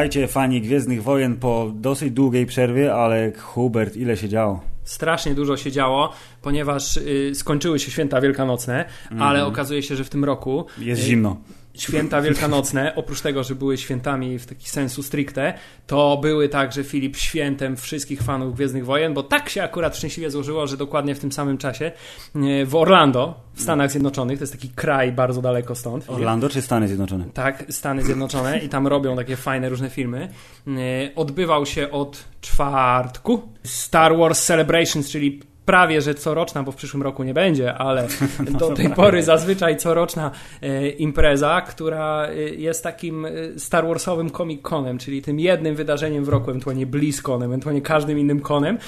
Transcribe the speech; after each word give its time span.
Witajcie 0.00 0.28
fani 0.28 0.60
Gwiezdnych 0.60 1.02
Wojen 1.02 1.36
po 1.36 1.72
dosyć 1.74 2.10
długiej 2.10 2.46
przerwie, 2.46 2.94
ale 2.94 3.32
Hubert, 3.32 3.96
ile 3.96 4.16
się 4.16 4.28
działo? 4.28 4.60
Strasznie 4.84 5.34
dużo 5.34 5.56
się 5.56 5.72
działo, 5.72 6.12
ponieważ 6.42 6.96
y, 6.96 7.32
skończyły 7.34 7.78
się 7.78 7.90
święta 7.90 8.20
wielkanocne, 8.20 8.84
mm. 9.10 9.22
ale 9.22 9.46
okazuje 9.46 9.82
się, 9.82 9.96
że 9.96 10.04
w 10.04 10.10
tym 10.10 10.24
roku... 10.24 10.66
Jest 10.78 11.02
y, 11.02 11.04
zimno 11.04 11.36
święta 11.74 12.20
wielkanocne, 12.22 12.94
oprócz 12.94 13.20
tego, 13.20 13.44
że 13.44 13.54
były 13.54 13.78
świętami 13.78 14.38
w 14.38 14.46
taki 14.46 14.68
sensu 14.68 15.02
stricte, 15.02 15.54
to 15.86 16.18
były 16.22 16.48
także 16.48 16.84
Filip 16.84 17.16
świętem 17.16 17.76
wszystkich 17.76 18.22
fanów 18.22 18.54
Gwiezdnych 18.54 18.84
Wojen, 18.84 19.14
bo 19.14 19.22
tak 19.22 19.48
się 19.48 19.62
akurat 19.62 19.96
szczęśliwie 19.96 20.30
złożyło, 20.30 20.66
że 20.66 20.76
dokładnie 20.76 21.14
w 21.14 21.18
tym 21.18 21.32
samym 21.32 21.58
czasie 21.58 21.92
e, 22.34 22.66
w 22.66 22.74
Orlando, 22.74 23.40
w 23.54 23.62
Stanach 23.62 23.90
Zjednoczonych, 23.90 24.38
to 24.38 24.42
jest 24.42 24.52
taki 24.52 24.68
kraj 24.68 25.12
bardzo 25.12 25.42
daleko 25.42 25.74
stąd. 25.74 26.10
Orlando 26.10 26.48
czy 26.48 26.62
Stany 26.62 26.88
Zjednoczone? 26.88 27.24
Tak, 27.34 27.64
Stany 27.68 28.02
Zjednoczone 28.02 28.58
i 28.58 28.68
tam 28.68 28.86
robią 28.86 29.16
takie 29.16 29.36
fajne 29.36 29.68
różne 29.68 29.90
filmy. 29.90 30.28
E, 30.66 30.70
odbywał 31.14 31.66
się 31.66 31.90
od 31.90 32.24
czwartku 32.40 33.48
Star 33.64 34.16
Wars 34.16 34.44
Celebrations, 34.44 35.10
czyli 35.10 35.49
prawie 35.64 36.00
że 36.00 36.14
coroczna, 36.14 36.62
bo 36.62 36.72
w 36.72 36.76
przyszłym 36.76 37.02
roku 37.02 37.22
nie 37.22 37.34
będzie, 37.34 37.74
ale 37.74 38.08
do 38.60 38.70
tej 38.70 38.90
pory 38.90 39.22
zazwyczaj 39.22 39.76
coroczna 39.76 40.30
e, 40.62 40.88
impreza, 40.88 41.60
która 41.60 42.26
e, 42.26 42.34
jest 42.36 42.82
takim 42.82 43.26
e, 43.26 43.30
Star 43.56 43.86
Warsowym 43.86 44.30
Comic 44.30 44.62
Conem, 44.62 44.98
czyli 44.98 45.22
tym 45.22 45.40
jednym 45.40 45.74
wydarzeniem 45.74 46.24
w 46.24 46.28
roku, 46.28 46.50
ewentualnie 46.50 46.86
BlizzConem, 46.86 47.50
ewentualnie 47.50 47.82
każdym 47.82 48.18
innym 48.18 48.40
konem. 48.40 48.78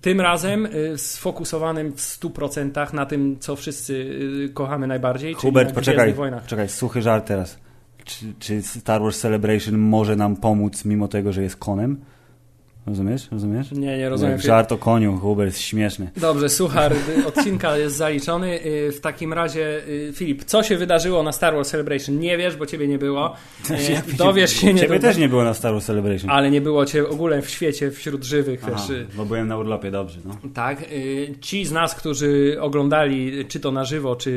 Tym 0.00 0.20
razem 0.20 0.68
sfokusowanym 0.96 1.92
w 1.92 1.96
100% 1.96 2.94
na 2.94 3.06
tym, 3.06 3.36
co 3.40 3.56
wszyscy 3.56 4.18
kochamy 4.54 4.86
najbardziej, 4.86 5.34
Hubert, 5.34 5.74
poczekaj, 5.74 6.14
poczekaj, 6.42 6.68
suchy 6.68 7.02
żart 7.02 7.26
teraz. 7.26 7.58
Czy, 8.04 8.26
czy 8.38 8.62
Star 8.62 9.02
Wars 9.02 9.20
Celebration 9.20 9.78
może 9.78 10.16
nam 10.16 10.36
pomóc, 10.36 10.84
mimo 10.84 11.08
tego, 11.08 11.32
że 11.32 11.42
jest 11.42 11.56
konem? 11.56 12.00
Rozumiesz? 12.88 13.28
Rozumiesz? 13.32 13.72
Nie, 13.72 13.98
nie 13.98 14.08
rozumiem. 14.08 14.38
żart 14.38 14.72
o 14.72 14.78
koniu, 14.78 15.18
Huber 15.18 15.46
jest 15.46 15.60
śmieszny. 15.60 16.10
Dobrze, 16.16 16.48
słuchaj, 16.48 16.90
odcinka 17.26 17.76
jest 17.76 17.96
zaliczony. 17.96 18.64
Y, 18.66 18.92
w 18.92 19.00
takim 19.00 19.32
razie, 19.32 19.88
y, 19.88 20.12
Filip, 20.14 20.44
co 20.44 20.62
się 20.62 20.76
wydarzyło 20.76 21.22
na 21.22 21.32
Star 21.32 21.54
Wars 21.54 21.70
Celebration? 21.70 22.18
Nie 22.18 22.38
wiesz, 22.38 22.56
bo 22.56 22.66
ciebie 22.66 22.88
nie 22.88 22.98
było. 22.98 23.34
Y, 23.70 24.16
dowiesz 24.16 24.52
się 24.52 24.74
nie. 24.74 24.80
Ciebie 24.80 25.00
też 25.00 25.16
nie 25.16 25.28
było 25.28 25.44
na 25.44 25.54
Star 25.54 25.72
Wars 25.72 25.84
Celebration. 25.86 26.30
Ale 26.30 26.50
nie 26.50 26.60
było 26.60 26.86
cię 26.86 27.08
ogóle 27.08 27.42
w 27.42 27.50
świecie, 27.50 27.90
wśród 27.90 28.24
żywych. 28.24 28.60
Aha, 28.62 28.86
wiesz. 28.88 29.06
Bo 29.16 29.24
byłem 29.24 29.48
na 29.48 29.56
urlopie, 29.56 29.90
dobrze. 29.90 30.18
No. 30.24 30.36
Tak. 30.54 30.84
Ci 31.40 31.64
z 31.64 31.72
nas, 31.72 31.94
którzy 31.94 32.56
oglądali, 32.60 33.44
czy 33.48 33.60
to 33.60 33.72
na 33.72 33.84
żywo, 33.84 34.16
czy 34.16 34.30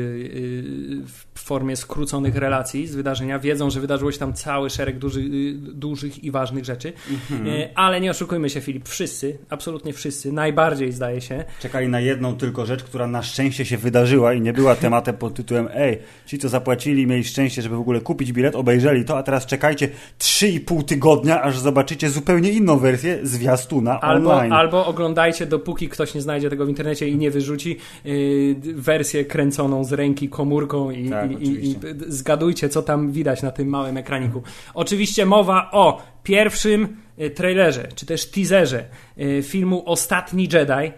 w 1.06 1.31
formie 1.42 1.76
skróconych 1.76 2.36
relacji 2.36 2.86
z 2.86 2.94
wydarzenia, 2.94 3.38
wiedzą, 3.38 3.70
że 3.70 3.80
wydarzyło 3.80 4.12
się 4.12 4.18
tam 4.18 4.32
cały 4.32 4.70
szereg 4.70 4.98
duży, 4.98 5.22
dużych 5.56 6.24
i 6.24 6.30
ważnych 6.30 6.64
rzeczy. 6.64 6.92
Mhm. 7.10 7.68
Ale 7.74 8.00
nie 8.00 8.10
oszukujmy 8.10 8.50
się, 8.50 8.60
Filip, 8.60 8.88
wszyscy, 8.88 9.38
absolutnie 9.50 9.92
wszyscy, 9.92 10.32
najbardziej 10.32 10.92
zdaje 10.92 11.20
się. 11.20 11.44
Czekali 11.60 11.88
na 11.88 12.00
jedną 12.00 12.36
tylko 12.36 12.66
rzecz, 12.66 12.82
która 12.84 13.06
na 13.06 13.22
szczęście 13.22 13.64
się 13.64 13.76
wydarzyła 13.76 14.34
i 14.34 14.40
nie 14.40 14.52
była 14.52 14.76
tematem 14.76 15.16
pod 15.16 15.34
tytułem 15.34 15.68
ej, 15.74 15.98
ci 16.26 16.38
co 16.38 16.48
zapłacili, 16.48 17.06
mieli 17.06 17.24
szczęście, 17.24 17.62
żeby 17.62 17.76
w 17.76 17.80
ogóle 17.80 18.00
kupić 18.00 18.32
bilet, 18.32 18.56
obejrzeli 18.56 19.04
to, 19.04 19.18
a 19.18 19.22
teraz 19.22 19.46
czekajcie 19.46 19.88
3,5 20.18 20.84
tygodnia, 20.84 21.42
aż 21.42 21.58
zobaczycie 21.58 22.10
zupełnie 22.10 22.50
inną 22.50 22.78
wersję 22.78 23.18
zwiastuna 23.22 24.00
albo, 24.00 24.30
online. 24.30 24.52
Albo 24.52 24.86
oglądajcie, 24.86 25.46
dopóki 25.46 25.88
ktoś 25.88 26.14
nie 26.14 26.20
znajdzie 26.20 26.50
tego 26.50 26.66
w 26.66 26.68
internecie 26.68 27.08
i 27.08 27.16
nie 27.16 27.30
wyrzuci 27.30 27.78
yy, 28.04 28.56
wersję 28.74 29.24
kręconą 29.24 29.84
z 29.84 29.92
ręki 29.92 30.28
komórką 30.28 30.90
i, 30.90 31.10
tak, 31.10 31.30
i, 31.32 31.48
i, 31.48 31.70
i 31.70 31.76
zgadujcie, 32.08 32.68
co 32.68 32.82
tam 32.82 33.12
widać 33.12 33.42
na 33.42 33.50
tym 33.50 33.68
małym 33.68 33.96
ekraniku. 33.96 34.42
Oczywiście 34.74 35.26
mowa 35.26 35.70
o 35.72 36.02
pierwszym 36.22 36.96
e, 37.18 37.30
trailerze, 37.30 37.88
czy 37.94 38.06
też 38.06 38.30
teaserze 38.30 38.84
e, 39.18 39.42
filmu 39.42 39.82
Ostatni 39.86 40.48
Jedi, 40.52 40.72
e, 40.72 40.92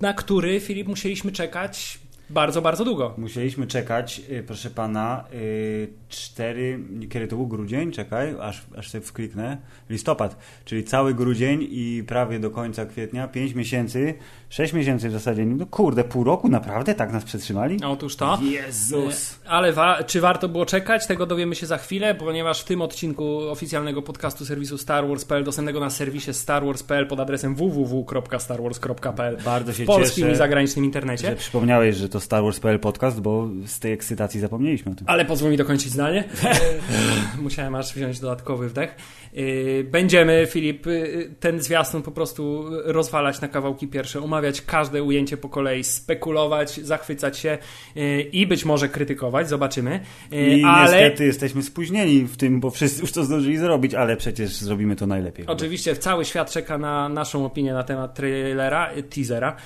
na 0.00 0.14
który, 0.14 0.60
Filip, 0.60 0.88
musieliśmy 0.88 1.32
czekać 1.32 2.01
bardzo, 2.32 2.62
bardzo 2.62 2.84
długo. 2.84 3.14
Musieliśmy 3.18 3.66
czekać, 3.66 4.20
proszę 4.46 4.70
pana, 4.70 5.24
cztery, 6.08 6.78
kiedy 7.10 7.28
to 7.28 7.36
był 7.36 7.46
grudzień, 7.46 7.92
czekaj, 7.92 8.34
aż, 8.40 8.62
aż 8.76 8.90
sobie 8.90 9.04
wkliknę, 9.04 9.56
listopad, 9.90 10.36
czyli 10.64 10.84
cały 10.84 11.14
grudzień 11.14 11.66
i 11.70 12.04
prawie 12.06 12.38
do 12.38 12.50
końca 12.50 12.86
kwietnia, 12.86 13.28
pięć 13.28 13.54
miesięcy, 13.54 14.14
sześć 14.48 14.72
miesięcy 14.72 15.08
w 15.08 15.12
zasadzie, 15.12 15.46
no 15.46 15.66
kurde, 15.66 16.04
pół 16.04 16.24
roku 16.24 16.48
naprawdę 16.48 16.94
tak 16.94 17.12
nas 17.12 17.24
przetrzymali? 17.24 17.78
Otóż 17.84 18.16
to. 18.16 18.38
Jezus. 18.42 19.38
E, 19.44 19.48
ale 19.48 19.72
wa 19.72 20.04
czy 20.04 20.20
warto 20.20 20.48
było 20.48 20.66
czekać? 20.66 21.06
Tego 21.06 21.26
dowiemy 21.26 21.54
się 21.54 21.66
za 21.66 21.78
chwilę, 21.78 22.14
ponieważ 22.14 22.60
w 22.60 22.64
tym 22.64 22.82
odcinku 22.82 23.38
oficjalnego 23.50 24.02
podcastu 24.02 24.44
serwisu 24.44 24.78
Star 24.78 25.08
Wars.pl, 25.08 25.44
dostępnego 25.44 25.80
na 25.80 25.90
serwisie 25.90 26.34
starwars.pl 26.34 27.06
pod 27.06 27.20
adresem 27.20 27.54
www.starwars.pl 27.54 29.36
Bardzo 29.44 29.72
się 29.72 29.84
w 29.84 29.86
polskim 29.86 30.24
cieszę, 30.24 30.32
i 30.34 30.36
zagranicznym 30.36 30.84
internecie. 30.84 31.26
Że 31.26 31.36
przypomniałeś, 31.36 31.96
że 31.96 32.08
to 32.08 32.20
Star 32.22 32.42
Wars.pl 32.42 32.78
podcast, 32.78 33.20
bo 33.20 33.48
z 33.66 33.80
tej 33.80 33.92
ekscytacji 33.92 34.40
zapomnieliśmy 34.40 34.92
o 34.92 34.94
tym. 34.94 35.06
Ale 35.08 35.24
pozwól 35.24 35.50
mi 35.50 35.56
dokończyć 35.56 35.90
zdanie 35.92 36.02
zdanie. 36.02 36.24
Musiałem 37.42 37.74
aż 37.74 37.94
wziąć 37.94 38.20
dodatkowy 38.20 38.68
wdech. 38.68 38.96
Y, 39.36 39.86
będziemy, 39.90 40.46
Filip, 40.50 40.86
y, 40.86 41.34
ten 41.40 41.60
zwiastun 41.60 42.02
po 42.02 42.10
prostu 42.10 42.64
rozwalać 42.84 43.40
na 43.40 43.48
kawałki 43.48 43.88
pierwsze, 43.88 44.22
omawiać 44.22 44.62
każde 44.62 45.02
ujęcie 45.02 45.36
po 45.36 45.48
kolei, 45.48 45.84
spekulować, 45.84 46.80
zachwycać 46.80 47.38
się 47.38 47.58
i 48.32 48.46
być 48.46 48.64
może 48.64 48.88
krytykować, 48.88 49.48
zobaczymy. 49.48 50.00
I 50.32 50.62
ale... 50.66 50.82
niestety 50.82 51.24
jesteśmy 51.24 51.62
spóźnieni 51.62 52.22
w 52.22 52.36
tym, 52.36 52.60
bo 52.60 52.70
wszyscy 52.70 53.00
już 53.00 53.12
to 53.12 53.24
zdążyli 53.24 53.58
zrobić, 53.58 53.94
ale 53.94 54.16
przecież 54.16 54.56
zrobimy 54.56 54.96
to 54.96 55.06
najlepiej. 55.06 55.46
Oczywiście, 55.46 55.96
cały 55.96 56.24
świat 56.24 56.50
czeka 56.50 56.78
na 56.78 57.08
naszą 57.08 57.46
opinię 57.46 57.72
na 57.72 57.82
temat 57.82 58.14
trailera, 58.14 58.90
teasera, 59.14 59.56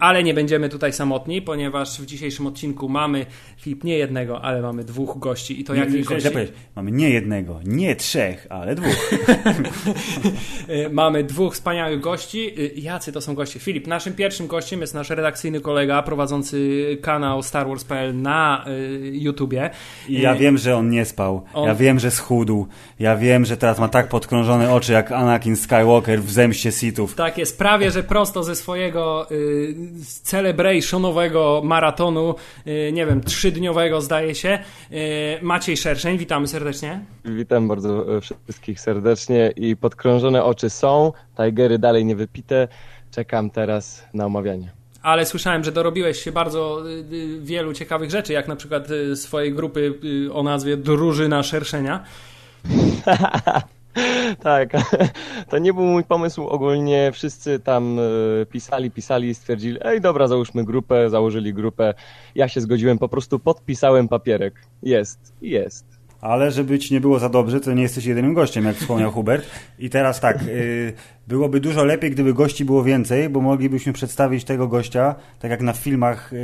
ale 0.00 0.22
nie 0.22 0.34
będziemy 0.34 0.68
tutaj 0.68 0.92
samotni, 0.92 1.42
ponieważ 1.42 1.81
w 1.84 2.06
dzisiejszym 2.06 2.46
odcinku 2.46 2.88
mamy, 2.88 3.26
Filip, 3.56 3.84
nie 3.84 3.98
jednego, 3.98 4.42
ale 4.42 4.62
mamy 4.62 4.84
dwóch 4.84 5.18
gości 5.18 5.60
i 5.60 5.64
to 5.64 5.74
jakich 5.74 6.04
gości? 6.04 6.28
Mamy 6.76 6.92
nie 6.92 7.10
jednego, 7.10 7.60
nie 7.64 7.96
trzech, 7.96 8.46
ale 8.50 8.74
dwóch. 8.74 9.10
Y, 10.68 10.90
mamy 10.90 11.24
dwóch 11.24 11.54
wspaniałych 11.54 12.00
gości. 12.00 12.60
Y, 12.60 12.72
jacy 12.76 13.12
to 13.12 13.20
są 13.20 13.34
goście? 13.34 13.60
Filip, 13.60 13.86
naszym 13.86 14.14
pierwszym 14.14 14.46
gościem 14.46 14.80
jest 14.80 14.94
nasz 14.94 15.10
redakcyjny 15.10 15.60
kolega 15.60 16.02
prowadzący 16.02 16.98
kanał 17.02 17.42
Star 17.42 17.68
Wars.pl 17.68 18.22
na 18.22 18.64
y, 18.68 19.10
YouTubie. 19.14 19.70
I 20.08 20.20
ja 20.20 20.34
wiem, 20.34 20.58
że 20.58 20.76
on 20.76 20.90
nie 20.90 21.04
spał. 21.04 21.44
On... 21.54 21.66
Ja 21.66 21.74
wiem, 21.74 21.98
że 21.98 22.10
schudł. 22.10 22.66
Ja 22.98 23.16
wiem, 23.16 23.44
że 23.44 23.56
teraz 23.56 23.78
ma 23.78 23.88
tak 23.88 24.08
podkrążone 24.08 24.72
oczy 24.72 24.92
jak 24.92 25.12
Anakin 25.12 25.56
Skywalker 25.56 26.22
w 26.22 26.32
Zemście 26.32 26.72
Sithów. 26.72 27.14
Tak 27.14 27.38
jest, 27.38 27.58
prawie, 27.58 27.90
że 27.90 28.02
prosto 28.02 28.42
ze 28.42 28.56
swojego 28.56 29.30
y, 29.30 29.74
celebrationowego 30.22 31.62
maratonu, 31.72 32.34
y, 32.66 32.90
nie 32.92 33.06
wiem, 33.06 33.20
trzydniowego 33.20 34.00
zdaje 34.00 34.34
się. 34.34 34.58
Y, 34.92 35.38
Maciej 35.42 35.76
Szerszeń, 35.76 36.18
witamy 36.18 36.48
serdecznie. 36.48 37.00
Witam 37.24 37.68
bardzo 37.68 38.06
wszystkich 38.20 38.80
serdecznie 38.80 39.52
i 39.56 39.76
podkrążone 39.76 40.44
oczy 40.44 40.70
są, 40.70 41.12
Tigery 41.36 41.78
dalej 41.78 42.04
nie 42.04 42.16
wypite. 42.16 42.68
Czekam 43.10 43.50
teraz 43.50 44.04
na 44.14 44.26
omawianie. 44.26 44.70
Ale 45.02 45.26
słyszałem, 45.26 45.64
że 45.64 45.72
dorobiłeś 45.72 46.18
się 46.18 46.32
bardzo 46.32 46.82
y, 46.88 47.40
wielu 47.40 47.72
ciekawych 47.72 48.10
rzeczy, 48.10 48.32
jak 48.32 48.48
na 48.48 48.56
przykład 48.56 48.88
swojej 49.14 49.54
grupy 49.54 49.98
o 50.32 50.42
nazwie 50.42 50.76
Drużyna 50.76 51.42
Szerszenia. 51.42 52.04
tak, 54.42 54.72
to 55.50 55.58
nie 55.58 55.72
był 55.74 55.84
mój 55.84 56.04
pomysł. 56.04 56.46
Ogólnie 56.46 57.10
wszyscy 57.12 57.60
tam 57.60 57.98
pisali, 58.50 58.90
pisali 58.90 59.28
i 59.28 59.34
stwierdzili, 59.34 59.78
ej 59.82 60.00
dobra, 60.00 60.28
załóżmy 60.28 60.64
grupę, 60.64 61.10
założyli 61.10 61.54
grupę. 61.54 61.94
Ja 62.34 62.48
się 62.48 62.60
zgodziłem, 62.60 62.98
po 62.98 63.08
prostu 63.08 63.38
podpisałem 63.38 64.08
papierek. 64.08 64.54
Jest, 64.82 65.32
jest 65.42 66.02
ale 66.22 66.50
żeby 66.50 66.78
ci 66.78 66.94
nie 66.94 67.00
było 67.00 67.18
za 67.18 67.28
dobrze, 67.28 67.60
to 67.60 67.72
nie 67.72 67.82
jesteś 67.82 68.04
jedynym 68.04 68.34
gościem, 68.34 68.64
jak 68.64 68.76
wspomniał 68.76 69.12
Hubert. 69.16 69.46
I 69.78 69.90
teraz 69.90 70.20
tak, 70.20 70.42
y, 70.42 70.92
byłoby 71.28 71.60
dużo 71.60 71.84
lepiej, 71.84 72.10
gdyby 72.10 72.34
gości 72.34 72.64
było 72.64 72.84
więcej, 72.84 73.28
bo 73.28 73.40
moglibyśmy 73.40 73.92
przedstawić 73.92 74.44
tego 74.44 74.68
gościa, 74.68 75.14
tak 75.38 75.50
jak 75.50 75.60
na 75.60 75.72
filmach 75.72 76.32
y, 76.32 76.36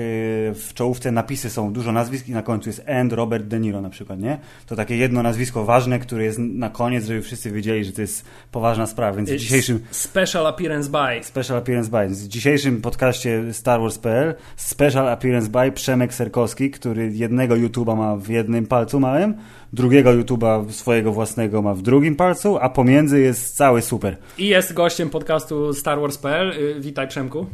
w 0.55 0.71
czołówce 0.75 1.13
napisy 1.13 1.51
są 1.51 1.73
dużo 1.73 1.93
nazwisk 1.93 2.29
i 2.29 2.33
na 2.33 2.43
końcu 2.43 2.69
jest 2.69 2.83
End 2.87 3.13
Robert 3.13 3.45
De 3.45 3.61
Niro 3.61 3.81
na 3.81 3.91
przykład, 3.91 4.21
nie? 4.21 4.39
To 4.67 4.77
takie 4.77 4.97
jedno 4.97 5.23
nazwisko 5.23 5.65
ważne, 5.65 5.99
które 5.99 6.25
jest 6.25 6.39
na 6.39 6.71
koniec, 6.71 7.05
żeby 7.05 7.23
wszyscy 7.23 7.51
wiedzieli, 7.51 7.85
że 7.85 7.93
to 7.93 8.01
jest 8.01 8.25
poważna 8.53 8.87
sprawa, 8.87 9.17
więc 9.17 9.31
w 9.31 9.37
dzisiejszym... 9.37 9.81
Special 9.91 10.47
Appearance 10.47 10.91
By. 10.91 11.25
Special 11.25 11.57
Appearance 11.57 11.91
By. 11.91 12.09
W 12.09 12.29
dzisiejszym 12.29 12.81
podcaście 12.81 13.53
Star 13.53 13.81
Wars.pl 13.81 14.35
Special 14.57 15.09
Appearance 15.09 15.49
By 15.49 15.73
Przemek 15.73 16.15
Serkowski, 16.15 16.71
który 16.71 17.11
jednego 17.13 17.55
YouTube'a 17.55 17.97
ma 17.97 18.17
w 18.17 18.29
jednym 18.29 18.67
palcu 18.67 19.01
małym, 19.01 19.35
drugiego 19.73 20.11
YouTube'a 20.11 20.71
swojego 20.71 21.13
własnego 21.13 21.63
ma 21.63 21.75
w 21.75 21.83
drugim 21.83 22.17
palcu, 22.17 22.59
a 22.59 22.69
pomiędzy 22.69 23.21
jest 23.21 23.57
cały 23.57 23.83
super. 23.83 24.17
I 24.39 24.47
jest 24.47 24.68
gościem 24.73 25.11
podcastu 25.11 25.75
Star 25.75 26.00
Wars.pl. 26.00 26.50
Y, 26.50 26.81
witaj 26.81 27.09
Przemku. 27.09 27.47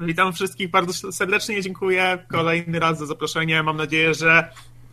Witam 0.00 0.32
wszystkich 0.32 0.70
bardzo 0.70 1.12
serdecznie, 1.12 1.62
dziękuję 1.62 2.18
kolejny 2.32 2.78
raz 2.78 2.98
za 2.98 3.06
zaproszenie. 3.06 3.62
Mam 3.62 3.76
nadzieję, 3.76 4.14
że 4.14 4.48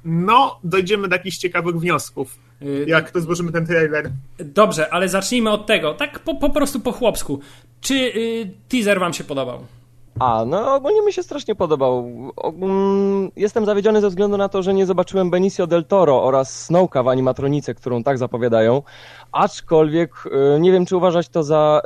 no, 0.06 0.60
dojdziemy 0.64 1.08
do 1.08 1.16
jakichś 1.16 1.38
ciekawych 1.38 1.76
wniosków 1.76 2.40
Y, 2.62 2.86
Jak 2.88 3.12
to 3.12 3.22
złożymy 3.22 3.52
ten 3.52 3.66
trailer? 3.68 4.12
Dobrze, 4.38 4.94
ale 4.94 5.10
zacznijmy 5.10 5.50
od 5.50 5.66
tego, 5.66 5.94
tak 5.94 6.20
po, 6.20 6.36
po 6.36 6.50
prostu 6.50 6.80
po 6.80 6.92
chłopsku. 6.92 7.40
Czy 7.82 7.94
y, 7.96 8.52
teaser 8.70 9.00
wam 9.00 9.14
się 9.14 9.24
podobał? 9.24 9.66
A, 10.20 10.46
no 10.46 10.76
ogólnie 10.76 11.02
mi 11.02 11.14
się 11.14 11.24
strasznie 11.24 11.56
podobał. 11.56 12.12
Jestem 13.36 13.66
zawiedziony 13.66 14.02
ze 14.02 14.10
względu 14.10 14.38
na 14.38 14.50
to, 14.50 14.64
że 14.64 14.74
nie 14.74 14.86
zobaczyłem 14.86 15.30
Benicio 15.30 15.68
del 15.68 15.86
Toro 15.86 16.24
oraz 16.24 16.66
Snowka 16.66 17.04
w 17.04 17.08
animatronice, 17.08 17.76
którą 17.76 18.04
tak 18.04 18.18
zapowiadają. 18.18 18.82
Aczkolwiek 19.32 20.12
e, 20.56 20.60
nie 20.60 20.72
wiem, 20.72 20.86
czy 20.86 20.98
uważać 20.98 21.30
to 21.30 21.44
za 21.44 21.82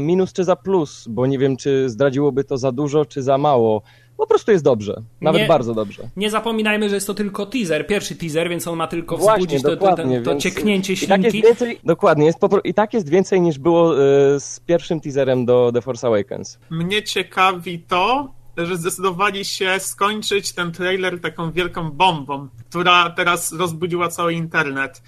minus 0.00 0.32
czy 0.32 0.44
za 0.44 0.56
plus, 0.56 1.08
bo 1.08 1.26
nie 1.26 1.38
wiem, 1.38 1.56
czy 1.56 1.90
zdradziłoby 1.90 2.44
to 2.44 2.58
za 2.58 2.72
dużo, 2.72 3.04
czy 3.04 3.22
za 3.22 3.38
mało. 3.38 3.82
Po 4.16 4.26
prostu 4.26 4.50
jest 4.52 4.64
dobrze. 4.64 5.02
Nawet 5.20 5.42
Nie- 5.42 5.48
bardzo 5.48 5.74
dobrze. 5.74 6.02
Nie 6.16 6.30
zapominajmy, 6.30 6.88
że 6.88 6.94
jest 6.94 7.06
to 7.06 7.14
tylko 7.14 7.46
teaser, 7.46 7.86
pierwszy 7.86 8.16
teaser, 8.16 8.48
więc 8.48 8.68
on 8.68 8.76
ma 8.76 8.86
tylko 8.86 9.16
Właśnie, 9.16 9.46
wzbudzić 9.46 9.62
to, 9.62 9.76
to, 9.76 9.96
to, 9.96 10.04
to 10.24 10.36
cieknięcie 10.36 10.92
i 10.92 10.96
tak 11.06 11.22
jest 11.22 11.32
ślinki. 11.32 11.48
więcej, 11.48 11.78
dokładnie, 11.84 12.26
jest 12.26 12.38
po, 12.38 12.60
i 12.64 12.74
tak 12.74 12.94
jest 12.94 13.08
więcej 13.08 13.40
niż 13.40 13.58
było 13.58 13.94
e, 13.94 14.00
z 14.40 14.60
pierwszym 14.66 15.00
teaserem 15.00 15.46
do 15.46 15.70
The 15.74 15.82
Force 15.82 16.06
Awakens. 16.06 16.58
Mnie 16.70 17.02
ciekawi 17.02 17.78
to, 17.78 18.32
że 18.56 18.76
zdecydowali 18.76 19.44
się 19.44 19.74
skończyć 19.78 20.52
ten 20.52 20.72
trailer 20.72 21.20
taką 21.20 21.52
wielką 21.52 21.90
bombą, 21.90 22.48
która 22.70 23.10
teraz 23.10 23.52
rozbudziła 23.52 24.08
cały 24.08 24.32
internet. 24.34 25.02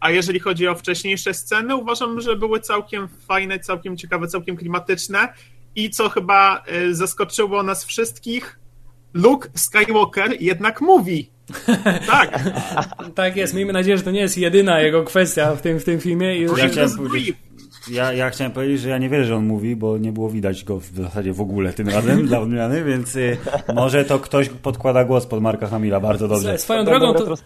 A 0.00 0.10
jeżeli 0.10 0.40
chodzi 0.40 0.68
o 0.68 0.74
wcześniejsze 0.74 1.34
sceny, 1.34 1.76
uważam, 1.76 2.20
że 2.20 2.36
były 2.36 2.60
całkiem 2.60 3.08
fajne, 3.08 3.58
całkiem 3.58 3.96
ciekawe, 3.96 4.26
całkiem 4.28 4.56
klimatyczne. 4.56 5.28
I 5.76 5.90
co 5.90 6.08
chyba 6.08 6.64
y, 6.72 6.94
zaskoczyło 6.94 7.62
nas 7.62 7.84
wszystkich, 7.84 8.58
Luke 9.14 9.48
Skywalker 9.54 10.30
jednak 10.40 10.80
mówi. 10.80 11.30
Tak, 12.06 12.40
Tak 13.14 13.36
jest, 13.36 13.54
miejmy 13.54 13.72
nadzieję, 13.72 13.96
że 13.96 14.02
to 14.02 14.10
nie 14.10 14.20
jest 14.20 14.38
jedyna 14.38 14.80
jego 14.80 15.04
kwestia 15.04 15.54
w 15.54 15.62
tym, 15.62 15.80
w 15.80 15.84
tym 15.84 16.00
filmie. 16.00 16.38
I 16.38 16.42
Ja 16.42 16.68
chciałem 16.68 16.96
powiedzieć, 16.96 17.36
ja, 17.90 18.12
ja 18.12 18.30
chciałem 18.30 18.52
powiedzieć, 18.52 18.80
że 18.80 18.88
ja 18.88 18.98
nie 18.98 19.08
wierzę, 19.08 19.24
że 19.24 19.36
on 19.36 19.46
mówi, 19.46 19.76
bo 19.76 19.98
nie 19.98 20.12
było 20.12 20.30
widać 20.30 20.64
go 20.64 20.80
w 20.80 20.86
zasadzie 20.86 21.32
w 21.32 21.40
ogóle 21.40 21.72
tym 21.72 21.88
razem 21.88 22.26
dla 22.28 22.40
odmiany, 22.40 22.84
więc 22.84 23.16
y, 23.16 23.36
może 23.74 24.04
to 24.04 24.18
ktoś 24.18 24.48
podkłada 24.48 25.04
głos 25.04 25.26
pod 25.26 25.42
Marka 25.42 25.66
Hamila 25.66 26.00
bardzo 26.00 26.28
dobrze. 26.28 26.58
Swoją 26.58 26.84
drogą, 26.84 27.14
to, 27.14 27.36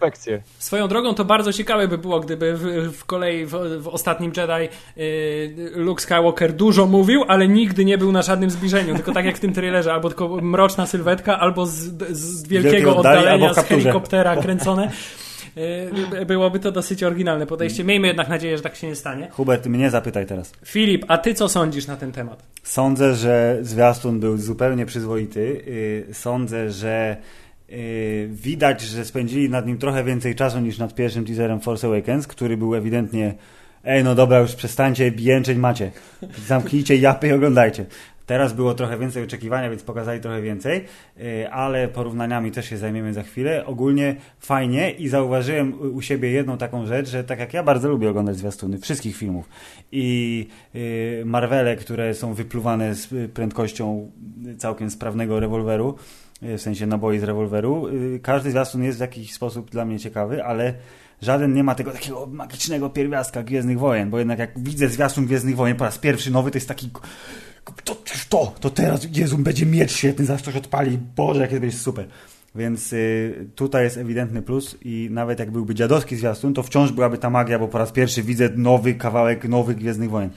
swoją 0.59 0.89
drogą 0.89 1.15
to 1.15 1.25
bardzo 1.25 1.53
ciekawe 1.53 1.89
by 1.89 1.99
było, 1.99 2.21
gdyby 2.21 2.55
w, 2.57 2.93
w 2.99 3.05
kolei 3.05 3.47
w, 3.47 3.53
w 3.81 3.89
ostatnim 3.89 4.33
Jedi 4.37 4.75
y, 4.99 5.71
Luke 5.75 6.03
Skywalker 6.03 6.53
dużo 6.53 6.87
mówił, 6.87 7.25
ale 7.29 7.49
nigdy 7.49 7.85
nie 7.85 7.99
był 7.99 8.13
na 8.13 8.23
żadnym 8.23 8.51
zbliżeniu. 8.51 8.95
Tylko 8.95 9.13
tak 9.13 9.25
jak 9.25 9.37
w 9.37 9.41
tym 9.41 9.53
trailerze, 9.53 9.93
albo 9.93 10.09
tylko 10.09 10.29
mroczna 10.29 10.87
sylwetka, 10.87 11.39
albo 11.39 11.67
z, 11.67 11.73
z 12.11 12.49
wielkiego 12.49 12.71
Wielkiego 12.71 12.97
oddali, 12.97 13.17
albo 13.17 13.31
oddalenia 13.31 13.55
z 13.55 13.67
helikoptera 13.67 14.37
kręcone. 14.37 14.91
Y, 15.57 16.27
Byłoby 16.27 16.61
to 16.61 16.73
dosyć 16.73 17.03
oryginalne 17.03 17.47
podejście. 17.47 17.85
Miejmy 17.85 18.07
jednak 18.07 18.29
nadzieję, 18.29 18.57
że 18.57 18.63
tak 18.63 18.77
się 18.77 18.87
nie 18.87 18.97
stanie. 18.97 19.29
Hubert, 19.31 19.67
mnie 19.67 19.91
zapytaj 19.91 20.27
teraz. 20.27 20.53
Filip, 20.65 21.05
a 21.09 21.19
ty 21.19 21.35
co 21.35 21.49
sądzisz 21.49 21.87
na 21.87 21.97
ten 21.97 22.13
temat? 22.13 22.43
Sądzę, 22.63 23.15
że 23.15 23.59
zwiastun 23.63 24.21
był 24.21 24.37
zupełnie 24.37 24.87
przyzwoity. 24.87 25.63
Yy, 26.09 26.15
Sądzę, 26.15 26.71
że 26.71 27.17
yy, 27.69 27.77
widać, 28.31 28.83
że 28.83 29.05
spędzili 29.05 29.51
nad 29.51 29.67
nim 29.67 29.79
trochę 29.79 30.05
więcej 30.05 30.35
czasu 30.35 30.61
niż 30.61 30.79
nad 30.79 30.95
pierwszym 30.95 31.25
teaserem 31.25 31.61
Force 31.61 31.87
Awakens, 31.87 32.27
który 32.27 32.57
był 32.57 32.75
ewidentnie 32.75 33.35
ej, 33.85 34.05
no 34.05 34.15
dobra, 34.15 34.39
już 34.39 34.55
przestańcie, 34.55 35.13
jęczeć 35.19 35.59
macie. 35.59 35.91
Zamknijcie 36.47 36.97
japy 36.97 37.29
i 37.29 37.33
oglądajcie. 37.33 37.87
Teraz 38.27 38.53
było 38.53 38.75
trochę 38.75 38.99
więcej 38.99 39.25
oczekiwania, 39.25 39.71
więc 39.71 39.83
pokazali 39.83 40.21
trochę 40.21 40.43
więcej, 40.43 40.85
yy, 41.17 41.53
ale 41.53 41.89
porównaniami 41.89 42.51
też 42.51 42.71
się 42.71 42.77
zajmiemy 42.77 43.15
za 43.15 43.23
chwilę. 43.23 43.67
Ogólnie 43.67 44.17
fajnie 44.41 44.91
i 44.91 45.09
zauważyłem 45.09 45.95
u 45.95 46.03
siebie 46.03 46.31
jedną 46.31 46.59
taką 46.59 46.87
rzecz, 46.87 47.09
że 47.09 47.25
tak 47.25 47.39
jak 47.39 47.55
ja 47.55 47.63
bardzo 47.63 47.89
lubię 47.89 48.11
oglądać 48.11 48.37
zwiastuny 48.37 48.79
wszystkich 48.79 49.17
filmów 49.17 49.49
i 49.93 50.49
yy, 50.75 51.23
Marvele, 51.25 51.77
które 51.77 52.15
są 52.15 52.35
wypluwane 52.35 52.95
z 52.95 53.13
y, 53.13 53.29
prędkością 53.29 54.11
całkiem 54.59 54.91
sprawnego 54.91 55.41
rewolweru, 55.41 55.95
y, 56.43 56.59
w 56.59 56.63
sensie 56.63 56.87
naboi 56.87 57.19
z 57.19 57.23
rewolweru, 57.23 57.87
każdy 58.23 58.51
zwiastun 58.51 58.85
jest 58.85 58.99
w 58.99 59.01
jakiś 59.01 59.33
sposób 59.33 59.71
dla 59.71 59.85
mnie 59.85 59.99
ciekawy, 59.99 60.45
ale 60.45 60.75
żaden 61.23 61.53
nie 61.53 61.65
ma 61.65 61.75
tego 61.75 61.91
takiego 61.91 62.27
magicznego 62.27 62.91
pierwiastka 62.91 63.43
Gwiezdnych 63.43 63.79
Wojen, 63.79 64.11
bo 64.11 64.19
jednak 64.19 64.39
jak 64.39 64.59
widzę 64.59 64.89
zwiastun 64.89 65.27
Gwiezdnych 65.27 65.57
Wojen 65.57 65.77
po 65.77 65.85
raz 65.85 65.99
pierwszy 65.99 66.31
nowy, 66.31 66.51
to 66.51 66.57
jest 66.57 66.69
taki 66.69 66.91
to, 67.85 67.97
to, 68.29 68.55
to 68.61 68.71
teraz, 68.71 69.07
Jezu, 69.13 69.39
będzie 69.39 69.67
miecz 69.67 69.93
świetny, 69.93 70.25
zaś 70.25 70.43
coś 70.43 70.57
odpali, 70.57 70.99
Boże, 71.17 71.49
to 71.49 71.61
będzie 71.61 71.79
super. 71.79 72.07
Więc 72.55 72.93
y, 72.93 73.49
tutaj 73.55 73.85
jest 73.85 73.97
ewidentny 73.97 74.43
plus 74.43 74.77
i 74.83 75.09
nawet 75.11 75.39
jak 75.39 75.51
byłby 75.51 75.75
dziadowski 75.75 76.17
zwiastun, 76.17 76.55
to 76.55 76.63
wciąż 76.63 76.93
byłaby 76.93 77.19
ta 77.19 77.31
magia, 77.31 77.59
bo 77.59 77.69
po 77.69 77.79
raz 77.79 77.93
pierwszy 77.93 78.23
widzę 78.23 78.49
nowy 78.57 78.95
kawałek 78.95 79.49
nowych 79.49 79.77
Gwiezdnych 79.77 80.11
Wojen. 80.11 80.31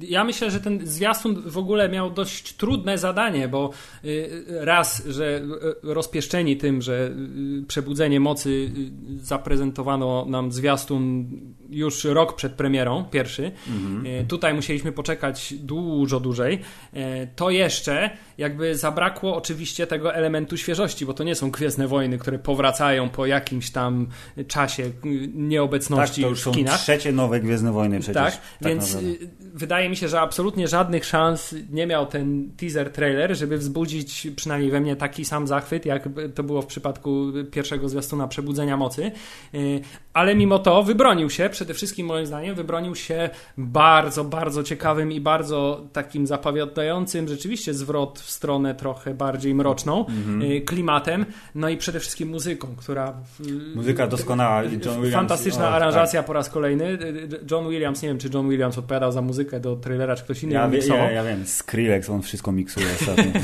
Ja 0.00 0.24
myślę, 0.24 0.50
że 0.50 0.60
ten 0.60 0.86
zwiastun 0.86 1.42
w 1.46 1.58
ogóle 1.58 1.88
miał 1.88 2.10
dość 2.10 2.52
trudne 2.52 2.98
zadanie, 2.98 3.48
bo 3.48 3.70
y, 4.04 4.44
raz, 4.48 5.06
że 5.06 5.40
y, 5.84 5.94
rozpieszczeni 5.94 6.56
tym, 6.56 6.82
że 6.82 7.10
y, 7.62 7.66
przebudzenie 7.68 8.20
mocy 8.20 8.70
zaprezentowano 9.16 10.26
nam 10.28 10.52
zwiastun 10.52 11.26
już 11.70 12.04
rok 12.04 12.36
przed 12.36 12.52
premierą, 12.52 13.04
pierwszy. 13.10 13.52
Y, 14.22 14.24
Tutaj 14.28 14.54
musieliśmy 14.54 14.92
poczekać 14.92 15.54
dużo 15.54 16.20
dłużej. 16.20 16.60
Y, 16.96 17.28
To 17.36 17.50
jeszcze 17.50 18.10
jakby 18.38 18.76
zabrakło 18.76 19.36
oczywiście 19.36 19.86
tego 19.86 20.14
elementu 20.14 20.56
świeżości, 20.56 21.06
bo 21.06 21.14
to 21.14 21.24
nie 21.24 21.34
są 21.34 21.50
Gwiezdne 21.50 21.88
Wojny, 21.88 22.18
które 22.18 22.38
powracają 22.38 23.08
po 23.08 23.26
jakimś 23.26 23.70
tam 23.70 24.06
czasie 24.48 24.82
y, 24.82 24.90
Tak, 24.90 25.10
nieobecności 25.34 26.22
to 26.22 26.28
już 26.28 26.40
w 26.40 26.42
są 26.42 26.52
kinach. 26.52 26.80
trzecie 26.80 27.12
nowe 27.12 27.40
Gwiezdne 27.40 27.72
Wojny 27.72 28.00
przecież. 28.00 28.22
Tak, 28.22 28.40
więc 28.60 28.94
naprawdę. 28.94 29.24
y, 29.24 29.28
wydaje 29.54 29.88
mi 29.88 29.96
się, 29.96 30.08
że 30.08 30.20
absolutnie 30.20 30.68
żadnych 30.68 31.04
szans 31.04 31.54
nie 31.70 31.86
miał 31.86 32.06
ten 32.06 32.50
teaser 32.56 32.92
trailer, 32.92 33.36
żeby 33.36 33.58
wzbudzić 33.58 34.28
przynajmniej 34.36 34.70
we 34.70 34.80
mnie 34.80 34.96
taki 34.96 35.24
sam 35.24 35.46
zachwyt, 35.46 35.86
jak 35.86 36.08
to 36.34 36.42
było 36.42 36.62
w 36.62 36.66
przypadku 36.66 37.26
pierwszego 37.50 37.88
zwiastuna 37.88 38.28
Przebudzenia 38.28 38.76
Mocy. 38.76 39.10
Ale 40.12 40.34
mimo 40.34 40.58
to 40.58 40.82
wybronił 40.82 41.30
się, 41.30 41.48
przede 41.56 41.74
wszystkim 41.74 42.06
moim 42.06 42.26
zdaniem, 42.26 42.54
wybronił 42.54 42.94
się 42.94 43.30
bardzo, 43.58 44.24
bardzo 44.24 44.62
ciekawym 44.62 45.12
i 45.12 45.20
bardzo 45.20 45.84
takim 45.92 46.26
zapowiadającym 46.26 47.28
rzeczywiście 47.28 47.74
zwrot 47.74 48.18
w 48.20 48.30
stronę 48.30 48.74
trochę 48.74 49.14
bardziej 49.14 49.54
mroczną, 49.54 50.04
y, 50.42 50.60
klimatem, 50.60 51.26
no 51.54 51.68
i 51.68 51.76
przede 51.76 52.00
wszystkim 52.00 52.28
muzyką, 52.28 52.68
która... 52.76 53.12
w- 53.38 53.76
Muzyka 53.76 54.06
doskonała. 54.06 54.64
i 54.64 54.72
John 54.84 55.02
Williams- 55.02 55.12
Fantastyczna 55.12 55.62
o, 55.62 55.66
tak. 55.66 55.74
aranżacja 55.74 56.22
po 56.22 56.32
raz 56.32 56.50
kolejny. 56.50 56.98
John 57.50 57.68
Williams, 57.68 58.02
nie 58.02 58.08
wiem 58.08 58.18
czy 58.18 58.28
John 58.34 58.48
Williams 58.48 58.78
odpowiadał 58.78 59.12
za 59.12 59.22
muzykę 59.22 59.60
do 59.60 59.76
trailera, 59.76 60.16
czy 60.16 60.24
ktoś 60.24 60.42
inny 60.42 60.54
Ja, 60.54 60.68
miksował. 60.68 60.98
ja, 60.98 61.10
ja 61.10 61.24
wiem, 61.24 61.46
Skrillex, 61.46 62.10
on 62.10 62.22
wszystko 62.22 62.52
miksuje 62.52 62.86
ostatnio. 63.00 63.24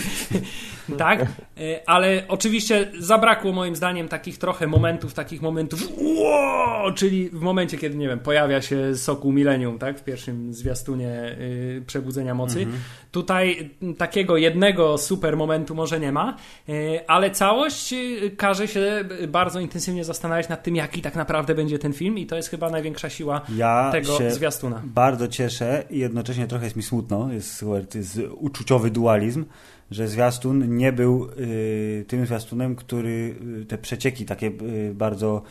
Tak, 0.98 1.20
y, 1.58 1.86
ale 1.86 2.22
oczywiście 2.28 2.90
zabrakło 2.98 3.52
moim 3.52 3.76
zdaniem 3.76 4.08
takich 4.08 4.38
trochę 4.38 4.66
momentów, 4.66 5.14
takich 5.14 5.42
momentów 5.42 5.88
wow, 5.98 6.92
czyli 6.94 7.28
w 7.30 7.40
momencie, 7.40 7.78
kiedy, 7.78 7.96
nie 8.02 8.08
wiem, 8.08 8.18
pojawia 8.18 8.62
się 8.62 8.96
Sokół 8.96 9.32
Millennium, 9.32 9.78
tak, 9.78 9.98
w 9.98 10.04
pierwszym 10.04 10.54
zwiastunie 10.54 11.36
y, 11.40 11.82
Przebudzenia 11.86 12.34
Mocy. 12.34 12.58
Mhm. 12.58 12.78
Tutaj 13.10 13.70
takiego 13.98 14.36
jednego 14.36 14.98
super 14.98 15.36
momentu 15.36 15.74
może 15.74 16.00
nie 16.00 16.12
ma, 16.12 16.36
y, 16.68 17.00
ale 17.06 17.30
całość 17.30 17.92
y, 17.92 18.30
każe 18.36 18.68
się 18.68 19.04
bardzo 19.28 19.60
intensywnie 19.60 20.04
zastanawiać 20.04 20.48
nad 20.48 20.62
tym, 20.62 20.76
jaki 20.76 21.02
tak 21.02 21.16
naprawdę 21.16 21.54
będzie 21.54 21.78
ten 21.78 21.92
film 21.92 22.18
i 22.18 22.26
to 22.26 22.36
jest 22.36 22.48
chyba 22.48 22.70
największa 22.70 23.10
siła 23.10 23.40
Ja 23.56 23.88
tego 23.92 24.18
się 24.18 24.30
zwiastuna. 24.30 24.82
bardzo 24.84 25.28
cieszę 25.28 25.84
i 25.90 25.98
jednocześnie 25.98 26.46
trochę 26.46 26.64
jest 26.64 26.76
mi 26.76 26.82
smutno, 26.82 27.32
jest, 27.32 27.64
jest 27.94 28.20
uczuciowy 28.38 28.90
dualizm, 28.90 29.44
że 29.90 30.08
zwiastun 30.08 30.76
nie 30.76 30.92
był 30.92 31.28
y, 31.38 32.04
tym 32.08 32.26
zwiastunem, 32.26 32.76
który 32.76 33.34
y, 33.62 33.66
te 33.66 33.78
przecieki 33.78 34.24
takie 34.24 34.46
y, 34.46 34.92
bardzo 34.94 35.42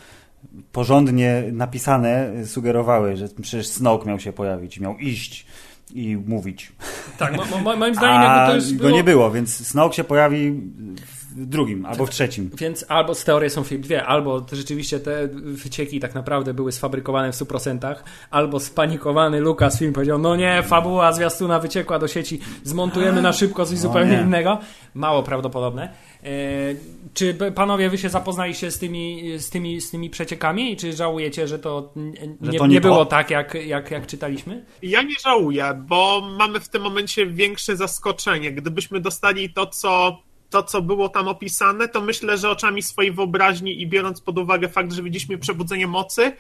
porządnie 0.72 1.44
napisane 1.52 2.32
sugerowały, 2.46 3.18
że 3.18 3.28
przecież 3.42 3.68
Snoke 3.68 4.06
miał 4.08 4.20
się 4.20 4.34
pojawić, 4.34 4.80
miał 4.80 4.98
iść 4.98 5.46
i 5.94 6.18
mówić. 6.28 6.72
Tak, 7.18 7.38
mo, 7.38 7.46
mo, 7.64 7.76
moim 7.76 7.96
zdaniem 8.02 8.32
A 8.32 8.48
to 8.48 8.56
już 8.56 8.74
go 8.74 8.78
było... 8.78 8.92
nie 8.92 9.04
było, 9.04 9.32
więc 9.32 9.68
Snoke 9.68 9.96
się 9.96 10.04
pojawi 10.04 10.52
w 11.36 11.46
drugim 11.46 11.86
albo 11.86 12.06
w 12.06 12.10
trzecim. 12.10 12.50
Więc 12.58 12.86
albo 12.90 13.16
z 13.16 13.24
teorii 13.24 13.50
są 13.50 13.64
film 13.64 13.82
dwie, 13.82 14.06
albo 14.06 14.46
rzeczywiście 14.52 15.00
te 15.00 15.28
wycieki 15.36 16.00
tak 16.00 16.16
naprawdę 16.16 16.54
były 16.54 16.72
sfabrykowane 16.72 17.32
w 17.32 17.36
100%, 17.36 17.96
albo 18.32 18.60
spanikowany 18.60 19.40
Lucasfilm 19.40 19.94
powiedział, 19.94 20.20
no 20.20 20.36
nie, 20.36 20.64
fabuła 20.64 21.14
zwiastuna 21.14 21.60
wyciekła 21.60 22.00
do 22.00 22.08
sieci, 22.08 22.40
zmontujemy 22.64 23.22
na 23.22 23.34
szybko 23.34 23.66
coś 23.66 23.76
No 23.76 23.82
zupełnie 23.82 24.12
nie. 24.18 24.22
innego. 24.22 24.60
Mało 24.94 25.24
prawdopodobne. 25.24 25.90
E, 26.24 26.28
czy 27.14 27.34
panowie 27.56 27.90
wy 27.90 27.98
się 27.98 28.10
zapoznaliście 28.10 28.72
z 28.72 28.80
tymi, 28.80 29.34
z 29.40 29.50
tymi, 29.50 29.82
z 29.82 29.92
tymi 29.92 30.10
przeciekami? 30.10 30.78
Czy 30.78 30.94
żałujecie, 30.94 31.48
że 31.48 31.60
to 31.60 31.94
n- 31.96 32.38
Że 32.42 32.52
nie, 32.52 32.60
to 32.60 32.68
nie, 32.68 32.74
nie 32.74 32.82
było 32.82 33.06
tak, 33.06 33.30
jak, 33.30 33.54
jak, 33.54 33.92
jak 33.92 34.08
czytaliśmy? 34.08 34.66
Ja 34.82 35.02
nie 35.02 35.16
żałuję, 35.24 35.84
bo 35.88 36.22
mamy 36.38 36.60
w 36.60 36.70
tym 36.70 36.82
momencie 36.82 37.26
większe 37.26 37.76
zaskoczenie. 37.76 38.52
Gdybyśmy 38.52 39.00
dostali 39.00 39.54
to, 39.54 39.68
co, 39.68 40.22
to, 40.50 40.64
co 40.64 40.82
było 40.82 41.10
tam 41.10 41.28
opisane, 41.28 41.88
to 41.88 42.02
myślę, 42.02 42.38
że 42.38 42.50
oczami 42.50 42.82
swojej 42.82 43.12
wyobraźni 43.12 43.82
i 43.82 43.88
biorąc 43.88 44.22
pod 44.22 44.38
uwagę 44.38 44.70
fakt, 44.70 44.94
że 44.94 45.04
widzieliśmy 45.04 45.38
przebudzenie 45.38 45.88
mocy, 45.88 46.32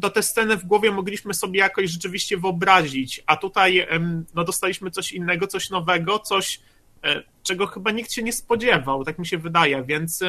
to 0.00 0.10
te 0.10 0.22
sceny 0.22 0.56
w 0.56 0.64
głowie 0.64 0.90
mogliśmy 0.90 1.34
sobie 1.34 1.60
jakoś 1.60 1.90
rzeczywiście 1.90 2.36
wyobrazić, 2.36 3.22
a 3.26 3.36
tutaj 3.36 3.86
no, 4.34 4.44
dostaliśmy 4.44 4.90
coś 4.90 5.12
innego, 5.12 5.46
coś 5.46 5.70
nowego, 5.70 6.18
coś, 6.18 6.60
czego 7.42 7.66
chyba 7.66 7.90
nikt 7.90 8.12
się 8.12 8.22
nie 8.22 8.32
spodziewał, 8.32 9.04
tak 9.04 9.18
mi 9.18 9.26
się 9.26 9.38
wydaje, 9.38 9.84
więc 9.84 10.22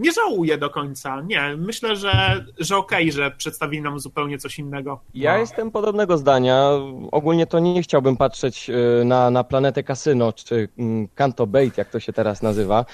nie 0.00 0.12
żałuję 0.12 0.58
do 0.58 0.70
końca. 0.70 1.20
Nie, 1.20 1.56
myślę, 1.56 1.96
że, 1.96 2.44
że 2.58 2.76
okej, 2.76 3.04
okay, 3.04 3.12
że 3.12 3.30
przedstawili 3.30 3.82
nam 3.82 4.00
zupełnie 4.00 4.38
coś 4.38 4.58
innego. 4.58 5.00
Ja 5.14 5.32
no. 5.32 5.38
jestem 5.38 5.70
podobnego 5.70 6.18
zdania. 6.18 6.70
Ogólnie 7.12 7.46
to 7.46 7.58
nie 7.58 7.82
chciałbym 7.82 8.16
patrzeć 8.16 8.70
e, 8.70 9.04
na, 9.04 9.30
na 9.30 9.44
planetę 9.44 9.82
kasyno, 9.82 10.32
czy 10.32 10.68
mm, 10.78 11.08
Kanto 11.14 11.46
Bait, 11.46 11.78
jak 11.78 11.90
to 11.90 12.00
się 12.00 12.12
teraz 12.12 12.42
nazywa. 12.42 12.84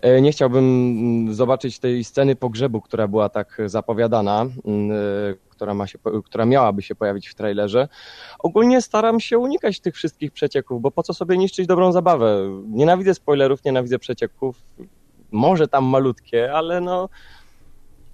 E, 0.00 0.20
nie 0.20 0.32
chciałbym 0.32 0.64
mm, 0.64 1.34
zobaczyć 1.34 1.78
tej 1.78 2.04
sceny 2.04 2.36
pogrzebu, 2.36 2.80
która 2.80 3.08
była 3.08 3.28
tak 3.28 3.58
zapowiadana 3.66 4.46
mm, 4.64 4.90
e, 4.90 5.46
która, 5.56 5.74
ma 5.74 5.86
się, 5.86 5.98
która 6.24 6.44
miałaby 6.44 6.82
się 6.82 6.94
pojawić 6.94 7.28
w 7.28 7.34
trailerze. 7.34 7.88
Ogólnie 8.38 8.82
staram 8.82 9.20
się 9.20 9.38
unikać 9.38 9.80
tych 9.80 9.94
wszystkich 9.94 10.32
przecieków, 10.32 10.82
bo 10.82 10.90
po 10.90 11.02
co 11.02 11.14
sobie 11.14 11.36
niszczyć 11.36 11.66
dobrą 11.66 11.92
zabawę? 11.92 12.50
Nienawidzę 12.68 13.14
spoilerów, 13.14 13.64
nienawidzę 13.64 13.98
przecieków 13.98 14.62
może 15.32 15.68
tam 15.68 15.84
malutkie, 15.84 16.52
ale 16.54 16.80
no 16.80 17.08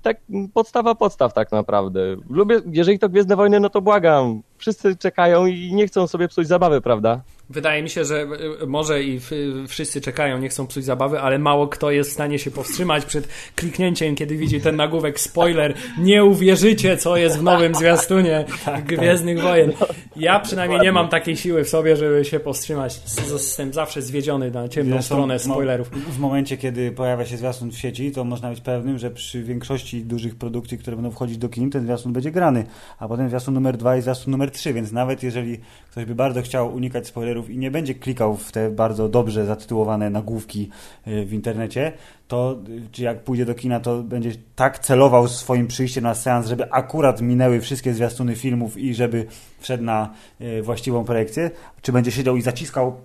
tak 0.02 0.16
podstawa 0.54 0.94
podstaw 0.94 1.32
tak 1.32 1.52
naprawdę. 1.52 2.00
Lubię, 2.30 2.60
jeżeli 2.72 2.98
to 2.98 3.08
Gwiezdne 3.08 3.36
Wojny, 3.36 3.60
no 3.60 3.70
to 3.70 3.80
błagam. 3.80 4.42
Wszyscy 4.58 4.96
czekają 4.96 5.46
i 5.46 5.74
nie 5.74 5.86
chcą 5.86 6.06
sobie 6.06 6.28
psuć 6.28 6.48
zabawy, 6.48 6.80
prawda? 6.80 7.20
Wydaje 7.52 7.82
mi 7.82 7.90
się, 7.90 8.04
że 8.04 8.26
e, 8.62 8.66
może 8.66 9.02
i 9.02 9.20
wszyscy 9.68 10.00
czekają, 10.00 10.38
nie 10.38 10.48
chcą 10.48 10.66
psuć 10.66 10.84
zabawy, 10.84 11.20
ale 11.20 11.38
mało 11.38 11.68
kto 11.68 11.90
jest 11.90 12.10
w 12.10 12.12
stanie 12.12 12.38
się 12.38 12.50
powstrzymać 12.50 13.04
przed 13.04 13.28
kliknięciem, 13.56 14.14
kiedy 14.14 14.36
widzi 14.36 14.60
ten 14.60 14.76
nagłówek 14.76 15.20
spoiler. 15.20 15.74
Nie 15.98 16.24
uwierzycie, 16.24 16.96
co 16.96 17.16
jest 17.16 17.38
w 17.38 17.42
nowym 17.42 17.74
zwiastunie 17.74 18.44
tak, 18.64 18.84
Gwiezdnych 18.84 19.36
tak. 19.36 19.46
Wojen. 19.46 19.72
Ja 20.16 20.40
przynajmniej 20.40 20.80
nie 20.80 20.92
mam 20.92 21.08
takiej 21.08 21.36
siły 21.36 21.64
w 21.64 21.68
sobie, 21.68 21.96
żeby 21.96 22.24
się 22.24 22.40
powstrzymać. 22.40 23.00
Jestem 23.32 23.72
zawsze 23.72 24.02
zwiedziony 24.02 24.50
na 24.50 24.68
ciemną 24.68 24.96
Zresztą 24.96 25.14
stronę 25.14 25.38
spoilerów. 25.38 25.90
W 25.90 26.18
momencie, 26.18 26.56
kiedy 26.56 26.92
pojawia 26.92 27.26
się 27.26 27.36
zwiastun 27.36 27.70
w 27.70 27.78
sieci, 27.78 28.12
to 28.12 28.24
można 28.24 28.50
być 28.50 28.60
pewnym, 28.60 28.98
że 28.98 29.10
przy 29.10 29.42
większości 29.42 30.04
dużych 30.04 30.34
produkcji, 30.34 30.78
które 30.78 30.96
będą 30.96 31.10
wchodzić 31.10 31.38
do 31.38 31.48
kin, 31.48 31.70
ten 31.70 31.84
zwiastun 31.84 32.12
będzie 32.12 32.30
grany, 32.30 32.64
a 32.98 33.08
potem 33.08 33.28
zwiastun 33.28 33.54
numer 33.54 33.76
dwa 33.76 33.96
i 33.96 34.02
zwiastun 34.02 34.30
numer 34.30 34.50
trzy, 34.50 34.72
więc 34.72 34.92
nawet 34.92 35.22
jeżeli 35.22 35.58
ktoś 35.90 36.04
by 36.04 36.14
bardzo 36.14 36.42
chciał 36.42 36.74
unikać 36.74 37.06
spoilerów 37.06 37.41
i 37.50 37.58
nie 37.58 37.70
będzie 37.70 37.94
klikał 37.94 38.36
w 38.36 38.52
te 38.52 38.70
bardzo 38.70 39.08
dobrze 39.08 39.46
zatytułowane 39.46 40.10
nagłówki 40.10 40.70
y, 41.06 41.24
w 41.24 41.32
internecie, 41.32 41.92
to 42.28 42.58
czy 42.92 43.02
jak 43.02 43.24
pójdzie 43.24 43.44
do 43.44 43.54
kina, 43.54 43.80
to 43.80 44.02
będzie 44.02 44.30
tak 44.56 44.78
celował 44.78 45.28
swoim 45.28 45.66
przyjściem 45.66 46.04
na 46.04 46.14
seans, 46.14 46.46
żeby 46.46 46.72
akurat 46.72 47.20
minęły 47.20 47.60
wszystkie 47.60 47.94
zwiastuny 47.94 48.36
filmów 48.36 48.78
i 48.78 48.94
żeby 48.94 49.26
wszedł 49.58 49.84
na 49.84 50.10
y, 50.40 50.62
właściwą 50.62 51.04
projekcję, 51.04 51.50
czy 51.82 51.92
będzie 51.92 52.10
siedział 52.10 52.36
i 52.36 52.42
zaciskał 52.42 52.96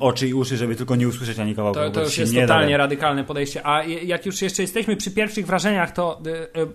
oczy 0.00 0.28
i 0.28 0.34
uszy, 0.34 0.56
żeby 0.56 0.76
tylko 0.76 0.96
nie 0.96 1.08
usłyszeć 1.08 1.38
ani 1.38 1.54
kawałka. 1.54 1.80
To, 1.80 1.90
to 1.90 2.00
już 2.00 2.18
jest 2.18 2.34
totalnie 2.34 2.72
da. 2.72 2.78
radykalne 2.78 3.24
podejście. 3.24 3.66
A 3.66 3.84
jak 3.84 4.26
już 4.26 4.42
jeszcze 4.42 4.62
jesteśmy 4.62 4.96
przy 4.96 5.10
pierwszych 5.10 5.46
wrażeniach, 5.46 5.90
to 5.90 6.20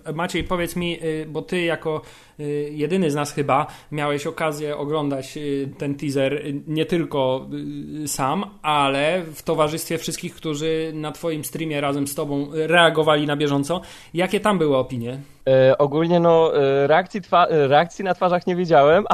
y, 0.10 0.13
Maciej, 0.13 0.43
powiedz 0.43 0.75
mi, 0.75 1.00
bo 1.27 1.41
ty 1.41 1.62
jako 1.62 2.01
Y, 2.33 2.33
jedyny 2.72 3.12
z 3.12 3.16
nas 3.16 3.34
chyba 3.34 3.68
miałeś 3.92 4.28
okazję 4.28 4.78
oglądać 4.78 5.38
y, 5.38 5.70
ten 5.78 5.96
teaser 5.96 6.34
y, 6.34 6.62
nie 6.68 6.86
tylko 6.86 7.50
sam, 8.08 8.46
ale 8.62 9.24
w 9.34 9.44
towarzystwie 9.44 9.98
wszystkich, 9.98 10.36
którzy 10.36 10.92
na 10.96 11.12
Twoim 11.12 11.44
streamie 11.44 11.82
razem 11.82 12.08
z 12.08 12.16
Tobą 12.16 12.48
reagowali 12.54 13.28
na 13.28 13.38
bieżąco. 13.38 13.82
Jakie 14.13 14.40
tam 14.40 14.58
były 14.58 14.78
opinie? 14.78 15.20
E, 15.48 15.78
ogólnie 15.78 16.20
no, 16.20 16.58
e, 16.58 16.88
reakcji, 16.88 17.22
e, 17.32 17.68
reakcji 17.68 18.06
na 18.06 18.13
twarzach 18.13 18.48
nie 18.48 18.56
widziałem, 18.56 19.06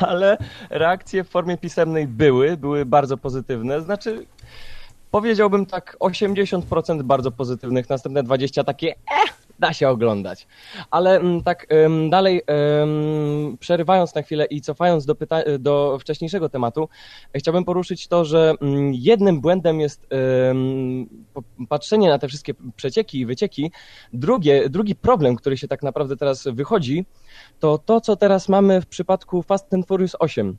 ale 0.00 0.36
reakcje 0.70 1.24
w 1.24 1.28
formie 1.28 1.58
pisemnej 1.58 2.06
były, 2.06 2.56
były 2.56 2.84
bardzo 2.84 3.16
pozytywne. 3.16 3.80
Znaczy, 3.80 4.26
powiedziałbym 5.10 5.66
tak 5.66 5.96
80% 6.00 7.02
bardzo 7.02 7.30
pozytywnych, 7.30 7.88
następne 7.88 8.22
20% 8.22 8.64
takie 8.64 8.90
eh, 8.90 9.43
da 9.58 9.72
się 9.72 9.88
oglądać. 9.88 10.46
Ale 10.90 11.16
mm, 11.16 11.42
tak 11.42 11.66
dalej 12.10 12.42
przerywając 13.60 14.14
na 14.14 14.22
chwilę 14.22 14.44
i 14.44 14.60
cofając 14.60 15.06
do, 15.06 15.14
pyta- 15.14 15.58
do 15.58 15.98
wcześniejszego 16.00 16.48
tematu, 16.48 16.88
chciałbym 17.34 17.64
poruszyć 17.64 18.08
to, 18.08 18.24
że 18.24 18.54
mm, 18.60 18.94
jednym 18.94 19.40
błędem 19.40 19.80
jest 19.80 20.06
patrzenie 21.68 22.08
na 22.08 22.18
te 22.18 22.28
wszystkie 22.28 22.54
przecieki 22.76 23.20
i 23.20 23.26
wycieki. 23.26 23.72
Drugie, 24.12 24.68
drugi 24.68 24.94
problem, 24.94 25.36
który 25.36 25.56
się 25.56 25.68
tak 25.68 25.82
naprawdę 25.82 26.16
teraz 26.16 26.48
wychodzi, 26.52 27.06
to 27.60 27.78
to, 27.78 28.00
co 28.00 28.16
teraz 28.16 28.48
mamy 28.48 28.80
w 28.80 28.86
przypadku 28.86 29.42
Fast 29.42 29.74
and 29.74 29.86
Furious 29.86 30.16
8 30.18 30.56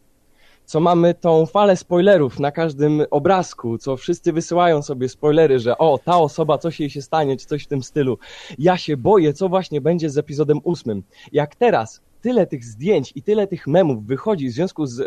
co 0.66 0.80
mamy 0.80 1.14
tą 1.14 1.46
falę 1.46 1.78
spoilerów 1.78 2.40
na 2.40 2.52
każdym 2.52 3.06
obrazku, 3.12 3.78
co 3.78 3.98
wszyscy 3.98 4.34
wysyłają 4.34 4.82
sobie 4.82 5.10
spoilery, 5.10 5.60
że 5.60 5.78
o, 5.78 6.00
ta 6.06 6.18
osoba, 6.18 6.58
coś 6.58 6.80
jej 6.80 6.90
się 6.90 7.02
stanie, 7.02 7.38
czy 7.38 7.46
coś 7.46 7.64
w 7.64 7.68
tym 7.68 7.84
stylu. 7.84 8.18
Ja 8.60 8.78
się 8.78 8.98
boję, 8.98 9.34
co 9.34 9.50
właśnie 9.50 9.82
będzie 9.82 10.10
z 10.10 10.18
epizodem 10.18 10.60
ósmym. 10.64 11.04
Jak 11.32 11.56
teraz 11.56 12.02
tyle 12.26 12.48
tych 12.48 12.66
zdjęć 12.66 13.12
i 13.16 13.24
tyle 13.24 13.48
tych 13.48 13.68
memów 13.68 14.06
wychodzi 14.06 14.48
w 14.48 14.52
związku 14.52 14.86
z, 14.86 15.00
e, 15.00 15.04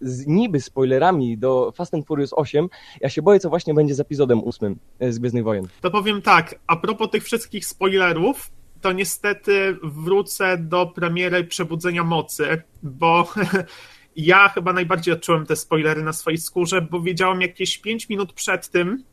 z 0.00 0.26
niby 0.26 0.60
spoilerami 0.60 1.38
do 1.38 1.72
Fast 1.74 1.94
and 1.94 2.06
Furious 2.06 2.32
8, 2.32 2.68
ja 3.00 3.08
się 3.08 3.22
boję, 3.22 3.40
co 3.40 3.48
właśnie 3.48 3.74
będzie 3.74 3.94
z 3.94 4.00
epizodem 4.00 4.44
ósmym 4.44 4.78
e, 4.98 5.12
z 5.12 5.18
Gwiezdnych 5.18 5.44
Wojen. 5.44 5.68
To 5.80 5.90
powiem 5.90 6.22
tak, 6.22 6.54
a 6.66 6.76
propos 6.76 7.10
tych 7.10 7.24
wszystkich 7.24 7.66
spoilerów, 7.66 8.50
to 8.80 8.92
niestety 8.92 9.76
wrócę 9.82 10.58
do 10.58 10.86
premiery 10.86 11.44
Przebudzenia 11.44 12.04
Mocy, 12.04 12.62
bo 12.82 13.28
ja 14.16 14.48
chyba 14.48 14.72
najbardziej 14.72 15.14
odczułem 15.14 15.46
te 15.46 15.56
spoilery 15.56 16.02
na 16.02 16.12
swojej 16.12 16.38
skórze, 16.38 16.82
bo 16.82 17.00
wiedziałam 17.00 17.40
jakieś 17.40 17.78
5 17.78 18.08
minut 18.08 18.32
przed 18.32 18.68
tym, 18.68 19.04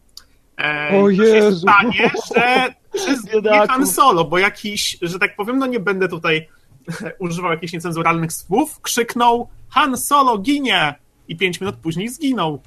e, 0.60 1.02
o 1.02 1.10
Jezu. 1.10 1.60
stanie, 1.60 2.12
że, 2.36 2.74
że 3.08 3.18
zginie 3.22 3.68
Han 3.68 3.88
Solo, 3.88 4.26
bo 4.26 4.38
jakiś, 4.38 4.98
że 5.02 5.20
tak 5.20 5.36
powiem, 5.36 5.58
no 5.58 5.66
nie 5.66 5.80
będę 5.80 6.08
tutaj 6.08 6.48
używał 7.20 7.52
jakichś 7.52 7.74
niecenzuralnych 7.74 8.34
słów, 8.34 8.82
krzyknął 8.82 9.50
Han 9.70 9.98
Solo 9.98 10.38
ginie 10.38 10.96
i 11.28 11.38
5 11.38 11.62
minut 11.62 11.76
później 11.76 12.10
zginął. 12.10 12.62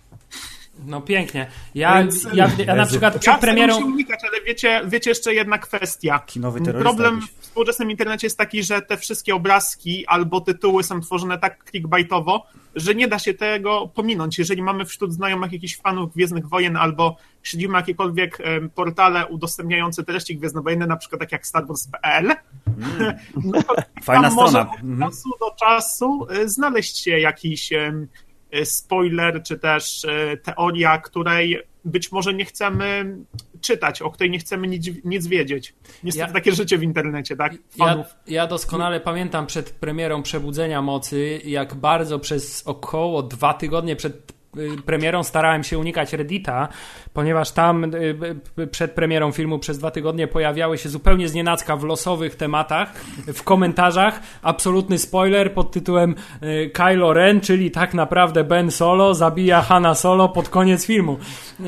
No 0.86 1.00
pięknie. 1.00 1.46
Ja, 1.74 1.98
Więc, 1.98 2.26
ja, 2.32 2.50
ja 2.66 2.74
na 2.74 2.86
przykład 2.86 3.18
przed 3.18 3.34
ja 3.34 3.38
premierą... 3.38 3.84
unikać, 3.84 4.20
ale 4.28 4.42
wiecie, 4.42 4.82
wiecie 4.86 5.10
jeszcze 5.10 5.34
jedna 5.34 5.58
kwestia. 5.58 6.18
Kinowy 6.18 6.60
Problem 6.60 7.20
w 7.20 7.40
współczesnym 7.40 7.90
internecie 7.90 8.26
jest 8.26 8.38
taki, 8.38 8.62
że 8.62 8.82
te 8.82 8.96
wszystkie 8.96 9.34
obrazki 9.34 10.06
albo 10.06 10.40
tytuły 10.40 10.82
są 10.82 11.00
tworzone 11.00 11.38
tak 11.38 11.64
clickbaitowo, 11.70 12.46
że 12.74 12.94
nie 12.94 13.08
da 13.08 13.18
się 13.18 13.34
tego 13.34 13.90
pominąć. 13.94 14.38
Jeżeli 14.38 14.62
mamy 14.62 14.84
wśród 14.84 15.12
znajomych 15.12 15.52
jakichś 15.52 15.76
fanów 15.76 16.14
Gwiezdnych 16.14 16.48
Wojen 16.48 16.76
albo 16.76 17.16
śledzimy 17.42 17.76
jakiekolwiek 17.76 18.38
portale 18.74 19.26
udostępniające 19.26 20.04
treści 20.04 20.36
gwiezdnowojenne, 20.36 20.86
na 20.86 20.96
przykład 20.96 21.20
tak 21.20 21.32
jak 21.32 21.46
Star 21.46 21.66
Wars.pl, 21.66 22.26
mm. 22.26 23.14
no 23.44 23.62
Fajna 24.02 24.30
strona. 24.30 24.46
Może 24.46 24.60
od 24.60 24.82
mhm. 24.82 25.10
czasu 25.10 25.30
do 25.40 25.54
czasu 25.66 26.26
e, 26.30 26.48
znaleźć 26.48 26.98
się 26.98 27.18
jakiś 27.18 27.72
spoiler, 28.64 29.42
czy 29.42 29.58
też 29.58 30.04
e, 30.04 30.36
teoria, 30.36 30.98
której 30.98 31.58
być 31.84 32.12
może 32.12 32.34
nie 32.34 32.44
chcemy 32.44 33.16
czytać, 33.60 34.02
o 34.02 34.10
której 34.10 34.30
nie 34.30 34.38
chcemy 34.38 34.66
nic, 34.66 34.90
nic 35.04 35.26
wiedzieć. 35.26 35.74
Niestety 36.04 36.28
ja, 36.28 36.34
takie 36.34 36.52
życie 36.52 36.78
w 36.78 36.82
internecie, 36.82 37.36
tak? 37.36 37.54
Ja, 37.76 38.04
ja, 38.26 38.46
doskonale 38.46 39.00
pamiętam 39.00 39.46
przed 39.46 39.70
premierą 39.70 40.22
Przebudzenia 40.22 40.82
Mocy, 40.82 41.40
jak 41.44 41.74
bardzo 41.74 42.18
przez 42.18 42.62
około 42.66 43.22
dwa 43.22 43.54
tygodnie 43.54 43.96
przed 43.96 44.39
premierą 44.86 45.22
starałem 45.22 45.64
się 45.64 45.78
unikać 45.78 46.12
Reddita, 46.12 46.68
ponieważ 47.12 47.50
tam 47.50 47.84
y, 47.84 48.16
y, 48.58 48.66
przed 48.66 48.92
premierą 48.92 49.32
filmu 49.32 49.58
przez 49.58 49.78
dwa 49.78 49.90
tygodnie 49.90 50.28
pojawiały 50.28 50.78
się 50.78 50.88
zupełnie 50.88 51.28
znienacka 51.28 51.76
w 51.76 51.84
losowych 51.84 52.34
tematach, 52.34 52.94
w 53.34 53.42
komentarzach. 53.42 54.20
Absolutny 54.42 54.98
spoiler 54.98 55.54
pod 55.54 55.70
tytułem 55.70 56.14
Kylo 56.72 57.12
Ren, 57.12 57.40
czyli 57.40 57.70
tak 57.70 57.94
naprawdę 57.94 58.44
Ben 58.44 58.70
Solo 58.70 59.14
zabija 59.14 59.62
Hanna 59.62 59.94
Solo 59.94 60.28
pod 60.28 60.48
koniec 60.48 60.86
filmu. 60.86 61.18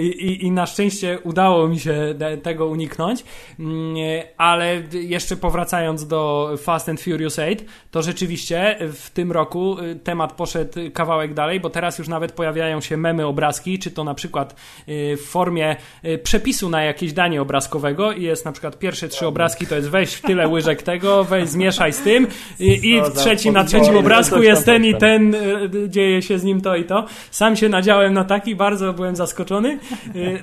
I, 0.00 0.46
I, 0.46 0.50
na 0.50 0.66
szczęście 0.66 1.18
udało 1.24 1.68
mi 1.68 1.78
się 1.80 2.14
tego 2.42 2.66
uniknąć, 2.66 3.24
mm, 3.58 3.96
ale 4.36 4.82
jeszcze 4.92 5.36
powracając 5.36 6.06
do 6.06 6.50
Fast 6.58 6.88
and 6.88 7.00
Furious 7.00 7.38
8, 7.38 7.56
to 7.90 8.02
rzeczywiście 8.02 8.76
w 8.80 9.10
tym 9.10 9.32
roku 9.32 9.76
temat 10.04 10.32
poszedł 10.32 10.80
kawałek 10.94 11.34
dalej, 11.34 11.55
dalej, 11.56 11.60
bo 11.60 11.70
teraz 11.70 11.98
już 11.98 12.08
nawet 12.08 12.32
pojawiają 12.32 12.80
się 12.80 12.96
memy 12.96 13.26
obrazki, 13.26 13.78
czy 13.78 13.90
to 13.90 14.04
na 14.04 14.14
przykład 14.14 14.54
y, 14.88 15.16
w 15.16 15.26
formie 15.26 15.76
y, 16.04 16.18
przepisu 16.18 16.70
na 16.70 16.82
jakieś 16.82 17.12
danie 17.12 17.42
obrazkowego 17.42 18.12
i 18.12 18.22
jest 18.22 18.44
na 18.44 18.52
przykład 18.52 18.78
pierwsze 18.78 19.08
trzy 19.08 19.26
obrazki 19.26 19.66
to 19.66 19.76
jest 19.76 19.88
weź 19.88 20.14
w 20.14 20.22
tyle 20.22 20.48
łyżek 20.48 20.82
tego, 20.82 21.24
weź 21.24 21.48
zmieszaj 21.48 21.92
z 21.92 21.98
tym 21.98 22.26
i, 22.58 22.90
i 22.90 23.02
w 23.02 23.10
trzecim, 23.10 23.54
na 23.54 23.64
trzecim 23.64 23.96
obrazku 23.96 24.42
jest 24.42 24.66
ten 24.66 24.84
i 24.84 24.94
ten, 24.94 25.34
y, 25.34 25.88
dzieje 25.88 26.22
się 26.22 26.38
z 26.38 26.44
nim 26.44 26.60
to 26.60 26.76
i 26.76 26.84
to. 26.84 27.06
Sam 27.30 27.56
się 27.56 27.68
nadziałem 27.68 28.12
na 28.12 28.24
taki, 28.24 28.56
bardzo 28.56 28.92
byłem 28.92 29.16
zaskoczony. 29.16 29.78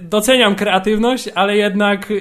Doceniam 0.02 0.56
kreatywność, 0.56 1.30
ale 1.36 1.58
jednak 1.58 2.14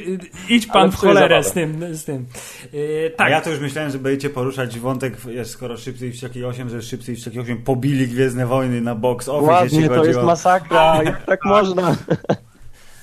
idź 0.49 0.67
pan 0.67 0.91
w 0.91 0.97
cholerę 0.97 1.43
z 1.43 1.53
tym. 1.53 1.97
Z 1.97 2.05
tym. 2.05 2.27
Y, 2.75 3.13
A 3.15 3.19
Tak, 3.19 3.31
ja 3.31 3.41
to 3.41 3.51
już 3.51 3.61
myślałem, 3.61 3.91
że 3.91 3.99
będziecie 3.99 4.31
poruszać 4.31 4.79
wątek, 4.79 5.17
skoro 5.45 5.77
Szybcy 5.77 6.09
i 6.09 6.13
Wściekli 6.13 6.45
8, 6.45 6.71
że 6.71 6.83
Szybcy 6.83 7.13
i 7.13 7.17
Wściekli 7.17 7.41
8 7.41 7.63
pobili 7.63 8.09
Gwiezdne 8.09 8.47
Wojny 8.47 8.81
na 8.83 8.95
box 8.95 9.29
office, 9.29 9.53
Ładnie, 9.53 9.81
jeśli 9.81 9.97
to 9.97 10.05
jest 10.05 10.19
o... 10.19 10.23
masakra, 10.23 11.03
jak 11.03 11.27
tak 11.27 11.45
można? 11.45 11.97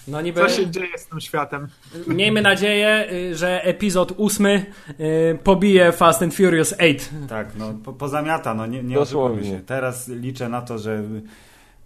no 0.07 0.21
niby... 0.21 0.41
Co 0.41 0.49
się 0.49 0.71
dzieje 0.71 0.97
z 0.97 1.07
tym 1.07 1.21
światem? 1.21 1.67
Miejmy 2.07 2.41
nadzieję, 2.41 3.07
y, 3.11 3.35
że 3.35 3.63
epizod 3.63 4.13
ósmy 4.17 4.65
y, 4.99 5.37
pobije 5.43 5.91
Fast 5.91 6.21
and 6.21 6.35
Furious 6.35 6.73
8. 6.73 7.27
Tak, 7.27 7.47
no 7.57 7.73
po, 7.85 7.93
pozamiata, 7.93 8.53
no 8.53 8.65
nie, 8.65 8.83
nie 8.83 9.05
się. 9.05 9.61
Teraz 9.65 10.07
liczę 10.07 10.49
na 10.49 10.61
to, 10.61 10.77
że 10.77 11.03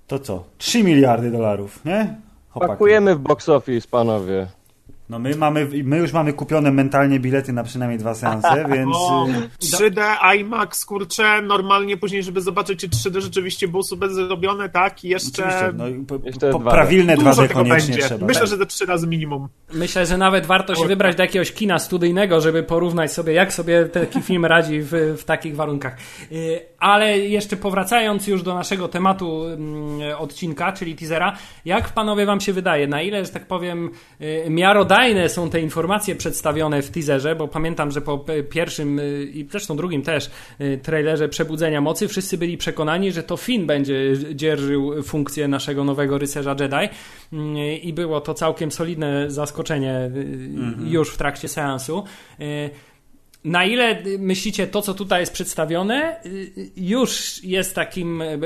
to 0.07 0.19
co? 0.19 0.43
3 0.57 0.83
miliardy 0.83 1.31
dolarów, 1.31 1.85
nie? 1.85 2.15
Chłopaki. 2.49 2.71
Pakujemy 2.71 3.15
w 3.15 3.19
box 3.19 3.49
office, 3.49 3.87
panowie. 3.91 4.47
No 5.09 5.19
my 5.19 5.35
mamy, 5.35 5.67
my 5.83 5.97
już 5.97 6.13
mamy 6.13 6.33
kupione 6.33 6.71
mentalnie 6.71 7.19
bilety 7.19 7.53
na 7.53 7.63
przynajmniej 7.63 7.99
dwa 7.99 8.15
seanse, 8.15 8.65
więc 8.75 8.95
O, 8.95 9.27
y, 9.27 9.49
3D, 9.63 10.01
IMAX, 10.37 10.85
kurczę, 10.85 11.41
normalnie 11.41 11.97
później, 11.97 12.23
żeby 12.23 12.41
zobaczyć, 12.41 12.79
czy 12.79 12.89
3D 12.89 13.19
rzeczywiście 13.21 13.67
było 13.67 13.83
super 13.83 14.09
zrobione, 14.13 14.69
tak? 14.69 15.03
I 15.03 15.09
jeszcze 15.09 15.43
oczywiście, 15.43 15.71
no, 15.73 15.87
i 15.87 16.05
po, 16.05 16.19
Jeszcze 16.23 16.51
po, 16.51 16.59
2D. 16.59 16.71
prawilne 16.71 17.15
dużo 17.15 17.29
2D 17.29 17.47
tego 17.47 17.53
koniecznie 17.53 17.93
będzie. 17.93 18.07
trzeba. 18.07 18.25
Myślę, 18.25 18.41
tak. 18.41 18.49
że 18.49 18.57
te 18.57 18.65
trzy 18.65 18.85
razy 18.85 19.07
minimum. 19.07 19.47
Myślę, 19.73 20.05
że 20.05 20.17
nawet 20.17 20.45
warto 20.45 20.75
się 20.75 20.87
wybrać 20.87 21.15
do 21.15 21.23
jakiegoś 21.23 21.51
kina 21.51 21.79
studyjnego, 21.79 22.41
żeby 22.41 22.63
porównać 22.63 23.11
sobie, 23.11 23.33
jak 23.33 23.53
sobie 23.53 23.85
taki 23.85 24.21
film 24.21 24.45
radzi 24.45 24.81
w, 24.81 24.91
w 25.17 25.23
takich 25.23 25.55
warunkach. 25.55 25.97
Y, 26.31 26.59
Ale 26.79 27.19
jeszcze 27.19 27.57
powracając 27.57 28.27
już 28.27 28.43
do 28.43 28.53
naszego 28.53 28.87
tematu 28.87 29.45
mm, 29.45 30.17
odcinka, 30.17 30.71
czyli 30.71 30.95
teasera, 30.95 31.37
jak 31.65 31.89
panowie 31.89 32.25
wam 32.25 32.41
się 32.41 32.53
wydaje, 32.53 32.87
na 32.87 33.01
ile, 33.01 33.25
że 33.25 33.31
tak 33.31 33.47
powiem, 33.47 33.89
y, 34.21 34.45
miarodajne 34.93 35.29
są 35.29 35.49
te 35.49 35.61
informacje 35.61 36.15
przedstawione 36.15 36.81
w 36.81 36.91
teaserze, 36.91 37.35
bo 37.35 37.47
pamiętam, 37.47 37.91
że 37.91 38.01
po 38.01 38.25
pierwszym 38.49 38.99
y, 38.99 39.23
i 39.33 39.47
zresztą 39.51 39.77
drugim 39.77 40.01
też 40.01 40.29
y, 40.61 40.79
trailerze 40.83 41.29
Przebudzenia 41.29 41.81
Mocy 41.81 42.07
wszyscy 42.07 42.37
byli 42.37 42.57
przekonani, 42.57 43.11
że 43.11 43.23
to 43.23 43.37
Finn 43.37 43.65
będzie 43.65 44.13
dzierżył 44.33 45.03
funkcję 45.03 45.47
naszego 45.47 45.83
nowego 45.83 46.17
rycerza 46.17 46.55
Jedi 46.59 46.89
Mm, 47.33 47.57
i 47.81 47.93
było 47.93 48.21
to 48.21 48.33
całkiem 48.33 48.71
solidne 48.71 49.31
zaskoczenie 49.31 50.11
y, 50.15 50.89
już 50.89 51.09
w 51.09 51.17
trakcie 51.17 51.47
seansu. 51.47 52.03
Na 53.45 53.65
ile 53.65 54.03
myślicie, 54.19 54.67
to 54.67 54.81
co 54.81 54.93
tutaj 54.93 55.19
jest 55.19 55.33
przedstawione, 55.33 56.25
y, 56.25 56.71
już 56.77 57.43
jest 57.43 57.75
takim 57.75 58.21
y, 58.21 58.39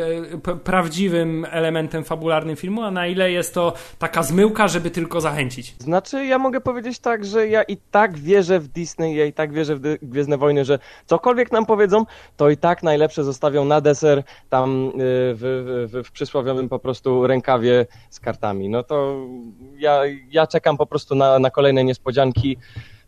prawdziwym 0.63 1.45
elementem 1.51 2.03
fabularnym 2.03 2.55
filmu, 2.55 2.81
a 2.81 2.91
na 2.91 3.07
ile 3.07 3.31
jest 3.31 3.53
to 3.53 3.73
taka 3.99 4.23
zmyłka, 4.23 4.67
żeby 4.67 4.91
tylko 4.91 5.21
zachęcić? 5.21 5.75
Znaczy, 5.79 6.25
ja 6.25 6.37
mogę 6.37 6.61
powiedzieć 6.61 6.99
tak, 6.99 7.25
że 7.25 7.47
ja 7.47 7.63
i 7.63 7.77
tak 7.91 8.17
wierzę 8.17 8.59
w 8.59 8.67
Disney, 8.67 9.15
ja 9.15 9.25
i 9.25 9.33
tak 9.33 9.53
wierzę 9.53 9.75
w 9.75 9.81
Gwiezdne 10.01 10.37
Wojny, 10.37 10.65
że 10.65 10.79
cokolwiek 11.05 11.51
nam 11.51 11.65
powiedzą, 11.65 12.05
to 12.37 12.49
i 12.49 12.57
tak 12.57 12.83
najlepsze 12.83 13.23
zostawią 13.23 13.65
na 13.65 13.81
deser 13.81 14.23
tam 14.49 14.87
y, 14.87 14.91
w, 14.97 15.87
w, 15.91 16.07
w 16.07 16.11
przysłowiowym 16.11 16.69
po 16.69 16.79
prostu 16.79 17.27
rękawie 17.27 17.85
z 18.09 18.19
kartami. 18.19 18.69
No 18.69 18.83
to 18.83 19.25
ja, 19.77 20.01
ja 20.31 20.47
czekam 20.47 20.77
po 20.77 20.85
prostu 20.85 21.15
na, 21.15 21.39
na 21.39 21.49
kolejne 21.49 21.83
niespodzianki. 21.83 22.57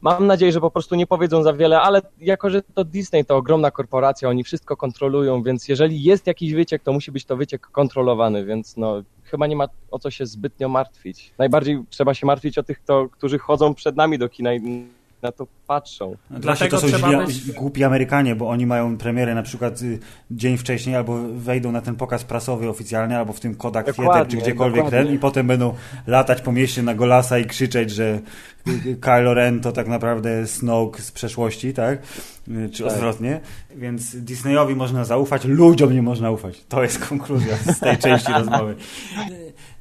Mam 0.01 0.27
nadzieję, 0.27 0.51
że 0.51 0.61
po 0.61 0.71
prostu 0.71 0.95
nie 0.95 1.07
powiedzą 1.07 1.43
za 1.43 1.53
wiele, 1.53 1.81
ale 1.81 2.01
jako, 2.21 2.49
że 2.49 2.61
to 2.61 2.83
Disney 2.83 3.25
to 3.25 3.37
ogromna 3.37 3.71
korporacja, 3.71 4.29
oni 4.29 4.43
wszystko 4.43 4.77
kontrolują, 4.77 5.43
więc 5.43 5.67
jeżeli 5.67 6.03
jest 6.03 6.27
jakiś 6.27 6.53
wyciek, 6.53 6.83
to 6.83 6.93
musi 6.93 7.11
być 7.11 7.25
to 7.25 7.37
wyciek 7.37 7.61
kontrolowany, 7.61 8.45
więc 8.45 8.77
no 8.77 9.01
chyba 9.23 9.47
nie 9.47 9.55
ma 9.55 9.67
o 9.91 9.99
co 9.99 10.11
się 10.11 10.25
zbytnio 10.25 10.69
martwić. 10.69 11.33
Najbardziej 11.37 11.83
trzeba 11.89 12.13
się 12.13 12.25
martwić 12.25 12.57
o 12.57 12.63
tych, 12.63 12.79
to, 12.79 13.09
którzy 13.09 13.39
chodzą 13.39 13.73
przed 13.73 13.95
nami 13.95 14.17
do 14.17 14.29
kina 14.29 14.53
i 14.53 14.87
na 15.21 15.31
to 15.31 15.47
patrzą. 15.67 16.15
Dlatego 16.29 16.41
Dlatego 16.41 16.77
to 16.81 16.87
są 16.89 17.27
źli, 17.27 17.45
być- 17.45 17.51
głupi 17.51 17.83
Amerykanie, 17.83 18.35
bo 18.35 18.49
oni 18.49 18.65
mają 18.65 18.97
premierę 18.97 19.35
na 19.35 19.43
przykład 19.43 19.81
y, 19.81 19.99
dzień 20.31 20.57
wcześniej, 20.57 20.95
albo 20.95 21.17
wejdą 21.33 21.71
na 21.71 21.81
ten 21.81 21.95
pokaz 21.95 22.23
prasowy 22.23 22.69
oficjalny, 22.69 23.17
albo 23.17 23.33
w 23.33 23.39
tym 23.39 23.55
Kodak 23.55 23.95
Theater, 23.95 24.27
czy 24.27 24.37
gdziekolwiek 24.37 24.83
dokładnie. 24.83 25.05
ten 25.05 25.15
i 25.15 25.19
potem 25.19 25.47
będą 25.47 25.73
latać 26.07 26.41
po 26.41 26.51
mieście 26.51 26.83
na 26.83 26.95
golasa 26.95 27.39
i 27.39 27.45
krzyczeć, 27.45 27.91
że 27.91 28.19
y, 28.67 28.89
y, 28.89 28.95
Kylo 28.95 29.33
Ren 29.33 29.59
to 29.61 29.71
tak 29.71 29.87
naprawdę 29.87 30.47
Snoke 30.47 31.01
z 31.01 31.11
przeszłości, 31.11 31.73
tak? 31.73 31.99
Czy 32.73 32.83
Tak. 32.83 32.91
odwrotnie. 32.93 33.39
Więc 33.75 34.15
Disneyowi 34.15 34.75
można 34.75 35.05
zaufać, 35.05 35.45
ludziom 35.45 35.93
nie 35.93 36.01
można 36.01 36.31
ufać. 36.31 36.61
To 36.69 36.83
jest 36.83 36.99
konkluzja 37.09 37.57
z 37.57 37.79
tej 37.79 37.97
części 37.97 38.31
rozmowy. 38.39 38.75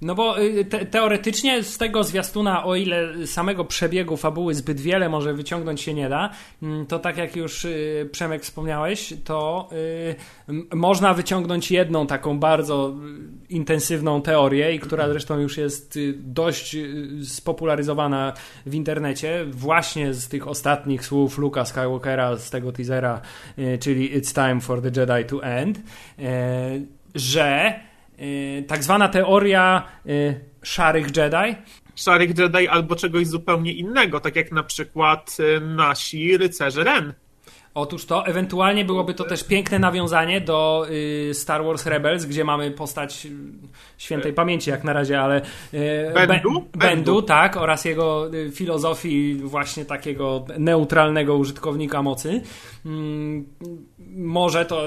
No 0.00 0.14
bo 0.14 0.42
y, 0.42 0.64
te, 0.64 0.86
teoretycznie 0.86 1.62
z 1.62 1.78
tego 1.78 2.04
zwiastuna, 2.04 2.64
o 2.64 2.74
ile 2.74 3.26
samego 3.26 3.64
przebiegu 3.64 4.16
fabuły 4.16 4.54
zbyt 4.54 4.80
wiele 4.80 5.08
może 5.08 5.34
wyciągnąć 5.34 5.80
się 5.80 5.94
nie 5.94 6.08
da, 6.08 6.30
mm, 6.62 6.86
to 6.86 6.98
tak 6.98 7.16
jak 7.16 7.36
już 7.36 7.64
y, 7.64 8.08
Przemek 8.12 8.42
wspomniałeś, 8.42 9.14
to 9.24 9.68
y, 9.72 10.76
można 10.76 11.14
wyciągnąć 11.14 11.70
jedną 11.70 12.06
taką 12.06 12.38
bardzo 12.38 12.94
intensywną 13.48 14.22
teorię 14.22 14.74
i 14.74 14.80
która 14.80 15.08
zresztą 15.08 15.38
już 15.38 15.56
jest 15.56 15.98
dość 16.16 16.76
spopularyzowana 17.24 18.32
w 18.66 18.74
internecie, 18.74 19.44
właśnie 19.50 20.14
z 20.14 20.28
tych 20.28 20.48
ostatnich 20.48 21.04
słów 21.04 21.38
Luka 21.38 21.64
Skywalkera 21.64 22.36
z 22.36 22.50
tego 22.50 22.72
teasera, 22.72 23.20
czyli 23.80 24.20
It's 24.20 24.34
time 24.34 24.60
for 24.60 24.82
the 24.82 25.00
Jedi 25.00 25.24
to 25.24 25.42
end, 25.42 25.80
że 27.14 27.74
tak 28.66 28.84
zwana 28.84 29.08
teoria 29.08 29.82
y, 30.06 30.40
szarych 30.62 31.16
Jedi. 31.16 31.56
Szarych 31.94 32.38
Jedi 32.38 32.68
albo 32.68 32.96
czegoś 32.96 33.26
zupełnie 33.26 33.72
innego, 33.72 34.20
tak 34.20 34.36
jak 34.36 34.52
na 34.52 34.62
przykład 34.62 35.36
y, 35.40 35.60
nasi 35.60 36.36
rycerze 36.36 36.84
Ren. 36.84 37.12
Otóż 37.74 38.04
to, 38.04 38.26
ewentualnie 38.26 38.84
byłoby 38.84 39.14
to 39.14 39.24
też 39.24 39.44
piękne 39.44 39.78
nawiązanie 39.78 40.40
do 40.40 40.86
y, 41.30 41.34
Star 41.34 41.64
Wars 41.64 41.86
Rebels, 41.86 42.24
gdzie 42.24 42.44
mamy 42.44 42.70
postać 42.70 43.26
y, 43.26 43.30
świętej 43.98 44.32
pamięci 44.32 44.70
jak 44.70 44.84
na 44.84 44.92
razie, 44.92 45.20
ale 45.20 45.42
y, 45.74 46.12
Bendu? 46.26 46.60
Be- 46.60 46.78
Bendu, 46.78 47.22
tak, 47.22 47.56
oraz 47.56 47.84
jego 47.84 48.34
y, 48.34 48.50
filozofii 48.50 49.34
właśnie 49.34 49.84
takiego 49.84 50.44
neutralnego 50.58 51.36
użytkownika 51.36 52.02
mocy. 52.02 52.40
Może 54.16 54.64
to 54.64 54.82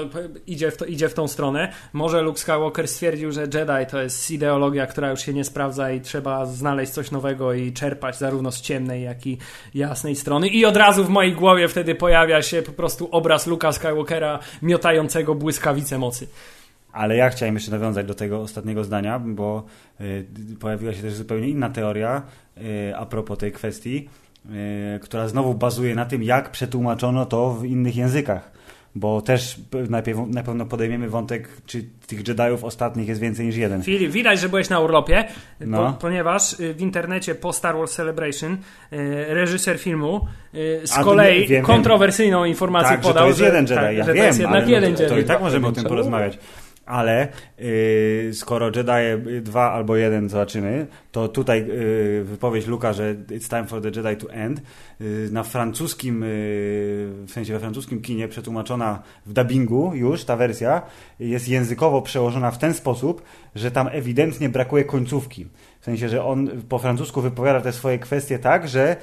idzie 0.46 0.70
w, 0.70 0.76
to, 0.76 0.84
idzie 0.84 1.08
w 1.08 1.14
tą 1.14 1.28
stronę. 1.28 1.72
Może 1.92 2.22
Luke 2.22 2.38
Skywalker 2.38 2.88
stwierdził, 2.88 3.32
że 3.32 3.40
Jedi 3.40 3.90
to 3.90 4.02
jest 4.02 4.30
ideologia, 4.30 4.86
która 4.86 5.10
już 5.10 5.20
się 5.20 5.34
nie 5.34 5.44
sprawdza 5.44 5.92
i 5.92 6.00
trzeba 6.00 6.46
znaleźć 6.46 6.92
coś 6.92 7.10
nowego 7.10 7.52
i 7.52 7.72
czerpać 7.72 8.18
zarówno 8.18 8.52
z 8.52 8.60
ciemnej, 8.60 9.02
jak 9.02 9.26
i 9.26 9.38
jasnej 9.74 10.16
strony. 10.16 10.48
I 10.48 10.64
od 10.64 10.76
razu 10.76 11.04
w 11.04 11.08
mojej 11.08 11.32
głowie 11.32 11.68
wtedy 11.68 11.94
pojawia 11.94 12.42
się 12.42 12.62
po 12.62 12.72
prostu 12.72 13.08
obraz 13.10 13.46
Luka 13.46 13.72
Skywalkera 13.72 14.38
miotającego 14.62 15.34
błyskawice 15.34 15.98
mocy. 15.98 16.26
Ale 16.92 17.16
ja 17.16 17.30
chciałem 17.30 17.54
jeszcze 17.54 17.70
nawiązać 17.70 18.06
do 18.06 18.14
tego 18.14 18.40
ostatniego 18.40 18.84
zdania, 18.84 19.18
bo 19.18 19.64
y, 20.00 20.26
pojawiła 20.60 20.92
się 20.92 21.02
też 21.02 21.14
zupełnie 21.14 21.48
inna 21.48 21.70
teoria 21.70 22.22
y, 22.58 22.96
a 22.96 23.06
propos 23.06 23.38
tej 23.38 23.52
kwestii, 23.52 24.08
y, 24.96 24.98
która 25.02 25.28
znowu 25.28 25.54
bazuje 25.54 25.94
na 25.94 26.04
tym, 26.04 26.22
jak 26.22 26.50
przetłumaczono 26.50 27.26
to 27.26 27.50
w 27.50 27.64
innych 27.64 27.96
językach. 27.96 28.61
Bo 28.94 29.22
też 29.22 29.60
najpierw, 29.88 30.18
na 30.26 30.42
pewno 30.42 30.66
podejmiemy 30.66 31.08
wątek, 31.08 31.48
czy 31.66 31.84
tych 32.06 32.28
Jediów 32.28 32.64
ostatnich 32.64 33.08
jest 33.08 33.20
więcej 33.20 33.46
niż 33.46 33.56
jeden. 33.56 33.82
Filip, 33.82 34.12
widać, 34.12 34.40
że 34.40 34.48
byłeś 34.48 34.68
na 34.68 34.80
urlopie, 34.80 35.24
No. 35.60 35.92
po, 35.92 35.98
ponieważ 36.00 36.60
y, 36.60 36.74
w 36.74 36.80
internecie 36.80 37.34
po 37.34 37.52
Star 37.52 37.76
Wars 37.76 37.92
Celebration 37.94 38.52
y, 38.52 38.56
reżyser 39.28 39.78
filmu 39.78 40.26
z 40.84 40.92
A, 40.98 41.04
kolei 41.04 41.38
wiem, 41.40 41.48
wiem. 41.48 41.64
kontrowersyjną 41.64 42.44
informację 42.44 42.90
Tak, 42.90 43.02
że 43.02 43.08
podał, 43.08 43.24
to 43.24 43.28
jest 43.28 43.40
jeden 43.40 43.64
Jedi, 43.64 43.74
tak, 43.74 43.96
ja 43.96 44.04
że 44.04 44.12
wiem, 44.12 44.22
to 44.22 44.26
jest 44.26 44.40
jednak 44.40 44.62
ale 44.62 44.70
jeden 44.72 44.90
no, 44.92 44.96
to, 44.96 45.02
Jedi. 45.02 45.14
to 45.14 45.20
i 45.20 45.24
tak 45.24 45.40
możemy 45.40 45.66
o 45.66 45.72
tym 45.72 45.84
porozmawiać. 45.84 46.38
Ale 46.92 47.28
yy, 47.58 48.34
skoro 48.34 48.66
Jedi 48.66 49.42
2 49.42 49.72
albo 49.72 49.96
1 49.96 50.28
zobaczymy, 50.28 50.86
to 51.12 51.28
tutaj 51.28 51.66
yy, 51.66 52.24
wypowiedź 52.24 52.66
Luka, 52.66 52.92
że 52.92 53.14
it's 53.14 53.48
time 53.48 53.64
for 53.64 53.82
the 53.82 53.88
Jedi 53.88 54.26
to 54.26 54.32
end, 54.32 54.62
yy, 55.00 55.28
na 55.30 55.42
francuskim, 55.42 56.20
yy, 56.20 56.26
w 57.26 57.30
sensie 57.30 57.52
we 57.52 57.58
francuskim 57.58 58.00
kinie 58.00 58.28
przetłumaczona 58.28 59.02
w 59.26 59.32
dubbingu 59.32 59.92
już 59.94 60.24
ta 60.24 60.36
wersja 60.36 60.82
jest 61.20 61.48
językowo 61.48 62.02
przełożona 62.02 62.50
w 62.50 62.58
ten 62.58 62.74
sposób, 62.74 63.22
że 63.54 63.70
tam 63.70 63.88
ewidentnie 63.92 64.48
brakuje 64.48 64.84
końcówki. 64.84 65.46
W 65.80 65.84
sensie, 65.84 66.08
że 66.08 66.24
on 66.24 66.50
po 66.68 66.78
francusku 66.78 67.20
wypowiada 67.20 67.60
te 67.60 67.72
swoje 67.72 67.98
kwestie 67.98 68.38
tak, 68.38 68.68
że 68.68 68.96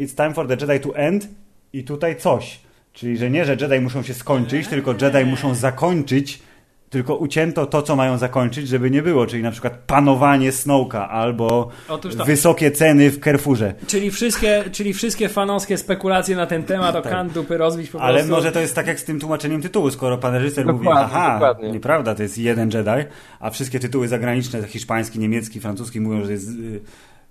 it's 0.00 0.16
time 0.16 0.34
for 0.34 0.48
the 0.48 0.56
Jedi 0.66 0.80
to 0.88 0.96
end 0.96 1.28
i 1.72 1.84
tutaj 1.84 2.16
coś. 2.16 2.60
Czyli, 2.92 3.16
że 3.16 3.30
nie, 3.30 3.44
że 3.44 3.56
Jedi 3.60 3.80
muszą 3.80 4.02
się 4.02 4.14
skończyć, 4.14 4.68
tylko 4.68 4.94
Jedi 5.00 5.24
muszą 5.24 5.54
zakończyć 5.54 6.42
tylko 6.90 7.16
ucięto 7.16 7.66
to, 7.66 7.82
co 7.82 7.96
mają 7.96 8.18
zakończyć, 8.18 8.68
żeby 8.68 8.90
nie 8.90 9.02
było, 9.02 9.26
czyli 9.26 9.42
na 9.42 9.50
przykład 9.50 9.78
panowanie 9.86 10.52
Snowka 10.52 11.08
albo 11.08 11.68
Otóż 11.88 12.16
to. 12.16 12.24
wysokie 12.24 12.70
ceny 12.70 13.10
w 13.10 13.20
Carrefourze. 13.24 13.74
Czyli 13.86 14.10
wszystkie, 14.10 14.64
czyli 14.72 14.92
wszystkie 14.92 15.28
fanowskie 15.28 15.78
spekulacje 15.78 16.36
na 16.36 16.46
ten 16.46 16.62
temat 16.62 16.96
o 16.96 17.02
Tak. 17.02 17.12
kan 17.12 17.28
dupy 17.28 17.56
rozbić 17.58 17.90
po 17.90 18.00
Ale 18.00 18.14
prostu. 18.14 18.30
może 18.32 18.52
to 18.52 18.60
jest 18.60 18.74
tak 18.74 18.86
jak 18.86 19.00
z 19.00 19.04
tym 19.04 19.20
tłumaczeniem 19.20 19.62
tytułu, 19.62 19.90
skoro 19.90 20.18
pan 20.18 20.34
reżyser 20.34 20.66
mówi, 20.72 20.88
aha, 20.92 21.32
dokładnie. 21.32 21.70
nieprawda, 21.72 22.14
to 22.14 22.22
jest 22.22 22.38
jeden 22.38 22.70
Jedi, 22.70 23.08
a 23.40 23.50
wszystkie 23.50 23.80
tytuły 23.80 24.08
zagraniczne, 24.08 24.62
hiszpański, 24.66 25.18
niemiecki, 25.18 25.60
francuski 25.60 26.00
mówią, 26.00 26.24
że 26.24 26.32
jest 26.32 26.48
y, 26.48 26.80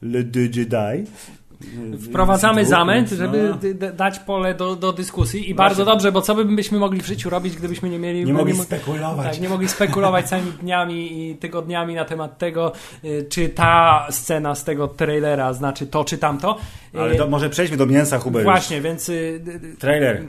Le 0.01 0.23
Deux 0.23 0.55
Jedi. 0.57 1.03
Wprowadzamy 2.09 2.65
zamęt, 2.65 3.09
więc, 3.09 3.19
żeby 3.19 3.55
no, 3.79 3.91
dać 3.91 4.19
pole 4.19 4.53
do, 4.53 4.75
do 4.75 4.93
dyskusji 4.93 5.39
i 5.39 5.41
Właśnie. 5.43 5.55
bardzo 5.55 5.85
dobrze, 5.85 6.11
bo 6.11 6.21
co 6.21 6.35
by 6.35 6.45
byśmy 6.45 6.79
mogli 6.79 7.01
w 7.01 7.05
życiu 7.05 7.29
robić, 7.29 7.55
gdybyśmy 7.55 7.89
nie 7.89 7.99
mieli... 7.99 8.25
Nie 8.25 8.33
mogli 8.33 8.53
mo- 8.53 8.63
spekulować. 8.63 9.27
Tak, 9.31 9.41
nie 9.41 9.49
mogli 9.49 9.67
spekulować 9.69 10.25
całymi 10.29 10.51
dniami 10.51 11.29
i 11.29 11.35
tygodniami 11.35 11.95
na 11.95 12.05
temat 12.05 12.37
tego, 12.37 12.71
y, 13.03 13.25
czy 13.29 13.49
ta 13.49 14.07
scena 14.09 14.55
z 14.55 14.63
tego 14.63 14.87
trailera 14.87 15.53
znaczy 15.53 15.87
to 15.87 16.03
czy 16.05 16.17
tamto. 16.17 16.57
Y, 16.95 16.99
Ale 17.01 17.15
to, 17.15 17.27
może 17.27 17.49
przejdźmy 17.49 17.77
do 17.77 17.85
mięsa, 17.85 18.19
Hubert. 18.19 18.45
już. 18.45 18.53
Właśnie, 18.53 18.81
więc 18.81 19.09
y, 19.09 19.41
Trailer. 19.79 20.27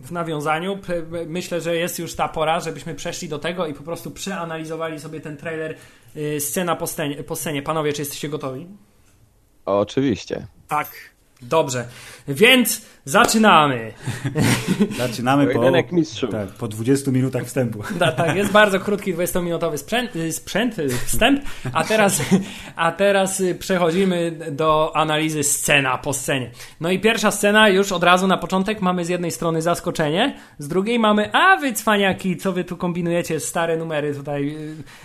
w 0.00 0.12
nawiązaniu 0.12 0.78
myślę, 1.26 1.60
że 1.60 1.76
jest 1.76 1.98
już 1.98 2.14
ta 2.14 2.28
pora, 2.28 2.60
żebyśmy 2.60 2.94
przeszli 2.94 3.28
do 3.28 3.38
tego 3.38 3.66
i 3.66 3.74
po 3.74 3.82
prostu 3.82 4.10
przeanalizowali 4.10 5.00
sobie 5.00 5.20
ten 5.20 5.36
trailer 5.36 5.74
scena 6.38 6.76
po 6.76 6.86
scenie, 6.86 7.16
po 7.22 7.36
scenie. 7.36 7.62
Panowie, 7.62 7.92
czy 7.92 8.02
jesteście 8.02 8.28
gotowi? 8.28 8.66
Oczywiście. 9.64 10.46
Tak. 10.68 10.88
Dobrze, 11.42 11.84
więc 12.28 12.82
zaczynamy. 13.04 13.92
Zaczynamy 14.98 15.46
po, 15.46 15.52
Pojedynek 15.52 15.92
mistrzów. 15.92 16.30
tak, 16.30 16.48
po 16.48 16.68
20 16.68 17.10
minutach 17.10 17.44
wstępu. 17.44 17.82
Da, 17.98 18.12
tak, 18.22 18.36
jest 18.36 18.50
bardzo 18.52 18.80
krótki 18.80 19.14
20-minutowy 19.14 19.76
sprzęt, 19.76 20.16
y, 20.16 20.32
sprzęt, 20.32 20.78
y, 20.78 20.88
wstęp, 20.88 21.42
a 21.72 21.84
teraz, 21.84 22.22
a 22.76 22.92
teraz 22.92 23.40
y, 23.40 23.54
przechodzimy 23.54 24.38
do 24.50 24.96
analizy 24.96 25.42
scena 25.42 25.98
po 25.98 26.12
scenie. 26.12 26.50
No 26.80 26.90
i 26.90 26.98
pierwsza 27.00 27.30
scena, 27.30 27.68
już 27.68 27.92
od 27.92 28.04
razu 28.04 28.26
na 28.26 28.36
początek 28.36 28.80
mamy 28.80 29.04
z 29.04 29.08
jednej 29.08 29.30
strony 29.30 29.62
zaskoczenie, 29.62 30.38
z 30.58 30.68
drugiej 30.68 30.98
mamy, 30.98 31.32
a 31.32 31.56
wy 31.56 31.72
cwaniaki, 31.72 32.36
co 32.36 32.52
wy 32.52 32.64
tu 32.64 32.76
kombinujecie, 32.76 33.40
stare 33.40 33.76
numery 33.76 34.14
tutaj 34.14 34.56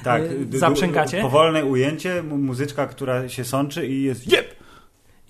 Tak, 0.04 0.22
zaprzęgacie. 0.54 1.22
Powolne 1.22 1.66
ujęcie, 1.66 2.24
mu- 2.24 2.38
muzyczka, 2.38 2.88
która 2.88 3.30
się 3.30 3.46
sączy 3.46 3.88
i 3.88 4.04
jest 4.04 4.32
jeb! 4.32 4.63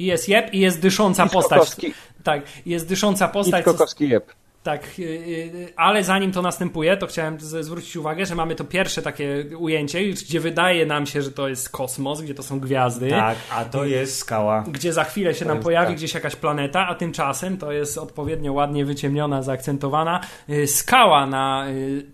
I 0.04 0.06
jest 0.06 0.30
jeb 0.30 0.54
i 0.54 0.60
jest 0.60 0.80
dysząca 0.80 1.26
postać. 1.26 1.76
Tak, 2.24 2.42
jest 2.66 2.88
dysząca 2.88 3.28
postać. 3.28 3.56
Hitchcockowski 3.56 4.10
jeb. 4.10 4.34
Tak, 4.64 5.00
y, 5.00 5.04
y, 5.04 5.74
ale 5.76 6.04
zanim 6.04 6.32
to 6.32 6.42
następuje, 6.42 6.98
to 6.98 7.08
chciałem 7.08 7.40
zwrócić 7.40 7.96
uwagę, 7.96 8.26
że 8.26 8.36
mamy 8.36 8.56
to 8.56 8.64
pierwsze 8.64 9.02
takie 9.02 9.46
ujęcie, 9.58 10.04
gdzie 10.10 10.40
wydaje 10.40 10.86
nam 10.86 11.06
się, 11.06 11.22
że 11.22 11.32
to 11.32 11.48
jest 11.48 11.70
kosmos, 11.70 12.22
gdzie 12.22 12.36
to 12.36 12.44
są 12.44 12.60
gwiazdy. 12.60 13.10
Tak, 13.10 13.38
a 13.52 13.66
to 13.66 13.86
jest 13.86 14.18
skała. 14.18 14.64
Gdzie 14.68 14.94
za 14.94 15.04
chwilę 15.04 15.34
się 15.34 15.46
nam 15.46 15.58
jest 15.58 15.64
pojawi 15.64 15.88
tak. 15.88 15.96
gdzieś 15.96 16.14
jakaś 16.14 16.36
planeta, 16.36 16.88
a 16.88 16.96
tymczasem 16.96 17.58
to 17.58 17.72
jest 17.72 17.98
odpowiednio 17.98 18.54
ładnie 18.54 18.86
wyciemniona, 18.86 19.42
zaakcentowana 19.42 20.22
y, 20.50 20.68
skała 20.68 21.26
na 21.26 21.66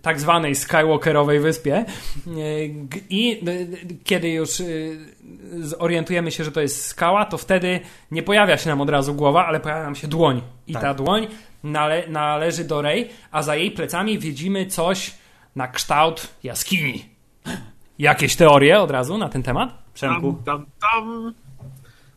tak 0.02 0.20
zwanej 0.20 0.54
Skywalkerowej 0.54 1.40
wyspie. 1.40 1.84
I 3.10 3.44
kiedy 4.04 4.28
już 4.30 4.50
zorientujemy 5.58 6.30
się, 6.30 6.44
że 6.44 6.52
to 6.52 6.60
jest 6.60 6.86
skała, 6.86 7.24
to 7.24 7.38
wtedy 7.38 7.80
nie 8.10 8.22
pojawia 8.22 8.56
się 8.56 8.70
nam 8.70 8.80
od 8.80 8.90
razu 8.90 9.14
głowa, 9.14 9.46
ale 9.46 9.60
pojawia 9.60 9.82
nam 9.82 9.94
się 9.94 10.08
dłoń. 10.08 10.42
I 10.66 10.72
Tak. 10.72 10.82
ta 10.82 10.94
dłoń 10.94 11.26
nale 11.62 12.04
należy 12.08 12.64
do 12.64 12.82
Rey, 12.82 13.08
a 13.30 13.42
za 13.42 13.56
jej 13.56 13.70
plecami 13.70 14.18
widzimy 14.18 14.66
coś 14.66 15.14
na 15.56 15.68
kształt 15.68 16.28
jaskini. 16.42 17.04
Jakieś 17.98 18.36
teorie 18.36 18.80
od 18.80 18.90
razu 18.90 19.18
na 19.18 19.28
ten 19.28 19.42
temat? 19.42 19.82
Przemku. 19.94 20.32
Tam, 20.32 20.44
tam, 20.44 20.66
tam. 20.80 21.34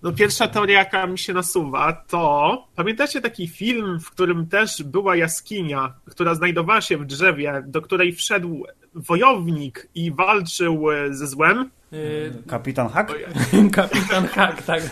No 0.04 0.12
pierwsza 0.14 0.48
teoria, 0.48 0.80
jaka 0.80 1.08
mi 1.08 1.18
się 1.20 1.34
nasuwa, 1.34 1.94
to 1.94 2.68
pamiętacie 2.76 3.22
taki 3.22 3.48
film, 3.48 4.00
w 4.00 4.12
którym 4.12 4.48
też 4.48 4.84
była 4.84 5.16
jaskinia, 5.16 5.94
która 6.06 6.36
znajdowała 6.36 6.82
się 6.82 6.98
w 6.98 7.06
drzewie, 7.06 7.64
do 7.68 7.82
której 7.82 8.14
wszedł 8.14 8.64
wojownik 8.96 9.88
i 9.96 10.12
walczył 10.12 10.92
e, 10.92 11.14
ze 11.14 11.28
złem? 11.28 11.70
Yy, 11.92 12.34
Kapitan 12.48 12.90
Hack? 12.90 13.14
kapitan 13.76 14.28
Hack, 14.28 14.62
tak. 14.62 14.84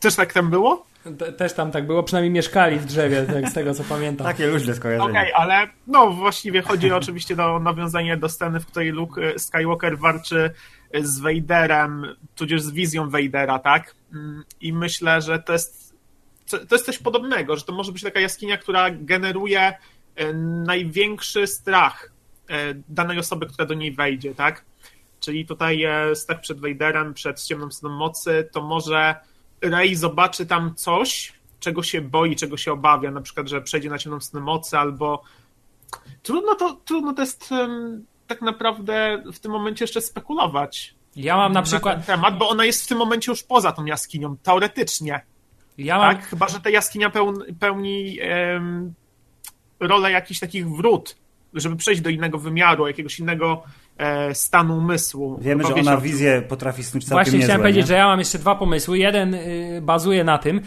Też 0.00 0.14
tak 0.14 0.32
tam 0.32 0.50
było? 0.50 0.86
Te- 1.18 1.32
Też 1.32 1.52
tam 1.52 1.70
tak 1.70 1.86
było, 1.86 2.02
przynajmniej 2.02 2.32
mieszkali 2.32 2.78
w 2.78 2.84
drzewie, 2.84 3.22
tak, 3.22 3.48
z 3.48 3.54
tego 3.54 3.74
co 3.74 3.84
pamiętam. 3.84 4.26
Takie 4.26 4.46
luźne 4.46 4.74
skojarzenie. 4.74 5.10
Okej, 5.10 5.32
ale 5.32 5.68
no 5.86 6.10
właściwie 6.10 6.62
chodzi 6.62 6.92
oczywiście 6.92 7.44
o 7.44 7.58
nawiązanie 7.58 8.16
do 8.16 8.28
sceny, 8.28 8.60
w 8.60 8.66
której 8.66 8.90
Luke 8.90 9.38
Skywalker 9.38 9.98
walczy 9.98 10.50
z 11.00 11.20
Vaderem, 11.20 12.06
tudzież 12.36 12.62
z 12.62 12.70
wizją 12.70 13.10
Vadera, 13.10 13.58
tak? 13.58 13.94
Mm, 14.14 14.44
I 14.60 14.72
myślę, 14.72 15.20
że 15.22 15.38
to 15.38 15.52
jest, 15.52 15.94
to 16.50 16.74
jest 16.74 16.86
coś 16.86 16.98
podobnego, 16.98 17.56
że 17.56 17.62
to 17.62 17.72
może 17.72 17.92
być 17.92 18.02
taka 18.02 18.20
jaskinia, 18.20 18.56
która 18.56 18.90
generuje 18.90 19.60
e, 20.16 20.32
największy 20.66 21.46
strach 21.46 22.12
e, 22.48 22.54
danej 22.88 23.18
osoby, 23.18 23.46
która 23.46 23.66
do 23.66 23.74
niej 23.74 23.92
wejdzie, 23.92 24.34
tak? 24.34 24.64
Czyli 25.20 25.46
tutaj 25.46 25.84
e, 25.84 26.14
strach 26.16 26.40
przed 26.40 26.60
Vaderem, 26.60 27.14
przed 27.14 27.42
ciemną 27.42 27.70
stroną 27.70 27.96
mocy, 27.96 28.48
to 28.52 28.62
może 28.62 29.14
Rey 29.62 29.96
zobaczy 29.96 30.46
tam 30.46 30.74
coś, 30.74 31.32
czego 31.60 31.82
się 31.82 32.00
boi, 32.00 32.36
czego 32.36 32.56
się 32.56 32.72
obawia, 32.72 33.10
na 33.10 33.20
przykład, 33.20 33.48
że 33.48 33.60
przejdzie 33.60 33.90
na 33.90 33.98
ciemną 33.98 34.20
stronę 34.20 34.46
mocy, 34.46 34.78
albo 34.78 35.22
trudno 36.22 36.54
to, 36.54 36.72
trudno 36.84 37.12
to 37.14 37.22
jest 37.22 37.52
em, 37.52 38.04
tak 38.26 38.42
naprawdę 38.42 39.22
w 39.32 39.38
tym 39.38 39.52
momencie 39.52 39.84
jeszcze 39.84 40.00
spekulować 40.00 40.94
Ja 41.16 41.36
mam 41.36 41.52
na 41.52 41.60
na 41.60 41.66
przykład, 41.66 41.96
ten 41.96 42.16
temat, 42.16 42.38
bo 42.38 42.48
ona 42.48 42.64
jest 42.64 42.84
w 42.84 42.88
tym 42.88 42.98
momencie 42.98 43.32
już 43.32 43.42
poza 43.42 43.72
tą 43.72 43.84
jaskinią, 43.84 44.36
teoretycznie, 44.36 45.20
ja 45.78 45.98
mam, 45.98 46.16
tak? 46.16 46.26
Chyba, 46.26 46.48
że 46.48 46.60
ta 46.60 46.70
jaskinia 46.70 47.10
pełni, 47.10 47.54
pełni 47.60 48.18
em, 48.20 48.94
rolę 49.80 50.10
jakichś 50.10 50.40
takich 50.40 50.70
wrót, 50.70 51.16
żeby 51.54 51.76
przejść 51.76 52.00
do 52.00 52.10
innego 52.10 52.38
wymiaru, 52.38 52.86
jakiegoś 52.86 53.18
innego 53.18 53.62
stanu 54.32 54.76
umysłu. 54.76 55.38
Wiemy, 55.40 55.64
że 55.64 55.74
ona 55.74 55.96
wizję 55.96 56.42
potrafi 56.48 56.84
snuć 56.84 57.04
całkiem 57.04 57.16
Właśnie 57.16 57.32
niezłe, 57.32 57.44
chciałem 57.46 57.60
powiedzieć, 57.60 57.82
nie? 57.82 57.86
że 57.86 57.94
ja 57.94 58.06
mam 58.06 58.18
jeszcze 58.18 58.38
dwa 58.38 58.54
pomysły. 58.54 58.98
Jeden 58.98 59.34
y, 59.34 59.80
bazuje 59.82 60.24
na 60.24 60.38
tym, 60.38 60.60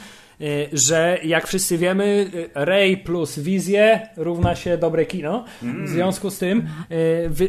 że 0.73 1.19
jak 1.23 1.47
wszyscy 1.47 1.77
wiemy, 1.77 2.31
y, 2.33 2.49
Ray 2.55 2.97
plus 2.97 3.39
wizję 3.39 4.09
równa 4.17 4.55
się 4.55 4.77
dobre 4.77 5.05
kino. 5.05 5.45
W 5.61 5.89
związku 5.89 6.29
z 6.29 6.37
tym 6.37 6.59
y, 6.91 6.95
y, 7.41 7.43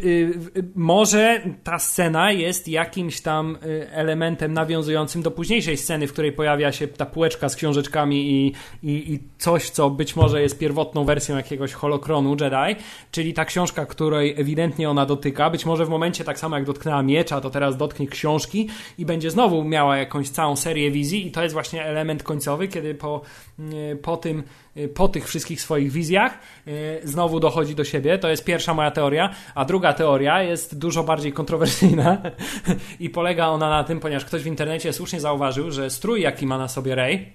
y, 0.56 0.64
może 0.74 1.40
ta 1.64 1.78
scena 1.78 2.32
jest 2.32 2.68
jakimś 2.68 3.20
tam 3.20 3.58
y, 3.66 3.90
elementem 3.90 4.52
nawiązującym 4.52 5.22
do 5.22 5.30
późniejszej 5.30 5.76
sceny, 5.76 6.06
w 6.06 6.12
której 6.12 6.32
pojawia 6.32 6.72
się 6.72 6.88
ta 6.88 7.06
półeczka 7.06 7.48
z 7.48 7.56
książeczkami 7.56 8.30
i, 8.30 8.52
i, 8.82 9.12
i 9.12 9.18
coś, 9.38 9.70
co 9.70 9.90
być 9.90 10.16
może 10.16 10.42
jest 10.42 10.58
pierwotną 10.58 11.04
wersją 11.04 11.36
jakiegoś 11.36 11.72
holokronu 11.72 12.36
Jedi, 12.40 12.82
czyli 13.10 13.34
ta 13.34 13.44
książka, 13.44 13.86
której 13.86 14.40
ewidentnie 14.40 14.90
ona 14.90 15.06
dotyka. 15.06 15.50
Być 15.50 15.66
może 15.66 15.86
w 15.86 15.88
momencie 15.88 16.24
tak 16.24 16.38
samo 16.38 16.56
jak 16.56 16.64
dotknęła 16.64 17.02
miecza, 17.02 17.40
to 17.40 17.50
teraz 17.50 17.76
dotknie 17.76 18.06
książki 18.06 18.68
i 18.98 19.06
będzie 19.06 19.30
znowu 19.30 19.64
miała 19.64 19.96
jakąś 19.96 20.28
całą 20.28 20.56
serię 20.56 20.90
wizji 20.90 21.26
i 21.26 21.30
to 21.30 21.42
jest 21.42 21.52
właśnie 21.52 21.84
element 21.84 22.22
końcowy, 22.22 22.68
kiedy 22.76 22.94
po, 22.94 23.20
y, 23.92 23.96
po 23.96 24.16
tym 24.16 24.42
y, 24.76 24.88
po 24.88 25.08
tych 25.08 25.28
wszystkich 25.28 25.60
swoich 25.60 25.92
wizjach 25.92 26.38
y, 26.68 27.00
znowu 27.04 27.40
dochodzi 27.40 27.74
do 27.74 27.84
siebie. 27.84 28.18
To 28.18 28.28
jest 28.28 28.44
pierwsza 28.44 28.74
moja 28.74 28.90
teoria, 28.90 29.34
a 29.54 29.64
druga 29.64 29.92
teoria 29.92 30.42
jest 30.42 30.78
dużo 30.78 31.02
bardziej 31.02 31.32
kontrowersyjna 31.32 32.22
i 33.00 33.10
polega 33.10 33.46
ona 33.46 33.70
na 33.70 33.84
tym, 33.84 34.00
ponieważ 34.00 34.24
ktoś 34.24 34.42
w 34.42 34.46
internecie 34.46 34.92
słusznie 34.92 35.20
zauważył, 35.20 35.70
że 35.70 35.90
strój, 35.90 36.20
jaki 36.20 36.46
ma 36.46 36.58
na 36.58 36.68
sobie 36.68 36.94
Rey, 36.94 37.32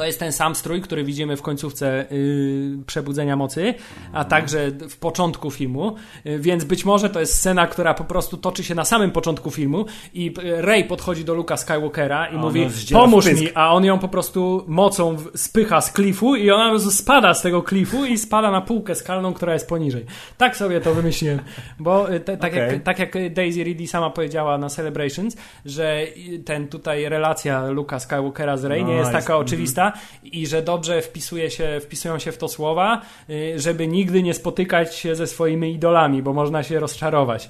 to 0.00 0.06
jest 0.06 0.18
ten 0.18 0.32
sam 0.32 0.54
strój, 0.54 0.80
który 0.80 1.04
widzimy 1.04 1.36
w 1.36 1.42
końcówce 1.42 2.12
y, 2.12 2.78
Przebudzenia 2.86 3.36
Mocy, 3.36 3.74
a 4.12 4.24
także 4.24 4.70
w 4.70 4.96
początku 4.96 5.50
filmu, 5.50 5.94
y, 6.26 6.38
więc 6.38 6.64
być 6.64 6.84
może 6.84 7.10
to 7.10 7.20
jest 7.20 7.34
scena, 7.34 7.66
która 7.66 7.94
po 7.94 8.04
prostu 8.04 8.36
toczy 8.36 8.64
się 8.64 8.74
na 8.74 8.84
samym 8.84 9.10
początku 9.10 9.50
filmu 9.50 9.84
i 10.14 10.34
y, 10.38 10.62
Rey 10.62 10.84
podchodzi 10.84 11.24
do 11.24 11.34
Luka 11.34 11.56
Skywalkera 11.56 12.26
i 12.26 12.34
A 12.34 12.38
mówi 12.38 12.66
pomóż 12.92 13.26
mi, 13.26 13.48
a 13.54 13.72
on 13.72 13.84
ją 13.84 13.98
po 13.98 14.08
prostu 14.08 14.64
mocą 14.66 15.16
spycha 15.36 15.80
z 15.80 15.92
klifu 15.92 16.36
i 16.36 16.50
ona 16.50 16.64
po 16.64 16.70
prostu 16.70 16.90
spada 16.90 17.34
z 17.34 17.42
tego 17.42 17.62
klifu 17.62 18.04
i 18.06 18.18
spada 18.18 18.50
na 18.50 18.60
półkę 18.60 18.94
skalną, 18.94 19.34
która 19.34 19.52
jest 19.52 19.68
poniżej. 19.68 20.06
Tak 20.38 20.56
sobie 20.56 20.80
to 20.80 20.94
wymyśliłem, 20.94 21.38
bo 21.78 22.12
y, 22.14 22.20
te, 22.20 22.36
tak, 22.36 22.52
Okej. 22.52 22.72
jak, 22.72 22.82
tak 22.82 22.98
jak 22.98 23.32
Daisy 23.32 23.64
Ridley 23.64 23.86
sama 23.88 24.10
powiedziała 24.10 24.58
na 24.58 24.68
Celebrations, 24.68 25.36
że 25.64 26.02
y, 26.34 26.38
ten 26.44 26.68
tutaj 26.68 27.08
relacja 27.08 27.66
Luka 27.66 27.98
Skywalkera 27.98 28.56
z 28.56 28.64
Rey 28.64 28.84
nie 28.84 28.92
No, 28.92 28.98
jest 28.98 29.12
jest- 29.12 29.26
taka 29.26 29.36
oczywista 29.36 29.89
i 30.24 30.46
że 30.46 30.62
dobrze 30.62 31.02
wpisuje 31.02 31.50
się, 31.50 31.80
wpisują 31.82 32.18
się 32.18 32.32
w 32.32 32.38
to 32.38 32.48
słowa, 32.48 33.02
y, 33.30 33.60
żeby 33.60 33.86
nigdy 33.86 34.22
nie 34.22 34.34
spotykać 34.34 34.94
się 34.94 35.14
ze 35.14 35.26
swoimi 35.26 35.72
idolami, 35.72 36.22
bo 36.22 36.32
można 36.32 36.62
się 36.62 36.80
rozczarować. 36.80 37.48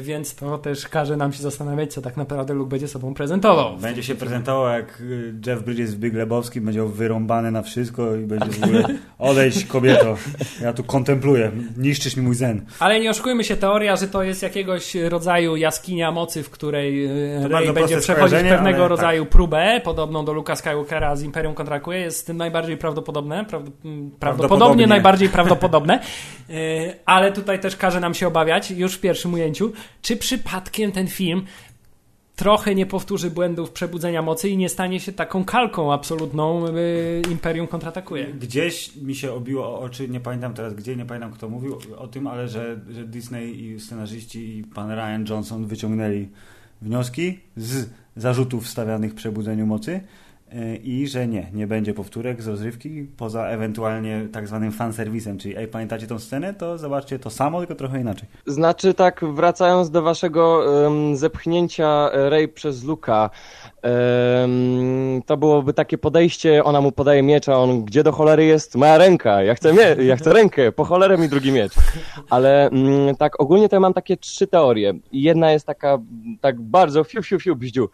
Więc 0.00 0.34
to 0.34 0.58
też 0.58 0.88
każe 0.88 1.16
nam 1.16 1.32
się 1.32 1.42
zastanawiać, 1.42 1.92
co 1.92 2.02
tak 2.02 2.16
naprawdę 2.16 2.54
Luke 2.54 2.70
będzie 2.70 2.88
sobą 2.88 3.14
prezentował. 3.14 3.76
Będzie 3.76 4.02
się 4.02 4.14
prezentował 4.14 4.72
jak 4.72 5.00
y, 5.00 5.34
Jeff 5.46 5.62
Bridges 5.62 5.94
w 5.94 5.98
Big 5.98 6.14
Lebowski, 6.14 6.60
będzie 6.60 6.82
wyrąbany 6.84 7.50
na 7.50 7.62
wszystko 7.62 8.16
i 8.16 8.20
będzie 8.20 8.48
w 8.60 8.64
ogóle 8.64 8.84
odejść 9.18 9.64
kobieto. 9.64 10.16
Ja 10.62 10.72
tu 10.72 10.84
kontempluję, 10.84 11.52
niszczysz 11.76 12.16
mi 12.16 12.22
mój 12.22 12.34
zen. 12.34 12.66
Ale 12.78 13.00
nie 13.00 13.10
oszukujmy 13.10 13.44
się, 13.44 13.56
teoria, 13.56 13.96
że 13.96 14.08
to 14.08 14.22
jest 14.22 14.42
jakiegoś 14.42 14.94
rodzaju 14.94 15.56
jaskinia 15.56 16.10
mocy, 16.12 16.42
w 16.42 16.50
której 16.50 17.08
To 17.42 17.48
Rey 17.48 17.72
będzie 17.72 17.98
przechodzić 18.00 18.38
pewnego 18.38 18.78
ale 18.78 18.88
rodzaju 18.88 19.26
próbę, 19.26 19.80
podobną 19.84 20.24
do 20.24 20.32
Luka 20.32 20.56
Skywalkera 20.56 21.16
z 21.16 21.22
Imperium 21.22 21.54
kontrakuje, 21.54 21.98
jest 21.98 22.26
tym 22.26 22.36
najbardziej 22.36 22.76
prawdopodobne, 22.76 23.36
prawd- 23.36 23.46
prawdopodobnie, 23.48 24.10
Prawdopodobnie. 24.20 24.86
najbardziej 24.86 25.28
prawdopodobne, 25.28 26.00
E, 26.50 26.54
ale 27.06 27.32
tutaj 27.32 27.60
też 27.60 27.76
każe 27.76 28.00
nam 28.00 28.14
się 28.14 28.26
obawiać, 28.26 28.70
już 28.70 28.94
w 28.94 29.00
pierwszym 29.00 29.30
czy 30.02 30.16
przypadkiem 30.16 30.92
ten 30.92 31.08
film 31.08 31.44
trochę 32.36 32.74
nie 32.74 32.86
powtórzy 32.86 33.30
błędów 33.30 33.70
przebudzenia 33.70 34.22
mocy 34.22 34.48
i 34.48 34.56
nie 34.56 34.68
stanie 34.68 35.00
się 35.00 35.12
taką 35.12 35.44
kalką 35.44 35.92
absolutną 35.92 36.66
y, 36.68 37.22
Imperium 37.30 37.66
kontratakuje. 37.66 38.26
Gdzieś 38.26 38.96
mi 38.96 39.14
się 39.14 39.32
obiło 39.32 39.66
o 39.66 39.80
oczy, 39.80 40.08
nie 40.08 40.20
pamiętam 40.20 40.54
teraz 40.54 40.74
gdzie, 40.74 40.96
nie 40.96 41.04
pamiętam 41.04 41.32
kto 41.32 41.48
mówił 41.48 41.78
o 41.98 42.08
tym, 42.08 42.26
ale 42.26 42.48
że, 42.48 42.80
że 42.90 43.04
Disney 43.04 43.64
i 43.64 43.80
scenarzyści 43.80 44.58
i 44.58 44.64
pan 44.64 44.90
Ryan 44.90 45.24
Johnson 45.28 45.66
wyciągnęli 45.66 46.28
wnioski 46.82 47.38
z 47.56 47.88
zarzutów 48.16 48.68
stawianych 48.68 49.14
przebudzeniu 49.14 49.66
mocy 49.66 50.00
i 50.82 51.08
że 51.08 51.26
nie, 51.26 51.46
nie 51.52 51.66
będzie 51.66 51.94
powtórek 51.94 52.42
z 52.42 52.46
rozrywki, 52.48 53.06
poza 53.16 53.46
ewentualnie 53.46 54.28
tak 54.32 54.48
zwanym 54.48 54.72
fanserwisem, 54.72 55.38
czyli 55.38 55.56
ej, 55.56 55.68
pamiętacie 55.68 56.06
tą 56.06 56.18
scenę, 56.18 56.54
to 56.54 56.78
zobaczcie 56.78 57.18
to 57.18 57.30
samo, 57.30 57.58
tylko 57.58 57.74
trochę 57.74 58.00
inaczej. 58.00 58.28
Znaczy 58.46 58.94
tak, 58.94 59.24
wracając 59.34 59.90
do 59.90 60.02
waszego 60.02 60.64
em, 60.86 61.16
zepchnięcia 61.16 62.10
Rey 62.12 62.48
przez 62.48 62.84
Luka, 62.84 63.30
em, 63.82 65.22
to 65.26 65.36
byłoby 65.36 65.72
takie 65.72 65.98
podejście, 65.98 66.64
ona 66.64 66.80
mu 66.80 66.92
podaje 66.92 67.22
miecz, 67.22 67.48
a 67.48 67.56
on, 67.58 67.84
gdzie 67.84 68.02
do 68.02 68.12
cholery 68.12 68.44
jest 68.44 68.74
moja 68.76 68.98
ręka? 68.98 69.42
Ja 69.42 69.54
chcę, 69.54 69.72
mie- 69.72 70.02
ja 70.04 70.16
chcę 70.16 70.32
rękę, 70.32 70.72
po 70.72 70.84
cholerę 70.84 71.18
mi 71.18 71.28
drugi 71.28 71.52
miecz. 71.52 71.72
Ale 72.30 72.68
mm, 72.70 73.16
tak 73.16 73.40
ogólnie 73.40 73.68
to 73.68 73.76
ja 73.76 73.80
mam 73.80 73.94
takie 73.94 74.16
trzy 74.16 74.46
teorie. 74.46 74.92
Jedna 75.12 75.52
jest 75.52 75.66
taka, 75.66 75.98
tak 76.40 76.60
bardzo 76.60 77.04
fiu, 77.04 77.22
fiu, 77.22 77.40
fiu, 77.40 77.56
bździu. 77.56 77.88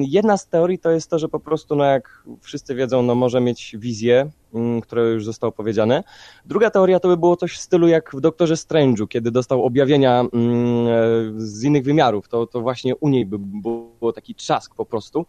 Jedna 0.00 0.36
z 0.36 0.46
teorii 0.46 0.78
to 0.78 0.90
jest 0.90 1.10
to, 1.10 1.18
że 1.18 1.28
po 1.28 1.40
prostu, 1.40 1.76
no 1.76 1.84
jak 1.84 2.22
wszyscy 2.40 2.74
wiedzą, 2.74 3.02
no 3.02 3.14
może 3.14 3.40
mieć 3.40 3.76
wizję, 3.78 4.30
mm, 4.54 4.80
które 4.80 5.02
już 5.02 5.24
zostało 5.24 5.52
powiedziane. 5.52 6.04
Druga 6.44 6.70
teoria 6.70 7.00
to 7.00 7.08
by 7.08 7.16
było 7.16 7.36
coś 7.36 7.52
w 7.52 7.60
stylu 7.60 7.88
jak 7.88 8.10
w 8.14 8.20
Doktorze 8.20 8.54
Strange'u, 8.54 9.08
kiedy 9.08 9.30
dostał 9.30 9.64
objawienia 9.64 10.20
mm, 10.20 10.86
e, 10.86 10.90
z 11.36 11.64
innych 11.64 11.84
wymiarów. 11.84 12.28
To, 12.28 12.46
to 12.46 12.60
właśnie 12.60 12.96
u 12.96 13.08
niej 13.08 13.26
by 13.26 13.36
było 13.38 14.12
taki 14.14 14.34
trzask 14.34 14.74
po 14.74 14.84
prostu. 14.84 15.26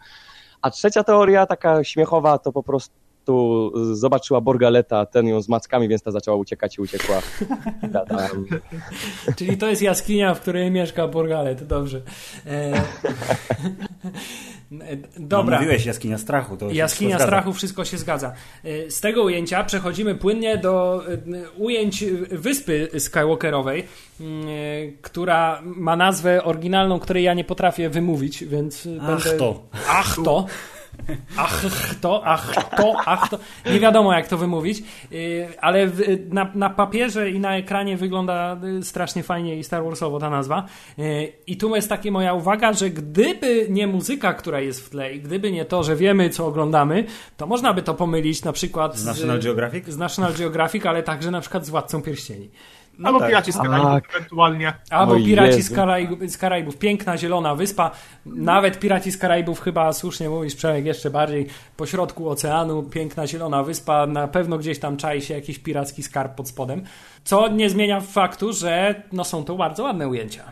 A 0.61 0.71
trzecia 0.71 1.03
teoria, 1.03 1.45
taka 1.45 1.83
śmiechowa, 1.83 2.37
to 2.37 2.51
po 2.51 2.63
prostu 2.63 3.00
zobaczyła 3.93 4.41
Borgaleta, 4.41 5.05
ten 5.05 5.27
ją 5.27 5.41
z 5.41 5.49
mackami, 5.49 5.87
więc 5.87 6.01
ta 6.03 6.11
zaczęła 6.11 6.37
uciekać 6.37 6.77
i 6.77 6.81
uciekła. 6.81 7.21
Czyli 9.37 9.57
to 9.57 9.67
jest 9.67 9.81
jaskinia, 9.81 10.33
w 10.33 10.41
której 10.41 10.71
mieszka 10.71 11.07
Borgale, 11.07 11.55
to 11.55 11.65
dobrze. 11.65 12.01
E... 12.47 12.73
Dobra. 15.19 15.55
No, 15.55 15.61
mówiłeś 15.61 15.85
jaskinia 15.85 16.17
strachu. 16.17 16.57
To 16.57 16.71
Jaskinia 16.71 17.09
wszystko 17.15 17.27
strachu, 17.27 17.53
wszystko 17.53 17.85
się 17.85 17.97
zgadza. 17.97 18.33
E, 18.63 18.91
Z 18.91 19.01
tego 19.01 19.23
ujęcia 19.23 19.63
przechodzimy 19.63 20.15
płynnie 20.15 20.57
do 20.57 21.03
e, 21.07 21.17
ujęć 21.57 22.05
wyspy 22.31 22.89
Skywalkerowej, 22.99 23.79
e, 23.79 24.23
która 25.01 25.61
ma 25.63 25.95
nazwę 25.95 26.43
oryginalną, 26.43 26.99
której 26.99 27.23
ja 27.23 27.33
nie 27.33 27.43
potrafię 27.43 27.89
wymówić, 27.89 28.43
więc 28.43 28.87
Ach 29.01 29.07
będę... 29.07 29.37
to. 29.37 29.63
Ach 29.89 30.15
to. 30.25 30.45
Ach 31.37 31.65
to, 32.01 32.21
ach 32.25 32.69
to, 32.77 32.95
ach 33.05 33.29
to. 33.29 33.39
Nie 33.65 33.79
wiadomo 33.79 34.13
jak 34.13 34.27
to 34.27 34.37
wymówić, 34.37 34.83
yy, 35.11 35.47
ale 35.61 35.91
na, 36.29 36.51
na 36.55 36.69
papierze 36.69 37.31
i 37.31 37.39
na 37.39 37.57
ekranie 37.57 37.97
wygląda 37.97 38.57
y, 38.79 38.83
strasznie 38.83 39.23
fajnie 39.23 39.57
i 39.57 39.63
Star 39.63 39.83
Warsowo 39.83 40.19
ta 40.19 40.29
nazwa. 40.29 40.65
Yy, 40.97 41.33
I 41.47 41.57
tu 41.57 41.75
jest 41.75 41.89
taka 41.89 42.11
moja 42.11 42.33
uwaga, 42.33 42.73
że 42.73 42.89
gdyby 42.89 43.67
nie 43.69 43.87
muzyka, 43.87 44.33
która 44.33 44.59
jest 44.59 44.85
w 44.85 44.89
tle 44.89 45.13
i 45.13 45.21
gdyby 45.21 45.51
nie 45.51 45.65
to, 45.65 45.83
że 45.83 45.95
wiemy 45.95 46.29
co 46.29 46.47
oglądamy, 46.47 47.03
to 47.37 47.47
można 47.47 47.73
by 47.73 47.81
to 47.81 47.93
pomylić 47.93 48.43
na 48.43 48.51
przykład 48.51 48.97
Z 48.97 49.05
National 49.05 49.39
Geographic? 49.39 49.87
z 49.87 49.97
National 49.97 50.33
Geographic, 50.33 50.85
ale 50.85 51.03
także 51.03 51.31
na 51.31 51.41
przykład 51.41 51.65
z 51.65 51.69
Władcą 51.69 52.01
Pierścieni. 52.01 52.49
Albo 53.03 53.19
tak. 53.19 53.29
piraci 53.29 53.51
z 53.51 53.57
Karaibów 53.57 53.91
Tak. 53.91 54.15
ewentualnie. 54.15 54.73
Albo 54.89 55.13
Oj, 55.13 55.23
Piraci 55.25 55.53
z, 55.53 55.57
Jezu. 55.57 55.75
Karaib- 55.75 56.27
z 56.29 56.37
Karaibów. 56.37 56.77
Piękna, 56.77 57.17
zielona 57.17 57.55
wyspa. 57.55 57.91
Nawet 58.25 58.79
Piraci 58.79 59.11
z 59.11 59.17
Karaibów, 59.17 59.59
chyba 59.61 59.93
słusznie 59.93 60.29
mówisz, 60.29 60.55
Przemek, 60.55 60.85
jeszcze 60.85 61.09
bardziej 61.09 61.47
po 61.77 61.85
środku 61.85 62.29
oceanu. 62.29 62.83
Piękna, 62.83 63.27
zielona 63.27 63.63
wyspa. 63.63 64.07
Na 64.07 64.27
pewno 64.27 64.57
gdzieś 64.57 64.79
tam 64.79 64.97
czai 64.97 65.21
się 65.21 65.33
jakiś 65.33 65.59
piracki 65.59 66.03
skarb 66.03 66.35
pod 66.35 66.47
spodem. 66.49 66.83
Co 67.23 67.47
nie 67.47 67.69
zmienia 67.69 68.01
faktu, 68.01 68.53
że 68.53 69.03
no, 69.11 69.23
są 69.23 69.43
to 69.43 69.55
bardzo 69.55 69.83
ładne 69.83 70.07
ujęcia 70.07 70.43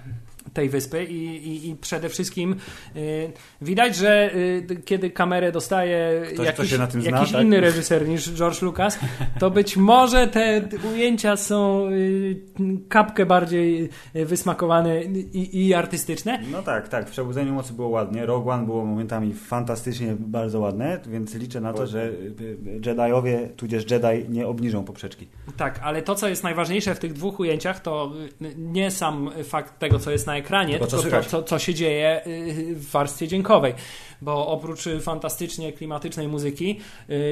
tej 0.53 0.69
wyspy 0.69 1.03
i, 1.03 1.47
i, 1.47 1.69
i 1.69 1.75
przede 1.75 2.09
wszystkim 2.09 2.55
y, 2.95 3.31
widać, 3.61 3.95
że 3.95 4.35
y, 4.35 4.81
kiedy 4.85 5.09
kamerę 5.09 5.51
dostaje 5.51 6.21
Ktoś, 6.25 6.33
kto 6.33 6.43
jakiś, 6.43 6.73
zna, 6.73 6.87
jakiś 7.03 7.31
tak? 7.31 7.43
inny 7.43 7.61
reżyser 7.61 8.07
niż 8.07 8.33
George 8.33 8.61
Lucas, 8.61 8.99
to 9.39 9.51
być 9.51 9.77
może 9.77 10.27
te 10.27 10.69
ujęcia 10.93 11.37
są 11.37 11.89
y, 11.89 12.41
kapkę 12.89 13.25
bardziej 13.25 13.89
y, 14.15 14.25
wysmakowane 14.25 15.03
i, 15.03 15.67
i 15.67 15.73
artystyczne. 15.73 16.39
No 16.51 16.61
tak, 16.61 16.87
tak. 16.87 17.07
W 17.07 17.11
Przebudzeniu 17.11 17.53
Mocy 17.53 17.73
było 17.73 17.87
ładnie. 17.87 18.25
Rogue 18.25 18.49
One 18.49 18.65
było 18.65 18.85
momentami 18.85 19.33
fantastycznie 19.33 20.15
bardzo 20.19 20.59
ładne, 20.59 20.99
więc 21.07 21.35
liczę 21.35 21.61
na 21.61 21.73
to, 21.73 21.87
że 21.87 22.03
y, 22.05 22.33
y, 22.41 22.81
Jediowie, 22.85 23.49
tudzież 23.55 23.91
Jedi 23.91 24.29
nie 24.29 24.47
obniżą 24.47 24.83
poprzeczki. 24.83 25.27
Tak, 25.57 25.79
ale 25.83 26.01
to, 26.01 26.15
co 26.15 26.27
jest 26.27 26.43
najważniejsze 26.43 26.95
w 26.95 26.99
tych 26.99 27.13
dwóch 27.13 27.39
ujęciach, 27.39 27.79
to 27.79 28.11
nie 28.57 28.91
sam 28.91 29.29
fakt 29.43 29.79
tego, 29.79 29.99
co 29.99 30.11
jest 30.11 30.27
na 30.27 30.37
ekranie, 30.39 30.73
Tylko 30.73 30.87
co 30.87 31.01
tylko 31.01 31.17
to, 31.21 31.29
co, 31.29 31.43
co 31.43 31.59
się 31.59 31.73
dzieje 31.73 32.21
y, 32.27 32.75
w 32.75 32.91
warstwie 32.91 33.27
dźwiękowej. 33.27 33.73
Bo 34.21 34.47
oprócz 34.47 34.87
y, 34.87 34.99
fantastycznie 35.01 35.73
klimatycznej 35.73 36.27
muzyki 36.27 36.79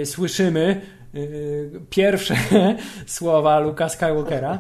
y, 0.02 0.06
słyszymy 0.06 0.82
y, 1.16 1.72
pierwsze 1.90 2.36
słowa 3.06 3.60
Luka 3.60 3.90
Skywalkera. 3.90 4.60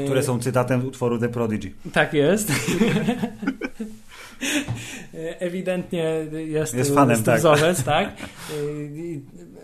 y, 0.00 0.04
Które 0.04 0.22
są 0.22 0.38
cytatem 0.40 0.86
utworu 0.86 1.18
The 1.18 1.28
Prodigy. 1.28 1.70
Tak 1.92 2.12
jest. 2.14 2.52
Ewidentnie 5.38 6.04
jest, 6.46 6.74
Jest 6.74 6.94
fanem, 6.94 7.10
jest 7.10 7.24
tak. 7.26 7.38
wzorzec, 7.38 7.82
tak? 7.84 8.12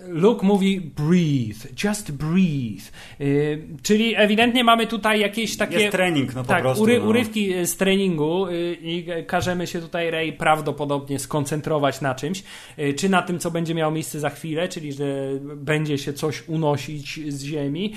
Luke 0.08 0.46
mówi 0.46 0.80
breathe, 0.80 1.68
just 1.84 2.12
breathe. 2.12 2.90
Y, 3.20 3.62
Czyli 3.82 4.14
ewidentnie 4.16 4.64
mamy 4.64 4.86
tutaj 4.86 5.20
jakieś 5.20 5.56
takie... 5.56 5.78
Jest 5.78 5.92
trening, 5.92 6.34
no 6.34 6.42
po 6.42 6.48
tak, 6.48 6.62
prostu. 6.62 6.82
ury, 6.82 6.98
no. 6.98 7.04
urywki 7.06 7.66
z 7.66 7.76
treningu 7.76 8.46
y, 8.48 8.76
i 8.82 9.06
każemy 9.26 9.66
się 9.66 9.80
tutaj 9.80 10.10
Ray 10.10 10.32
prawdopodobnie 10.32 11.18
skoncentrować 11.18 12.00
na 12.00 12.14
czymś, 12.14 12.42
y, 12.78 12.94
czy 12.94 13.08
na 13.08 13.22
tym, 13.22 13.38
co 13.38 13.50
będzie 13.50 13.74
miało 13.74 13.92
miejsce 13.92 14.20
za 14.20 14.30
chwilę, 14.30 14.68
czyli 14.68 14.92
że 14.92 15.04
będzie 15.56 15.98
się 15.98 16.12
coś 16.12 16.48
unosić 16.48 17.20
z 17.28 17.42
ziemi 17.42 17.94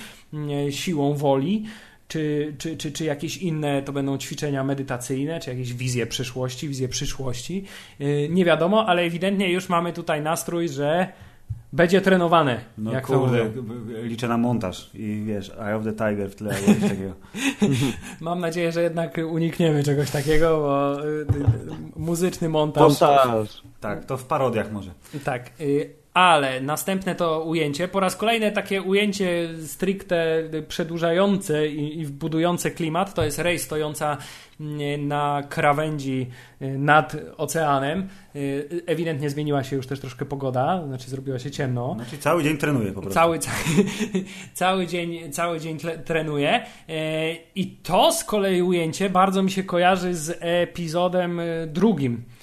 y, 0.67 0.71
siłą 0.71 1.13
woli, 1.13 1.63
czy, 2.07 2.53
czy, 2.57 2.77
czy, 2.77 2.91
czy 2.91 3.05
jakieś 3.05 3.37
inne 3.37 3.81
to 3.81 3.93
będą 3.93 4.17
ćwiczenia 4.17 4.63
medytacyjne, 4.63 5.39
czy 5.39 5.49
jakieś 5.49 5.73
wizje 5.73 6.07
przyszłości, 6.07 6.67
wizje 6.67 6.87
przyszłości. 6.87 7.63
Y, 8.01 8.27
Nie 8.31 8.45
wiadomo, 8.45 8.85
ale 8.85 9.01
ewidentnie 9.01 9.51
już 9.51 9.69
mamy 9.69 9.93
tutaj 9.93 10.21
nastrój, 10.21 10.69
że 10.69 11.07
będzie 11.73 12.01
trenowane. 12.01 12.59
No 12.77 12.91
jak 12.91 13.07
kurde, 13.07 13.49
liczę 14.03 14.27
na 14.27 14.37
montaż 14.37 14.89
i 14.93 15.23
wiesz, 15.25 15.51
Eye 15.59 15.75
of 15.75 15.83
the 15.83 15.93
Tiger 15.93 16.31
w 16.31 16.35
tle 16.35 16.55
coś 16.55 16.89
takiego. 16.89 17.13
Mam 18.21 18.39
nadzieję, 18.39 18.71
że 18.71 18.83
jednak 18.83 19.17
unikniemy 19.29 19.83
czegoś 19.83 20.11
takiego, 20.11 20.57
bo 20.57 21.05
y, 21.05 21.09
y, 21.09 21.25
muzyczny 21.95 22.49
montaż. 22.49 22.81
Montaż. 22.81 23.63
Tak, 23.79 24.05
to 24.05 24.17
w 24.17 24.25
parodiach 24.25 24.71
może. 24.71 24.91
Tak, 25.23 25.51
y, 25.61 25.93
ale 26.17 26.61
następne 26.61 27.15
to 27.15 27.43
ujęcie, 27.43 27.87
po 27.87 27.99
raz 27.99 28.15
kolejny 28.15 28.51
takie 28.51 28.81
ujęcie 28.81 29.49
stricte 29.65 30.43
przedłużające 30.67 31.67
i, 31.67 31.99
i 31.99 32.05
budujące 32.07 32.71
klimat, 32.71 33.13
to 33.13 33.23
jest 33.23 33.39
Rey 33.39 33.59
stojąca 33.59 34.17
mm, 34.59 35.07
na 35.07 35.43
krawędzi 35.49 36.27
y, 36.61 36.77
nad 36.77 37.15
oceanem. 37.37 38.07
Y, 38.35 38.83
Ewidentnie 38.85 39.29
zmieniła 39.29 39.63
się 39.63 39.75
już 39.75 39.87
też 39.87 39.99
troszkę 39.99 40.25
pogoda, 40.25 40.83
znaczy 40.87 41.09
zrobiło 41.09 41.39
się 41.39 41.51
ciemno. 41.51 41.93
Znaczy 41.95 42.17
cały 42.17 42.43
dzień 42.43 42.57
trenuję 42.57 42.91
po 42.91 43.01
prostu. 43.01 43.13
Cały, 43.13 43.39
ca- 43.39 43.51
cały 44.53 44.87
dzień, 44.87 45.31
cały 45.31 45.59
dzień 45.59 45.77
trenuje. 46.05 46.65
E, 46.89 47.33
I 47.55 47.67
to 47.67 48.11
z 48.11 48.23
kolei 48.23 48.61
ujęcie 48.61 49.09
bardzo 49.09 49.43
mi 49.43 49.51
się 49.51 49.63
kojarzy 49.63 50.15
z 50.15 50.37
epizodem 50.41 51.41
drugim 51.67 52.13
y, 52.13 52.36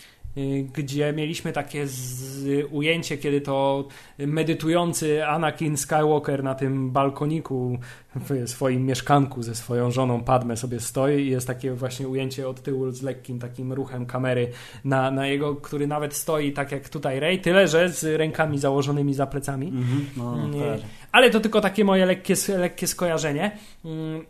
gdzie 0.72 1.12
mieliśmy 1.12 1.52
takie 1.52 1.86
z, 1.86 2.66
ujęcie, 2.70 3.18
kiedy 3.18 3.40
to 3.40 3.88
medytujący 4.18 5.26
Anakin 5.26 5.76
Skywalker 5.76 6.44
na 6.44 6.54
tym 6.54 6.90
balkoniku 6.90 7.78
w 8.16 8.48
swoim 8.50 8.86
mieszkanku 8.86 9.42
ze 9.42 9.54
swoją 9.54 9.90
żoną 9.90 10.24
Padme 10.24 10.56
sobie 10.56 10.80
stoi 10.80 11.20
i 11.22 11.30
jest 11.30 11.46
takie 11.46 11.72
właśnie 11.72 12.08
ujęcie 12.08 12.48
od 12.48 12.62
tyłu 12.62 12.90
z 12.90 13.02
lekkim 13.02 13.38
takim 13.38 13.72
ruchem 13.72 14.06
kamery 14.06 14.50
na, 14.84 15.10
na 15.10 15.26
jego, 15.26 15.56
który 15.56 15.86
nawet 15.86 16.14
stoi 16.14 16.52
tak 16.52 16.72
jak 16.72 16.88
tutaj 16.88 17.20
Rey, 17.20 17.38
tyle 17.40 17.68
że 17.68 17.88
z 17.88 18.04
rękami 18.18 18.58
założonymi 18.58 19.14
za 19.14 19.26
plecami. 19.26 19.66
Mhm, 19.68 20.06
no, 20.16 20.48
Nie. 20.48 20.60
tak. 20.60 20.80
Ale 21.12 21.30
to 21.30 21.40
tylko 21.40 21.60
takie 21.60 21.84
moje 21.84 22.06
lekkie, 22.06 22.34
lekkie 22.58 22.86
skojarzenie. 22.86 23.58
Mm, 23.84 24.24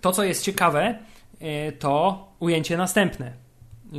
To, 0.00 0.12
co 0.12 0.24
jest 0.24 0.42
ciekawe, 0.44 0.98
y, 1.42 1.72
to 1.72 2.24
ujęcie 2.40 2.76
następne. 2.76 3.45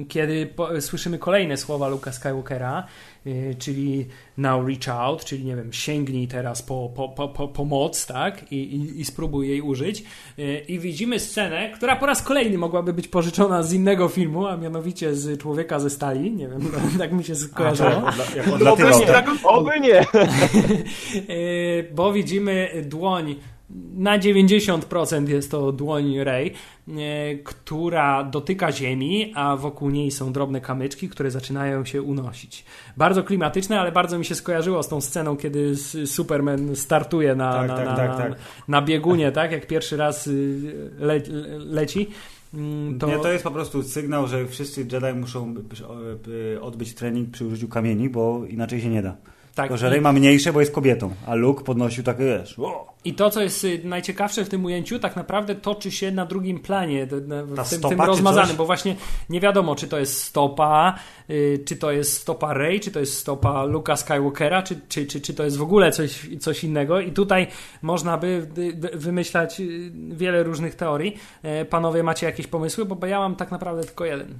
Kiedy 0.08 0.45
po, 0.45 0.82
słyszymy 0.82 1.17
kolejne 1.17 1.58
słowa 1.58 1.88
Luka 1.88 2.12
Skywalkera, 2.12 2.84
y, 3.28 3.56
czyli 3.60 4.08
now 4.38 4.67
reach 4.67 4.89
out, 4.89 5.26
czyli 5.26 5.45
nie 5.45 5.56
wiem, 5.56 5.73
sięgnij 5.73 6.28
teraz 6.28 6.62
po, 6.62 6.91
po, 6.95 7.10
po, 7.10 7.28
po 7.28 7.47
pomoc, 7.47 8.06
tak? 8.06 8.52
I, 8.52 8.56
i, 8.56 9.00
I 9.02 9.06
spróbuj 9.06 9.50
jej 9.50 9.62
użyć. 9.62 10.04
Y, 10.39 10.65
I 10.67 10.80
widzimy 10.80 11.19
scenę, 11.19 11.71
która 11.71 11.95
po 11.95 12.06
raz 12.06 12.21
kolejny 12.21 12.58
mogłaby 12.58 12.93
być 12.93 13.08
pożyczona 13.08 13.63
z 13.63 13.73
innego 13.73 14.08
filmu, 14.08 14.47
a 14.47 14.58
mianowicie 14.58 15.15
z 15.15 15.39
Człowieka 15.39 15.80
ze 15.80 15.89
Stali. 15.89 16.32
Nie 16.32 16.47
wiem, 16.47 16.71
tak 17.00 17.12
mi 17.12 17.23
się 17.23 17.36
skojarzyło. 17.36 17.89
Jak 18.36 18.47
Oby 18.47 18.84
nie 19.00 19.06
tak? 19.06 19.30
Oby 19.43 19.80
nie! 19.80 20.06
Yy, 21.36 21.89
bo 21.95 22.13
widzimy 22.13 22.69
dłoń. 22.86 23.36
Na 23.95 24.19
90% 24.19 25.30
jest 25.30 25.51
to 25.51 25.71
dłoń 25.71 26.19
Rey, 26.19 26.53
yy, 26.88 26.95
która 27.43 28.23
dotyka 28.23 28.71
ziemi, 28.71 29.32
a 29.36 29.58
wokół 29.58 29.89
niej 29.89 30.12
są 30.12 30.34
drobne 30.34 30.62
kamyczki, 30.62 31.10
które 31.10 31.32
zaczynają 31.32 31.86
się 31.86 32.01
unosić. 32.01 32.65
Bardzo 32.97 33.23
klimatyczne, 33.23 33.80
ale 33.80 33.91
bardzo 33.91 34.19
mi 34.19 34.25
się 34.25 34.36
skojarzyło 34.36 34.84
z 34.84 34.88
tą 34.88 35.01
sceną, 35.01 35.38
kiedy 35.38 35.75
Superman 36.06 36.75
startuje 36.75 37.36
na, 37.36 37.53
Tak, 37.53 37.67
na, 37.67 37.75
tak, 37.75 37.86
na, 37.86 37.95
tak, 37.95 38.10
na, 38.10 38.17
tak. 38.17 38.34
na 38.67 38.82
biegunie, 38.82 39.32
tak? 39.32 39.51
Jak 39.51 39.67
pierwszy 39.67 39.97
raz 39.97 40.27
y, 40.27 40.91
le, 40.99 41.17
le, 41.17 41.58
leci. 41.58 42.08
Mm, 42.53 42.99
To... 42.99 43.08
Nie, 43.08 43.17
to 43.17 43.32
jest 43.32 43.43
po 43.43 43.51
prostu 43.51 43.84
sygnał, 43.84 44.27
że 44.27 44.47
wszyscy 44.47 44.82
Jedi 44.82 45.19
muszą 45.19 45.56
y, 46.27 46.62
odbyć 46.62 46.93
trening 46.93 47.30
przy 47.30 47.45
użyciu 47.45 47.67
kamieni, 47.67 48.10
bo 48.10 48.45
inaczej 48.45 48.82
się 48.82 48.89
nie 48.89 49.01
da. 49.01 49.15
Tak, 49.58 49.67
Tylko, 49.67 49.78
że 49.78 49.89
Rey 49.89 50.02
ma 50.02 50.13
mniejsze, 50.13 50.54
bo 50.54 50.60
jest 50.60 50.72
kobietą, 50.72 51.12
a 51.28 51.36
Luke 51.36 51.63
podnosił 51.63 52.04
takie, 52.04 52.24
wiesz, 52.26 52.60
o, 52.60 52.93
I 53.06 53.13
to, 53.13 53.30
co 53.30 53.41
jest 53.41 53.63
y, 53.63 53.82
najciekawsze 53.84 54.46
w 54.46 54.50
tym 54.50 54.65
ujęciu, 54.65 55.00
tak 55.00 55.15
naprawdę 55.15 55.56
toczy 55.56 55.91
się 55.91 56.12
na 56.12 56.26
drugim 56.26 56.60
planie, 56.60 57.06
w 57.06 57.70
tym, 57.70 57.82
tym 57.82 58.02
rozmazanym, 58.02 58.56
bo 58.56 58.65
właśnie 58.65 58.96
nie 59.30 59.39
wiadomo, 59.39 59.76
czy 59.76 59.88
to 59.88 60.00
jest 60.00 60.24
stopa, 60.24 61.00
y, 61.30 61.63
czy 61.65 61.76
to 61.76 61.91
jest 61.91 62.13
stopa 62.13 62.54
Rey, 62.54 62.80
czy 62.80 62.91
to 62.91 63.00
jest 63.00 63.17
stopa 63.17 63.63
Luka 63.63 63.96
Skywalkera, 63.96 64.63
czy, 64.63 64.80
czy, 64.89 65.06
czy, 65.06 65.22
czy 65.22 65.34
to 65.34 65.43
jest 65.43 65.58
w 65.58 65.62
ogóle 65.62 65.91
coś, 65.91 66.30
coś 66.39 66.63
innego. 66.63 67.00
I 67.00 67.12
tutaj 67.12 67.48
można 67.82 68.17
by 68.17 68.48
wymyślać 68.93 69.60
y, 69.60 69.91
wiele 70.12 70.43
różnych 70.43 70.76
teorii. 70.76 71.17
E, 71.43 71.65
Panowie, 71.65 72.04
macie 72.04 72.26
jakieś 72.26 72.48
pomysły? 72.48 72.86
Bo 72.86 73.08
ja 73.08 73.20
mam 73.20 73.36
tak 73.36 73.52
naprawdę 73.52 73.84
tylko 73.84 74.06
jeden. 74.06 74.34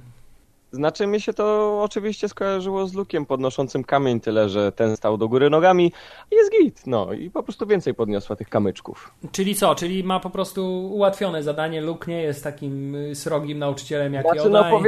Znaczy 0.72 1.06
mi 1.06 1.20
się 1.20 1.32
to 1.32 1.78
oczywiście 1.82 2.28
skojarzyło 2.28 2.86
z 2.86 2.94
Lukiem 2.94 3.26
podnoszącym 3.26 3.84
kamień, 3.84 4.20
tyle 4.20 4.48
że 4.48 4.72
ten 4.72 4.96
stał 4.96 5.18
do 5.18 5.28
góry 5.28 5.50
nogami 5.50 5.92
i 6.30 6.34
jest 6.34 6.50
git. 6.52 6.86
No 6.86 7.12
i 7.12 7.30
po 7.30 7.42
prostu 7.42 7.66
więcej 7.66 7.94
podniosła 7.94 8.36
tych 8.36 8.48
kamyczków. 8.48 9.10
Czyli 9.32 9.54
co? 9.54 9.74
Czyli 9.74 10.04
ma 10.04 10.20
po 10.20 10.30
prostu 10.30 10.86
ułatwione 10.86 11.42
zadanie. 11.42 11.80
Luke 11.80 12.10
nie 12.10 12.22
jest 12.22 12.44
takim 12.44 12.94
y, 12.94 13.14
srogim 13.14 13.58
nauczycielem 13.58 14.14
jak 14.14 14.22
Znaczy 14.24 14.38
Yoda. 14.38 14.70
no 14.70 14.78
i- 14.78 14.82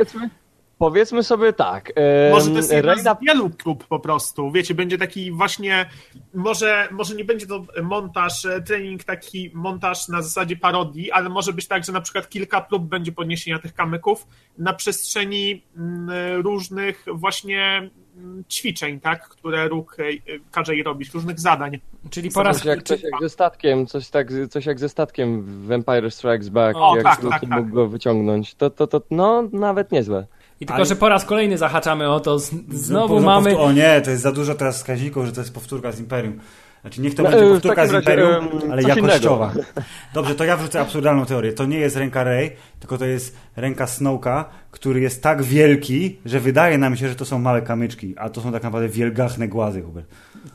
powiedzmy, 0.81 1.23
sobie 1.23 1.53
tak. 1.53 1.93
em, 1.95 2.33
Może 2.33 2.51
to 2.51 2.57
jest 2.57 2.73
jedna 2.73 2.97
z 2.97 3.25
wielu 3.27 3.51
prób 3.51 3.87
po 3.87 4.01
prostu. 4.01 4.51
Wiecie, 4.51 4.75
będzie 4.75 4.99
taki 4.99 5.33
właśnie, 5.33 5.91
może, 6.35 6.89
może 6.91 7.15
nie 7.15 7.25
będzie 7.25 7.47
to 7.47 7.65
montaż, 7.83 8.45
e, 8.45 8.63
trening 8.63 9.05
taki 9.05 9.51
montaż 9.55 10.09
na 10.09 10.23
zasadzie 10.23 10.57
parodii, 10.57 11.11
ale 11.11 11.29
może 11.29 11.53
być 11.53 11.69
tak, 11.69 11.85
że 11.85 11.93
na 11.93 12.01
przykład 12.01 12.29
kilka 12.29 12.61
prób 12.61 12.85
będzie 12.85 13.13
podniesienia 13.13 13.59
tych 13.59 13.75
kamyków 13.75 14.27
na 14.59 14.73
przestrzeni 14.73 15.63
mm, 15.77 16.41
różnych 16.43 17.05
właśnie 17.13 17.91
mm, 18.17 18.45
ćwiczeń, 18.51 19.01
tak, 19.01 19.29
które 19.29 19.69
Róg 19.69 19.97
e, 19.99 20.05
każe 20.51 20.75
jej 20.75 20.83
robić, 20.83 21.15
różnych 21.15 21.41
zadań. 21.41 21.79
Czyli 22.11 22.31
po 22.31 22.43
raz... 22.43 22.57
Coś 22.57 22.67
jak, 22.67 22.83
coś 22.83 23.03
jak 23.03 23.13
ze 23.21 23.29
statkiem, 23.29 23.87
coś, 23.87 24.09
tak, 24.09 24.29
coś 24.51 24.67
jak 24.67 24.79
ze 24.79 24.89
statkiem 24.89 25.43
w 25.43 25.73
Empire 25.73 26.11
Strikes 26.11 26.49
Back, 26.49 26.79
O, 26.79 26.97
jak 26.97 27.05
tak, 27.05 27.21
tak, 27.21 27.41
tak. 27.41 27.51
mógł 27.51 27.71
go 27.71 27.89
wyciągnąć. 27.89 28.55
To, 28.55 28.71
to, 28.71 28.87
to, 28.87 29.03
no, 29.11 29.43
nawet 29.53 29.93
niezłe. 29.93 30.27
I 30.61 30.67
tylko, 30.67 30.75
Ale- 30.75 30.85
że 30.85 30.97
po 30.97 31.09
raz 31.09 31.25
kolejny 31.25 31.59
zahaczamy 31.59 32.09
o 32.11 32.21
to. 32.21 32.39
z- 32.39 32.51
Znowu 32.71 33.15
Powtó- 33.19 33.25
mamy. 33.25 33.59
O 33.59 33.73
nie, 33.73 34.01
to 34.01 34.11
jest 34.11 34.23
za 34.23 34.33
dużo 34.33 34.55
teraz 34.55 34.77
wskaźników, 34.77 35.27
że 35.27 35.33
to 35.33 35.41
jest 35.41 35.55
powtórka 35.55 35.93
z 35.93 36.01
Imperium. 36.01 36.39
Znaczy 36.81 37.01
niech 37.01 37.15
to 37.15 37.23
No, 37.23 37.31
będzie 37.31 37.45
e, 37.45 37.49
w 37.49 37.53
powtórka 37.53 37.87
z 37.87 37.91
razie, 37.91 37.99
Imperium, 37.99 38.31
em, 38.63 38.73
ale 38.73 38.83
jakościowa. 38.83 39.53
Dobrze, 40.15 40.35
to 40.35 40.45
ja 40.45 40.57
wrzucę 40.57 40.81
absurdalną 40.81 41.27
teorię. 41.27 41.53
To 41.53 41.67
nie 41.67 41.79
jest 41.79 41.97
ręka 41.97 42.25
Rey, 42.25 42.51
tylko 42.81 42.99
to 42.99 43.05
jest 43.05 43.37
ręka 43.57 43.87
Snowka, 43.87 44.45
który 44.71 45.01
jest 45.01 45.23
tak 45.23 45.43
wielki, 45.43 46.19
że 46.25 46.41
wydaje 46.41 46.79
nam 46.79 46.97
się, 46.97 47.09
że 47.09 47.15
to 47.15 47.25
są 47.25 47.39
małe 47.39 47.63
kamyczki, 47.63 48.15
a 48.19 48.31
to 48.31 48.41
są 48.41 48.53
tak 48.53 48.63
naprawdę 48.63 48.89
wielgachne 48.89 49.49
głazy, 49.49 49.83
Hubert. 49.83 50.07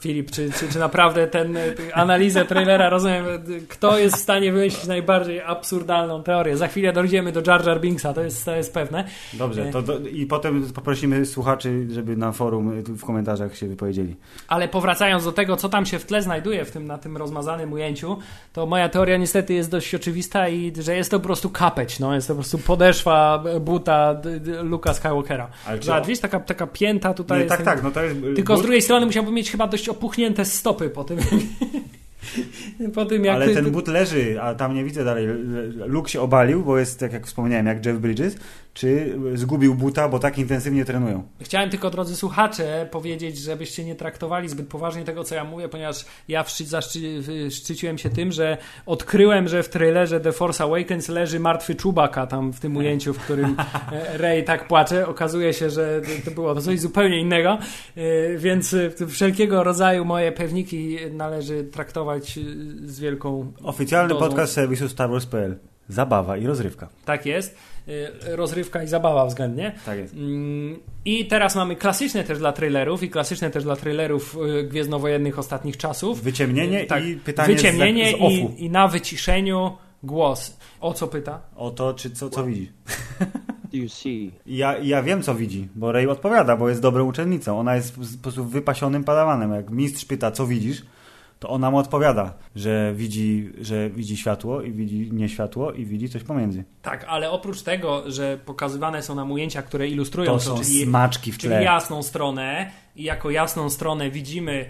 Filip, 0.05 0.31
czy, 0.31 0.51
czy, 0.51 0.69
czy 0.69 0.79
naprawdę 0.79 1.27
ten 1.27 1.57
y, 1.57 1.75
analizę 1.93 2.45
trailera 2.45 2.89
rozumiem? 2.89 3.25
y, 3.27 3.67
Kto 3.69 3.97
jest 3.97 4.15
w 4.15 4.19
stanie 4.19 4.51
wymyślić 4.51 4.87
najbardziej 4.87 5.41
absurdalną 5.41 6.23
teorię? 6.23 6.57
Za 6.57 6.67
chwilę 6.67 6.93
dojdziemy 6.93 7.31
do 7.31 7.41
Jar 7.47 7.67
Jar 7.67 7.81
Binksa, 7.81 8.13
to 8.13 8.21
jest, 8.21 8.45
to 8.45 8.55
jest 8.55 8.73
pewne. 8.73 9.03
Dobrze, 9.33 9.65
to 9.65 9.81
do, 9.81 9.99
i 9.99 10.25
potem 10.25 10.73
poprosimy 10.73 11.25
słuchaczy, 11.25 11.87
żeby 11.91 12.17
na 12.17 12.31
forum 12.31 12.83
w 12.83 13.05
komentarzach 13.05 13.57
się 13.57 13.67
wypowiedzieli. 13.67 14.15
Ale 14.47 14.67
powracając 14.67 15.23
do 15.25 15.31
tego, 15.31 15.57
co 15.57 15.69
tam 15.69 15.85
się 15.85 15.99
w 15.99 16.05
tle 16.05 16.21
znajduje 16.21 16.65
w 16.65 16.71
tym, 16.71 16.87
na 16.87 16.97
tym 16.97 17.17
rozmazanym 17.17 17.73
ujęciu, 17.73 18.17
to 18.53 18.65
moja 18.65 18.89
teoria 18.89 19.17
niestety 19.17 19.53
jest 19.53 19.71
dość 19.71 19.95
oczywista 19.95 20.49
i 20.49 20.73
że 20.79 20.95
jest 20.95 21.11
to 21.11 21.19
po 21.19 21.25
prostu 21.25 21.49
kapeć, 21.49 21.99
no, 21.99 22.15
jest 22.15 22.27
to 22.27 22.33
po 22.33 22.41
prostu 22.41 22.57
podeszwa 22.57 23.43
buta 23.61 24.21
Luka 24.63 24.93
Skywalkera. 24.93 25.47
Ale 25.67 25.81
Zobacz, 25.81 26.05
widzisz, 26.07 26.21
taka, 26.21 26.39
taka 26.39 26.67
pięta 26.67 27.13
tutaj 27.13 27.37
Nie, 27.37 27.43
jest. 27.43 27.55
tak, 27.57 27.65
tak, 27.65 27.83
no 27.83 27.91
to 27.91 28.03
jest... 28.03 28.15
Tylko 28.35 28.57
z 28.57 28.61
drugiej 28.61 28.81
strony 28.81 29.05
musiałby 29.05 29.31
mieć 29.31 29.51
chyba 29.51 29.67
dość 29.67 29.89
opuchnięte 29.95 30.45
stopy 30.45 30.89
po 30.89 31.03
tym. 31.03 31.19
po 32.95 33.05
tym 33.05 33.25
jak. 33.25 33.35
Ale 33.35 33.53
ten 33.53 33.71
but 33.71 33.87
leży, 33.87 34.41
a 34.41 34.55
tam 34.55 34.75
nie 34.75 34.83
widzę 34.83 35.05
dalej. 35.05 35.27
Luke 35.85 36.09
się 36.09 36.21
obalił, 36.21 36.63
bo 36.63 36.77
jest, 36.77 36.99
tak 36.99 37.13
jak 37.13 37.27
wspomniałem, 37.27 37.65
jak 37.65 37.85
Jeff 37.85 37.99
Bridges, 37.99 38.37
czy 38.75 39.19
zgubił 39.33 39.75
buta, 39.75 40.09
bo 40.09 40.19
tak 40.19 40.37
intensywnie 40.37 40.85
trenują. 40.85 41.23
Chciałem 41.41 41.69
tylko, 41.69 41.89
drodzy 41.89 42.15
słuchacze, 42.15 42.87
powiedzieć, 42.91 43.37
żebyście 43.37 43.85
nie 43.85 43.95
traktowali 43.95 44.49
zbyt 44.49 44.67
poważnie 44.67 45.03
tego, 45.03 45.23
co 45.23 45.35
ja 45.35 45.43
mówię, 45.43 45.69
ponieważ 45.69 46.05
ja 46.27 46.43
wszy, 46.43 46.65
zaszczy, 46.65 46.99
szczyciłem 47.51 47.97
się 47.97 48.09
tym, 48.09 48.31
że 48.31 48.57
odkryłem, 48.85 49.47
że 49.47 49.63
w 49.63 49.69
trailerze 49.69 50.19
The 50.19 50.31
Force 50.31 50.63
Awakens 50.63 51.09
leży 51.09 51.39
martwy 51.39 51.75
czubaka 51.75 52.27
tam 52.27 52.53
w 52.53 52.59
tym 52.59 52.77
ujęciu, 52.77 53.13
w 53.13 53.19
którym 53.19 53.55
e, 53.91 54.17
Rey 54.17 54.43
tak 54.43 54.67
płacze. 54.67 55.07
Okazuje 55.07 55.53
się, 55.53 55.69
że 55.69 56.01
to 56.25 56.31
było 56.31 56.61
coś 56.61 56.79
zupełnie 56.79 57.19
innego, 57.19 57.57
e, 57.95 58.37
więc 58.37 58.73
e, 58.73 59.07
wszelkiego 59.07 59.63
rodzaju 59.63 60.05
moje 60.05 60.31
pewniki 60.31 60.97
należy 61.11 61.63
traktować 61.63 62.39
z 62.85 62.99
wielką 62.99 63.53
Oficjalny 63.63 64.13
dozą- 64.13 64.19
podcast 64.19 64.53
serwisu 64.53 64.89
Star 64.89 65.09
Wars.pl. 65.09 65.57
Zabawa 65.89 66.37
i 66.37 66.45
rozrywka. 66.45 66.89
Tak 67.05 67.25
jest. 67.25 67.57
E, 67.87 68.35
Rozrywka 68.35 68.83
i 68.83 68.87
zabawa 68.87 69.25
względnie. 69.25 69.71
Tak 69.85 69.97
jest. 69.97 70.13
Mm, 70.13 70.79
I 71.05 71.25
teraz 71.25 71.55
mamy 71.55 71.75
klasyczne 71.75 72.23
też 72.23 72.37
dla 72.37 72.53
trailerów 72.53 73.03
i 73.03 73.09
klasyczne 73.09 73.49
też 73.49 73.63
dla 73.63 73.75
trailerów 73.75 74.37
y, 74.59 74.63
gwiezdnowojennych 74.63 75.39
ostatnich 75.39 75.77
czasów. 75.77 76.21
Wyciemnienie 76.21 76.83
Y, 76.83 76.87
tak, 76.87 77.05
i 77.05 77.15
pytanie 77.15 77.55
wyciemnienie 77.55 78.11
z, 78.11 78.17
z 78.17 78.21
i, 78.21 78.65
i 78.65 78.69
na 78.69 78.87
wyciszeniu 78.87 79.71
głos. 80.03 80.57
O 80.81 80.93
co 80.93 81.07
pyta? 81.07 81.41
O 81.55 81.71
to, 81.71 81.93
czy 81.93 82.11
co, 82.11 82.29
co 82.29 82.43
widzi. 82.43 82.71
Ja, 84.45 84.77
ja 84.77 85.03
wiem, 85.03 85.21
co 85.21 85.35
widzi, 85.35 85.67
bo 85.75 85.91
Rey 85.91 86.07
odpowiada, 86.07 86.57
bo 86.57 86.69
jest 86.69 86.81
dobrą 86.81 87.05
uczennicą. 87.05 87.59
Ona 87.59 87.75
jest 87.75 87.95
po 87.95 88.21
prostu 88.21 88.45
wypasionym 88.45 89.03
padawanem. 89.03 89.51
Jak 89.51 89.69
mistrz 89.69 90.05
pyta, 90.05 90.31
co 90.31 90.47
widzisz, 90.47 90.85
to 91.39 91.49
ona 91.49 91.71
mu 91.71 91.77
odpowiada, 91.77 92.33
że 92.55 92.93
widzi, 92.95 93.51
że 93.61 93.89
widzi 93.89 94.17
światło 94.17 94.61
i 94.61 94.71
widzi 94.71 95.09
nieświatło 95.13 95.71
i 95.71 95.85
widzi 95.85 96.09
coś 96.09 96.23
pomiędzy. 96.23 96.63
Tak, 96.81 97.05
ale 97.07 97.31
oprócz 97.31 97.61
tego, 97.61 98.11
że 98.11 98.37
pokazywane 98.45 99.01
są 99.01 99.15
nam 99.15 99.31
ujęcia, 99.31 99.61
które 99.61 99.87
ilustrują 99.87 100.31
To 100.31 100.37
to, 100.37 100.43
są 100.43 100.63
czyli, 100.63 100.83
smaczki 100.83 101.31
w 101.31 101.37
czyli 101.37 101.53
jasną 101.53 102.03
stronę 102.03 102.71
i 102.95 103.03
jako 103.03 103.29
jasną 103.29 103.69
stronę 103.69 104.09
widzimy 104.09 104.65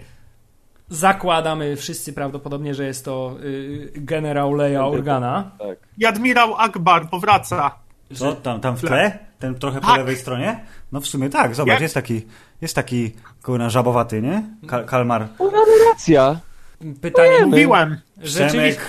zakładamy 0.88 1.76
wszyscy 1.76 2.12
prawdopodobnie, 2.12 2.74
że 2.74 2.86
jest 2.86 3.04
to 3.04 3.36
y, 3.44 3.92
generał 3.94 4.52
Leia 4.52 4.86
Organa. 4.86 5.50
Tak. 5.58 5.78
I 5.98 6.06
admirał 6.06 6.54
Akbar 6.56 7.10
powraca. 7.10 7.74
Co? 8.14 8.32
Tam, 8.32 8.60
tam 8.60 8.76
w 8.76 8.80
Tle. 8.80 8.88
tle? 8.88 9.18
Ten 9.38 9.54
trochę 9.54 9.80
po 9.80 9.86
Tak. 9.86 9.96
lewej 9.98 10.16
stronie? 10.16 10.60
No 10.92 11.00
w 11.00 11.06
sumie 11.06 11.30
tak, 11.30 11.54
zobacz, 11.54 11.72
Jak? 11.72 11.80
jest 11.80 11.94
taki, 11.94 12.22
jest 12.60 12.74
taki 12.74 13.12
kurna 13.42 13.70
żabowaty, 13.70 14.22
nie? 14.22 14.42
Kal 14.66 14.84
kalmar. 14.84 15.28
Racja. 15.90 16.40
Pytanie, 17.00 17.46
Mówiłem. 17.46 18.00
Rzeczywiście. 18.22 18.80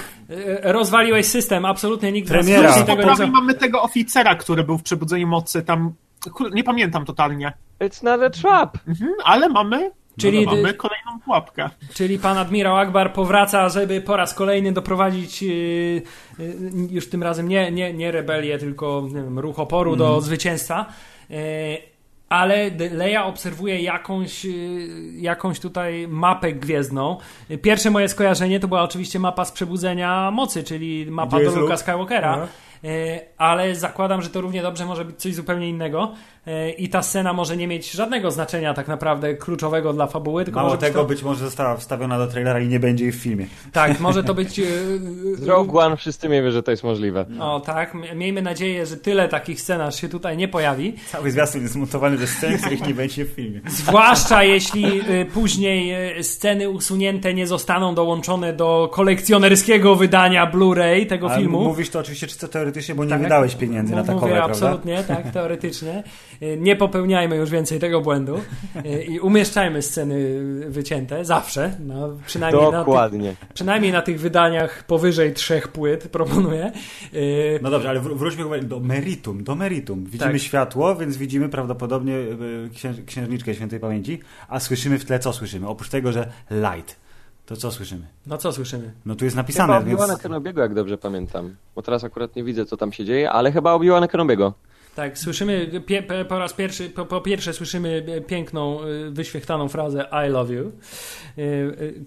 Rozwaliłeś 0.64 1.26
system, 1.26 1.66
absolutnie 1.66 2.12
nikt 2.12 2.30
Premiera. 2.30 2.74
Po 2.74 2.84
tego 2.96 3.14
nie 3.14 3.32
mamy 3.32 3.54
tego 3.54 3.82
oficera, 3.82 4.36
który 4.36 4.64
był 4.64 4.78
w 4.78 4.84
Przebudzeniu 4.84 5.28
Mocy, 5.28 5.62
tam 5.62 5.94
Nie 6.54 6.64
pamiętam 6.64 7.06
totalnie. 7.06 7.54
It's 7.80 8.04
not 8.04 8.22
a 8.22 8.30
trap. 8.30 8.78
Mhm, 8.88 9.12
ale 9.24 9.50
mamy, 9.50 9.92
Czyli- 10.18 10.46
no, 10.46 10.56
mamy 10.56 10.74
kolejną 10.74 11.20
pułapkę. 11.26 11.70
Czyli 11.94 12.20
pan 12.20 12.38
admirał 12.38 12.78
Akbar 12.78 13.14
powraca, 13.14 13.70
żeby 13.70 14.02
po 14.02 14.18
raz 14.18 14.34
kolejny 14.34 14.72
doprowadzić 14.72 15.42
yy, 15.42 15.50
yy, 16.40 16.52
już 16.90 17.10
tym 17.10 17.24
razem 17.24 17.48
nie, 17.48 17.72
nie, 17.72 17.94
nie 17.94 18.12
rebelię, 18.12 18.58
tylko 18.58 19.04
nie 19.08 19.24
wiem, 19.24 19.40
ruch 19.40 19.60
oporu 19.60 19.96
do 19.96 20.22
zwycięstwa. 20.22 20.86
Yy, 21.30 21.38
ale 22.30 22.72
Leia 22.92 23.26
obserwuje 23.26 23.82
jakąś, 23.82 24.46
yy, 24.46 24.52
jakąś 25.16 25.60
tutaj 25.60 26.08
mapę 26.08 26.54
gwiezdną. 26.54 27.18
Pierwsze 27.62 27.92
moje 27.92 28.10
skojarzenie 28.10 28.60
to 28.60 28.68
była 28.68 28.84
oczywiście 28.84 29.20
mapa 29.20 29.46
z 29.46 29.52
przebudzenia 29.52 30.32
mocy, 30.32 30.64
czyli 30.64 31.06
mapa 31.12 31.38
Gdzie 31.38 31.52
do 31.52 31.60
Luka? 31.60 31.78
Skywalkera. 31.78 32.34
Aha. 32.34 32.48
Yy, 32.84 33.20
Ale 33.38 33.76
zakładam, 33.76 34.22
że 34.22 34.30
to 34.30 34.42
równie 34.42 34.62
dobrze 34.62 34.86
może 34.86 35.06
być 35.06 35.22
coś 35.22 35.36
zupełnie 35.36 35.70
innego. 35.70 36.12
Yy, 36.48 36.72
I 36.72 36.90
ta 36.90 37.02
scena 37.04 37.34
może 37.34 37.58
nie 37.58 37.68
mieć 37.68 37.92
żadnego 37.92 38.32
znaczenia 38.32 38.74
tak 38.74 38.88
naprawdę 38.88 39.34
kluczowego 39.36 39.94
dla 39.94 40.08
fabuły. 40.08 40.46
Tylko 40.46 40.60
Mało 40.60 40.70
może 40.70 40.78
być 40.80 40.88
tego, 40.88 41.02
to... 41.02 41.06
być 41.08 41.24
może 41.24 41.40
została 41.46 41.78
wstawiona 41.78 42.18
do 42.18 42.28
trailera 42.28 42.60
i 42.60 42.68
nie 42.68 42.80
będzie 42.80 43.04
jej 43.04 43.14
w 43.14 43.16
filmie. 43.16 43.46
Tak, 43.74 44.00
może 44.00 44.24
to 44.24 44.34
być. 44.34 44.60
e, 44.60 44.64
Rogue 45.48 45.80
One 45.80 45.98
wszyscy 45.98 46.30
wiemy, 46.30 46.52
że 46.52 46.64
to 46.64 46.72
jest 46.72 46.84
możliwe. 46.84 47.26
O 47.40 47.60
tak, 47.60 47.94
miejmy 48.16 48.42
nadzieję, 48.42 48.86
że 48.86 48.98
tyle 48.98 49.30
takich 49.30 49.62
scenarzy 49.62 49.98
się 49.98 50.10
tutaj 50.10 50.38
nie 50.38 50.48
pojawi. 50.48 50.94
Cały 51.12 51.32
zwiastun 51.32 51.62
jest 51.62 51.76
montowany 51.76 52.18
ze 52.18 52.28
scen, 52.28 52.58
których 52.58 52.88
nie 52.88 52.94
będzie 52.94 53.26
w 53.26 53.30
filmie. 53.30 53.62
Zwłaszcza 53.70 54.44
jeśli 54.44 54.86
e, 55.00 55.26
później 55.26 55.92
e, 56.20 56.24
sceny 56.24 56.70
usunięte 56.70 57.34
nie 57.34 57.48
zostaną 57.48 57.96
dołączone 57.96 58.54
do 58.54 58.90
kolekcjonerskiego 58.94 59.96
wydania 59.96 60.52
Blu-ray 60.52 61.06
tego 61.06 61.30
Ale 61.30 61.40
filmu. 61.40 61.64
mówisz 61.64 61.90
to 61.90 62.00
oczywiście 62.00 62.28
czysto 62.28 62.48
teoretycznie, 62.48 62.96
bo 62.96 63.04
nie 63.04 63.10
Tak, 63.10 63.22
wydałeś 63.22 63.56
pieniędzy 63.56 63.96
na 63.96 64.02
Mówię 64.02 64.14
takowe, 64.14 64.28
prawda? 64.34 64.52
absolutnie, 64.52 65.04
tak, 65.04 65.32
teoretycznie. 65.34 66.04
E, 66.42 66.58
Nie 66.58 66.76
popełniajmy 66.76 67.36
już 67.36 67.50
więcej 67.50 67.80
tego 67.80 68.02
błędu 68.02 68.40
E, 68.86 69.04
i 69.04 69.20
umieszczajmy 69.20 69.82
sceny 69.82 70.40
wycięte, 70.70 71.26
zawsze, 71.26 71.76
no, 71.80 72.10
przynajmniej, 72.26 72.64
na 72.64 72.70
tych, 72.72 72.80
Dokładnie. 72.80 73.36
przynajmniej 73.54 73.92
na 73.92 74.02
tych 74.02 74.20
wydaniach 74.20 74.84
powyżej 74.84 75.34
trzech 75.34 75.68
płyt, 75.68 76.08
proponuję. 76.08 76.64
E, 77.14 77.20
No 77.62 77.70
dobrze, 77.70 77.90
ale 77.90 78.00
wró- 78.02 78.16
wróćmy 78.16 78.44
chyba 78.44 78.60
do 78.60 78.80
meritum, 78.80 79.44
do 79.44 79.56
meritum. 79.56 80.04
Widzimy 80.06 80.32
Tak. 80.32 80.42
światło, 80.42 80.96
więc 80.96 81.18
widzimy 81.18 81.50
prawdopodobnie 81.50 82.16
księ, 82.76 82.94
księżniczkę 83.06 83.56
świętej 83.56 83.80
pamięci, 83.80 84.20
a 84.50 84.60
słyszymy 84.60 85.00
w 85.00 85.06
tle 85.06 85.20
co 85.20 85.34
słyszymy? 85.34 85.68
Oprócz 85.68 85.90
tego, 85.90 86.12
że 86.12 86.32
light, 86.52 86.96
to 87.46 87.56
co 87.56 87.72
słyszymy? 87.72 88.08
No 88.28 88.38
co 88.38 88.52
słyszymy? 88.52 88.92
No 89.06 89.16
tu 89.16 89.26
jest 89.26 89.34
Chyba 89.36 89.42
napisane, 89.44 89.74
Obi-Wana 89.78 90.08
więc... 90.08 90.22
Kenobiego, 90.22 90.62
jak 90.62 90.74
dobrze 90.74 90.98
pamiętam. 90.98 91.56
Bo 91.76 91.82
teraz 91.82 92.04
akurat 92.04 92.36
nie 92.36 92.44
widzę, 92.44 92.66
co 92.66 92.78
tam 92.78 92.92
się 92.94 93.06
dzieje, 93.06 93.32
ale 93.32 93.52
chyba 93.52 93.74
Obi-Wana 93.74 94.08
Kenobiego. 94.08 94.54
Tak, 94.98 95.18
słyszymy 95.18 95.82
pie, 95.86 96.04
po 96.30 96.40
raz 96.40 96.54
pierwszy, 96.54 96.90
po, 96.90 97.06
po 97.06 97.22
pierwsze 97.22 97.54
słyszymy 97.54 98.06
e, 98.08 98.22
piękną, 98.22 98.82
e, 98.82 98.86
wyświechtaną 99.12 99.68
frazę 99.68 100.06
I 100.28 100.30
love 100.30 100.54
you, 100.54 100.66
e, 100.68 100.72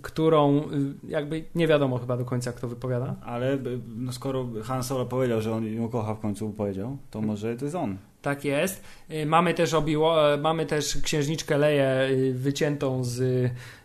którą 0.03 0.63
jakby 1.09 1.45
nie 1.55 1.67
wiadomo 1.67 1.99
chyba 1.99 2.17
do 2.17 2.25
końca 2.25 2.53
kto 2.53 2.69
wypowiada. 2.69 3.17
Ale 3.23 3.59
no, 3.97 4.13
skoro 4.13 4.47
Han 4.63 4.85
Solo 4.85 5.07
powiedział, 5.07 5.41
że 5.41 5.53
on 5.53 5.67
ją 5.67 5.89
kocha 5.89 6.15
w 6.15 6.21
końcu, 6.21 6.51
powiedział, 6.51 6.97
to 7.11 7.21
może 7.21 7.57
to 7.57 7.65
jest 7.65 7.77
on. 7.77 7.97
Tak 8.23 8.45
jest. 8.45 8.85
E, 9.09 9.27
Mamy 9.27 9.55
też, 9.55 9.75
obiło, 9.75 10.35
e, 10.35 10.37
mamy 10.37 10.67
też 10.67 10.97
księżniczkę 11.03 11.59
Leję 11.59 11.85
e, 11.85 12.09
wyciętą 12.33 13.05
z 13.05 13.21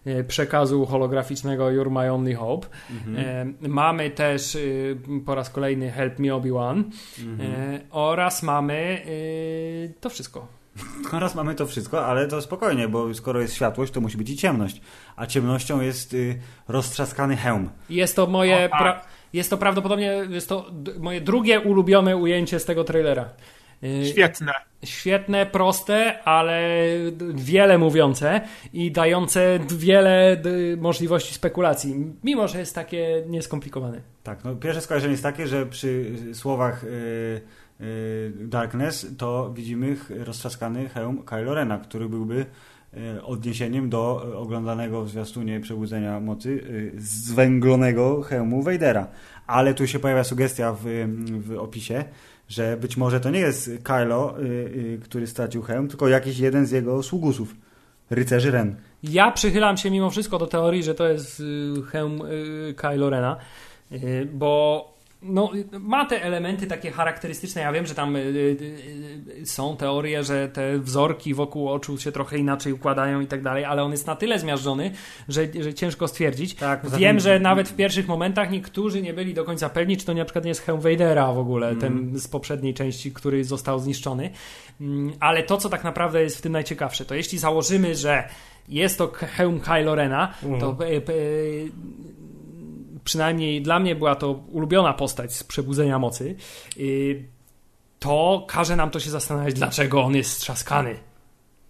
e, 0.06 0.24
przekazu 0.24 0.86
holograficznego 0.86 1.66
You're 1.66 1.92
My 1.92 2.14
Only 2.14 2.36
Hope. 2.36 2.68
E, 3.18 3.46
Mamy 3.62 4.10
też 4.10 4.58
po 5.26 5.36
raz 5.36 5.50
kolejny 5.50 5.92
Help 5.92 6.20
Me 6.20 6.28
Obi-Wan 6.28 6.84
E, 7.40 7.80
oraz 7.92 8.44
mamy 8.44 9.02
to 10.02 10.10
wszystko. 10.10 10.48
Teraz 11.12 11.36
mamy 11.36 11.56
to 11.56 11.66
wszystko, 11.66 12.06
ale 12.06 12.28
to 12.28 12.42
spokojnie, 12.42 12.88
bo 12.88 13.14
skoro 13.14 13.42
jest 13.42 13.56
światłość, 13.56 13.94
to 13.94 14.02
musi 14.02 14.18
być 14.18 14.30
i 14.30 14.36
ciemność. 14.36 14.82
A 15.16 15.26
ciemnością 15.26 15.82
jest 15.82 16.14
y, 16.14 16.40
roztrzaskany 16.68 17.36
hełm. 17.38 17.70
Jest 17.90 18.16
to 18.16 18.28
moje. 18.28 18.70
Tak. 18.70 18.80
Pra... 18.80 19.02
Jest 19.34 19.50
to 19.50 19.58
prawdopodobnie 19.58 20.22
jest 20.30 20.50
to 20.50 20.66
moje 21.00 21.22
drugie 21.22 21.60
ulubione 21.60 22.18
ujęcie 22.18 22.60
z 22.60 22.66
tego 22.66 22.84
trailera. 22.84 23.30
Yy, 23.82 24.06
Świetne. 24.06 24.52
Świetne, 24.84 25.46
proste, 25.46 26.24
ale 26.24 26.62
wiele 27.34 27.78
mówiące 27.78 28.42
i 28.74 28.92
dające 28.92 29.60
wiele 29.78 30.42
możliwości 30.78 31.34
spekulacji, 31.34 31.96
mimo 32.24 32.48
że 32.48 32.60
jest 32.60 32.76
takie 32.76 33.24
nieskomplikowane. 33.28 34.02
Tak, 34.24 34.44
no 34.44 34.56
pierwsze 34.56 34.82
skojarzenie 34.82 35.12
jest 35.12 35.24
takie, 35.24 35.48
że 35.48 35.66
przy 35.66 36.16
słowach 36.34 36.84
y, 36.84 37.42
y, 37.82 38.32
Darkness 38.36 39.08
to 39.18 39.52
widzimy 39.54 39.96
roztrzaskany 40.10 40.90
hełm 40.90 41.24
Kylo 41.24 41.54
Rena, 41.54 41.78
który 41.78 42.10
byłby 42.10 42.46
y, 43.18 43.24
odniesieniem 43.24 43.90
do 43.90 44.26
y, 44.30 44.38
oglądanego 44.38 45.04
w 45.04 45.10
zwiastunie 45.10 45.60
Przebudzenia 45.60 46.20
Mocy 46.20 46.50
y, 46.50 46.92
zwęglonego 46.98 48.22
hełmu 48.22 48.64
Vadera. 48.64 49.08
Ale 49.48 49.74
tu 49.74 49.88
się 49.88 50.00
pojawia 50.00 50.24
sugestia 50.24 50.74
w, 50.74 50.86
w 51.28 51.58
opisie, 51.60 52.06
że 52.48 52.78
być 52.78 52.98
może 52.98 53.20
to 53.20 53.30
nie 53.30 53.40
jest 53.40 53.70
Kylo, 53.84 54.40
y, 54.40 54.44
y, 54.44 55.00
który 55.04 55.28
stracił 55.28 55.62
hełm, 55.62 55.88
tylko 55.88 56.08
jakiś 56.08 56.40
jeden 56.40 56.66
z 56.66 56.72
jego 56.72 57.04
sługusów, 57.04 57.56
rycerzy 58.10 58.52
Ren. 58.52 58.76
Ja 59.04 59.32
przychylam 59.32 59.78
się 59.78 59.92
mimo 59.92 60.10
wszystko 60.10 60.38
do 60.38 60.48
teorii, 60.48 60.84
że 60.84 60.96
to 60.96 61.08
jest 61.08 61.40
y, 61.40 61.74
hełm 61.92 62.22
y, 62.22 62.74
Kylo 62.78 63.10
Rena, 63.10 63.38
y, 63.92 64.30
bo 64.34 64.95
no, 65.26 65.52
ma 65.80 66.06
te 66.06 66.24
elementy 66.24 66.68
takie 66.68 66.92
charakterystyczne. 66.92 67.62
Ja 67.62 67.72
wiem, 67.72 67.86
że 67.86 67.96
tam 67.96 68.16
y, 68.16 68.20
y, 68.20 68.58
y, 69.42 69.46
są 69.46 69.78
teorie, 69.78 70.24
że 70.24 70.48
te 70.50 70.80
wzorki 70.80 71.34
wokół 71.34 71.70
oczu 71.70 71.98
się 71.98 72.12
trochę 72.12 72.38
inaczej 72.38 72.74
układają 72.74 73.22
i 73.22 73.28
tak 73.28 73.42
dalej, 73.42 73.66
ale 73.66 73.84
on 73.84 73.92
jest 73.92 74.08
na 74.08 74.16
tyle 74.16 74.40
zmiażdżony, 74.40 74.92
że, 75.30 75.48
że 75.60 75.74
ciężko 75.74 76.08
stwierdzić. 76.08 76.56
Tak, 76.56 76.90
wiem, 76.90 77.00
tym- 77.16 77.20
że 77.20 77.40
nawet 77.40 77.70
w 77.70 77.76
pierwszych 77.76 78.08
momentach 78.08 78.52
niektórzy 78.52 79.02
nie 79.02 79.14
byli 79.14 79.34
do 79.34 79.44
końca 79.44 79.70
pewni, 79.70 79.98
czy 79.98 80.06
to 80.06 80.14
na 80.14 80.26
przykład 80.26 80.46
nie 80.46 80.50
jest 80.50 80.62
hełm 80.62 80.82
Vadera 80.82 81.34
w 81.34 81.38
ogóle, 81.38 81.70
Mhm. 81.70 81.94
ten 82.10 82.20
z 82.20 82.28
poprzedniej 82.28 82.74
części, 82.74 83.12
który 83.14 83.44
został 83.44 83.80
zniszczony. 83.80 84.30
Mm, 84.82 85.14
Ale 85.20 85.44
to, 85.44 85.58
co 85.58 85.70
tak 85.70 85.84
naprawdę 85.84 86.22
jest 86.24 86.38
w 86.38 86.42
tym 86.42 86.52
najciekawsze, 86.52 87.06
to 87.06 87.16
jeśli 87.16 87.38
założymy, 87.38 87.96
że 87.96 88.24
jest 88.70 88.98
to 88.98 89.08
hełm 89.08 89.60
Kylo 89.60 89.96
Rena, 89.96 90.34
to 90.60 90.78
e, 90.82 90.88
e, 90.88 91.02
przynajmniej 93.06 93.62
dla 93.62 93.80
mnie 93.80 93.96
była 93.96 94.16
to 94.16 94.32
ulubiona 94.32 94.94
postać 94.94 95.34
z 95.34 95.44
Przebudzenia 95.44 96.00
Mocy, 96.00 96.36
y, 96.78 97.26
to 98.00 98.46
każe 98.48 98.76
nam 98.76 98.90
to 98.90 99.00
się 99.00 99.10
zastanawiać, 99.10 99.54
dlaczego 99.54 100.04
on 100.04 100.16
jest 100.16 100.32
strzaskany. 100.32 100.96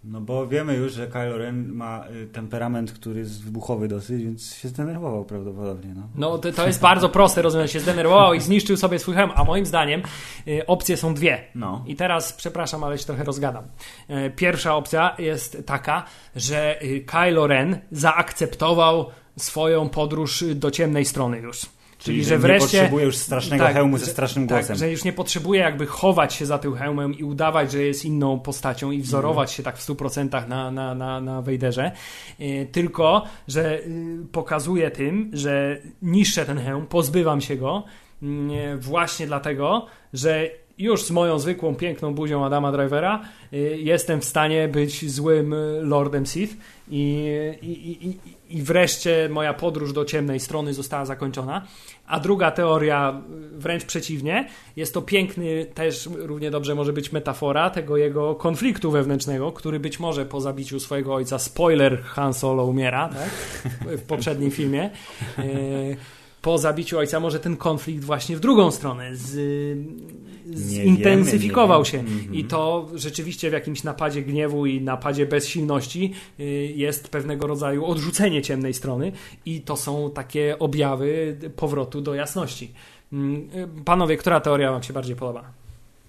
No 0.04 0.20
bo 0.20 0.46
wiemy 0.46 0.74
już, 0.74 0.92
że 0.92 1.06
Kylo 1.06 1.38
Ren 1.38 1.72
ma 1.72 2.04
y, 2.10 2.26
temperament, 2.26 2.92
który 2.92 3.20
jest 3.20 3.44
wybuchowy 3.44 3.88
dosyć, 3.88 4.22
więc 4.22 4.54
się 4.54 4.68
zdenerwował 4.68 5.24
prawdopodobnie. 5.24 5.94
No. 5.94 6.02
No 6.14 6.38
to, 6.38 6.52
to 6.52 6.66
jest 6.66 6.80
bardzo 6.80 7.08
proste, 7.08 7.42
rozumiem, 7.42 7.68
się 7.68 7.80
zdenerwował 7.80 8.34
i 8.34 8.40
zniszczył 8.40 8.76
sobie 8.76 8.98
swój 8.98 9.14
hełm, 9.14 9.30
a 9.34 9.44
moim 9.44 9.66
zdaniem 9.66 10.02
y, 10.48 10.66
opcje 10.66 10.96
są 10.96 11.14
dwie. 11.14 11.44
No. 11.54 11.84
I 11.86 11.96
teraz, 11.96 12.32
przepraszam, 12.32 12.84
ale 12.84 12.98
się 12.98 13.04
trochę 13.04 13.24
rozgadam. 13.24 13.64
E, 14.08 14.30
Pierwsza 14.30 14.76
opcja 14.76 15.16
jest 15.18 15.62
taka, 15.66 16.04
że 16.36 16.82
y, 16.82 17.04
Kylo 17.06 17.46
Ren 17.46 17.78
zaakceptował 17.90 19.10
swoją 19.36 19.88
podróż 19.88 20.44
do 20.54 20.70
ciemnej 20.70 21.04
strony 21.04 21.38
już. 21.38 21.66
Czyli, 21.98 22.24
że 22.24 22.34
nie 22.34 22.38
wreszcie. 22.38 22.78
potrzebuje 22.78 23.04
już 23.04 23.16
strasznego 23.16 23.64
Tak, 23.64 23.74
hełmu 23.74 23.98
ze 23.98 24.04
że- 24.04 24.10
strasznym 24.10 24.48
tak, 24.48 24.58
głosem. 24.58 24.76
że 24.76 24.90
już 24.90 25.04
nie 25.04 25.12
potrzebuje 25.12 25.60
jakby 25.60 25.86
chować 25.86 26.34
się 26.34 26.46
za 26.46 26.58
tym 26.58 26.74
hełmem 26.76 27.14
i 27.18 27.24
udawać, 27.24 27.72
że 27.72 27.82
jest 27.82 28.04
inną 28.04 28.40
postacią 28.40 28.90
i 28.90 29.00
wzorować 29.02 29.52
się 29.52 29.62
tak 29.62 29.78
w 29.78 29.88
100% 29.88 30.48
na, 30.48 30.70
na, 30.70 30.94
na, 30.94 31.20
na 31.20 31.42
Vaderze. 31.42 31.92
E, 32.38 32.66
tylko, 32.66 33.24
że 33.48 33.78
y, 33.80 34.18
pokazuje 34.32 34.90
tym, 34.90 35.30
że 35.32 35.78
niszczę 36.02 36.44
ten 36.46 36.58
hełm, 36.58 36.86
pozbywam 36.86 37.40
się 37.40 37.56
go 37.56 37.84
mm, 38.22 38.80
właśnie 38.80 39.26
dlatego, 39.26 39.86
że 40.12 40.50
już 40.78 41.02
z 41.04 41.10
moją 41.10 41.38
zwykłą, 41.38 41.74
piękną 41.74 42.14
buzią 42.14 42.44
Adama 42.44 42.72
Drivera 42.72 43.22
y, 43.52 43.56
jestem 43.80 44.20
w 44.20 44.24
stanie 44.24 44.68
być 44.68 45.10
złym 45.10 45.52
y, 45.52 45.80
Lordem 45.82 46.26
Sith 46.26 46.56
i, 46.90 47.26
i, 47.62 48.06
i, 48.08 48.18
i- 48.58 48.62
wreszcie 48.62 49.28
moja 49.32 49.54
podróż 49.54 49.92
do 49.92 50.04
ciemnej 50.04 50.40
strony 50.40 50.74
została 50.74 51.04
zakończona. 51.04 51.66
A 52.06 52.20
druga 52.20 52.50
teoria, 52.50 53.20
wręcz 53.52 53.84
przeciwnie, 53.84 54.48
jest 54.76 54.94
to 54.94 55.02
piękny, 55.02 55.66
też 55.74 56.08
równie 56.16 56.50
dobrze 56.50 56.74
może 56.74 56.92
być 56.92 57.12
metafora 57.12 57.70
tego 57.70 57.96
jego 57.96 58.34
konfliktu 58.34 58.90
wewnętrznego, 58.90 59.52
który 59.52 59.80
być 59.80 60.00
może 60.00 60.26
po 60.26 60.40
zabiciu 60.40 60.80
swojego 60.80 61.14
ojca, 61.14 61.38
spoiler, 61.38 62.02
Han 62.02 62.34
Solo 62.34 62.64
umiera, 62.64 63.08
tak? 63.08 63.28
w 63.98 64.02
poprzednim 64.02 64.50
filmie. 64.50 64.90
Y, 65.38 65.96
po 66.42 66.58
zabiciu 66.58 66.98
ojca 66.98 67.20
może 67.20 67.40
ten 67.40 67.56
konflikt 67.56 68.04
właśnie 68.04 68.36
w 68.36 68.40
drugą 68.40 68.70
stronę 68.70 69.16
z, 69.16 69.34
zintensyfikował 70.54 71.84
wiemy, 71.84 71.98
nie 72.02 72.06
się. 72.08 72.16
Mhm. 72.16 72.34
I 72.34 72.44
to 72.44 72.88
rzeczywiście 72.94 73.50
w 73.50 73.52
jakimś 73.52 73.82
napadzie 73.82 74.22
gniewu 74.22 74.66
i 74.66 74.80
napadzie 74.80 75.26
bezsilności 75.26 76.14
y, 76.40 76.44
jest 76.76 77.08
pewnego 77.08 77.46
rodzaju 77.46 77.84
odrzucenie 77.84 78.42
ciemnej 78.42 78.74
strony 78.74 79.12
i 79.46 79.60
to 79.60 79.76
są 79.76 80.10
takie 80.10 80.58
objawy 80.58 81.36
powrotu 81.56 82.00
do 82.00 82.14
jasności. 82.14 82.72
Mm, 83.12 83.48
y, 83.80 83.84
Panowie, 83.84 84.16
która 84.16 84.40
teoria 84.40 84.72
wam 84.72 84.82
się 84.82 84.92
bardziej 84.92 85.16
podoba? 85.16 85.44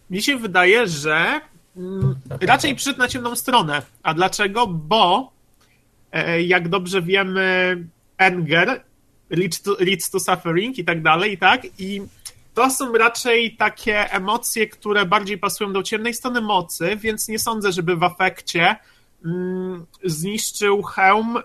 Mi 0.10 0.22
się 0.22 0.38
wydaje, 0.38 0.88
że 0.88 1.42
mm, 1.78 2.16
raczej 2.42 2.76
przyszedł 2.76 3.00
na 3.00 3.08
ciemną 3.08 3.36
stronę. 3.36 3.82
A 4.04 4.14
dlaczego? 4.14 4.68
Bo 4.68 5.32
e, 6.12 6.44
jak 6.44 6.70
dobrze 6.70 7.02
wiemy, 7.02 7.78
anger 8.18 8.82
leads 9.30 9.62
to, 9.62 9.76
leads 9.80 10.10
to 10.10 10.20
suffering 10.20 10.78
i 10.78 10.86
tak 10.86 11.02
dalej, 11.02 11.34
i 11.34 11.38
tak? 11.38 11.62
I 11.80 12.02
to 12.58 12.70
są 12.70 12.94
raczej 12.94 13.56
takie 13.56 14.12
emocje, 14.12 14.68
które 14.68 15.06
bardziej 15.06 15.38
pasują 15.38 15.74
do 15.74 15.84
ciemnej 15.84 16.14
strony 16.14 16.42
mocy, 16.42 16.96
więc 16.96 17.28
nie 17.28 17.40
sądzę, 17.40 17.72
żeby 17.72 17.96
w 17.96 18.04
afekcie 18.04 18.76
mm, 19.26 19.86
zniszczył 20.04 20.84
hełm, 20.84 21.38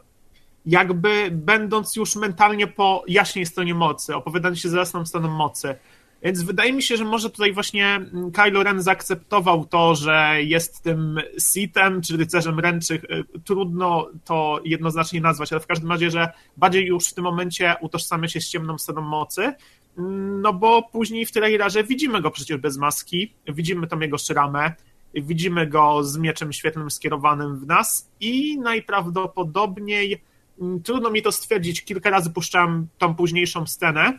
jakby 0.66 1.28
będąc 1.32 1.96
już 1.96 2.16
mentalnie 2.16 2.66
po 2.66 3.04
jaśnej 3.08 3.46
stronie 3.46 3.74
mocy, 3.74 4.14
opowiadając 4.14 4.60
się 4.60 4.68
za 4.68 4.78
jasną 4.78 5.06
stroną 5.06 5.28
mocy. 5.28 5.74
Więc 6.22 6.42
wydaje 6.42 6.72
mi 6.72 6.82
się, 6.82 6.96
że 6.96 7.04
może 7.04 7.30
tutaj 7.30 7.52
właśnie 7.52 7.86
mm, 7.86 8.32
Kylo 8.32 8.62
Ren 8.62 8.82
zaakceptował 8.82 9.64
to, 9.64 9.94
że 9.94 10.36
jest 10.42 10.82
tym 10.82 11.20
Sithem 11.52 12.02
czy 12.02 12.16
rycerzem 12.16 12.60
ręczych. 12.60 13.04
Y, 13.04 13.24
trudno 13.44 14.08
to 14.24 14.60
jednoznacznie 14.64 15.20
nazwać, 15.20 15.52
ale 15.52 15.60
w 15.60 15.66
każdym 15.66 15.90
razie, 15.90 16.10
że 16.10 16.32
bardziej 16.56 16.86
już 16.86 17.08
w 17.08 17.14
tym 17.14 17.24
momencie 17.24 17.74
utożsamia 17.80 18.28
się 18.28 18.40
z 18.40 18.48
ciemną 18.48 18.78
stroną 18.78 19.02
mocy. 19.02 19.54
No 19.96 20.52
bo 20.52 20.82
później 20.82 21.26
w 21.26 21.32
trailerze 21.32 21.84
widzimy 21.84 22.22
go 22.22 22.30
przecież 22.30 22.56
bez 22.56 22.76
maski, 22.76 23.34
widzimy 23.48 23.86
tam 23.86 24.02
jego 24.02 24.18
szramę, 24.18 24.72
widzimy 25.14 25.66
go 25.66 26.04
z 26.04 26.18
mieczem 26.18 26.52
świetlnym 26.52 26.90
skierowanym 26.90 27.58
w 27.58 27.66
nas. 27.66 28.10
I 28.20 28.58
najprawdopodobniej 28.58 30.22
mm, 30.60 30.82
trudno 30.82 31.10
mi 31.10 31.22
to 31.22 31.32
stwierdzić, 31.32 31.84
kilka 31.84 32.10
razy 32.10 32.30
puszczałem 32.30 32.88
tą 32.98 33.14
późniejszą 33.14 33.66
scenę, 33.66 34.18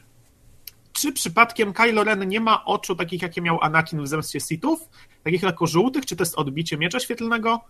czy 0.93 1.11
przypadkiem 1.11 1.74
Kylo 1.74 2.03
Ren 2.03 2.28
nie 2.28 2.39
ma 2.39 2.65
oczu 2.65 2.95
takich, 2.95 3.21
jakie 3.21 3.41
miał 3.41 3.61
Anakin 3.61 4.03
w 4.03 4.07
Zemstie 4.07 4.39
Sithów, 4.39 4.89
takich 5.24 5.43
lekko 5.43 5.67
żółtych, 5.67 6.05
czy 6.05 6.15
to 6.15 6.21
jest 6.21 6.36
odbicie 6.36 6.78
miecza 6.78 6.99
świetlnego? 6.99 7.61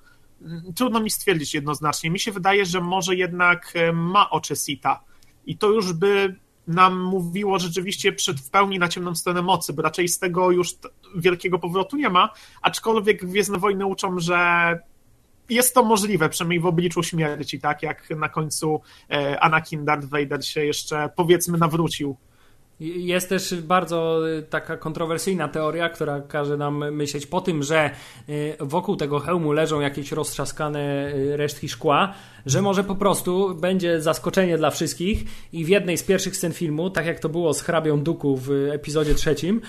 Mm, 0.42 0.74
trudno 0.76 1.00
mi 1.00 1.12
stwierdzić 1.12 1.54
jednoznacznie. 1.54 2.10
Mi 2.10 2.20
się 2.20 2.32
wydaje, 2.32 2.66
że 2.66 2.82
może 2.82 3.16
jednak 3.16 3.72
e, 3.76 3.94
ma 3.94 4.30
oczy 4.30 4.56
Sita 4.56 5.04
i 5.46 5.58
to 5.58 5.70
już 5.70 5.94
by 5.94 6.36
nam 6.68 7.00
mówiło 7.00 7.60
rzeczywiście 7.60 8.14
przed 8.14 8.40
w 8.40 8.50
pełni 8.50 8.80
na 8.80 8.88
ciemną 8.88 9.16
stronę 9.16 9.42
mocy, 9.42 9.74
bo 9.74 9.82
raczej 9.82 10.08
z 10.08 10.20
tego 10.20 10.52
już 10.52 10.76
wielkiego 11.16 11.60
powrotu 11.60 11.98
nie 11.98 12.10
ma, 12.10 12.30
aczkolwiek 12.62 13.26
Gwiezdne 13.26 13.58
Wojny 13.58 13.86
uczą, 13.86 14.20
że 14.20 14.80
jest 15.50 15.74
to 15.74 15.84
możliwe, 15.84 16.30
przynajmniej 16.30 16.60
w 16.60 16.66
obliczu 16.66 17.04
śmierci, 17.04 17.60
tak 17.60 17.84
jak 17.84 18.10
na 18.10 18.30
końcu 18.30 18.82
e, 19.12 19.40
Anakin 19.40 19.86
Darth 19.86 20.06
Vader 20.06 20.46
się 20.48 20.66
jeszcze 20.66 21.10
powiedzmy 21.16 21.58
nawrócił 21.58 22.18
jest 22.84 23.30
też 23.30 23.56
bardzo 23.56 24.30
y, 24.30 24.44
taka 24.44 24.78
kontrowersyjna 24.78 25.48
teoria, 25.48 25.90
która 25.90 26.22
każe 26.22 26.58
nam 26.58 26.92
myśleć 26.92 27.26
po 27.26 27.42
tym, 27.42 27.64
że 27.64 27.90
y, 28.30 28.56
wokół 28.60 28.96
tego 28.96 29.20
hełmu 29.20 29.52
leżą 29.52 29.80
jakieś 29.80 30.12
roztrzaskane 30.12 31.14
y, 31.14 31.38
resztki 31.38 31.70
szkła, 31.70 32.14
że 32.46 32.62
może 32.62 32.84
po 32.84 32.96
prostu 32.96 33.56
będzie 33.56 34.02
zaskoczenie 34.02 34.58
dla 34.58 34.70
wszystkich 34.70 35.24
i 35.54 35.66
w 35.66 35.70
jednej 35.70 35.98
z 35.98 36.04
pierwszych 36.04 36.36
scen 36.36 36.54
filmu, 36.54 36.90
tak 36.90 37.06
jak 37.06 37.20
to 37.20 37.30
było 37.30 37.54
z 37.54 37.62
hrabią 37.62 38.00
Duku 38.00 38.38
w 38.38 38.52
epizodzie 38.72 39.16
trzecim, 39.16 39.62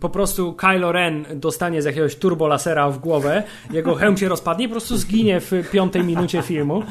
po 0.00 0.08
prostu 0.08 0.52
Kylo 0.52 0.92
Ren 0.92 1.24
dostanie 1.34 1.82
z 1.82 1.84
jakiegoś 1.84 2.16
turbolasera 2.16 2.90
w 2.90 2.98
głowę, 2.98 3.42
jego 3.72 3.94
hełm 3.94 4.16
się 4.16 4.28
rozpadnie, 4.28 4.68
po 4.68 4.72
prostu 4.72 4.96
zginie 4.96 5.40
w 5.40 5.52
piątej 5.72 6.04
minucie 6.04 6.42
filmu. 6.42 6.82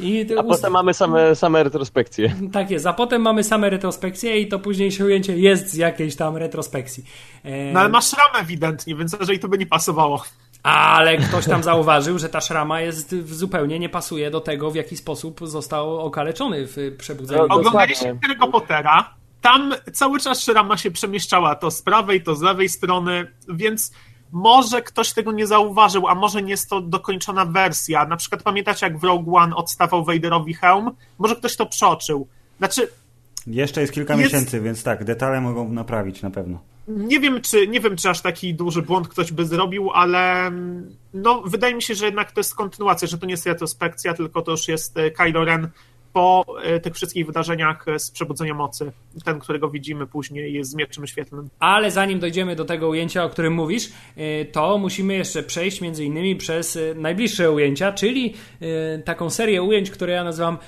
I 0.00 0.26
a 0.38 0.42
potem 0.42 0.72
mamy 0.72 0.94
same, 0.94 1.36
same 1.36 1.62
retrospekcje. 1.62 2.34
Tak 2.52 2.70
jest, 2.70 2.86
a 2.86 2.92
potem 2.92 3.22
mamy 3.22 3.44
same 3.44 3.70
retrospekcje 3.70 4.43
i 4.44 4.48
to 4.48 4.58
późniejsze 4.58 5.04
ujęcie 5.04 5.38
jest 5.38 5.70
z 5.70 5.74
jakiejś 5.74 6.16
tam 6.16 6.36
retrospekcji. 6.36 7.04
No 7.72 7.80
ale 7.80 7.88
masz 7.88 8.12
ramę 8.12 8.38
ewidentnie, 8.38 8.96
więc 8.96 9.16
jeżeli 9.20 9.38
to 9.38 9.48
by 9.48 9.58
nie 9.58 9.66
pasowało. 9.66 10.24
Ale 10.62 11.16
ktoś 11.16 11.46
tam 11.46 11.62
zauważył, 11.62 12.18
że 12.18 12.28
ta 12.28 12.40
szrama 12.40 12.80
jest 12.80 13.14
zupełnie 13.26 13.78
nie 13.78 13.88
pasuje 13.88 14.30
do 14.30 14.40
tego, 14.40 14.70
w 14.70 14.74
jaki 14.74 14.96
sposób 14.96 15.40
został 15.42 16.00
okaleczony 16.00 16.66
w 16.66 16.96
przebudzeniu. 16.98 17.46
No, 17.48 17.54
Oglądaliście 17.54 18.14
Harry'ego 18.14 18.50
Pottera. 18.50 19.14
Tam 19.40 19.74
cały 19.92 20.20
czas 20.20 20.40
szrama 20.40 20.76
się 20.76 20.90
przemieszczała 20.90 21.54
to 21.54 21.70
z 21.70 21.82
prawej, 21.82 22.22
to 22.22 22.34
z 22.34 22.42
lewej 22.42 22.68
strony, 22.68 23.26
więc 23.48 23.92
może 24.32 24.82
ktoś 24.82 25.12
tego 25.12 25.32
nie 25.32 25.46
zauważył, 25.46 26.08
a 26.08 26.14
może 26.14 26.42
nie 26.42 26.50
jest 26.50 26.70
to 26.70 26.80
dokończona 26.80 27.44
wersja. 27.44 28.06
Na 28.06 28.16
przykład 28.16 28.42
pamiętacie, 28.42 28.86
jak 28.86 28.98
w 28.98 29.04
Rogue 29.04 29.36
One 29.36 29.56
odstawał 29.56 30.04
Vaderowi 30.04 30.54
hełm? 30.54 30.90
Może 31.18 31.36
ktoś 31.36 31.56
to 31.56 31.66
przeoczył. 31.66 32.28
Znaczy... 32.58 32.88
Jeszcze 33.46 33.80
jest 33.80 33.92
kilka 33.92 34.14
jest... 34.14 34.24
miesięcy, 34.24 34.60
więc 34.60 34.82
tak, 34.82 35.04
detale 35.04 35.40
mogą 35.40 35.72
naprawić 35.72 36.22
na 36.22 36.30
pewno. 36.30 36.60
Nie 36.88 37.20
wiem, 37.20 37.40
czy, 37.40 37.68
nie 37.68 37.80
wiem, 37.80 37.96
czy 37.96 38.08
aż 38.08 38.20
taki 38.20 38.54
duży 38.54 38.82
błąd 38.82 39.08
ktoś 39.08 39.32
by 39.32 39.46
zrobił, 39.46 39.90
ale 39.90 40.46
mm, 40.46 40.96
no, 41.14 41.42
wydaje 41.46 41.74
mi 41.74 41.82
się, 41.82 41.94
że 41.94 42.04
jednak 42.04 42.32
to 42.32 42.40
jest 42.40 42.54
kontynuacja, 42.54 43.08
że 43.08 43.18
to 43.18 43.26
nie 43.26 43.32
jest 43.32 43.46
retrospekcja, 43.46 44.14
tylko 44.14 44.42
to 44.42 44.50
już 44.50 44.68
jest 44.68 44.98
e, 44.98 45.10
Kylo 45.10 45.44
Ren 45.44 45.68
po 46.12 46.44
e, 46.62 46.80
tych 46.80 46.94
wszystkich 46.94 47.26
wydarzeniach 47.26 47.86
z 47.98 48.10
Przebudzenia 48.10 48.54
Mocy, 48.54 48.92
ten, 49.24 49.40
którego 49.40 49.70
widzimy 49.70 50.06
później 50.06 50.64
z 50.64 50.74
Mieczem 50.74 51.06
Świetlnym. 51.06 51.48
Ale 51.58 51.90
zanim 51.90 52.18
dojdziemy 52.18 52.56
do 52.56 52.64
tego 52.64 52.88
ujęcia, 52.88 53.24
o 53.24 53.28
którym 53.28 53.52
mówisz, 53.52 53.92
e, 54.16 54.44
to 54.44 54.78
musimy 54.78 55.14
jeszcze 55.14 55.42
przejść 55.42 55.80
między 55.80 56.04
innymi 56.04 56.36
przez 56.36 56.78
najbliższe 56.96 57.50
ujęcia, 57.50 57.92
czyli 57.92 58.34
taką 59.04 59.30
serię 59.30 59.62
ujęć, 59.62 59.90
które 59.90 60.12
ja 60.12 60.24
nazywam 60.24 60.58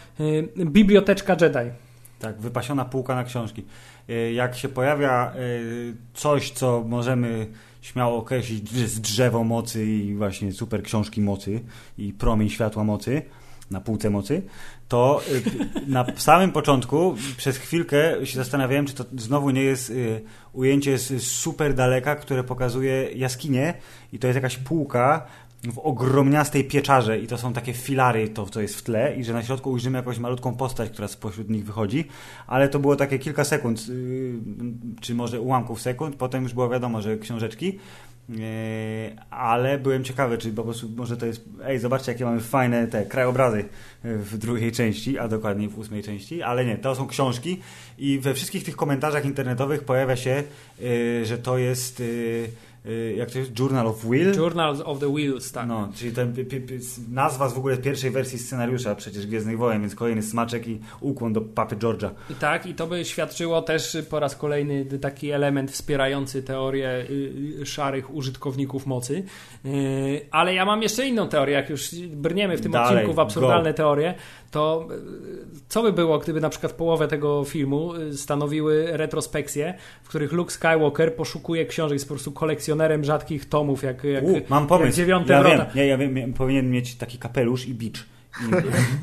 Biblioteczka 0.57 1.37
Jedi. 1.41 1.86
Tak, 2.18 2.40
wypasiona 2.40 2.84
półka 2.84 3.14
na 3.14 3.24
książki. 3.24 3.64
Y, 4.10 4.32
jak 4.32 4.56
się 4.56 4.68
pojawia 4.68 5.32
y, 5.36 5.94
coś, 6.14 6.50
co 6.50 6.84
możemy 6.86 7.46
śmiało 7.82 8.18
określić 8.18 8.70
z 8.70 9.00
drzewo 9.00 9.44
mocy 9.44 9.86
i 9.86 10.14
właśnie 10.14 10.52
super 10.52 10.82
książki 10.82 11.20
mocy 11.20 11.60
i 11.98 12.12
promień 12.12 12.50
światła 12.50 12.84
mocy 12.84 13.22
na 13.70 13.80
półce 13.80 14.10
mocy, 14.10 14.42
to 14.88 15.20
y, 15.32 15.42
na 15.86 16.06
samym 16.16 16.52
początku 16.52 17.16
przez 17.36 17.58
chwilkę 17.58 18.26
się 18.26 18.36
zastanawiałem, 18.36 18.86
czy 18.86 18.94
to 18.94 19.04
znowu 19.16 19.50
nie 19.50 19.62
jest 19.62 19.92
ujęcie 20.52 20.98
z 20.98 21.22
super 21.22 21.74
daleka, 21.74 22.16
które 22.16 22.44
pokazuje 22.44 23.10
jaskinię 23.12 23.74
i 24.12 24.18
to 24.18 24.26
jest 24.26 24.34
jakaś 24.34 24.56
półka, 24.56 25.26
w 25.72 25.78
ogromniastej 25.78 26.64
pieczarze 26.64 27.18
i 27.18 27.26
to 27.26 27.38
są 27.38 27.52
takie 27.52 27.72
filary, 27.72 28.28
to 28.28 28.46
co 28.46 28.60
jest 28.60 28.76
w 28.76 28.82
tle 28.82 29.16
i 29.16 29.24
że 29.24 29.32
na 29.32 29.42
środku 29.42 29.70
ujrzymy 29.70 29.98
jakąś 29.98 30.18
malutką 30.18 30.56
postać, 30.56 30.90
która 30.90 31.08
spośród 31.08 31.50
nich 31.50 31.64
wychodzi, 31.64 32.08
ale 32.46 32.68
to 32.68 32.78
było 32.78 32.96
takie 32.96 33.18
kilka 33.18 33.44
sekund, 33.44 33.88
yy, 33.88 33.94
czy 35.00 35.14
może 35.14 35.40
ułamków 35.40 35.80
sekund, 35.80 36.16
potem 36.16 36.42
już 36.42 36.52
było 36.52 36.68
wiadomo, 36.68 37.02
że 37.02 37.18
książeczki, 37.18 37.78
yy, 38.28 38.36
ale 39.30 39.78
byłem 39.78 40.04
ciekawy, 40.04 40.38
czy 40.38 40.52
po 40.52 40.62
prostu 40.62 40.88
może 40.96 41.16
to 41.16 41.26
jest, 41.26 41.44
ej, 41.64 41.78
zobaczcie 41.78 42.12
jakie 42.12 42.24
mamy 42.24 42.40
fajne 42.40 42.86
te 42.86 43.06
krajobrazy 43.06 43.64
w 44.04 44.38
drugiej 44.38 44.72
części, 44.72 45.18
a 45.18 45.28
dokładniej 45.28 45.68
w 45.68 45.78
ósmej 45.78 46.02
części, 46.02 46.42
ale 46.42 46.64
nie, 46.64 46.78
to 46.78 46.94
są 46.94 47.06
książki 47.06 47.60
i 47.98 48.18
we 48.18 48.34
wszystkich 48.34 48.64
tych 48.64 48.76
komentarzach 48.76 49.24
internetowych 49.24 49.84
pojawia 49.84 50.16
się, 50.16 50.42
yy, 50.80 51.24
że 51.24 51.38
to 51.38 51.58
jest 51.58 52.02
jak 53.16 53.30
to 53.30 53.39
jest? 53.39 53.59
Journal 53.59 53.87
of 53.87 54.05
Will? 54.05 54.37
Journal 54.37 54.76
of 54.84 54.99
the 54.99 55.14
Wheels, 55.14 55.53
tak. 55.53 55.66
No, 55.66 55.89
czyli 55.95 56.12
ten, 56.12 56.34
nazwa 57.11 57.49
z 57.49 57.55
w 57.55 57.59
ogóle 57.59 57.76
pierwszej 57.76 58.11
wersji 58.11 58.39
scenariusza 58.39 58.95
przecież 58.95 59.26
Gwiezdnych 59.26 59.59
Wojen, 59.59 59.80
więc 59.80 59.95
kolejny 59.95 60.22
smaczek 60.22 60.68
i 60.68 60.80
ukłon 61.01 61.32
do 61.32 61.41
papy 61.41 61.76
George'a. 61.76 62.11
I 62.30 62.34
tak, 62.34 62.66
i 62.66 62.74
to 62.74 62.87
by 62.87 63.05
świadczyło 63.05 63.62
też 63.62 63.97
po 64.11 64.20
raz 64.20 64.37
kolejny 64.37 64.84
taki 64.84 65.30
element 65.30 65.70
wspierający 65.70 66.43
teorię 66.43 67.07
y, 67.11 67.32
y, 67.61 67.66
szarych 67.66 68.14
użytkowników 68.14 68.87
mocy. 68.87 69.24
Ale 70.30 70.55
ja 70.55 70.64
mam 70.64 70.82
jeszcze 70.82 71.07
inną 71.07 71.28
teorię, 71.28 71.55
jak 71.55 71.70
już 71.70 71.95
brniemy 71.95 72.57
w 72.57 72.61
tym 72.61 72.72
Dalej, 72.72 72.95
odcinku 72.95 73.14
w 73.14 73.18
absurdalne 73.18 73.70
go. 73.70 73.76
teorie, 73.76 74.14
to 74.51 74.89
co 75.68 75.82
by 75.82 75.93
było, 75.93 76.18
gdyby 76.18 76.41
na 76.41 76.49
przykład 76.49 76.72
połowę 76.72 77.09
tego 77.09 77.45
filmu 77.45 77.93
stanowiły 78.12 78.97
retrospekcje, 78.97 79.74
w 80.03 80.09
których 80.09 80.32
Luke 80.32 80.51
Skywalker 80.51 81.14
poszukuje 81.14 81.66
książek, 81.66 81.93
jest 81.93 82.09
po 82.09 82.14
prostu 82.14 82.32
kolekcjonerem 82.32 82.76
rzadkich 83.05 83.49
tomów, 83.49 83.83
jak, 83.83 84.05
jak, 84.05 84.24
U, 84.24 84.41
mam 84.49 84.66
pomysł. 84.66 84.87
jak 84.87 84.95
dziewiąty 84.95 85.33
ja 85.33 85.41
wrota. 85.41 85.57
Wiem, 85.57 85.66
ja, 85.74 85.85
ja 85.85 85.99
wiem, 85.99 86.33
powinien 86.33 86.70
mieć 86.70 86.95
taki 86.95 87.18
kapelusz 87.18 87.68
i 87.68 87.74
bicz 87.74 88.07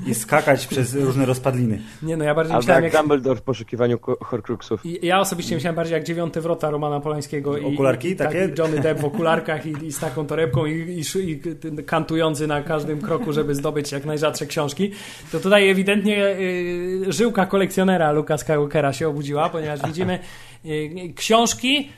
i, 0.08 0.10
i, 0.10 0.16
skakać 0.16 0.68
przez 0.68 0.96
różne 0.96 1.26
rozpadliny. 1.26 1.82
Nie 2.04 2.18
no, 2.18 2.24
ja 2.24 2.36
bardziej 2.36 2.52
Albo 2.52 2.62
myślałem 2.62 2.84
jak, 2.84 2.94
jak 2.94 3.02
Dumbledore 3.02 3.40
w 3.40 3.42
poszukiwaniu 3.42 4.00
Horcruxów. 4.22 4.82
Ja 5.02 5.20
osobiście 5.20 5.56
myślałem 5.56 5.76
bardziej 5.76 5.94
jak 5.94 6.04
dziewiąte 6.04 6.42
wrota 6.42 6.70
Romana 6.70 7.00
Polańskiego. 7.00 7.58
I, 7.58 7.66
Okularki 7.66 8.10
i, 8.10 8.16
takie? 8.16 8.48
Tak, 8.48 8.58
Johnny 8.58 8.80
Depp 8.80 9.02
w 9.02 9.06
okularkach 9.06 9.66
i, 9.66 9.86
i 9.86 9.92
z 9.92 10.00
taką 10.00 10.26
torebką 10.26 10.66
i, 10.66 11.04
i, 11.16 11.40
kantujący 11.86 12.48
na 12.48 12.62
każdym 12.62 13.02
kroku, 13.02 13.34
żeby 13.34 13.56
zdobyć 13.56 13.92
jak 13.92 14.06
najrzadsze 14.06 14.46
książki. 14.46 14.92
To 15.32 15.40
tutaj 15.40 15.70
ewidentnie 15.70 16.28
y, 16.28 17.06
żyłka 17.08 17.46
kolekcjonera 17.46 18.12
Luka 18.12 18.38
Skywalkera 18.38 18.94
się 18.94 19.08
obudziła, 19.08 19.50
ponieważ 19.50 19.82
widzimy 19.82 20.20
y, 20.66 21.14
książki, 21.16 21.90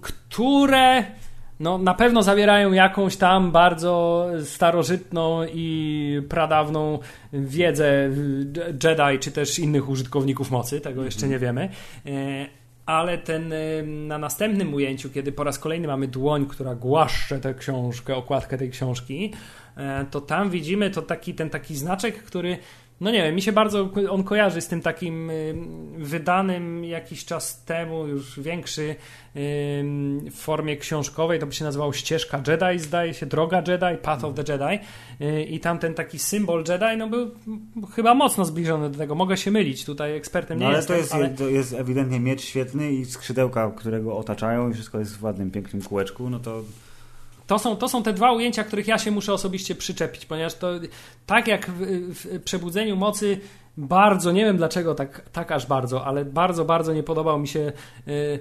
które 0.00 1.04
no, 1.60 1.78
na 1.78 1.94
pewno 1.94 2.22
zawierają 2.22 2.72
jakąś 2.72 3.16
tam 3.16 3.52
bardzo 3.52 4.26
starożytną 4.44 5.46
i 5.52 6.22
pradawną 6.28 6.98
wiedzę 7.32 8.10
Jedi, 8.84 9.18
czy 9.20 9.32
też 9.32 9.58
innych 9.58 9.88
użytkowników 9.88 10.50
mocy, 10.50 10.80
tego 10.80 11.04
jeszcze 11.04 11.28
nie 11.28 11.38
wiemy. 11.38 11.68
E, 12.06 12.46
ale 12.86 13.18
ten 13.18 13.52
na 13.86 14.18
następnym 14.18 14.74
ujęciu, 14.74 15.10
kiedy 15.10 15.32
po 15.32 15.44
raz 15.44 15.58
kolejny 15.58 15.88
mamy 15.88 16.08
dłoń, 16.08 16.46
która 16.46 16.74
głaszcze 16.74 17.40
tę 17.40 17.54
książkę, 17.54 18.16
okładkę 18.16 18.58
tej 18.58 18.70
książki, 18.70 19.32
e, 19.76 20.06
to 20.10 20.20
tam 20.20 20.50
widzimy 20.50 20.90
to 20.90 21.02
taki, 21.02 21.34
ten 21.34 21.50
taki 21.50 21.76
znaczek, 21.76 22.22
który 22.22 22.58
no 23.00 23.10
nie 23.10 23.22
wiem, 23.22 23.34
mi 23.34 23.42
się 23.42 23.52
bardzo 23.52 23.90
on 24.10 24.24
kojarzy 24.24 24.60
z 24.60 24.68
tym 24.68 24.82
takim 24.82 25.30
wydanym 25.98 26.84
jakiś 26.84 27.24
czas 27.24 27.64
temu, 27.64 28.06
już 28.06 28.40
większy 28.40 28.96
w 30.30 30.34
formie 30.34 30.76
książkowej, 30.76 31.38
to 31.38 31.46
by 31.46 31.52
się 31.52 31.64
nazywało 31.64 31.92
Ścieżka 31.92 32.42
Jedi, 32.46 32.78
zdaje 32.78 33.14
się, 33.14 33.26
Droga 33.26 33.62
Jedi, 33.68 34.02
Path 34.02 34.24
of 34.24 34.34
the 34.34 34.52
Jedi 34.52 34.84
y, 35.20 35.44
i 35.44 35.60
tam 35.60 35.78
ten 35.78 35.94
taki 35.94 36.18
symbol 36.18 36.64
Jedi, 36.68 36.96
no 36.98 37.08
był 37.08 37.30
chyba 37.94 38.14
mocno 38.14 38.44
zbliżony 38.44 38.90
do 38.90 38.98
tego, 38.98 39.14
mogę 39.14 39.36
się 39.36 39.50
mylić, 39.50 39.84
tutaj 39.84 40.16
ekspertem 40.16 40.58
nie 40.58 40.64
no, 40.64 40.68
ale 40.68 40.76
jestem. 40.76 40.96
To 40.96 41.00
jest, 41.00 41.14
ale 41.14 41.28
to 41.28 41.48
jest 41.48 41.72
ewidentnie 41.72 42.20
miecz 42.20 42.42
świetny 42.42 42.92
i 42.92 43.04
skrzydełka, 43.04 43.72
które 43.76 44.00
go 44.00 44.16
otaczają 44.16 44.70
i 44.70 44.74
wszystko 44.74 44.98
jest 44.98 45.16
w 45.16 45.24
ładnym, 45.24 45.50
pięknym 45.50 45.82
kółeczku, 45.82 46.30
no 46.30 46.38
to 46.38 46.62
to 47.50 47.58
są, 47.58 47.76
to 47.76 47.88
są 47.88 48.02
te 48.02 48.12
dwa 48.12 48.32
ujęcia, 48.32 48.64
których 48.64 48.88
ja 48.88 48.98
się 48.98 49.10
muszę 49.10 49.32
osobiście 49.32 49.74
przyczepić, 49.74 50.26
ponieważ 50.26 50.54
to 50.54 50.68
tak 51.26 51.48
jak 51.48 51.70
w, 51.70 51.80
w 52.14 52.42
Przebudzeniu 52.42 52.96
Mocy 52.96 53.40
bardzo, 53.76 54.32
nie 54.32 54.44
wiem 54.44 54.56
dlaczego 54.56 54.94
tak, 54.94 55.30
tak 55.32 55.52
aż 55.52 55.66
bardzo, 55.66 56.04
ale 56.04 56.24
bardzo, 56.24 56.64
bardzo 56.64 56.92
nie 56.92 57.02
podobał 57.02 57.38
mi 57.38 57.48
się 57.48 57.72
y, 58.08 58.38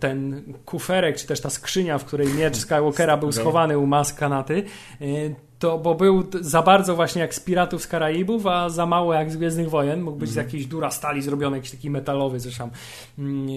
ten 0.00 0.42
kuferek, 0.64 1.16
czy 1.16 1.26
też 1.26 1.40
ta 1.40 1.50
skrzynia, 1.50 1.98
w 1.98 2.04
której 2.04 2.28
miecz 2.34 2.56
Skywalkera 2.56 3.16
był 3.16 3.32
schowany 3.32 3.78
u 3.78 3.86
maskanaty. 3.86 4.64
Y, 5.00 5.34
to, 5.60 5.78
bo 5.78 5.94
był 5.94 6.24
za 6.40 6.62
bardzo 6.62 6.96
właśnie 6.96 7.22
jak 7.22 7.34
z 7.34 7.40
Piratów 7.40 7.82
z 7.82 7.86
Karaibów, 7.86 8.46
a 8.46 8.68
za 8.68 8.86
mało 8.86 9.14
jak 9.14 9.32
z 9.32 9.36
Gwiezdnych 9.36 9.70
Wojen. 9.70 10.02
Mógł 10.02 10.18
być 10.18 10.30
mm. 10.30 10.34
z 10.34 10.36
jakiejś 10.36 10.66
dura 10.66 10.90
stali 10.90 11.22
zrobiony, 11.22 11.56
jakiś 11.56 11.70
taki 11.70 11.90
metalowy 11.90 12.40
zresztą 12.40 12.70
mm, 13.18 13.48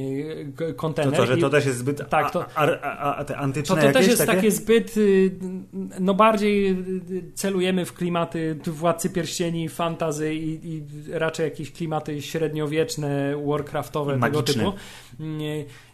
kontener. 0.75 1.11
To, 1.11 1.17
to, 1.17 1.25
że 1.25 1.37
to 1.37 1.49
też 1.49 1.65
jest 1.65 1.77
zbyt 1.77 2.09
tak, 2.09 2.31
to, 2.31 2.45
a, 2.55 2.67
a, 2.81 3.15
a 3.15 3.25
te 3.25 3.37
antyczne 3.37 3.75
To, 3.75 3.87
to 3.87 3.93
też 3.93 4.07
jest 4.07 4.25
takie? 4.25 4.35
takie 4.35 4.51
zbyt, 4.51 4.97
y, 4.97 5.31
no 5.99 6.13
bardziej 6.13 6.71
y, 6.71 7.31
celujemy 7.33 7.85
w 7.85 7.93
klimaty 7.93 8.59
Władcy 8.67 9.09
Pierścieni, 9.09 9.69
fantazy 9.69 10.35
i, 10.35 10.75
i 10.75 10.83
raczej 11.11 11.43
jakieś 11.43 11.71
klimaty 11.71 12.21
średniowieczne, 12.21 13.35
warcraftowe, 13.47 14.17
Magiczne. 14.17 14.53
tego 14.53 14.71
typu. 14.71 14.79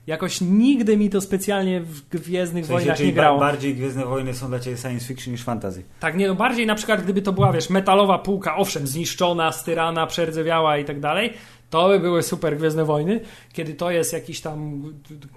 Jakoś 0.10 0.42
nigdy 0.42 0.98
mi 0.98 1.10
to 1.10 1.22
specjalnie 1.22 1.82
w 1.82 2.10
Gwiezdnych 2.10 2.64
w 2.64 2.68
sensie, 2.68 2.80
Wojnach 2.80 3.00
nie 3.00 3.14
grało. 3.14 3.40
bardziej 3.40 3.76
Gwiezdne 3.76 4.06
Wojny 4.06 4.34
są 4.34 4.48
dla 4.48 4.60
Ciebie 4.60 4.78
science 4.78 5.06
fiction 5.06 5.32
niż 5.32 5.44
fantasy. 5.44 5.84
Tak, 6.00 6.18
nie, 6.18 6.28
no 6.28 6.36
bardziej 6.36 6.66
na 6.66 6.76
przykład 6.76 7.04
gdyby 7.04 7.22
to 7.22 7.34
była, 7.34 7.52
wiesz, 7.52 7.70
metalowa 7.70 8.20
półka, 8.20 8.56
owszem, 8.56 8.88
zniszczona, 8.88 9.52
styrana, 9.52 10.08
przerdzewiała 10.08 10.78
i 10.78 10.86
tak 10.86 11.00
dalej, 11.00 11.34
to 11.70 11.88
by 11.88 12.00
były 12.00 12.24
super 12.24 12.58
Gwiezdne 12.58 12.86
Wojny, 12.86 13.20
kiedy 13.54 13.74
to 13.74 13.92
jest 13.92 14.14
jakiś 14.14 14.42
tam 14.42 14.84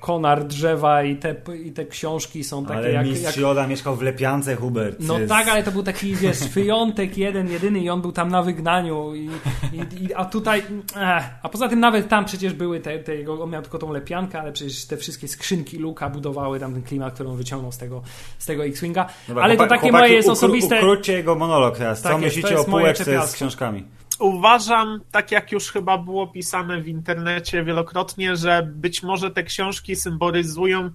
konar 0.00 0.44
drzewa 0.44 1.02
i 1.02 1.16
te, 1.16 1.34
i 1.64 1.72
te 1.72 1.84
książki 1.84 2.44
są 2.44 2.64
takie 2.64 2.78
ale 2.78 2.92
jak... 2.92 3.06
mistrz 3.06 3.24
jak... 3.24 3.36
Joda 3.36 3.66
mieszkał 3.66 3.96
w 3.96 4.02
Lepiance, 4.02 4.56
Hubert. 4.56 4.96
No 5.00 5.18
jest... 5.18 5.28
tak, 5.28 5.48
ale 5.48 5.62
to 5.62 5.72
był 5.72 5.82
taki, 5.82 6.14
wiesz, 6.14 6.38
wyjątek 6.38 7.18
jeden, 7.18 7.50
jedyny 7.50 7.80
i 7.80 7.90
on 7.90 8.02
był 8.02 8.12
tam 8.12 8.28
na 8.28 8.42
wygnaniu 8.42 9.14
i, 9.14 9.30
i, 9.72 10.04
i 10.04 10.14
a 10.14 10.24
tutaj... 10.24 10.62
Eh, 10.96 11.24
a 11.42 11.48
poza 11.48 11.68
tym 11.68 11.80
nawet 11.80 12.08
tam 12.08 12.24
przecież 12.24 12.52
były 12.52 12.80
te, 12.80 12.98
te 12.98 13.14
jego, 13.14 13.42
on 13.42 13.50
miał 13.50 13.62
tylko 13.62 13.78
tą 13.78 13.92
lepiankę, 13.92 14.40
ale 14.40 14.52
przecież 14.52 14.84
te 14.84 14.96
wszystkie 14.96 15.28
skrzynki 15.28 15.78
Luka 15.78 16.10
budowały 16.10 16.60
tam 16.60 16.72
ten 16.72 16.82
klimat, 16.82 17.14
który 17.14 17.28
on 17.28 17.36
wyciągnął 17.36 17.72
z 17.72 17.78
tego, 17.78 18.02
z 18.38 18.46
tego 18.46 18.64
X-Winga. 18.64 19.06
Ale 19.42 19.56
to 19.56 19.66
takie 19.66 19.92
moje 19.92 20.14
jest 20.14 20.28
osobiste... 20.28 20.76
Ukróćcie 20.78 21.12
jego 21.12 21.34
monolog 21.34 21.78
teraz. 21.78 22.02
Co 22.02 22.08
tak 22.08 22.20
myślicie 22.20 22.58
o 22.58 22.64
półeczce 22.64 23.26
z 23.26 23.32
książkami? 23.32 23.84
Uważam, 24.22 25.00
tak 25.10 25.30
jak 25.32 25.52
już 25.52 25.72
chyba 25.72 25.98
było 25.98 26.26
pisane 26.26 26.80
w 26.80 26.88
internecie 26.88 27.64
wielokrotnie, 27.64 28.36
że 28.36 28.70
być 28.74 29.02
może 29.02 29.30
te 29.30 29.42
książki 29.42 29.96
symbolizują 29.96 30.90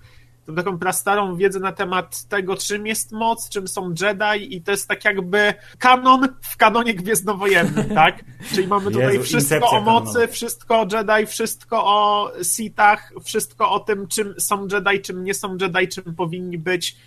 tą 0.48 0.56
taką 0.56 0.80
prastarą 0.80 1.36
wiedzę 1.36 1.60
na 1.60 1.72
temat 1.72 2.24
tego, 2.24 2.58
czym 2.58 2.88
jest 2.88 3.12
moc, 3.12 3.50
czym 3.50 3.68
są 3.68 3.94
Jedi 4.02 4.56
i 4.56 4.62
to 4.62 4.72
jest 4.72 4.88
tak 4.88 5.06
jakby 5.06 5.54
kanon 5.78 6.28
w 6.42 6.58
kanonie 6.58 6.94
gwiezdnowojennym, 6.94 7.90
tak? 7.96 8.24
Czyli 8.54 8.68
mamy 8.68 8.92
tutaj 8.92 9.14
Jezu, 9.14 9.24
wszystko 9.24 9.70
o 9.70 9.82
mocy, 9.82 10.14
kanonu. 10.14 10.32
wszystko 10.32 10.82
o 10.82 10.88
Jedi, 10.92 11.28
wszystko 11.28 11.86
o 11.86 12.32
Sithach, 12.44 13.14
wszystko 13.24 13.72
o 13.72 13.80
tym, 13.80 14.08
czym 14.08 14.34
są 14.40 14.68
Jedi, 14.72 15.02
czym 15.02 15.24
nie 15.24 15.34
są 15.34 15.58
Jedi, 15.62 15.88
czym 15.88 16.16
powinni 16.16 16.58
być, 16.58 16.98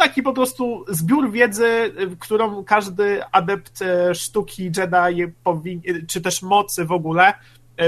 taki 0.00 0.22
po 0.22 0.32
prostu 0.32 0.84
zbiór 0.88 1.30
wiedzy, 1.30 1.92
którą 2.18 2.64
każdy 2.64 3.24
adept 3.32 3.82
y, 3.82 4.14
sztuki 4.14 4.64
Jedi 4.64 5.32
powin, 5.44 5.82
czy 6.08 6.20
też 6.20 6.42
mocy 6.42 6.84
w 6.84 6.92
ogóle 6.92 7.34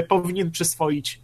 powinien 0.09 0.51
przyswoić. 0.51 1.23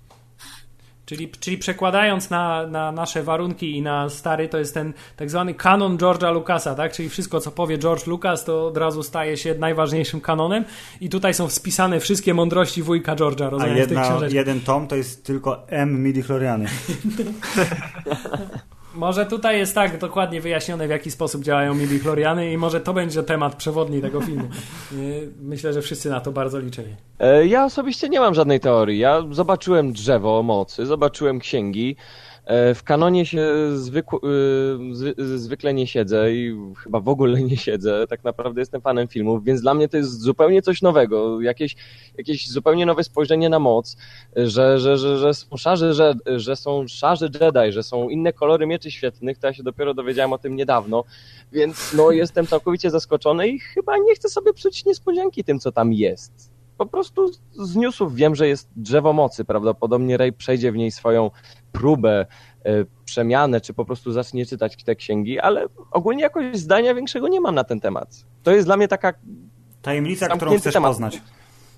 Czyli, 1.08 1.30
czyli 1.40 1.58
przekładając 1.58 2.30
na, 2.30 2.66
na 2.66 2.92
nasze 2.92 3.22
warunki 3.22 3.76
i 3.76 3.82
na 3.82 4.10
stary, 4.10 4.48
to 4.48 4.58
jest 4.58 4.74
ten 4.74 4.92
tak 5.16 5.30
zwany 5.30 5.54
kanon 5.54 5.98
George'a 5.98 6.34
Lucasa, 6.34 6.74
tak? 6.74 6.92
Czyli 6.92 7.08
wszystko, 7.08 7.40
co 7.40 7.50
powie 7.50 7.78
George 7.78 8.06
Lucas, 8.06 8.44
to 8.44 8.66
od 8.66 8.76
razu 8.76 9.02
staje 9.02 9.36
się 9.36 9.54
najważniejszym 9.54 10.20
kanonem 10.20 10.64
i 11.00 11.08
tutaj 11.08 11.34
są 11.34 11.48
spisane 11.48 12.00
wszystkie 12.00 12.34
mądrości 12.34 12.82
wujka 12.82 13.16
George'a, 13.16 13.50
rozumiem, 13.50 13.74
A 13.74 13.78
jedna, 13.78 14.20
jeden 14.30 14.60
tom 14.60 14.86
to 14.86 14.96
jest 14.96 15.24
tylko 15.24 15.68
M 15.68 16.02
midi 16.02 16.22
chloriany. 16.22 16.66
Może 18.94 19.26
tutaj 19.26 19.58
jest 19.58 19.74
tak 19.74 19.98
dokładnie 19.98 20.40
wyjaśnione, 20.40 20.86
w 20.86 20.90
jaki 20.90 21.10
sposób 21.10 21.42
działają 21.42 21.74
midi-chloriany 21.74 22.52
i 22.52 22.58
może 22.58 22.80
to 22.80 22.94
będzie 22.94 23.22
temat 23.22 23.54
przewodni 23.54 24.02
tego 24.02 24.20
filmu. 24.20 24.48
Myślę, 25.40 25.72
że 25.72 25.82
wszyscy 25.82 26.10
na 26.10 26.20
to 26.20 26.32
bardzo 26.32 26.58
liczyli. 26.58 26.94
E, 27.18 27.46
ja 27.46 27.64
osobiście 27.64 28.08
nie 28.08 28.20
mam 28.20 28.34
żadnej 28.34 28.60
teorii. 28.60 28.98
Ja 28.98 29.22
zobaczyłem 29.30 29.92
drzewo 29.92 30.42
mocy, 30.42 30.86
zobaczyłem 30.86 31.38
księgi, 31.38 31.96
w 32.74 32.82
kanonie 32.84 33.26
się 33.26 33.46
zwykł, 33.74 34.16
y, 35.18 35.38
zwykle 35.38 35.74
nie 35.74 35.86
siedzę 35.86 36.32
i 36.32 36.56
chyba 36.76 37.00
w 37.00 37.08
ogóle 37.08 37.42
nie 37.42 37.56
siedzę. 37.56 38.06
Tak 38.06 38.24
naprawdę 38.24 38.60
jestem 38.60 38.80
fanem 38.80 39.08
filmów, 39.08 39.44
więc 39.44 39.60
dla 39.60 39.74
mnie 39.74 39.88
to 39.88 39.96
jest 39.96 40.20
zupełnie 40.20 40.62
coś 40.62 40.82
nowego. 40.82 41.40
Jakieś, 41.40 41.76
jakieś 42.18 42.50
zupełnie 42.50 42.86
nowe 42.86 43.04
spojrzenie 43.04 43.48
na 43.48 43.58
moc, 43.58 43.96
że, 44.36 44.78
że, 44.78 44.98
że, 44.98 45.18
że 45.18 45.34
są 45.34 45.56
szarze, 45.56 45.94
że, 45.94 46.14
że 46.26 46.56
są 46.56 46.84
Jedi, 47.40 47.72
że 47.72 47.82
są 47.82 48.08
inne 48.08 48.32
kolory 48.32 48.66
mieczy 48.66 48.90
świetnych. 48.90 49.38
To 49.38 49.46
ja 49.46 49.52
się 49.52 49.62
dopiero 49.62 49.94
dowiedziałem 49.94 50.32
o 50.32 50.38
tym 50.38 50.56
niedawno, 50.56 51.04
więc 51.52 51.94
no, 51.96 52.10
jestem 52.10 52.46
całkowicie 52.46 52.90
zaskoczony 52.90 53.48
i 53.48 53.58
chyba 53.58 53.98
nie 53.98 54.14
chcę 54.14 54.28
sobie 54.28 54.52
psuć 54.52 54.84
niespodzianki 54.84 55.44
tym, 55.44 55.58
co 55.58 55.72
tam 55.72 55.92
jest 55.92 56.58
po 56.78 56.86
prostu 56.86 57.30
z 57.52 57.76
newsów 57.76 58.14
wiem, 58.14 58.34
że 58.34 58.48
jest 58.48 58.68
drzewo 58.76 59.12
mocy. 59.12 59.44
Prawdopodobnie 59.44 60.16
Rey 60.16 60.32
przejdzie 60.32 60.72
w 60.72 60.76
niej 60.76 60.90
swoją 60.90 61.30
próbę, 61.72 62.26
e, 62.64 62.84
przemianę, 63.04 63.60
czy 63.60 63.74
po 63.74 63.84
prostu 63.84 64.12
zacznie 64.12 64.46
czytać 64.46 64.84
te 64.84 64.96
księgi, 64.96 65.40
ale 65.40 65.66
ogólnie 65.90 66.22
jakoś 66.22 66.56
zdania 66.56 66.94
większego 66.94 67.28
nie 67.28 67.40
mam 67.40 67.54
na 67.54 67.64
ten 67.64 67.80
temat. 67.80 68.24
To 68.42 68.50
jest 68.50 68.68
dla 68.68 68.76
mnie 68.76 68.88
taka. 68.88 69.12
Tajemnica, 69.82 70.28
którą 70.28 70.58
chcesz 70.58 70.74
temat. 70.74 70.90
poznać. 70.90 71.22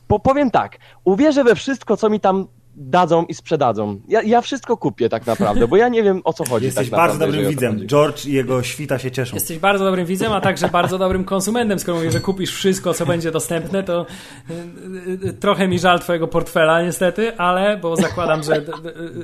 Po, 0.08 0.20
powiem 0.20 0.50
tak, 0.50 0.78
uwierzę 1.04 1.44
we 1.44 1.54
wszystko, 1.54 1.96
co 1.96 2.10
mi 2.10 2.20
tam 2.20 2.46
dadzą 2.80 3.24
i 3.24 3.34
sprzedadzą. 3.34 4.00
Ja, 4.08 4.22
ja 4.22 4.40
wszystko 4.40 4.76
kupię 4.76 5.08
tak 5.08 5.26
naprawdę, 5.26 5.68
bo 5.68 5.76
ja 5.76 5.88
nie 5.88 6.02
wiem 6.02 6.20
o 6.24 6.32
co 6.32 6.44
chodzi. 6.44 6.66
Jesteś 6.66 6.90
tak 6.90 6.98
bardzo 6.98 7.18
naprawdę, 7.18 7.36
dobrym 7.36 7.50
widzem. 7.50 7.86
George 7.86 8.26
i 8.26 8.32
jego 8.32 8.62
świta 8.62 8.98
się 8.98 9.10
cieszą. 9.10 9.36
Jesteś 9.36 9.58
bardzo 9.58 9.84
dobrym 9.84 10.06
widzem, 10.06 10.32
a 10.32 10.40
także 10.40 10.68
bardzo 10.68 10.98
dobrym 10.98 11.24
konsumentem. 11.24 11.78
Skoro 11.78 11.98
mówisz, 11.98 12.12
że 12.12 12.20
kupisz 12.20 12.54
wszystko, 12.54 12.94
co 12.94 13.06
będzie 13.06 13.30
dostępne, 13.30 13.82
to 13.82 14.06
y, 14.50 15.28
y, 15.28 15.32
trochę 15.32 15.68
mi 15.68 15.78
żal 15.78 16.00
twojego 16.00 16.28
portfela 16.28 16.82
niestety, 16.82 17.36
ale, 17.36 17.76
bo 17.76 17.96
zakładam, 17.96 18.42
że 18.42 18.62
tak. 18.62 18.76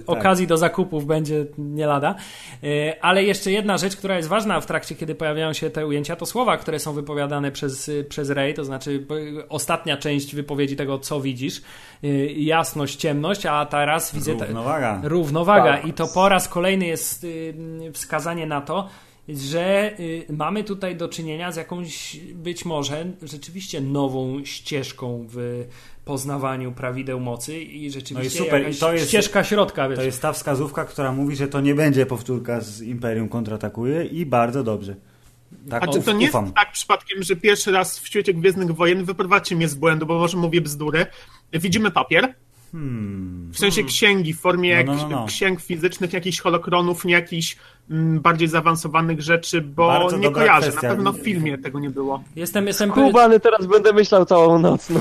okazji 0.06 0.46
do 0.46 0.56
zakupów 0.56 1.06
będzie 1.06 1.46
nie 1.58 1.86
lada. 1.86 2.14
Y, 2.64 3.00
ale 3.00 3.24
jeszcze 3.24 3.52
jedna 3.52 3.78
rzecz, 3.78 3.96
która 3.96 4.16
jest 4.16 4.28
ważna 4.28 4.60
w 4.60 4.66
trakcie, 4.66 4.94
kiedy 4.94 5.14
pojawiają 5.14 5.52
się 5.52 5.70
te 5.70 5.86
ujęcia, 5.86 6.16
to 6.16 6.26
słowa, 6.26 6.56
które 6.56 6.78
są 6.78 6.92
wypowiadane 6.92 7.52
przez, 7.52 7.90
przez 8.08 8.30
Ray, 8.30 8.54
to 8.54 8.64
znaczy 8.64 9.06
ostatnia 9.48 9.96
część 9.96 10.34
wypowiedzi 10.34 10.76
tego, 10.76 10.98
co 10.98 11.20
widzisz, 11.20 11.62
jasność, 12.36 12.96
ciemność, 12.96 13.45
a 13.52 13.66
teraz 13.66 14.14
widzę... 14.14 14.32
Równowaga. 14.32 15.00
Równowaga. 15.04 15.78
I 15.78 15.92
to 15.92 16.06
po 16.06 16.28
raz 16.28 16.48
kolejny 16.48 16.86
jest 16.86 17.24
y, 17.24 17.54
wskazanie 17.92 18.46
na 18.46 18.60
to, 18.60 18.88
że 19.28 19.92
y, 20.00 20.26
mamy 20.30 20.64
tutaj 20.64 20.96
do 20.96 21.08
czynienia 21.08 21.52
z 21.52 21.56
jakąś 21.56 22.16
być 22.34 22.64
może 22.64 23.06
rzeczywiście 23.22 23.80
nową 23.80 24.44
ścieżką 24.44 25.26
w 25.28 25.64
poznawaniu 26.04 26.72
prawideł 26.72 27.20
mocy 27.20 27.60
i 27.60 27.90
rzeczywiście 27.90 28.40
no 28.40 28.44
i 28.44 28.46
super. 28.46 28.70
I 28.70 28.76
to 28.76 28.92
jest, 28.92 29.08
ścieżka 29.08 29.44
środka. 29.44 29.88
Wiesz. 29.88 29.98
To 29.98 30.04
jest 30.04 30.22
ta 30.22 30.32
wskazówka, 30.32 30.84
która 30.84 31.12
mówi, 31.12 31.36
że 31.36 31.48
to 31.48 31.60
nie 31.60 31.74
będzie 31.74 32.06
powtórka 32.06 32.60
z 32.60 32.82
Imperium 32.82 33.28
kontratakuje 33.28 34.04
i 34.04 34.26
bardzo 34.26 34.64
dobrze. 34.64 34.96
Tak, 35.70 35.82
A 35.82 35.86
czy 35.86 36.02
to 36.02 36.12
nie 36.12 36.24
jest 36.24 36.36
tak 36.54 36.72
przypadkiem, 36.72 37.22
że 37.22 37.36
pierwszy 37.36 37.72
raz 37.72 37.98
w 37.98 38.06
świecie 38.06 38.34
Gwiezdnych 38.34 38.72
Wojen 38.72 39.04
wyprowadźcie 39.04 39.56
mnie 39.56 39.68
z 39.68 39.74
błędu, 39.74 40.06
bo 40.06 40.18
może 40.18 40.36
mówię 40.36 40.60
bzdury. 40.60 41.06
Widzimy 41.52 41.90
papier, 41.90 42.34
Hmm. 42.72 43.50
W 43.52 43.58
sensie 43.58 43.84
księgi, 43.84 44.34
w 44.34 44.40
formie 44.40 44.84
No, 44.84 44.94
no, 44.94 45.02
no, 45.02 45.08
no. 45.08 45.26
księg 45.26 45.60
fizycznych, 45.60 46.12
jakichś 46.12 46.40
holokronów, 46.40 47.04
nie 47.04 47.12
jakichś 47.12 47.56
mm, 47.90 48.20
bardziej 48.20 48.48
zaawansowanych 48.48 49.20
rzeczy, 49.22 49.60
bo 49.60 49.86
Bardzo 49.86 50.16
nie 50.16 50.30
kojarzę. 50.30 50.68
kwestia. 50.68 50.88
Na 50.88 50.94
pewno 50.94 51.12
w 51.12 51.18
filmie 51.18 51.58
tego 51.58 51.78
nie 51.80 51.90
było. 51.90 52.22
Jestem, 52.36 52.66
jestem 52.66 52.90
Kubany 52.90 53.40
teraz 53.40 53.66
będę 53.66 53.92
myślał 53.92 54.24
całą 54.26 54.58
noc. 54.58 54.90
No. 54.90 55.00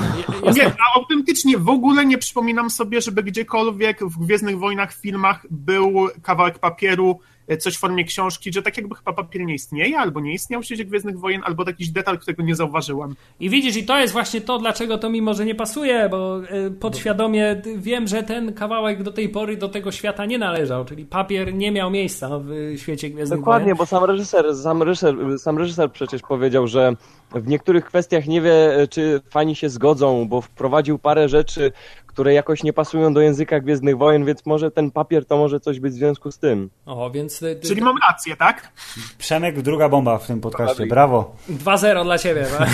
Nie, 0.52 0.66
a 0.66 0.98
autentycznie 0.98 1.58
w 1.58 1.68
ogóle 1.68 2.06
nie 2.06 2.18
przypominam 2.18 2.70
sobie, 2.70 3.00
żeby 3.00 3.22
gdziekolwiek 3.22 4.04
w 4.04 4.18
Gwiezdnych 4.18 4.58
Wojnach 4.58 4.94
filmach 4.94 5.46
był 5.50 6.08
kawałek 6.22 6.58
papieru, 6.58 7.20
coś 7.58 7.76
w 7.76 7.78
formie 7.78 8.04
książki, 8.04 8.52
że 8.52 8.62
tak 8.62 8.76
jakby 8.76 8.94
chyba 8.94 9.12
papier 9.12 9.42
nie 9.42 9.54
istnieje, 9.54 9.98
albo 9.98 10.20
nie 10.20 10.32
istniał 10.32 10.62
w 10.62 10.64
świecie 10.64 10.84
Gwiezdnych 10.84 11.18
Wojen, 11.18 11.42
albo 11.44 11.64
jakiś 11.66 11.90
detal, 11.90 12.18
którego 12.18 12.42
nie 12.42 12.54
zauważyłem. 12.54 13.16
I 13.40 13.50
widzisz, 13.50 13.76
i 13.76 13.84
to 13.84 13.98
jest 13.98 14.12
właśnie 14.12 14.40
to, 14.40 14.58
dlaczego 14.58 14.98
to 14.98 15.10
mi 15.10 15.22
może 15.22 15.44
nie 15.44 15.54
pasuje, 15.54 16.08
bo 16.08 16.40
y, 16.40 16.70
podświadomie 16.70 17.62
wiem, 17.76 18.08
że 18.08 18.22
ten 18.22 18.52
kawałek 18.52 19.02
do 19.02 19.12
tej 19.12 19.28
pory 19.28 19.56
do 19.56 19.68
tego 19.68 19.92
świata 19.92 20.26
nie 20.26 20.38
należał, 20.38 20.84
czyli 20.84 21.04
papier 21.04 21.54
nie 21.54 21.72
miał 21.72 21.90
miejsca 21.90 22.38
w 22.38 22.50
y, 22.50 22.78
świecie 22.78 23.10
Gwiezdnych 23.10 23.40
Dokładnie, 23.40 23.64
Wojen. 23.64 23.76
bo 23.76 23.86
sam 23.86 24.04
reżyser, 24.04 24.56
sam 24.56 24.82
reżyser, 24.82 25.38
sam 25.38 25.58
reżyser 25.58 25.92
przecież 25.92 26.22
powiedział, 26.22 26.66
że 26.66 26.92
w 27.34 27.48
niektórych 27.48 27.84
kwestiach 27.84 28.26
nie 28.26 28.40
wie, 28.40 28.86
czy 28.90 29.20
fani 29.30 29.56
się 29.56 29.68
zgodzą, 29.68 30.28
bo 30.28 30.40
wprowadził 30.40 30.98
parę 30.98 31.28
rzeczy, 31.28 31.72
które 32.16 32.34
jakoś 32.34 32.62
nie 32.62 32.72
pasują 32.72 33.14
do 33.14 33.20
języka 33.20 33.60
Gwiezdnych 33.60 33.98
Wojen, 33.98 34.24
więc 34.24 34.46
może 34.46 34.70
ten 34.70 34.90
papier 34.90 35.26
to 35.26 35.36
może 35.36 35.60
coś 35.60 35.80
być 35.80 35.92
w 35.92 35.96
związku 35.96 36.30
z 36.30 36.38
tym. 36.38 36.70
O, 36.86 37.10
więc 37.10 37.42
y, 37.42 37.60
Czyli 37.62 37.82
mam 37.82 37.96
rację, 38.08 38.36
tak? 38.36 38.72
Przemek, 39.18 39.62
druga 39.62 39.88
bomba 39.88 40.18
w 40.18 40.26
tym 40.26 40.40
podcaście. 40.40 40.86
Brawo. 40.86 41.36
2-0 41.50 42.04
dla 42.04 42.18
ciebie. 42.18 42.46
tak? 42.54 42.68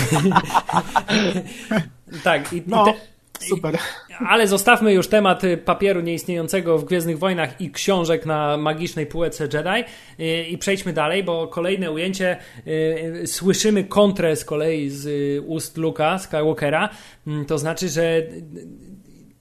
tak, 2.23 2.53
i, 2.53 2.57
i 2.57 2.63
No, 2.67 2.85
te, 2.85 2.93
super. 3.47 3.77
ale 4.27 4.47
zostawmy 4.47 4.93
już 4.93 5.07
temat 5.07 5.43
y, 5.43 5.57
papieru 5.57 6.01
nieistniejącego 6.01 6.77
w 6.77 6.85
Gwiezdnych 6.85 7.19
Wojnach 7.19 7.61
i 7.61 7.71
książek 7.71 8.25
na 8.25 8.57
magicznej 8.57 9.05
półce 9.05 9.43
Jedi 9.43 9.83
y, 10.19 10.43
i 10.43 10.57
przejdźmy 10.57 10.93
dalej, 10.93 11.23
bo 11.23 11.47
kolejne 11.47 11.91
ujęcie 11.91 12.37
słyszymy 13.25 13.83
kontrę 13.83 14.35
z 14.35 14.45
kolei 14.45 14.89
z 14.89 15.07
ust 15.47 15.77
Luka 15.77 16.19
Skywalkera, 16.19 16.89
Mm, 17.27 17.45
to 17.45 17.57
znaczy, 17.57 17.89
że 17.89 18.21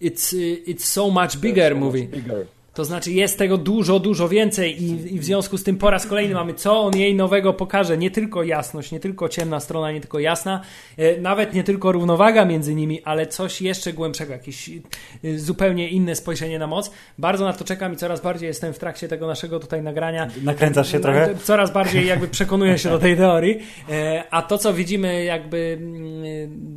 it's, 0.02 0.32
y, 0.32 0.62
it's 0.66 0.84
so 0.84 1.10
much 1.10 1.40
bigger 1.40 1.74
movie. 1.74 2.08
To 2.74 2.84
znaczy 2.84 3.12
jest 3.12 3.38
tego 3.38 3.58
dużo, 3.58 4.00
dużo 4.00 4.28
więcej 4.28 4.82
i, 4.82 5.14
i 5.14 5.18
w 5.18 5.24
związku 5.24 5.58
z 5.58 5.64
tym 5.64 5.78
po 5.78 5.90
raz 5.90 6.06
kolejny 6.06 6.34
mamy, 6.34 6.54
co 6.54 6.80
on 6.80 6.96
jej 6.96 7.14
nowego 7.14 7.52
pokaże. 7.52 7.98
Nie 7.98 8.10
tylko 8.10 8.42
jasność, 8.42 8.92
nie 8.92 9.00
tylko 9.00 9.28
ciemna 9.28 9.60
strona, 9.60 9.92
nie 9.92 10.00
tylko 10.00 10.18
jasna, 10.18 10.60
e, 10.96 11.20
nawet 11.20 11.54
nie 11.54 11.64
tylko 11.64 11.92
równowaga 11.92 12.44
między 12.44 12.74
nimi, 12.74 13.02
ale 13.02 13.26
coś 13.26 13.62
jeszcze 13.62 13.92
głębszego, 13.92 14.32
jakieś 14.32 14.70
e, 15.24 15.38
zupełnie 15.38 15.88
inne 15.88 16.16
spojrzenie 16.16 16.58
na 16.58 16.66
moc. 16.66 16.90
Bardzo 17.18 17.44
na 17.44 17.52
to 17.52 17.64
czekam 17.64 17.92
i 17.92 17.96
coraz 17.96 18.20
bardziej 18.20 18.46
jestem 18.46 18.72
w 18.72 18.78
trakcie 18.78 19.08
tego 19.08 19.26
naszego 19.26 19.60
tutaj 19.60 19.82
nagrania. 19.82 20.28
Nakręcasz 20.42 20.92
się 20.92 21.00
trochę? 21.00 21.34
Coraz 21.42 21.72
bardziej 21.72 22.06
jakby 22.06 22.28
przekonuję 22.38 22.78
się 22.78 22.88
do 22.88 22.98
tej 22.98 23.16
teorii. 23.16 23.58
E, 23.90 24.24
A 24.30 24.42
to, 24.42 24.58
co 24.58 24.74
widzimy 24.74 25.24
jakby 25.24 25.78
mm, 25.80 26.02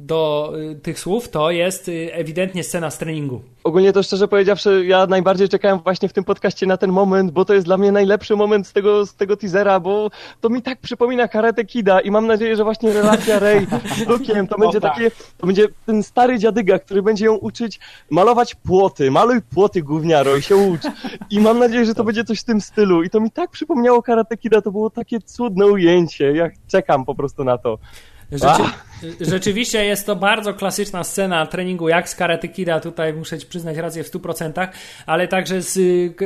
do 0.06 0.54
e, 0.72 0.76
tych 0.76 1.00
słów, 1.00 1.30
to 1.30 1.52
jest 1.52 1.90
e, 1.90 2.16
ewidentnie 2.16 2.64
scena 2.64 2.92
z 2.92 2.98
treningu. 2.98 3.42
Ogólnie 3.64 3.94
to 3.94 4.04
szczerze 4.04 4.28
powiedziawszy, 4.28 4.86
ja 4.88 5.06
najbardziej 5.08 5.50
czekałem 5.50 5.80
właśnie 5.86 6.10
w 6.10 6.14
tym 6.14 6.24
podcaście 6.24 6.66
na 6.66 6.78
ten 6.78 6.92
moment, 6.92 7.32
bo 7.32 7.46
to 7.46 7.54
jest 7.54 7.66
dla 7.66 7.78
mnie 7.78 7.92
najlepszy 7.92 8.36
moment 8.36 8.68
z 8.68 8.74
tego, 8.74 9.06
z 9.06 9.16
tego 9.16 9.38
teasera, 9.38 9.80
bo 9.80 10.10
to 10.42 10.50
mi 10.50 10.62
tak 10.62 10.80
przypomina 10.80 11.28
Karate 11.28 11.66
Kida 11.66 12.00
i 12.00 12.12
mam 12.12 12.28
nadzieję, 12.28 12.56
że 12.56 12.64
właśnie 12.64 12.94
relacja 12.94 13.40
Rey 13.40 13.66
z 13.66 14.08
Luke'iem 14.08 14.48
to 14.48 14.58
będzie 14.58 14.82
tak. 14.82 14.94
takie, 14.94 15.12
to 15.38 15.48
będzie 15.48 15.68
ten 15.86 16.04
stary 16.04 16.40
dziadyga, 16.40 16.80
który 16.80 17.02
będzie 17.04 17.26
ją 17.26 17.36
uczyć 17.36 17.80
malować 18.10 18.56
płoty, 18.56 19.12
maluj 19.12 19.42
płoty 19.42 19.82
gówniaro 19.82 20.36
i 20.36 20.42
się 20.42 20.56
ucz. 20.56 20.82
I 21.30 21.40
mam 21.40 21.60
nadzieję, 21.60 21.86
że 21.86 21.96
to 21.96 22.04
będzie 22.04 22.24
coś 22.24 22.40
w 22.40 22.44
tym 22.44 22.62
stylu 22.62 23.04
i 23.04 23.10
to 23.10 23.20
mi 23.20 23.32
tak 23.32 23.52
przypomniało 23.52 24.04
Karate 24.04 24.38
Kida, 24.38 24.62
to 24.62 24.72
było 24.72 24.90
takie 24.90 25.20
cudne 25.22 25.66
ujęcie, 25.68 26.32
ja 26.32 26.50
czekam 26.68 27.06
po 27.06 27.16
prostu 27.16 27.44
na 27.44 27.58
to. 27.58 27.78
Rzeczy, 28.32 28.64
rzeczywiście 29.32 29.86
jest 29.86 30.06
to 30.06 30.16
bardzo 30.16 30.54
klasyczna 30.54 31.04
scena 31.04 31.46
treningu, 31.46 31.90
jak 31.90 32.10
z 32.10 32.16
Karate 32.16 32.48
Kida, 32.48 32.80
tutaj 32.80 33.14
muszę 33.14 33.40
ci 33.40 33.48
przyznać 33.48 33.78
rację 33.78 34.04
w 34.04 34.12
100%, 34.12 34.68
ale 35.06 35.28
także 35.28 35.62
z 35.62 35.80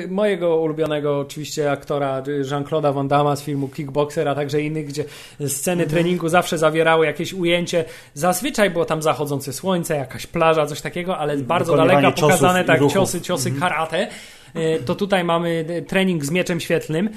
mojego 0.09 0.57
ulubionego 0.57 1.19
oczywiście 1.19 1.71
aktora 1.71 2.23
y, 2.27 2.41
Jean-Claude'a 2.51 2.93
Van 2.93 3.07
Damme 3.07 3.37
z 3.37 3.41
filmu 3.41 3.67
Kickboxer, 3.67 4.27
a 4.27 4.35
także 4.35 4.61
innych, 4.61 4.85
gdzie 4.85 5.03
sceny 5.47 5.87
treningu 5.87 6.29
zawsze 6.29 6.57
zawierały 6.57 7.05
jakieś 7.05 7.33
ujęcie. 7.33 7.85
Zazwyczaj 8.13 8.69
było 8.69 8.85
tam 8.85 9.01
zachodzące 9.01 9.53
słońce, 9.53 9.95
jakaś 9.95 10.27
plaża, 10.27 10.65
coś 10.65 10.81
takiego, 10.81 11.17
ale 11.17 11.37
z 11.37 11.41
bardzo 11.41 11.77
daleka 11.77 12.11
pokazane 12.11 12.63
tak 12.63 12.81
ciosy, 12.93 13.21
ciosy 13.21 13.51
karate. 13.51 14.07
Y, 14.55 14.83
To 14.85 14.95
tutaj 14.95 15.23
mamy 15.23 15.65
y, 15.69 15.81
trening 15.81 16.25
z 16.25 16.31
mieczem 16.31 16.59
świetlnym, 16.59 17.09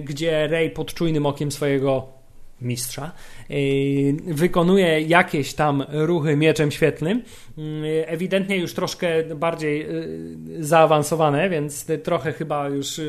gdzie 0.00 0.46
Rey 0.46 0.70
pod 0.70 0.94
czujnym 0.94 1.26
okiem 1.26 1.52
swojego 1.52 2.17
mistrza, 2.60 3.12
yy, 3.48 3.56
wykonuje 4.26 5.00
jakieś 5.00 5.54
tam 5.54 5.84
ruchy 5.88 6.36
mieczem 6.36 6.70
świetlnym, 6.70 7.22
yy, 7.56 8.06
ewidentnie 8.06 8.56
już 8.56 8.74
troszkę 8.74 9.24
bardziej 9.24 9.78
yy, 9.80 10.64
zaawansowane, 10.64 11.50
więc 11.50 11.86
trochę 12.02 12.32
chyba 12.32 12.68
już 12.68 13.00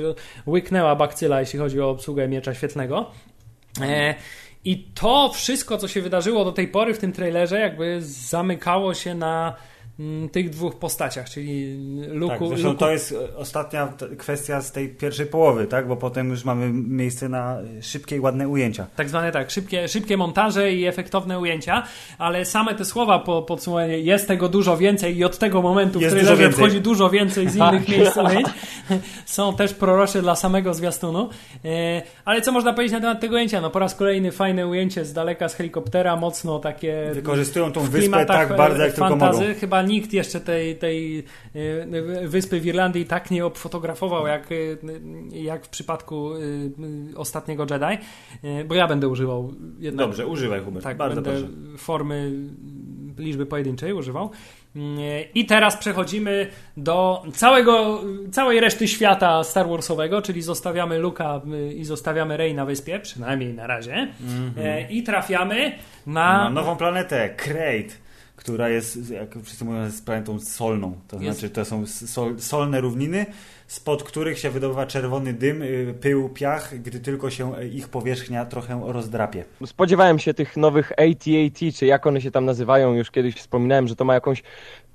łyknęła 0.48 0.96
bakcyla, 0.96 1.40
jeśli 1.40 1.60
chodzi 1.60 1.82
o 1.82 1.90
obsługę 1.90 2.28
miecza 2.28 2.54
świetlnego. 2.54 3.12
E, 3.82 4.16
I 4.66 4.78
to 4.78 5.32
wszystko, 5.34 5.78
co 5.78 5.88
się 5.88 6.02
wydarzyło 6.02 6.46
do 6.46 6.52
tej 6.52 6.68
pory 6.68 6.94
w 6.94 7.00
tym 7.00 7.12
trailerze, 7.12 7.60
jakby 7.60 7.98
zamykało 8.02 8.94
się 8.94 9.16
na 9.16 9.56
tych 10.32 10.50
dwóch 10.50 10.76
postaciach, 10.76 11.30
czyli 11.30 11.78
Luku, 12.08 12.38
Tak, 12.40 12.48
zresztą 12.48 12.68
Luku 12.68 12.80
to 12.80 12.92
jest 12.92 13.12
e, 13.12 13.38
ostatnia 13.38 13.94
kwestia 14.18 14.62
z 14.62 14.72
tej 14.72 14.90
pierwszej 14.90 15.26
połowy, 15.26 15.66
tak? 15.68 15.88
Bo 15.88 15.96
potem 15.96 16.30
już 16.30 16.46
mamy 16.46 16.70
miejsce 16.74 17.30
na 17.30 17.58
e, 17.78 17.82
szybkie 17.84 18.16
i 18.16 18.20
ładne 18.20 18.48
ujęcia. 18.48 18.88
Tak 18.96 19.10
zwane 19.10 19.32
tak, 19.32 19.52
szybkie, 19.52 19.88
szybkie 19.88 20.18
montaże 20.18 20.74
i 20.74 20.86
efektowne 20.86 21.40
ujęcia, 21.40 21.84
ale 22.18 22.46
same 22.46 22.76
te 22.76 22.86
słowa 22.86 23.20
po 23.20 23.42
podsumowaniu 23.42 23.98
jest 23.98 24.28
tego 24.28 24.50
dużo 24.50 24.78
więcej 24.78 25.18
i 25.18 25.24
od 25.24 25.38
tego 25.38 25.62
momentu, 25.62 26.00
Jest 26.02 26.16
w 26.16 26.20
więcej. 26.20 26.52
wchodzi 26.52 26.82
dużo 26.82 27.10
więcej 27.10 27.50
z 27.50 27.56
innych 27.56 27.88
miejsc 27.98 28.18
ujęć, 28.18 28.48
są 29.26 29.56
też 29.56 29.74
prorocze 29.74 30.22
dla 30.22 30.36
samego 30.36 30.74
zwiastunu. 30.74 31.30
E, 31.66 32.02
Ale 32.26 32.42
co 32.42 32.52
można 32.52 32.74
powiedzieć 32.74 32.94
na 32.94 33.00
temat 33.00 33.20
tego 33.20 33.36
ujęcia? 33.36 33.62
No 33.62 33.70
po 33.70 33.80
raz 33.80 33.96
kolejny 33.96 34.32
fajne 34.32 34.68
ujęcie 34.68 35.06
z 35.06 35.14
daleka 35.14 35.50
z 35.50 35.56
helikoptera, 35.56 36.16
mocno 36.16 36.60
takie 36.60 37.12
Wykorzystują 37.14 37.72
tą 37.72 37.82
wyspę 37.82 38.26
tak 38.26 38.56
bardzo, 38.56 38.82
jak 38.82 38.92
e, 38.92 38.94
tylko 38.94 39.10
fantazy. 39.10 39.42
mogą. 39.48 39.60
Chyba 39.60 39.82
nikt 39.90 40.14
jeszcze 40.14 40.40
tej, 40.40 40.76
tej 40.76 41.24
e, 42.22 42.28
wyspy 42.28 42.60
w 42.60 42.66
Irlandii 42.66 43.06
tak 43.06 43.32
nie 43.32 43.46
obfotografował, 43.46 44.28
jak, 44.28 44.52
e, 44.52 44.56
jak 45.32 45.66
w 45.66 45.70
przypadku 45.70 46.34
e, 46.34 46.40
ostatniego 47.16 47.66
Jedi, 47.70 48.04
bo 48.68 48.76
ja 48.76 48.88
będę 48.88 49.08
używał 49.08 49.54
jednak 49.80 50.08
Dobrze, 50.08 50.28
używaj 50.28 50.62
Hubert, 50.62 50.84
tak, 50.84 50.98
bardzo 50.98 51.22
będę 51.22 51.40
proszę. 51.40 51.54
formy 51.78 52.32
liczby 53.18 53.46
pojedynczej 53.46 53.94
używał. 53.94 54.30
Mm, 54.76 55.00
I 55.36 55.46
teraz 55.46 55.78
przechodzimy 55.78 56.48
do 56.78 57.24
całego, 57.34 58.02
całej 58.32 58.60
reszty 58.60 58.88
świata 58.88 59.44
Star 59.44 59.70
Warsowego, 59.70 60.22
czyli 60.22 60.42
zostawiamy 60.42 60.98
Luka 60.98 61.42
i 61.76 61.86
zostawiamy 61.86 62.38
Rey 62.38 62.54
na 62.54 62.66
wyspie, 62.66 63.00
przynajmniej 63.00 63.54
na 63.54 63.68
razie. 63.68 64.08
E, 64.58 64.92
I 64.92 65.04
trafiamy 65.04 65.72
na. 66.08 66.44
Na 66.44 66.50
nową 66.50 66.76
planetę, 66.76 67.30
Krayt, 67.30 67.98
która 68.40 68.70
jest, 68.70 69.10
jak 69.12 69.36
wszyscy 69.44 69.66
mówią, 69.66 69.84
jest 69.84 70.06
planetą 70.06 70.40
solną. 70.40 70.94
To 71.08 71.20
Jest. 71.22 71.40
znaczy, 71.40 71.54
to 71.54 71.66
są 71.66 71.88
sol, 71.88 72.40
solne 72.40 72.82
równiny, 72.82 73.26
spod 73.68 74.04
których 74.04 74.40
się 74.40 74.50
wydobywa 74.50 74.86
czerwony 74.86 75.34
dym, 75.34 75.62
y, 75.62 75.96
pył, 76.02 76.30
piach, 76.30 76.82
gdy 76.82 77.00
tylko 77.00 77.30
się 77.30 77.64
ich 77.64 77.90
powierzchnia 77.90 78.46
trochę 78.46 78.82
rozdrapie. 78.86 79.46
Spodziewałem 79.66 80.20
się 80.20 80.34
tych 80.34 80.58
nowych 80.58 80.92
AT-AT, 80.92 81.74
czy 81.76 81.86
jak 81.86 82.08
one 82.08 82.22
się 82.22 82.32
tam 82.32 82.46
nazywają, 82.46 82.94
już 82.94 83.12
kiedyś 83.12 83.36
wspominałem, 83.36 83.88
że 83.88 83.96
to 83.96 84.06
ma 84.06 84.14
jakąś 84.14 84.44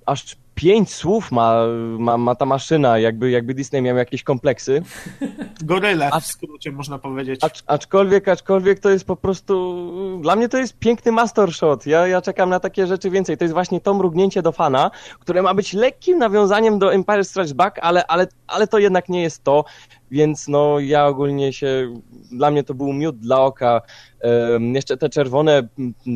aż 0.07 0.37
pięć 0.55 0.95
słów 0.95 1.33
ma, 1.33 1.67
ma, 1.99 2.19
ma 2.19 2.35
ta 2.35 2.45
maszyna, 2.45 2.99
jakby, 2.99 3.31
jakby 3.31 3.55
Disney 3.55 3.83
miał 3.83 3.97
jakieś 3.97 4.23
kompleksy. 4.23 4.83
Goryle 5.63 6.11
A- 6.13 6.21
w 6.21 6.27
skrócie 6.27 6.73
można 6.73 6.99
powiedzieć. 6.99 7.45
Acz, 7.45 7.63
aczkolwiek, 7.67 8.29
aczkolwiek 8.29 8.79
to 8.79 8.91
jest 8.91 9.05
po 9.05 9.17
prostu, 9.17 9.75
dla 10.23 10.37
mnie 10.37 10.49
to 10.49 10.59
jest 10.59 10.79
piękny 10.79 11.13
master 11.13 11.53
shot. 11.53 11.87
Ja, 11.87 12.07
ja 12.07 12.23
czekam 12.23 12.51
na 12.51 12.61
takie 12.61 12.87
rzeczy 12.87 13.11
więcej. 13.11 13.37
To 13.37 13.45
jest 13.45 13.55
właśnie 13.55 13.81
to 13.81 13.95
mrugnięcie 13.95 14.43
do 14.43 14.53
fana, 14.53 14.91
które 15.21 15.43
ma 15.43 15.55
być 15.55 15.73
lekkim 15.73 16.19
nawiązaniem 16.19 16.79
do 16.79 16.95
Empire 16.95 17.25
Strikes 17.25 17.53
Back, 17.53 17.79
ale, 17.83 18.07
ale, 18.07 18.27
ale 18.47 18.67
to 18.67 18.79
jednak 18.79 19.09
nie 19.09 19.23
jest 19.23 19.45
to, 19.45 19.65
więc 20.11 20.49
no 20.49 20.81
ja 20.81 21.07
ogólnie 21.07 21.53
się, 21.53 21.95
dla 22.33 22.51
mnie 22.51 22.65
to 22.65 22.75
był 22.75 22.93
miód 22.93 23.19
dla 23.19 23.41
oka. 23.41 23.83
Jeszcze 24.75 24.97
te 24.97 25.09
czerwone, 25.09 25.69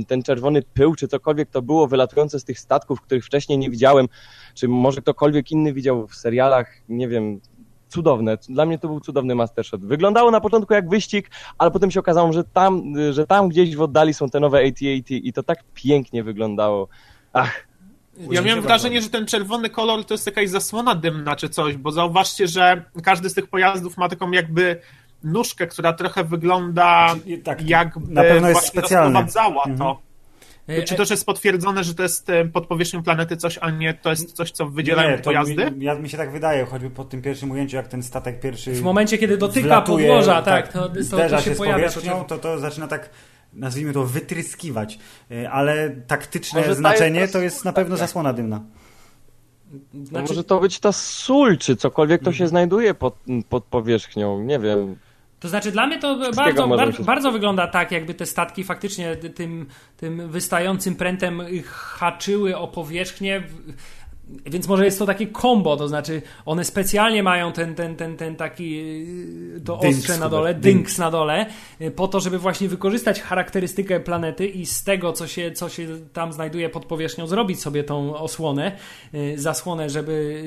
ten 0.07 0.23
czerwony 0.23 0.63
pył, 0.63 0.95
czy 0.95 1.09
cokolwiek 1.09 1.51
to 1.51 1.63
było 1.63 1.87
wylatujące 1.87 2.41
z 2.41 2.45
tych 2.45 2.61
statków, 2.61 3.01
których 3.01 3.25
wcześniej 3.25 3.59
nie 3.59 3.71
widziałem, 3.71 4.09
czy 4.55 4.69
może 4.69 5.01
ktokolwiek 5.01 5.51
inny 5.51 5.73
widział 5.73 6.07
w 6.07 6.15
serialach, 6.15 6.73
nie 6.89 7.09
wiem, 7.09 7.41
cudowne. 7.89 8.39
Dla 8.49 8.67
mnie 8.67 8.79
to 8.79 8.89
był 8.89 9.01
cudowny 9.01 9.35
mastershot. 9.35 9.85
Wyglądało 9.85 10.31
na 10.31 10.41
początku 10.41 10.75
jak 10.75 10.89
wyścig, 10.89 11.31
ale 11.59 11.71
potem 11.71 11.91
się 11.91 12.01
okazało, 12.01 12.33
że 12.33 12.45
tam, 12.45 12.83
że 13.11 13.27
tam 13.27 13.49
gdzieś 13.49 13.77
w 13.77 13.83
oddali 13.83 14.15
są 14.15 14.31
te 14.31 14.41
nowe 14.41 14.59
AT-AT 14.59 15.11
i 15.11 15.33
to 15.33 15.43
tak 15.43 15.65
pięknie 15.75 16.25
wyglądało. 16.25 16.89
Ach, 17.33 17.68
Ja 18.31 18.43
miałem 18.43 18.63
wrażenie, 18.63 19.03
że 19.03 19.11
ten 19.11 19.27
czerwony 19.27 19.71
kolor 19.71 20.05
to 20.05 20.15
jest 20.15 20.27
jakaś 20.27 20.49
zasłona 20.49 20.95
dymna 20.95 21.37
czy 21.37 21.49
coś, 21.49 21.77
bo 21.77 21.93
zauważcie, 21.93 22.49
że 22.49 22.85
każdy 23.03 23.31
z 23.31 23.35
tych 23.35 23.47
pojazdów 23.47 23.97
ma 23.97 24.09
taką 24.09 24.31
jakby 24.33 24.81
nóżkę, 25.25 25.67
która 25.67 25.93
trochę 25.93 26.25
wygląda 26.25 27.15
Znaczy, 27.15 27.39
tak, 27.39 27.69
jakby 27.69 28.15
na 28.15 28.23
pewno 28.23 28.49
jest 28.49 28.75
rozprowadzała 28.75 29.63
Mhm. 29.67 29.79
to. 29.79 30.09
E, 30.69 30.83
Czy 30.83 30.95
to 30.95 31.03
już 31.03 31.11
jest 31.11 31.27
potwierdzone, 31.27 31.85
że 31.85 31.95
to 31.95 32.03
jest 32.03 32.31
e, 32.31 32.45
pod 32.45 32.67
powierzchnią 32.67 33.03
planety 33.03 33.37
coś, 33.37 33.59
a 33.61 33.71
nie 33.71 33.95
to 33.95 34.11
jest 34.11 34.33
coś, 34.33 34.51
co 34.51 34.67
wydzielają 34.67 35.11
Nie, 35.11 35.19
to 35.19 35.25
pojazdy? 35.25 35.71
Mi, 35.71 35.85
ja, 35.85 35.95
mi 35.95 36.09
się 36.09 36.17
tak 36.17 36.33
wydaje, 36.33 36.65
choćby 36.67 36.91
po 36.91 37.05
tym 37.05 37.23
pierwszym 37.23 37.51
ujęciu, 37.51 37.77
jak 37.77 37.89
ten 37.89 38.03
statek 38.03 38.41
pierwszy 38.41 38.73
W 38.73 38.83
momencie, 38.83 39.19
kiedy 39.19 39.39
dotyka 39.39 39.67
wlatuje, 39.67 40.09
podłoża, 40.09 40.43
tak, 40.43 40.73
to, 40.73 40.89
to, 40.89 41.03
zderza 41.03 41.37
to 41.37 41.43
się, 41.43 41.51
się 41.51 41.57
pojawia. 41.57 41.89
To, 41.89 41.95
powierzchnią, 41.95 42.25
to, 42.25 42.39
to 42.39 42.59
zaczyna 42.59 42.89
tak 42.89 43.11
nazwijmy 43.53 43.93
to 43.93 44.05
wytryskiwać, 44.07 44.99
Y, 45.33 45.49
ale 45.51 45.91
taktyczne 45.91 46.61
Może 46.61 46.75
znaczenie 46.75 47.21
jest- 47.21 47.33
to 47.33 47.39
jest 47.41 47.65
na 47.65 47.73
pewno 47.73 47.97
zasłona 47.97 48.33
dymna. 48.33 48.61
znaczy, 50.05 50.29
Może 50.29 50.45
to 50.45 50.61
być 50.61 50.81
ta 50.81 50.93
sól, 50.93 51.59
czy 51.59 51.77
cokolwiek 51.77 52.21
to 52.23 52.33
się 52.33 52.45
Mhm. 52.45 52.49
znajduje 52.49 52.95
pod, 52.95 53.17
pod 53.49 53.65
powierzchnią, 53.65 54.43
nie 54.43 54.59
wiem. 54.59 54.97
To 55.41 55.49
znaczy 55.49 55.73
dla 55.73 55.87
mnie 55.87 55.99
to 55.99 56.33
bardzo, 56.37 56.69
bardzo, 56.69 57.03
bardzo 57.05 57.33
wygląda 57.33 57.67
tak, 57.67 57.93
jakby 57.93 58.15
te 58.15 58.27
statki 58.27 58.65
faktycznie 58.65 59.17
tym, 59.17 59.67
tym 59.97 60.29
wystającym 60.29 60.95
prętem 60.97 61.43
haczyły 61.67 62.57
o 62.57 62.69
powierzchnię. 62.69 63.43
Więc 64.47 64.69
może 64.69 64.85
jest 64.85 64.99
to 64.99 65.07
takie 65.07 65.27
combo, 65.27 65.77
to 65.77 65.89
znaczy 65.89 66.23
one 66.47 66.65
specjalnie 66.65 67.23
mają 67.23 67.53
ten, 67.53 67.75
ten, 67.75 67.97
ten, 67.97 68.17
ten 68.17 68.37
taki 68.37 68.71
yy, 69.55 69.61
to 69.61 69.77
Dynks 69.77 69.99
ostrze 69.99 70.19
na 70.19 70.29
dole, 70.29 70.55
dynks. 70.55 70.99
na 70.99 71.11
dole, 71.11 71.47
yy, 71.81 71.91
po 71.91 72.09
to, 72.09 72.21
żeby 72.21 72.39
właśnie 72.39 72.69
wykorzystać 72.69 73.21
charakterystykę 73.21 74.01
planety 74.01 74.47
i 74.47 74.67
z 74.67 74.85
tego, 74.85 75.13
co 75.13 75.27
się, 75.27 75.53
co 75.53 75.69
się 75.69 75.87
tam 76.13 76.33
znajduje 76.33 76.69
pod 76.69 76.85
powierzchnią, 76.85 77.27
zrobić 77.27 77.61
sobie 77.61 77.85
tą 77.85 78.17
osłonę, 78.17 78.73
yy, 79.13 79.39
zasłonę, 79.39 79.91
żeby, 79.91 80.43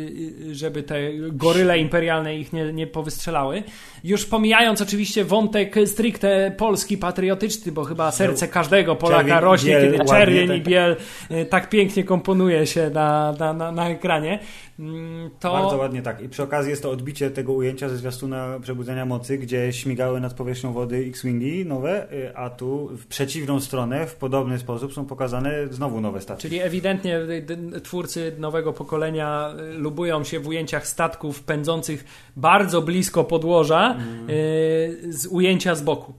żeby 0.52 0.84
te 0.84 1.00
goryle 1.32 1.80
imperialne 1.80 2.38
ich 2.38 2.54
nie, 2.54 2.74
nie 2.74 2.88
powystrzelały. 2.88 3.64
Już 4.04 4.26
pomijając 4.26 4.82
oczywiście 4.82 5.24
wątek 5.24 5.76
stricte 5.86 6.52
polski, 6.58 6.98
patriotyczny, 6.98 7.72
bo 7.72 7.84
chyba 7.84 8.12
serce 8.12 8.48
każdego 8.48 8.96
Polaka 8.96 9.40
rośnie, 9.40 9.72
biel 9.72 9.92
kiedy 9.92 10.06
czerwień 10.06 10.48
tak. 10.48 10.58
i 10.58 10.62
biel 10.62 10.96
y, 11.32 11.46
tak 11.46 11.70
pięknie 11.70 12.04
komponuje 12.04 12.68
się 12.68 12.90
na, 12.90 13.34
na, 13.40 13.54
na, 13.54 13.71
na 13.72 13.90
ekranie. 13.90 14.40
Mm, 14.80 15.30
To 15.40 15.54
Bardzo 15.54 15.78
ładnie 15.78 16.02
tak. 16.02 16.22
I 16.22 16.30
przy 16.30 16.44
okazji 16.44 16.70
jest 16.70 16.84
to 16.84 16.92
odbicie 16.92 17.32
tego 17.32 17.54
ujęcia 17.54 17.90
ze 17.90 17.98
zwiastuna 17.98 18.60
Przebudzenia 18.62 19.06
Mocy, 19.06 19.38
gdzie 19.38 19.74
śmigały 19.74 20.20
nad 20.20 20.34
powierzchnią 20.34 20.74
wody 20.74 21.06
X-Wingi 21.08 21.66
nowe, 21.66 22.14
y, 22.14 22.38
a 22.38 22.50
tu 22.50 22.90
w 22.98 23.08
przeciwną 23.08 23.60
stronę, 23.60 24.08
w 24.08 24.16
podobny 24.16 24.60
sposób 24.60 24.94
są 24.94 25.06
pokazane 25.06 25.68
znowu 25.72 26.02
nowe 26.02 26.22
statki. 26.22 26.42
Czyli 26.42 26.60
ewidentnie 26.60 27.18
y, 27.18 27.82
twórcy 27.82 28.36
nowego 28.40 28.74
pokolenia 28.74 29.54
y, 29.74 29.78
lubują 29.78 30.24
się 30.24 30.40
w 30.40 30.48
ujęciach 30.48 30.88
statków 30.88 31.44
pędzących 31.44 32.06
bardzo 32.36 32.82
blisko 32.82 33.24
podłoża 33.24 33.96
y, 34.30 35.14
z 35.14 35.28
ujęcia 35.28 35.76
z 35.76 35.82
boku. 35.82 36.14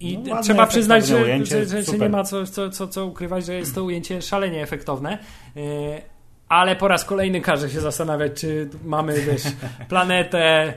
I 0.00 0.18
No, 0.18 0.42
trzeba 0.42 0.66
przyznać, 0.66 1.06
że, 1.06 1.22
ujęcie, 1.22 1.66
że, 1.66 1.82
że, 1.82 1.98
nie 1.98 2.08
ma 2.08 2.24
co, 2.24 2.46
co, 2.46 2.70
co, 2.70 2.88
co 2.88 3.06
ukrywać, 3.06 3.46
że 3.46 3.54
jest 3.54 3.74
to 3.74 3.84
ujęcie 3.90 4.22
szalenie 4.22 4.62
efektowne. 4.62 5.18
Ale 6.50 6.76
po 6.76 6.88
raz 6.88 7.04
kolejny 7.04 7.40
każe 7.40 7.70
się 7.70 7.80
zastanawiać, 7.80 8.32
czy 8.40 8.68
mamy 8.84 9.20
wiesz, 9.20 9.42
planetę 9.88 10.74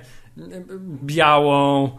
białą, 1.04 1.90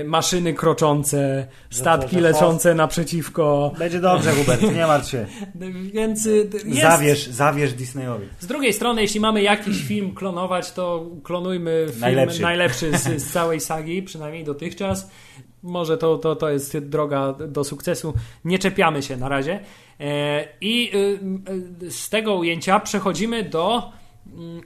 y, 0.00 0.04
maszyny 0.04 0.54
kroczące, 0.54 1.46
statki 1.70 2.16
że 2.16 2.20
lecące 2.22 2.74
naprzeciwko. 2.74 3.72
Będzie 3.78 4.00
dobrze, 4.00 4.32
Hubert, 4.32 4.62
nie 4.62 4.86
martw 4.86 5.10
się. 5.10 5.26
Więc 5.94 6.26
y, 6.26 6.48
jest, 6.64 6.80
Zawierz, 6.80 7.26
zawierz 7.26 7.72
Disneyowi. 7.72 8.26
z 8.40 8.46
drugiej 8.46 8.72
strony, 8.72 9.02
jeśli 9.02 9.20
mamy 9.20 9.42
jakiś 9.42 9.82
film 9.88 10.14
klonować, 10.14 10.72
to 10.72 11.06
klonujmy 11.22 11.86
film 11.88 12.00
Najlepszy. 12.00 12.42
najlepszy, 12.42 12.98
z, 12.98 13.22
z 13.22 13.32
całej 13.32 13.60
sagi, 13.70 14.02
przynajmniej 14.02 14.44
dotychczas. 14.44 15.10
Może 15.62 15.98
to, 15.98 16.18
to, 16.18 16.36
to 16.36 16.50
jest 16.50 16.78
droga 16.78 17.32
do 17.32 17.64
sukcesu. 17.64 18.14
Nie 18.44 18.58
czepiamy 18.58 19.02
się 19.02 19.16
na 19.16 19.28
razie. 19.28 19.60
E, 20.00 20.48
I 20.60 20.90
y, 20.94 21.20
y, 21.82 21.90
z 21.90 22.08
tego 22.08 22.34
ujęcia 22.34 22.80
przechodzimy 22.80 23.44
do 23.44 23.92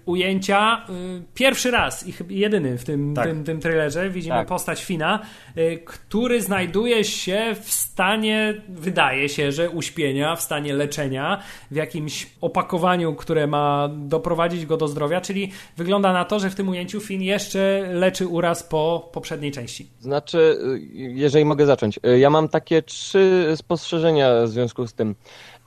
ujęcia 0.04 0.86
y, 0.88 1.22
pierwszy 1.34 1.70
raz 1.70 2.06
i 2.06 2.12
chyba 2.12 2.32
jedyny 2.32 2.78
w 2.78 2.84
tym, 2.84 3.14
Tak. 3.14 3.26
tym, 3.26 3.44
tym 3.44 3.60
trailerze. 3.60 4.10
Widzimy 4.10 4.34
Tak. 4.34 4.48
postać 4.48 4.84
Fina, 4.84 5.20
y, 5.58 5.82
który 5.84 6.42
znajduje 6.42 7.04
się 7.04 7.56
w 7.62 7.70
stanie, 7.70 8.62
wydaje 8.68 9.28
się, 9.28 9.52
że 9.52 9.70
uśpienia, 9.70 10.36
w 10.36 10.40
stanie 10.40 10.74
leczenia, 10.74 11.42
w 11.70 11.74
jakimś 11.74 12.26
opakowaniu, 12.40 13.14
które 13.14 13.46
ma 13.46 13.88
doprowadzić 13.92 14.66
go 14.66 14.76
do 14.76 14.88
zdrowia, 14.88 15.20
czyli 15.20 15.52
wygląda 15.76 16.12
na 16.12 16.24
to, 16.24 16.40
że 16.40 16.50
w 16.50 16.54
tym 16.54 16.68
ujęciu 16.68 17.00
Fin 17.00 17.22
jeszcze 17.22 17.88
leczy 17.92 18.26
uraz 18.26 18.62
po 18.62 19.10
poprzedniej 19.12 19.52
części. 19.52 19.86
Znaczy, 20.00 20.38
y, 20.38 20.80
jeżeli 20.94 21.44
mogę 21.44 21.66
zacząć, 21.66 22.00
ja 22.18 22.30
mam 22.30 22.48
takie 22.48 22.82
trzy 22.82 23.52
spostrzeżenia 23.56 24.42
w 24.44 24.48
związku 24.48 24.86
z 24.86 24.94
tym. 24.94 25.14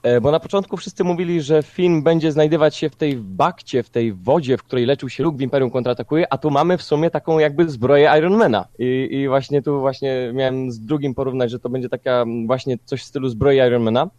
E, 0.02 0.20
Bo 0.20 0.30
na 0.30 0.40
początku 0.40 0.76
wszyscy 0.76 1.04
mówili, 1.04 1.42
że 1.42 1.62
film 1.62 2.02
będzie 2.02 2.32
znajdować 2.32 2.76
się 2.76 2.90
w 2.90 2.96
tej 2.96 3.16
bakcie, 3.16 3.82
w 3.82 3.90
tej 3.90 4.12
wodzie, 4.12 4.56
w 4.56 4.62
której 4.62 4.86
leczył 4.86 5.08
się 5.08 5.22
Luke 5.22 5.38
w 5.38 5.40
Imperium 5.40 5.70
kontratakuje, 5.70 6.32
a 6.32 6.38
tu 6.38 6.50
mamy 6.50 6.78
w 6.78 6.82
sumie 6.82 7.10
taką 7.10 7.38
jakby 7.38 7.68
zbroję 7.68 8.10
Ironmana. 8.18 8.68
I, 8.78 9.08
I 9.10 9.28
właśnie 9.28 9.62
tu 9.62 9.80
właśnie 9.80 10.30
miałem 10.34 10.72
z 10.72 10.80
drugim 10.80 11.14
porównać, 11.14 11.50
że 11.50 11.58
to 11.58 11.68
będzie 11.68 11.88
taka 11.88 12.24
właśnie 12.46 12.78
coś 12.84 13.02
w 13.02 13.04
stylu 13.04 13.28
zbroi 13.28 13.56
Ironmana. 13.56 14.10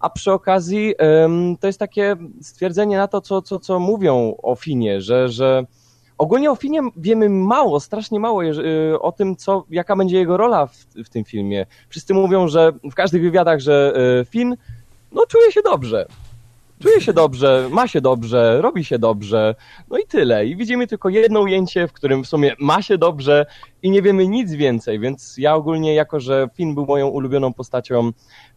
A 0.00 0.10
przy 0.10 0.32
okazji 0.32 0.94
em, 0.98 1.56
to 1.60 1.66
jest 1.66 1.78
takie 1.78 2.16
stwierdzenie 2.42 2.96
na 2.96 3.08
to, 3.08 3.20
co, 3.20 3.42
co, 3.42 3.58
co 3.58 3.78
mówią 3.80 4.34
o 4.42 4.54
Finie, 4.54 5.00
że, 5.00 5.28
że 5.28 5.64
Ogólnie 6.18 6.50
o 6.50 6.56
Finie 6.56 6.80
wiemy 6.96 7.28
mało, 7.28 7.80
strasznie 7.80 8.20
mało 8.20 8.44
y, 8.44 9.00
o 9.00 9.12
tym, 9.12 9.36
co, 9.36 9.64
jaka 9.70 9.96
będzie 9.96 10.18
jego 10.18 10.36
rola 10.36 10.66
w, 10.66 10.76
w 11.04 11.08
tym 11.08 11.24
filmie. 11.24 11.66
Wszyscy 11.88 12.14
mówią, 12.14 12.48
że 12.48 12.72
w 12.90 12.94
każdych 12.94 13.22
wywiadach, 13.22 13.60
że 13.60 13.92
y, 14.20 14.24
Finn 14.24 14.56
no, 15.12 15.26
czuje 15.26 15.52
się 15.52 15.62
dobrze. 15.62 16.06
Czuje 16.82 17.00
się 17.00 17.12
dobrze, 17.12 17.68
ma 17.70 17.88
się 17.88 18.00
dobrze, 18.00 18.62
robi 18.62 18.84
się 18.84 18.98
dobrze, 18.98 19.54
no 19.90 19.98
i 19.98 20.06
tyle. 20.06 20.46
I 20.46 20.56
widzimy 20.56 20.86
tylko 20.86 21.08
jedno 21.08 21.40
ujęcie, 21.40 21.88
w 21.88 21.92
którym 21.92 22.24
w 22.24 22.26
sumie 22.26 22.54
ma 22.58 22.82
się 22.82 22.98
dobrze 22.98 23.46
i 23.82 23.90
nie 23.90 24.02
wiemy 24.02 24.28
nic 24.28 24.52
więcej, 24.52 25.00
więc 25.00 25.34
ja 25.38 25.54
ogólnie, 25.54 25.94
jako 25.94 26.20
że 26.20 26.48
Finn 26.54 26.74
był 26.74 26.86
moją 26.86 27.08
ulubioną 27.08 27.52
postacią 27.52 28.08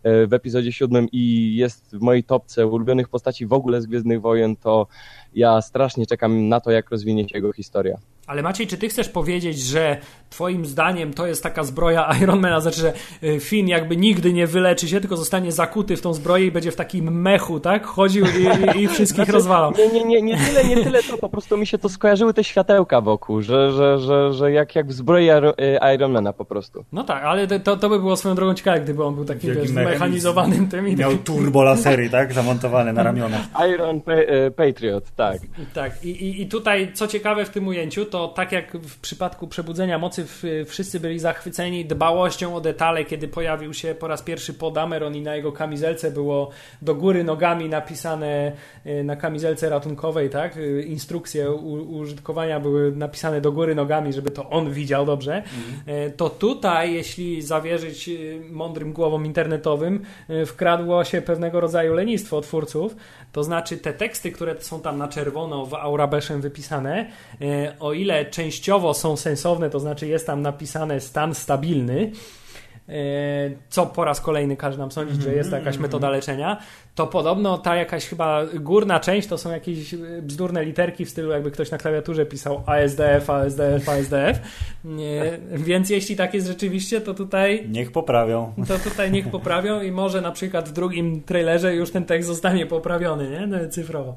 e, 0.03 0.27
w 0.27 0.33
epizodzie 0.33 0.71
siódmym 0.71 1.07
i 1.11 1.55
jest 1.55 1.95
w 1.97 2.01
mojej 2.01 2.23
topce 2.23 2.67
ulubionych 2.67 3.09
postaci 3.09 3.45
w 3.45 3.53
ogóle 3.53 3.81
z 3.81 3.85
Gwiezdnych 3.85 4.21
Wojen, 4.21 4.55
to 4.55 4.87
ja 5.33 5.61
strasznie 5.61 6.05
czekam 6.05 6.49
na 6.49 6.59
to, 6.59 6.71
jak 6.71 6.89
rozwinie 6.89 7.29
się 7.29 7.37
jego 7.37 7.53
historia. 7.53 7.97
Ale 8.31 8.41
Maciej, 8.41 8.67
czy 8.67 8.77
ty 8.77 8.89
chcesz 8.89 9.09
powiedzieć, 9.09 9.59
że 9.59 9.97
twoim 10.29 10.65
zdaniem 10.65 11.13
to 11.13 11.27
jest 11.27 11.43
taka 11.43 11.63
zbroja 11.63 12.09
Ironmana, 12.21 12.59
znaczy, 12.59 12.81
że 12.81 12.93
y, 13.23 13.39
Finn 13.39 13.67
jakby 13.67 13.97
nigdy 13.97 14.33
nie 14.33 14.47
wyleczy 14.47 14.87
się, 14.87 15.01
tylko 15.01 15.17
zostanie 15.17 15.51
zakuty 15.51 15.97
w 15.97 16.01
tą 16.01 16.13
zbroję 16.13 16.45
i 16.45 16.51
będzie 16.51 16.71
w 16.71 16.75
takim 16.75 17.21
mechu, 17.21 17.59
tak? 17.59 17.85
Chodził 17.85 18.25
i, 18.25 18.77
i, 18.77 18.83
i 18.83 18.87
wszystkich 18.87 19.29
rozwalał. 19.29 19.73
Nie, 19.77 19.87
nie, 19.87 20.05
nie, 20.05 20.21
nie 20.21 20.37
tyle, 20.37 20.63
nie 20.63 20.83
tyle 20.83 21.03
to, 21.03 21.17
po 21.17 21.29
prostu 21.29 21.57
mi 21.57 21.67
się 21.67 21.77
to 21.77 21.89
skojarzyły 21.89 22.33
te 22.33 22.43
światełka 22.43 23.01
wokół, 23.01 23.41
że, 23.41 23.71
że, 23.71 23.99
że, 23.99 24.33
że 24.33 24.51
jak, 24.51 24.75
jak 24.75 24.87
w 24.87 24.91
zbroi 24.93 25.29
e, 25.29 25.95
Ironmana 25.95 26.33
po 26.33 26.45
prostu. 26.45 26.85
No 26.91 27.03
tak, 27.03 27.23
ale 27.23 27.47
to, 27.47 27.77
to 27.77 27.89
by 27.89 27.99
było 27.99 28.15
swoją 28.15 28.35
drogą 28.35 28.53
ciekawe, 28.53 28.79
gdyby 28.79 29.03
on 29.03 29.15
był 29.15 29.25
takim 29.25 29.49
wiesz, 29.49 29.57
mechanizm. 29.57 29.73
zmechanizowanym 29.73 30.67
tym 30.67 30.87
i 30.87 30.95
Miał 30.95 31.17
turbo 31.17 31.63
lasery, 31.63 32.09
tak? 32.09 32.33
Zamontowane 32.33 32.93
na 32.93 33.03
ramionach. 33.03 33.41
Iron 33.73 34.01
pa- 34.01 34.11
e, 34.13 34.51
Patriot, 34.51 35.11
tak. 35.15 35.37
Tak, 35.73 36.05
i, 36.05 36.09
i, 36.09 36.41
i 36.41 36.47
tutaj 36.47 36.91
co 36.93 37.07
ciekawe 37.07 37.45
w 37.45 37.49
tym 37.49 37.67
ujęciu, 37.67 38.05
to 38.05 38.20
tak 38.27 38.51
jak 38.51 38.77
w 38.77 38.99
przypadku 38.99 39.47
Przebudzenia 39.47 39.99
Mocy 39.99 40.25
wszyscy 40.65 40.99
byli 40.99 41.19
zachwyceni 41.19 41.85
dbałością 41.85 42.55
o 42.55 42.61
detale, 42.61 43.05
kiedy 43.05 43.27
pojawił 43.27 43.73
się 43.73 43.95
po 43.95 44.07
raz 44.07 44.21
pierwszy 44.21 44.53
Podameron 44.53 45.15
i 45.15 45.21
na 45.21 45.35
jego 45.35 45.51
kamizelce 45.51 46.11
było 46.11 46.49
do 46.81 46.95
góry 46.95 47.23
nogami 47.23 47.69
napisane 47.69 48.51
y, 48.85 49.03
na 49.03 49.15
kamizelce 49.15 49.69
ratunkowej, 49.69 50.29
tak? 50.29 50.57
Y, 50.57 50.83
Instrukcje 50.83 51.51
użytkowania 51.51 52.59
były 52.59 52.91
napisane 52.91 53.41
do 53.41 53.51
góry 53.51 53.75
nogami, 53.75 54.13
żeby 54.13 54.31
to 54.31 54.49
on 54.49 54.71
widział 54.71 55.05
dobrze. 55.05 55.43
Y, 55.87 56.11
To 56.11 56.29
tutaj, 56.29 56.93
jeśli 56.93 57.41
zawierzyć 57.41 58.09
mądrym 58.49 58.93
głowom 58.93 59.25
internetowym, 59.25 60.01
wkradło 60.45 61.03
się 61.03 61.21
pewnego 61.21 61.59
rodzaju 61.59 61.93
lenistwo 61.93 62.41
twórców. 62.41 62.95
To 63.31 63.43
znaczy 63.43 63.77
te 63.77 63.93
teksty, 63.93 64.31
które 64.31 64.55
są 64.61 64.81
tam 64.81 64.97
na 64.97 65.07
czerwono 65.07 65.65
w 65.65 65.73
Aurabeszem 65.73 66.41
wypisane, 66.41 67.05
o 67.79 67.93
ile 68.01 68.25
częściowo 68.25 68.93
są 68.93 69.17
sensowne, 69.17 69.69
to 69.69 69.79
znaczy 69.79 70.07
jest 70.07 70.27
tam 70.27 70.41
napisane 70.41 70.99
stan 71.01 71.35
stabilny, 71.35 72.11
co 73.69 73.85
po 73.85 74.05
raz 74.05 74.21
kolejny 74.21 74.57
każe 74.57 74.77
nam 74.77 74.91
sądzić, 74.91 75.21
że 75.21 75.33
jest 75.33 75.49
to 75.49 75.55
jakaś 75.55 75.77
metoda 75.77 76.09
leczenia, 76.09 76.57
to 76.95 77.07
podobno 77.07 77.57
ta 77.57 77.75
jakaś 77.75 78.05
chyba 78.05 78.45
górna 78.53 78.99
część 78.99 79.27
to 79.27 79.37
są 79.37 79.51
jakieś 79.51 79.95
bzdurne 80.21 80.65
literki 80.65 81.05
w 81.05 81.09
stylu 81.09 81.31
jakby 81.31 81.51
ktoś 81.51 81.71
na 81.71 81.77
klawiaturze 81.77 82.25
pisał 82.25 82.63
ASDF, 82.65 83.29
ASDF, 83.29 83.89
ASDF. 83.89 84.39
Więc 85.67 85.89
jeśli 85.89 86.15
tak 86.15 86.33
jest 86.33 86.47
rzeczywiście, 86.47 87.01
to 87.01 87.13
tutaj... 87.13 87.65
Niech 87.69 87.91
poprawią. 87.91 88.53
To 88.67 88.79
tutaj 88.89 89.11
niech 89.11 89.31
poprawią 89.31 89.81
i 89.81 89.91
może 89.91 90.21
na 90.21 90.31
przykład 90.31 90.69
w 90.69 90.71
drugim 90.71 91.21
trailerze 91.21 91.75
już 91.75 91.91
ten 91.91 92.05
tekst 92.05 92.27
zostanie 92.27 92.65
poprawiony, 92.65 93.29
nie? 93.29 93.47
No, 93.47 93.57
cyfrowo. 93.69 94.15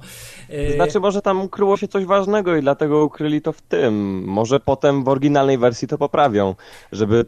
Znaczy 0.74 1.00
może 1.00 1.22
tam 1.22 1.48
kryło 1.48 1.76
się 1.76 1.88
coś 1.88 2.04
ważnego 2.04 2.56
i 2.56 2.60
dlatego 2.60 3.04
ukryli 3.04 3.42
to 3.42 3.52
w 3.52 3.62
tym. 3.62 4.24
Może 4.24 4.60
potem 4.60 5.04
w 5.04 5.08
oryginalnej 5.08 5.58
wersji 5.58 5.88
to 5.88 5.98
poprawią, 5.98 6.54
żeby 6.92 7.26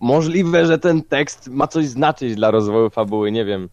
możliwe, 0.00 0.66
że 0.66 0.78
ten 0.78 1.02
tekst 1.02 1.48
ma 1.48 1.66
coś 1.66 1.86
znaczyć 1.86 2.34
dla 2.34 2.50
rozwoju 2.50 2.90
fabuły, 2.90 3.32
nie 3.32 3.44
wiem. 3.44 3.68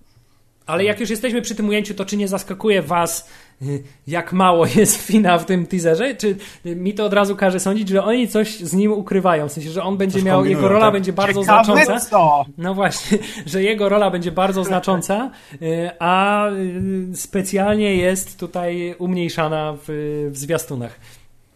Ale 0.66 0.84
jak 0.84 1.00
już 1.00 1.10
jesteśmy 1.10 1.42
przy 1.42 1.56
tym 1.56 1.70
ujęciu, 1.70 1.94
to 1.94 2.06
czy 2.06 2.18
nie 2.18 2.28
zaskakuje 2.28 2.82
was, 2.82 3.30
y, 3.62 3.84
jak 4.08 4.34
mało 4.34 4.66
jest 4.76 5.02
Fina 5.02 5.38
w 5.38 5.46
tym 5.46 5.66
teaserze? 5.66 6.16
Czy 6.16 6.36
mi 6.66 6.94
to 6.94 7.06
od 7.06 7.14
razu 7.14 7.36
każe 7.36 7.60
sądzić, 7.60 7.89
że 7.89 8.04
oni 8.04 8.28
coś 8.28 8.60
z 8.60 8.74
nim 8.74 8.92
ukrywają? 8.92 9.50
W 9.50 9.52
sensie, 9.52 9.70
że 9.70 9.84
on 9.84 9.98
będzie 9.98 10.14
coś 10.14 10.24
miał, 10.24 10.46
jego 10.46 10.68
rola 10.68 10.86
tak? 10.86 10.94
będzie 10.94 11.14
bardzo 11.14 11.42
Ciekawe 11.42 11.64
znacząca. 11.64 12.00
Co? 12.00 12.46
No 12.58 12.74
właśnie, 12.74 13.18
że 13.46 13.64
jego 13.64 13.89
rola 13.89 14.12
będzie 14.12 14.32
bardzo 14.32 14.64
znacząca, 14.64 15.32
y, 15.62 15.89
a 16.00 16.48
y, 16.50 17.16
specjalnie 17.16 17.96
jest 17.96 18.39
tutaj 18.39 18.96
umniejszana 18.98 19.78
w, 19.88 20.30
w 20.32 20.38
zwiastunach. 20.38 21.00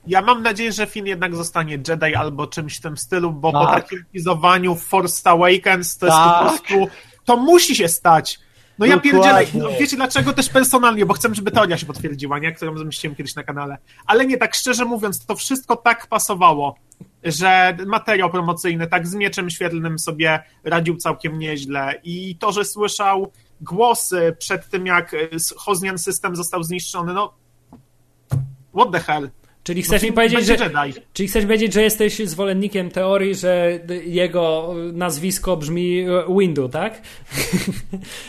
Ja 0.07 0.21
mam 0.21 0.43
nadzieję, 0.43 0.71
że 0.71 0.87
Finn 0.87 1.05
jednak 1.05 1.35
zostanie 1.35 1.73
Jedi 1.87 2.15
albo 2.15 2.47
czymś 2.47 2.77
w 2.77 2.81
tym 2.81 2.97
stylu, 2.97 3.31
bo 3.31 3.51
tak. 3.51 3.61
po 3.61 3.67
takim 3.67 4.05
teasowaniu 4.13 4.75
Force 4.75 5.29
Awakens 5.29 5.97
to 5.97 6.07
tak. 6.07 6.15
jest 6.15 6.23
po 6.23 6.33
tak. 6.33 6.67
prostu 6.67 6.97
to 7.25 7.37
musi 7.37 7.75
się 7.75 7.87
stać. 7.87 8.39
No 8.79 8.85
ja 8.85 8.99
pierdzielę, 8.99 9.45
no, 9.53 9.69
wiecie 9.79 9.95
dlaczego 9.95 10.33
też 10.33 10.49
personalnie, 10.49 11.05
bo 11.05 11.13
chcę, 11.13 11.35
żeby 11.35 11.51
teoria 11.51 11.77
się 11.77 11.85
potwierdziła, 11.85 12.39
nie? 12.39 12.51
Którą 12.51 12.77
zamieściłem 12.77 13.15
kiedyś 13.15 13.35
na 13.35 13.43
kanale. 13.43 13.77
Ale 14.05 14.25
nie, 14.25 14.37
tak 14.37 14.55
szczerze 14.55 14.85
mówiąc, 14.85 15.25
to 15.25 15.35
wszystko 15.35 15.75
tak 15.75 16.07
pasowało, 16.07 16.75
że 17.23 17.77
materiał 17.87 18.29
promocyjny 18.29 18.87
tak 18.87 19.07
z 19.07 19.15
mieczem 19.15 19.49
świetlnym 19.49 19.99
sobie 19.99 20.43
radził 20.63 20.97
całkiem 20.97 21.39
nieźle 21.39 22.01
i 22.03 22.37
to, 22.39 22.51
że 22.51 22.65
słyszał 22.65 23.31
głosy 23.61 24.35
przed 24.39 24.69
tym, 24.69 24.85
jak 24.85 25.15
Hoznian 25.57 25.97
system 25.97 26.35
został 26.35 26.63
zniszczony, 26.63 27.13
no 27.13 27.33
what 28.73 28.91
the 28.91 28.99
hell. 28.99 29.29
Czyli 29.65 29.81
chcesz 29.81 30.03
mi 30.03 30.13
powiedzieć, 30.13 30.45
że, 30.45 30.57
czyli 31.13 31.29
chcesz 31.29 31.43
powiedzieć, 31.45 31.73
że 31.73 31.81
jesteś 31.81 32.27
zwolennikiem 32.27 32.91
teorii, 32.91 33.35
że 33.35 33.79
jego 34.05 34.73
nazwisko 34.93 35.57
brzmi 35.57 36.05
Windu, 36.39 36.69
tak? 36.69 37.01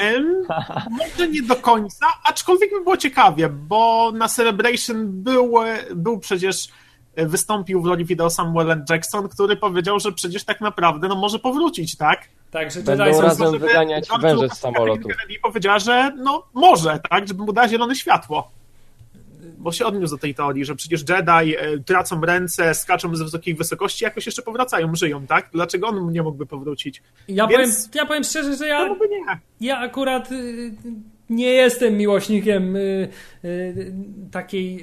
Um, 0.01 0.47
może 0.91 1.29
nie 1.29 1.43
do 1.43 1.57
końca, 1.57 2.07
aczkolwiek 2.25 2.71
by 2.71 2.81
było 2.81 2.97
ciekawie, 2.97 3.49
bo 3.49 4.13
na 4.15 4.29
Celebration 4.29 5.23
był, 5.23 5.55
był 5.95 6.19
przecież 6.19 6.69
wystąpił 7.17 7.83
w 7.83 7.87
roli 7.87 8.05
wideo 8.05 8.31
Samuel 8.31 8.71
L. 8.71 8.85
Jackson, 8.91 9.29
który 9.29 9.57
powiedział, 9.57 10.01
że 10.01 10.13
przecież 10.13 10.45
tak 10.45 10.61
naprawdę 10.61 11.09
no 11.09 11.15
może 11.15 11.39
powrócić, 11.39 11.97
tak? 11.97 12.29
Tak, 12.51 12.71
że 12.71 12.83
Będą 12.83 13.05
Jedi 13.05 13.21
razem 13.21 13.53
są, 13.53 13.59
wyganiać 13.59 14.09
węże 14.21 14.49
z 14.49 14.59
samolotu. 14.59 15.09
I 15.29 15.39
powiedziała, 15.39 15.79
że 15.79 16.13
no 16.17 16.47
może, 16.55 17.01
tak, 17.11 17.29
żeby 17.29 17.43
mu 17.43 17.53
dać 17.53 17.71
zielone 17.71 17.95
światło 17.95 18.51
bo 19.59 19.73
się 19.73 19.87
odniósł 19.87 20.15
do 20.15 20.19
tej 20.19 20.35
teorii, 20.35 20.65
że 20.65 20.77
przecież 20.77 21.05
Jedi 21.09 21.57
e, 21.57 21.79
tracą 21.79 22.21
ręce, 22.21 22.75
skaczą 22.75 23.17
ze 23.17 23.25
wysokiej 23.25 23.55
wysokości, 23.55 24.05
jakoś 24.05 24.27
jeszcze 24.27 24.43
powracają, 24.43 24.95
żyją, 24.95 25.27
tak? 25.27 25.49
Dlaczego 25.53 25.89
on 25.89 26.13
nie 26.13 26.23
mógłby 26.23 26.47
powrócić? 26.47 27.03
Ja, 27.29 27.47
Więc... 27.47 27.77
powiem, 27.77 27.91
ja 27.95 28.07
powiem 28.07 28.25
szczerze, 28.25 28.57
że 28.57 28.69
ja, 28.69 28.97
ja 29.61 29.79
akurat 29.79 30.33
y, 30.33 30.75
nie 31.31 31.49
jestem 31.49 31.97
miłośnikiem 31.97 32.77
y, 32.77 33.09
y, 33.45 33.95
takiej 34.33 34.83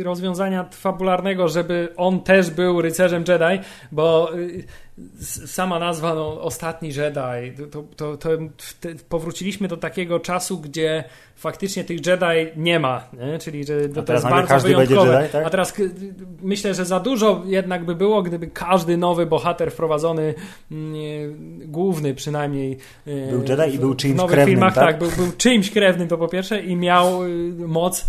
y, 0.00 0.04
rozwiązania 0.04 0.64
fabularnego, 0.72 1.48
żeby 1.48 1.88
on 1.96 2.20
też 2.20 2.50
był 2.50 2.82
rycerzem 2.82 3.24
Jedi, 3.28 3.64
bo 3.92 4.38
y, 4.38 4.64
sama 5.46 5.78
nazwa 5.78 6.14
no, 6.14 6.40
Ostatni 6.40 6.88
Jedi, 6.88 7.62
to, 7.70 7.84
to, 7.96 8.16
to, 8.16 8.28
powróciliśmy 9.08 9.68
do 9.68 9.76
takiego 9.76 10.20
czasu, 10.20 10.58
gdzie 10.58 11.04
faktycznie 11.36 11.84
tych 11.84 12.06
Jedi 12.06 12.50
nie 12.56 12.80
ma, 12.80 13.08
nie? 13.12 13.38
czyli 13.38 13.64
że 13.64 13.88
to, 13.88 14.02
to 14.02 14.12
jest 14.12 14.28
bardzo 14.28 14.58
wyjątkowe. 14.58 15.20
Jedi, 15.20 15.32
tak? 15.32 15.46
A 15.46 15.50
teraz 15.50 15.74
myślę, 16.42 16.74
że 16.74 16.84
za 16.84 17.00
dużo 17.00 17.42
jednak 17.46 17.84
by 17.84 17.94
było, 17.94 18.22
gdyby 18.22 18.46
każdy 18.46 18.96
nowy 18.96 19.26
bohater 19.26 19.70
wprowadzony, 19.70 20.34
mm, 20.70 20.94
główny 21.64 22.14
przynajmniej 22.14 22.78
był 23.30 23.42
Jedi 23.42 23.74
i 23.74 23.78
był 23.78 23.94
czymś 23.94 24.14
w 24.14 24.16
nowych 24.16 24.34
krewnym, 24.34 24.54
filmach, 24.54 24.74
tak? 24.74 24.84
tak, 24.84 24.98
był, 24.98 25.10
był 25.24 25.36
czymś 25.36 25.70
krewnym 25.70 26.08
to 26.08 26.18
po 26.18 26.28
pierwsze 26.28 26.60
i 26.60 26.76
miał 26.76 27.24
y, 27.24 27.52
moc 27.66 28.06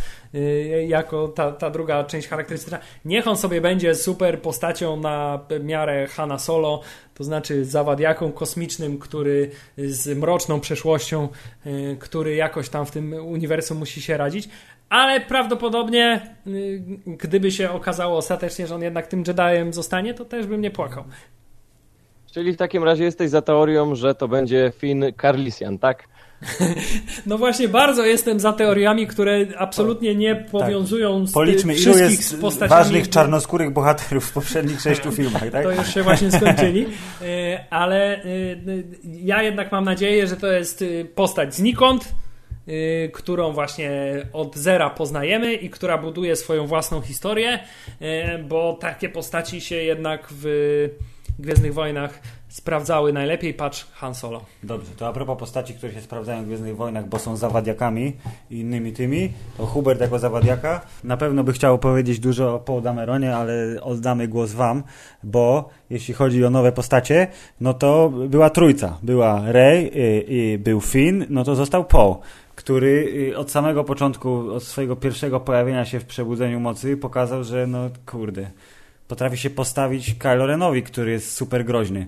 jako 0.88 1.28
ta, 1.28 1.52
ta 1.52 1.70
druga 1.70 2.04
część 2.04 2.28
charakterystyczna. 2.28 2.80
Niech 3.06 3.28
on 3.28 3.38
sobie 3.38 3.62
będzie 3.62 3.96
super 3.96 4.42
postacią 4.42 4.98
na 4.98 5.40
miarę 5.64 6.08
Hanna 6.08 6.40
Solo, 6.40 6.82
to 7.14 7.24
znaczy 7.24 7.66
zawadiaką 7.66 8.32
kosmicznym, 8.32 9.00
który 9.00 9.52
z 9.78 10.18
mroczną 10.18 10.60
przeszłością, 10.60 11.28
y, 11.66 11.98
który 12.00 12.36
jakoś 12.36 12.70
tam 12.70 12.86
w 12.86 12.92
tym 12.92 13.14
uniwersum 13.14 13.78
musi 13.78 14.02
się 14.02 14.18
radzić. 14.18 14.50
Ale 14.90 15.22
prawdopodobnie, 15.22 16.36
y, 16.48 16.82
gdyby 17.06 17.52
się 17.52 17.72
okazało 17.72 18.18
ostatecznie, 18.18 18.68
że 18.68 18.76
on 18.76 18.82
jednak 18.82 19.08
tym 19.08 19.24
Jediem 19.50 19.74
zostanie, 19.74 20.14
to 20.14 20.26
też 20.26 20.48
bym 20.48 20.62
nie 20.62 20.72
płakał. 20.72 21.04
Czyli 22.32 22.54
w 22.54 22.58
takim 22.58 22.84
razie 22.84 23.04
jesteś 23.04 23.30
za 23.30 23.42
teorią, 23.42 23.96
że 23.96 24.16
to 24.16 24.28
będzie 24.28 24.72
Finn 24.78 25.06
Carlisian, 25.22 25.80
tak? 25.80 26.08
No 27.26 27.38
właśnie, 27.38 27.68
bardzo 27.68 28.06
jestem 28.06 28.40
za 28.40 28.54
teoriami, 28.54 29.08
które 29.08 29.46
absolutnie 29.58 30.16
nie 30.16 30.36
tak. 30.36 30.50
powiązują 30.50 31.26
tak. 31.26 31.34
Policzmy, 31.34 31.76
z 31.76 31.82
ilu 31.82 31.98
jest 31.98 32.42
postaciami. 32.42 32.84
ważnych 32.84 33.10
czarnoskórych 33.10 33.74
bohaterów 33.74 34.26
w 34.26 34.32
poprzednich 34.32 34.82
sześciu 34.82 35.12
filmach, 35.12 35.50
tak? 35.52 35.64
To 35.64 35.72
już 35.72 35.94
się 35.94 36.04
właśnie 36.04 36.32
skończyli. 36.32 36.86
E, 37.22 37.66
ale 37.70 38.24
e, 38.24 38.24
ja 39.04 39.44
jednak 39.44 39.72
mam 39.72 39.86
nadzieję, 39.86 40.28
że 40.28 40.38
to 40.38 40.48
jest 40.48 40.82
e, 40.82 41.06
postać 41.06 41.56
znikąd, 41.56 42.16
którą 43.14 43.52
właśnie 43.52 43.92
od 44.34 44.56
zera 44.56 44.90
poznajemy 44.90 45.54
i 45.54 45.70
która 45.70 45.98
buduje 45.98 46.36
swoją 46.36 46.68
własną 46.68 47.02
historię, 47.02 47.60
bo 48.50 48.78
takie 48.82 49.10
postaci 49.10 49.62
się 49.62 49.76
jednak 49.76 50.28
w 50.32 50.46
Gwiezdnych 51.40 51.74
Wojnach 51.74 52.20
sprawdzały 52.56 53.14
najlepiej, 53.14 53.54
patrz 53.54 53.88
Han 53.94 54.16
Solo. 54.16 54.42
Dobrze, 54.64 54.92
to 54.98 55.08
a 55.08 55.14
propos 55.14 55.40
postaci, 55.40 55.74
które 55.74 55.94
się 55.94 56.02
sprawdzają 56.02 56.44
w 56.44 56.46
Gwiezdnych 56.46 56.76
Wojnach, 56.76 57.10
bo 57.10 57.20
są 57.20 57.38
zawadiakami 57.38 58.14
i 58.52 58.60
innymi 58.60 58.94
tymi, 58.94 59.32
to 59.58 59.66
Hubert 59.66 60.02
jako 60.02 60.20
zawadiaka 60.20 60.82
na 61.04 61.18
pewno 61.18 61.44
by 61.44 61.54
chciał 61.54 61.80
powiedzieć 61.80 62.20
dużo 62.20 62.56
o 62.56 62.60
Paul 62.60 62.82
Dameronie, 62.82 63.36
ale 63.36 63.54
oddamy 63.82 64.28
głos 64.28 64.52
wam, 64.52 64.84
bo 65.24 65.70
jeśli 65.90 66.14
chodzi 66.14 66.46
o 66.46 66.50
nowe 66.50 66.72
postacie, 66.72 67.28
no 67.62 67.74
to 67.74 68.10
była 68.10 68.50
trójca. 68.50 68.98
Była 69.04 69.52
Rey 69.52 69.92
i, 69.94 70.36
i 70.36 70.58
był 70.58 70.82
Finn, 70.82 71.26
no 71.30 71.44
to 71.44 71.56
został 71.56 71.86
Paul 71.86 72.16
który 72.56 73.14
y, 73.32 73.38
od 73.38 73.52
samego 73.52 73.84
początku, 73.84 74.54
od 74.54 74.64
swojego 74.64 74.96
pierwszego 74.96 75.40
pojawienia 75.40 75.86
się 75.86 76.00
w 76.00 76.06
Przebudzeniu 76.06 76.60
Mocy 76.60 76.98
pokazał, 76.98 77.44
że 77.44 77.68
no 77.68 77.90
kurde, 78.06 78.52
potrafi 79.08 79.38
się 79.38 79.50
postawić 79.50 80.14
Kylo 80.14 80.46
Renowi, 80.46 80.84
który 80.84 81.12
jest 81.12 81.32
super 81.32 81.66
groźny. 81.66 82.08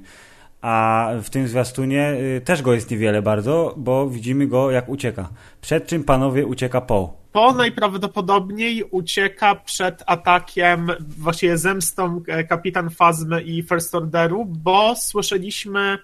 A 0.61 1.09
w 1.23 1.29
tym 1.29 1.47
zwiastunie 1.47 2.11
y, 2.37 2.41
też 2.41 2.61
go 2.61 2.73
jest 2.73 2.91
niewiele 2.91 3.21
bardzo, 3.21 3.73
bo 3.77 4.09
widzimy 4.09 4.47
go 4.47 4.71
jak 4.71 4.89
ucieka. 4.89 5.29
Przed 5.61 5.87
czym 5.87 6.03
panowie 6.03 6.45
ucieka 6.45 6.81
Poe? 6.81 7.09
Poe 7.31 7.53
najprawdopodobniej 7.53 8.83
ucieka 8.83 9.55
przed 9.55 10.03
atakiem, 10.05 10.91
właściwie 10.99 11.57
zemstą 11.57 12.21
e, 12.27 12.43
Kapitan 12.43 12.89
Fazmy 12.89 13.41
i 13.41 13.63
First 13.63 13.95
Orderu, 13.95 14.45
bo 14.45 14.95
słyszeliśmy 14.95 15.97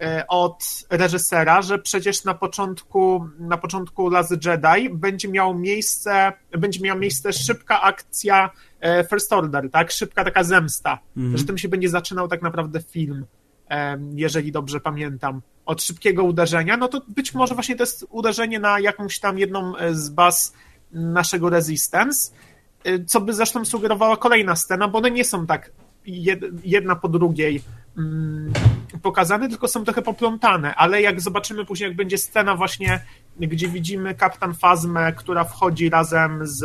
e, 0.00 0.24
od 0.28 0.64
reżysera, 0.90 1.62
że 1.62 1.78
przecież 1.78 2.24
na 2.24 2.34
początku, 2.34 3.28
na 3.38 3.56
początku 3.56 4.10
Lazy 4.10 4.38
Jedi 4.44 4.90
będzie 4.90 5.28
miał 5.28 5.54
miejsce, 5.54 6.32
będzie 6.50 6.80
miała 6.80 6.98
miejsce 6.98 7.32
szybka 7.32 7.82
akcja 7.82 8.50
e, 8.80 9.04
First 9.04 9.32
Order, 9.32 9.70
tak? 9.70 9.90
Szybka 9.90 10.24
taka 10.24 10.44
zemsta, 10.44 10.98
mhm. 11.16 11.36
że 11.36 11.44
tym 11.44 11.58
się 11.58 11.68
będzie 11.68 11.88
zaczynał 11.88 12.28
tak 12.28 12.42
naprawdę 12.42 12.80
film 12.80 13.26
jeżeli 14.14 14.52
dobrze 14.52 14.80
pamiętam, 14.80 15.42
od 15.66 15.82
szybkiego 15.82 16.24
uderzenia, 16.24 16.76
no 16.76 16.88
to 16.88 17.02
być 17.08 17.34
może 17.34 17.54
właśnie 17.54 17.76
to 17.76 17.82
jest 17.82 18.06
uderzenie 18.10 18.60
na 18.60 18.80
jakąś 18.80 19.18
tam 19.18 19.38
jedną 19.38 19.76
e, 19.76 19.94
z 19.94 20.08
baz 20.10 20.54
naszego 20.92 21.50
Resistance, 21.50 22.30
e, 22.84 23.04
co 23.04 23.20
by 23.20 23.34
zresztą 23.34 23.64
sugerowała 23.64 24.16
kolejna 24.16 24.56
scena, 24.56 24.88
bo 24.88 24.98
one 24.98 25.10
nie 25.10 25.24
są 25.24 25.46
tak 25.46 25.70
jedna 26.64 26.96
po 26.96 27.08
drugiej 27.08 27.62
mm, 27.98 28.52
pokazane, 29.02 29.48
tylko 29.48 29.68
są 29.68 29.84
trochę 29.84 30.02
poplątane, 30.02 30.74
ale 30.74 31.02
jak 31.02 31.20
zobaczymy 31.20 31.64
później, 31.64 31.88
jak 31.88 31.96
będzie 31.96 32.18
scena 32.18 32.56
właśnie, 32.56 33.00
gdzie 33.40 33.68
widzimy 33.68 34.14
kapitan 34.14 34.54
Fazmę, 34.54 35.12
która 35.12 35.44
wchodzi 35.44 35.90
razem 35.90 36.40
z 36.42 36.64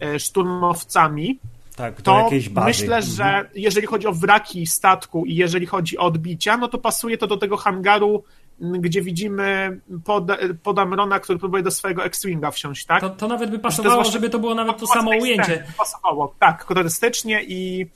e, 0.00 0.18
szturmowcami, 0.18 1.38
Tak, 1.78 2.02
to 2.02 2.18
jakiejś 2.18 2.48
bazy. 2.48 2.66
myślę, 2.66 3.02
że 3.02 3.50
jeżeli 3.54 3.86
chodzi 3.86 4.06
o 4.06 4.12
wraki 4.12 4.66
statku 4.66 5.24
i 5.26 5.34
jeżeli 5.34 5.66
chodzi 5.66 5.98
o 5.98 6.02
odbicia, 6.02 6.56
no 6.56 6.68
to 6.68 6.78
pasuje 6.78 7.18
to 7.18 7.26
do 7.26 7.36
tego 7.36 7.56
hangaru, 7.56 8.24
gdzie 8.60 9.02
widzimy 9.02 9.80
pod, 10.04 10.24
pod 10.62 10.78
Amrona, 10.78 11.20
który 11.20 11.38
próbuje 11.38 11.62
do 11.62 11.70
swojego 11.70 12.04
X-Winga 12.04 12.50
wsiąść, 12.50 12.86
tak? 12.86 13.00
To, 13.00 13.10
to 13.10 13.28
nawet 13.28 13.50
by 13.50 13.56
To 13.58 13.62
pasowało, 13.62 13.94
właśnie- 13.94 14.12
żeby 14.12 14.30
to 14.30 14.38
było 14.38 14.54
nawet 14.54 14.78
to 14.78 14.86
samo 14.86 15.10
ujęcie. 15.10 15.44
sceny, 15.44 15.64
Pasowało, 15.78 16.34
tak, 16.38 16.64
kolorystycznie 16.64 17.42
i, 17.44 17.86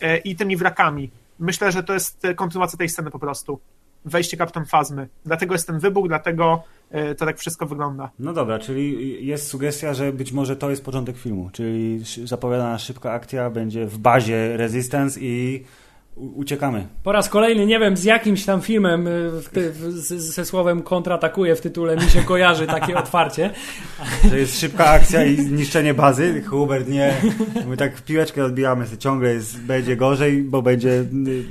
e, 0.00 0.16
i 0.18 0.36
tymi 0.36 0.56
wrakami. 0.56 1.10
Myślę, 1.38 1.72
że 1.72 1.82
to 1.82 1.92
jest 1.94 2.22
kontynuacja 2.36 2.78
tej 2.78 2.88
sceny 2.88 3.10
po 3.10 3.18
prostu. 3.18 3.60
Wejście 4.04 4.36
kapitan 4.36 4.66
Fazmy. 4.66 5.08
Dlatego 5.24 5.54
jest 5.54 5.66
ten 5.66 5.78
wybuch, 5.78 6.08
dlatego 6.08 6.62
to 7.18 7.26
tak 7.26 7.38
wszystko 7.38 7.66
wygląda. 7.66 8.10
No 8.18 8.32
dobra, 8.32 8.58
czyli 8.58 9.26
jest 9.26 9.46
sugestia, 9.46 9.94
że 9.94 10.12
być 10.12 10.32
może 10.32 10.56
to 10.56 10.70
jest 10.70 10.84
początek 10.84 11.16
filmu, 11.16 11.50
czyli 11.52 12.02
zapowiadana 12.24 12.78
szybka 12.78 13.12
akcja 13.12 13.50
będzie 13.50 13.86
w 13.86 13.98
bazie 13.98 14.56
Resistance 14.56 15.20
i 15.20 15.64
uciekamy. 16.16 16.86
Po 17.02 17.12
raz 17.12 17.28
kolejny 17.28 17.66
nie 17.66 17.78
wiem 17.78 17.96
z 17.96 18.04
jakimś 18.04 18.44
tam 18.44 18.60
filmem 18.60 19.06
y, 19.06 19.30
w 19.42 19.48
ty, 19.48 19.72
w, 19.72 19.76
z, 19.76 20.34
ze 20.34 20.44
słowem 20.44 20.82
kontratakuje 20.82 21.56
w 21.56 21.60
tytule 21.60 21.96
mi 21.96 22.02
się 22.02 22.22
kojarzy 22.22 22.66
takie 22.66 22.98
otwarcie. 23.04 23.50
Że 24.30 24.38
jest 24.38 24.60
szybka 24.60 24.86
akcja 24.86 25.24
i 25.24 25.36
zniszczenie 25.36 25.94
bazy. 25.94 26.42
Hubert, 26.42 26.88
nie. 26.88 27.14
My 27.66 27.76
tak 27.76 27.96
w 27.96 28.02
piłeczkę 28.02 28.44
odbijamy, 28.44 28.86
ciągle 28.98 29.34
jest, 29.34 29.60
będzie 29.60 29.96
gorzej, 29.96 30.42
bo 30.42 30.62
będzie 30.62 31.04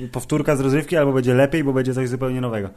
y, 0.04 0.10
powtórka 0.12 0.56
z 0.56 0.60
rozrywki, 0.60 0.98
albo 0.98 1.14
będzie 1.14 1.34
lepiej, 1.34 1.64
bo 1.64 1.74
będzie 1.74 1.94
coś 1.94 2.10
zupełnie 2.10 2.42
nowego. 2.42 2.70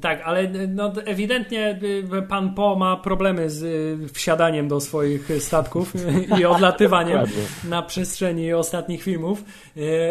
Tak, 0.00 0.22
ale 0.24 0.42
y, 0.42 0.68
no, 0.68 0.92
ewidentnie 1.04 1.80
y, 2.14 2.22
pan 2.22 2.54
Po 2.54 2.76
ma 2.76 2.96
problemy 2.96 3.50
z 3.50 3.62
y, 3.62 4.08
wsiadaniem 4.08 4.68
do 4.68 4.80
swoich 4.80 5.28
statków 5.38 5.94
i 6.38 6.44
odlatywaniem 6.54 7.20
na 7.68 7.82
przestrzeni 7.82 8.52
ostatnich 8.52 9.02
filmów 9.02 9.44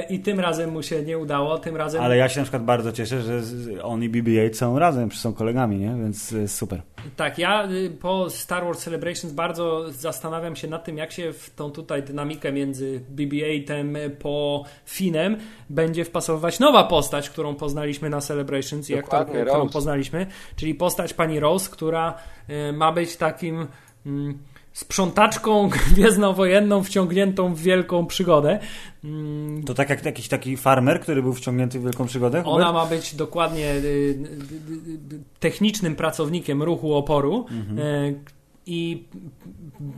i 0.09 0.19
tym 0.19 0.39
razem 0.39 0.71
mu 0.71 0.84
się 0.84 1.03
nie 1.03 1.17
udało, 1.17 1.57
tym 1.57 1.76
razem 1.76 2.03
Ale 2.03 2.17
ja 2.17 2.30
się 2.30 2.39
na 2.39 2.43
przykład 2.43 2.63
bardzo 2.63 2.91
cieszę, 2.91 3.21
że 3.21 3.41
on 3.84 4.03
i 4.03 4.09
BB-8 4.09 4.53
są 4.53 4.80
razem, 4.80 5.11
są 5.11 5.34
kolegami, 5.34 5.78
nie? 5.78 5.95
Więc 6.03 6.36
super. 6.47 6.82
Tak, 7.16 7.38
ja 7.38 7.68
y, 7.72 7.89
po 7.89 8.30
Star 8.30 8.64
Wars 8.66 8.84
Celebrations 8.84 9.34
bardzo 9.34 9.91
zastanawiam 9.91 10.56
się 10.56 10.68
nad 10.68 10.84
tym, 10.84 10.97
jak 10.97 11.12
się 11.12 11.34
w 11.34 11.49
tą 11.49 11.72
tutaj 11.72 12.04
dynamikę 12.04 12.51
między 12.51 13.01
BB-8 13.16 14.10
po 14.10 14.64
Finem 14.86 15.38
będzie 15.70 16.06
wpasowywać 16.06 16.60
nowa 16.60 16.84
postać, 16.84 17.30
którą 17.30 17.56
poznaliśmy 17.56 18.10
na 18.10 18.22
Celebrations 18.22 18.89
i 18.89 18.95
którą 19.47 19.70
poznaliśmy, 19.70 20.28
czyli 20.56 20.76
postać 20.76 21.14
pani 21.14 21.39
Rose, 21.39 21.70
która 21.72 22.18
y, 22.70 22.74
ma 22.74 22.91
być 22.91 23.18
takim 23.18 23.68
mm, 24.06 24.38
sprzątaczką 24.74 25.69
gwiezdnowojenną 25.93 26.84
wciągniętą 26.84 27.53
w 27.55 27.59
wielką 27.59 28.05
przygodę. 28.05 28.59
Mm, 29.03 29.63
To 29.63 29.74
tak 29.74 29.89
jak 29.89 30.05
jakiś 30.05 30.28
taki 30.28 30.57
farmer, 30.57 31.01
który 31.01 31.21
był 31.24 31.34
wciągnięty 31.34 31.80
w 31.80 31.84
wielką 31.84 32.05
przygodę? 32.05 32.43
Ona 32.45 32.65
Hubert? 32.65 32.74
ma 32.74 32.95
być 32.95 33.15
dokładnie 33.15 33.71
y, 33.71 33.78
y, 33.78 33.82
y, 33.82 35.15
y, 35.15 35.19
technicznym 35.39 35.95
pracownikiem 35.95 36.63
ruchu 36.63 36.93
oporu. 36.93 37.45
y, 37.80 38.19
I 38.66 39.03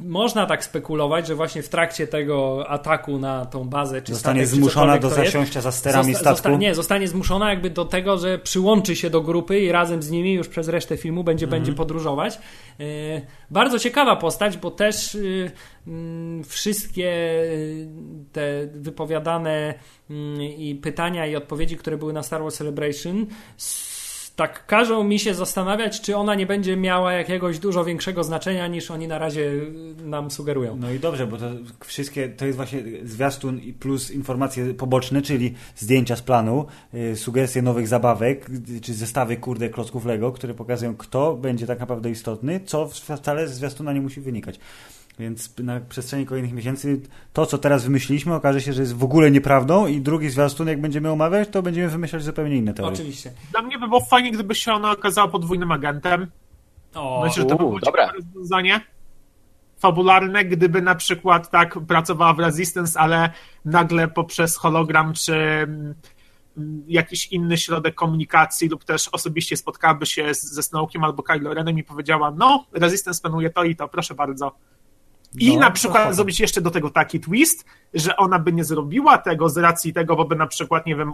można 0.05 0.45
tak 0.45 0.63
spekulować, 0.63 1.28
że 1.28 1.36
właśnie 1.36 1.61
w 1.63 1.70
trakcie 1.70 2.07
tego 2.07 2.66
ataku 2.70 3.18
na 3.18 3.45
tą 3.45 3.63
bazę, 3.70 4.01
czy 4.01 4.13
Zostanie 4.13 4.45
statek, 4.47 4.59
zmuszona 4.61 4.97
do 4.97 5.09
zasiąścia 5.09 5.61
za 5.61 5.72
sterami 5.72 6.13
zosta- 6.13 6.20
statku. 6.20 6.49
Zosta- 6.49 6.57
nie, 6.59 6.76
zostanie 6.76 7.07
zmuszona 7.07 7.49
jakby 7.49 7.70
do 7.70 7.86
tego, 7.86 8.18
że 8.18 8.39
przyłączy 8.39 8.95
się 8.95 9.09
do 9.09 9.22
grupy 9.22 9.59
i 9.59 9.72
razem 9.72 10.03
z 10.03 10.09
nimi 10.11 10.34
już 10.34 10.47
przez 10.47 10.68
resztę 10.68 10.97
filmu 10.97 11.24
będzie, 11.24 11.45
Mhm. 11.45 11.61
będzie 11.63 11.78
podróżować. 11.78 12.39
E, 12.80 12.84
bardzo 13.51 13.80
ciekawa 13.80 14.16
postać, 14.16 14.57
bo 14.57 14.72
też 14.72 15.16
y, 15.16 15.51
mm, 15.88 16.43
wszystkie 16.43 17.09
y, 17.43 17.88
te 18.32 18.68
wypowiadane 18.74 19.74
mm, 20.09 20.41
i 20.41 20.76
pytania 20.76 21.26
i 21.28 21.36
odpowiedzi, 21.36 21.78
które 21.78 21.97
były 21.97 22.13
na 22.13 22.24
Star 22.24 22.41
Wars 22.41 22.55
Celebration 22.57 23.26
tak 24.36 24.66
każą 24.66 25.04
mi 25.04 25.20
się 25.20 25.34
zastanawiać, 25.34 26.02
czy 26.02 26.18
ona 26.18 26.36
nie 26.36 26.46
będzie 26.46 26.78
miała 26.78 27.14
jakiegoś 27.14 27.60
dużo 27.60 27.86
większego 27.86 28.24
znaczenia 28.24 28.68
niż 28.68 28.92
oni 28.92 29.08
na 29.08 29.18
razie 29.18 29.42
y, 29.42 29.96
nam 30.04 30.32
sugerują. 30.32 30.76
No 30.76 30.92
i 30.92 31.00
dobrze, 31.00 31.28
bo 31.28 31.38
to 31.38 31.46
wszystkie, 31.86 32.30
to 32.30 32.46
jest 32.46 32.56
właśnie 32.56 32.84
zwiastun 33.04 33.62
plus 33.80 34.12
informacje 34.12 34.74
poboczne, 34.74 35.22
czyli 35.22 35.54
zdjęcia 35.76 36.16
z 36.16 36.22
planu, 36.22 36.66
y, 36.94 37.16
sugestie 37.16 37.62
nowych 37.62 37.88
zabawek, 37.88 38.50
y, 38.70 38.82
czy 38.82 38.94
zestawy 38.94 39.38
kurde 39.38 39.70
klocków 39.70 40.06
Lego, 40.06 40.32
które 40.32 40.54
pokazują 40.54 40.96
kto 40.96 41.34
będzie 41.34 41.68
tak 41.68 41.80
naprawdę 41.80 42.10
istotny, 42.10 42.60
co 42.66 42.88
wcale 42.88 43.48
z 43.48 43.54
zwiastuna 43.54 43.94
nie 43.94 44.02
musi 44.02 44.22
wynikać. 44.22 44.60
Więc 45.20 45.57
na 45.57 45.80
przestrzeni 45.80 46.26
kolejnych 46.26 46.53
miesięcy 46.53 47.01
to, 47.34 47.45
co 47.45 47.57
teraz 47.57 47.84
wymyśliliśmy, 47.84 48.34
okaże 48.34 48.61
się, 48.61 48.74
że 48.74 48.82
jest 48.82 48.95
w 48.95 49.03
ogóle 49.03 49.32
nieprawdą 49.32 49.88
i 49.88 50.01
drugi 50.01 50.30
zwiastun, 50.30 50.68
jak 50.68 50.82
będziemy 50.82 51.11
omawiać, 51.11 51.49
to 51.49 51.61
będziemy 51.61 51.89
wymyślać 51.89 52.24
zupełnie 52.24 52.55
inne 52.55 52.74
teorie. 52.74 52.93
Oczywiście. 52.93 53.32
Dla 53.51 53.61
mnie 53.61 53.80
by 53.80 53.88
było 53.88 54.05
fajnie, 54.05 54.32
gdyby 54.32 54.55
się 54.55 54.74
ona 54.74 54.91
okazała 54.91 55.28
podwójnym 55.28 55.72
agentem. 55.72 56.28
O, 56.95 57.22
Myślę, 57.24 57.43
że 57.43 57.49
to 57.49 57.55
by 57.55 57.63
było 57.63 57.82
ciekawe 57.82 58.11
rozwiązanie 58.13 58.82
fabularne, 59.78 60.45
gdyby 60.45 60.82
na 60.82 60.95
przykład 60.95 61.51
tak 61.51 61.80
pracowała 61.88 62.34
w 62.34 62.39
Resistance, 62.39 62.99
ale 62.99 63.30
nagle 63.66 64.07
poprzez 64.07 64.57
hologram 64.57 65.13
czy 65.13 65.36
mm, 65.36 65.95
jakiś 66.88 67.28
inny 67.28 67.57
środek 67.57 67.95
komunikacji 67.95 68.70
lub 68.70 68.84
też 68.84 69.07
osobiście 69.07 69.57
spotkałaby 69.57 70.05
się 70.05 70.34
z, 70.34 70.43
ze 70.43 70.63
Snowkiem 70.63 71.03
albo 71.03 71.24
Kylo 71.24 71.53
Renem 71.53 71.80
i 71.80 71.84
powiedziała, 71.84 72.32
no, 72.32 72.66
Resistance 72.74 73.22
planuje 73.22 73.49
to 73.49 73.63
i 73.63 73.76
to, 73.76 73.88
proszę 73.88 74.16
bardzo. 74.16 74.55
I 75.39 75.53
No, 75.53 75.59
na 75.59 75.67
to 75.67 75.73
przykład 75.73 76.01
spoko. 76.01 76.15
zrobić 76.15 76.39
jeszcze 76.39 76.61
do 76.61 76.71
tego 76.71 76.89
taki 76.89 77.19
twist, 77.19 77.65
że 77.93 78.15
ona 78.17 78.39
by 78.39 78.53
nie 78.53 78.63
zrobiła 78.63 79.17
tego 79.17 79.49
z 79.49 79.57
racji 79.57 79.93
tego, 79.93 80.15
bo 80.15 80.26
by 80.26 80.36
na 80.36 80.47
przykład, 80.47 80.86
nie 80.86 80.95
wiem, 80.95 81.13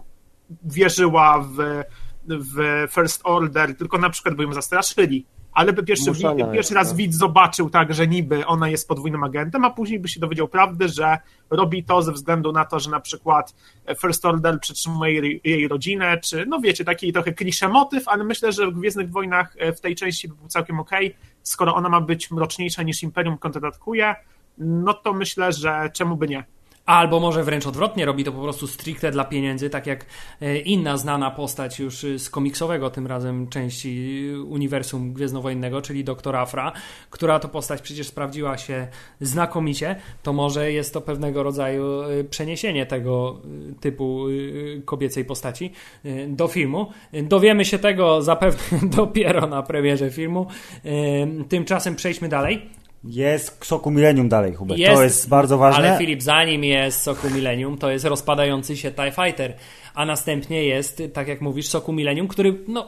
wierzyła 0.64 1.39
w, 1.49 1.84
w 2.28 2.88
First 2.91 3.22
Order, 3.24 3.78
tylko 3.78 3.97
na 3.97 4.09
przykład 4.09 4.36
by 4.36 4.43
ją 4.43 4.53
zastraszyli. 4.53 5.26
Ale 5.54 5.74
by 5.74 5.84
pierwszy, 5.84 6.12
pierwszy 6.54 6.74
raz 6.74 6.91
no. 6.91 6.97
widz 6.97 7.16
zobaczył 7.16 7.70
tak, 7.70 7.93
że 7.93 8.08
niby 8.08 8.45
ona 8.45 8.70
jest 8.70 8.88
podwójnym 8.88 9.24
agentem, 9.24 9.66
a 9.66 9.70
później 9.70 9.99
by 9.99 10.08
się 10.08 10.20
dowiedział 10.20 10.47
prawdy, 10.47 10.89
że 10.89 11.18
robi 11.49 11.84
to 11.84 12.02
ze 12.02 12.12
względu 12.12 12.52
na 12.52 12.66
to, 12.66 12.80
że 12.80 12.89
na 12.89 12.99
przykład 12.99 13.56
First 14.02 14.26
Order 14.26 14.60
przytrzymuje 14.60 15.14
jej, 15.14 15.41
jej 15.43 15.68
rodzinę, 15.68 16.18
czy 16.18 16.45
no 16.45 16.60
wiecie, 16.60 16.86
taki 16.86 17.14
trochę 17.14 17.34
klisze 17.34 17.68
motyw, 17.68 18.08
ale 18.08 18.24
myślę, 18.24 18.52
że 18.52 18.68
w 18.68 18.74
Gwiezdnych 18.74 19.12
Wojnach 19.12 19.56
e, 19.60 19.74
w 19.74 19.82
tej 19.82 19.95
części 19.95 20.28
by 20.28 20.36
był 20.36 20.47
całkiem 20.47 20.80
okej. 20.80 21.16
Skoro 21.43 21.76
ona 21.76 21.89
ma 21.89 22.02
być 22.02 22.32
mroczniejsza 22.32 22.84
niż 22.84 23.04
Imperium 23.04 23.38
kontratatkuje, 23.38 24.16
no 24.58 24.93
to 24.93 25.14
myślę, 25.14 25.54
że 25.54 25.89
czemu 25.93 26.16
by 26.18 26.28
nie. 26.28 26.43
Albo 26.86 27.20
może 27.20 27.44
wręcz 27.44 27.68
odwrotnie, 27.68 28.06
robi 28.06 28.24
to 28.24 28.32
po 28.32 28.42
prostu 28.42 28.68
stricte 28.68 29.12
dla 29.12 29.24
pieniędzy, 29.24 29.70
tak 29.70 29.88
jak 29.88 30.06
e, 30.42 30.58
inna 30.58 30.98
znana 30.98 31.32
postać 31.32 31.80
już 31.80 32.04
e, 32.04 32.20
z 32.20 32.30
komiksowego 32.30 32.90
tym 32.90 33.08
razem 33.08 33.48
części 33.48 34.22
uniwersum 34.48 35.14
gwiezdnowojennego, 35.14 35.82
czyli 35.82 36.04
doktor 36.04 36.36
Afra, 36.36 36.72
która 37.10 37.40
to 37.40 37.48
postać 37.48 37.82
przecież 37.82 38.08
sprawdziła 38.08 38.58
się 38.58 38.88
znakomicie, 39.22 39.96
to 40.24 40.34
może 40.34 40.72
jest 40.72 40.94
to 40.94 41.02
pewnego 41.02 41.44
rodzaju 41.44 42.02
e, 42.02 42.24
przeniesienie 42.24 42.86
tego 42.86 43.42
e, 43.72 43.80
typu 43.80 44.26
e, 44.28 44.82
kobiecej 44.82 45.26
postaci 45.26 45.72
e, 46.06 46.28
do 46.28 46.48
filmu. 46.48 46.92
E, 47.12 47.24
Dowiemy 47.24 47.66
się 47.66 47.80
tego 47.80 48.22
zapewne 48.22 48.80
dopiero 48.98 49.48
na 49.48 49.64
premierze 49.64 50.12
filmu. 50.12 50.48
E, 50.86 51.44
Tymczasem 51.50 51.96
przejdźmy 51.96 52.30
dalej. 52.30 52.81
Jest 53.04 53.66
Soku 53.66 53.91
Millennium 53.91 54.30
dalej, 54.30 54.54
Hubert. 54.54 54.80
Jest, 54.80 54.95
to 54.95 55.04
jest 55.04 55.30
bardzo 55.30 55.58
ważne. 55.58 55.89
Ale 55.89 55.97
Filip, 55.97 56.22
zanim 56.22 56.64
jest 56.64 57.02
Soku 57.02 57.30
Millennium, 57.30 57.78
to 57.78 57.91
jest 57.91 58.06
rozpadający 58.06 58.78
się 58.78 58.91
TIE 58.91 59.12
Fighter, 59.12 59.54
a 59.94 60.06
następnie 60.06 60.66
jest, 60.66 61.04
tak 61.14 61.28
jak 61.28 61.42
mówisz, 61.42 61.68
Soku 61.68 61.94
Millennium, 61.94 62.28
który 62.28 62.54
no, 62.68 62.88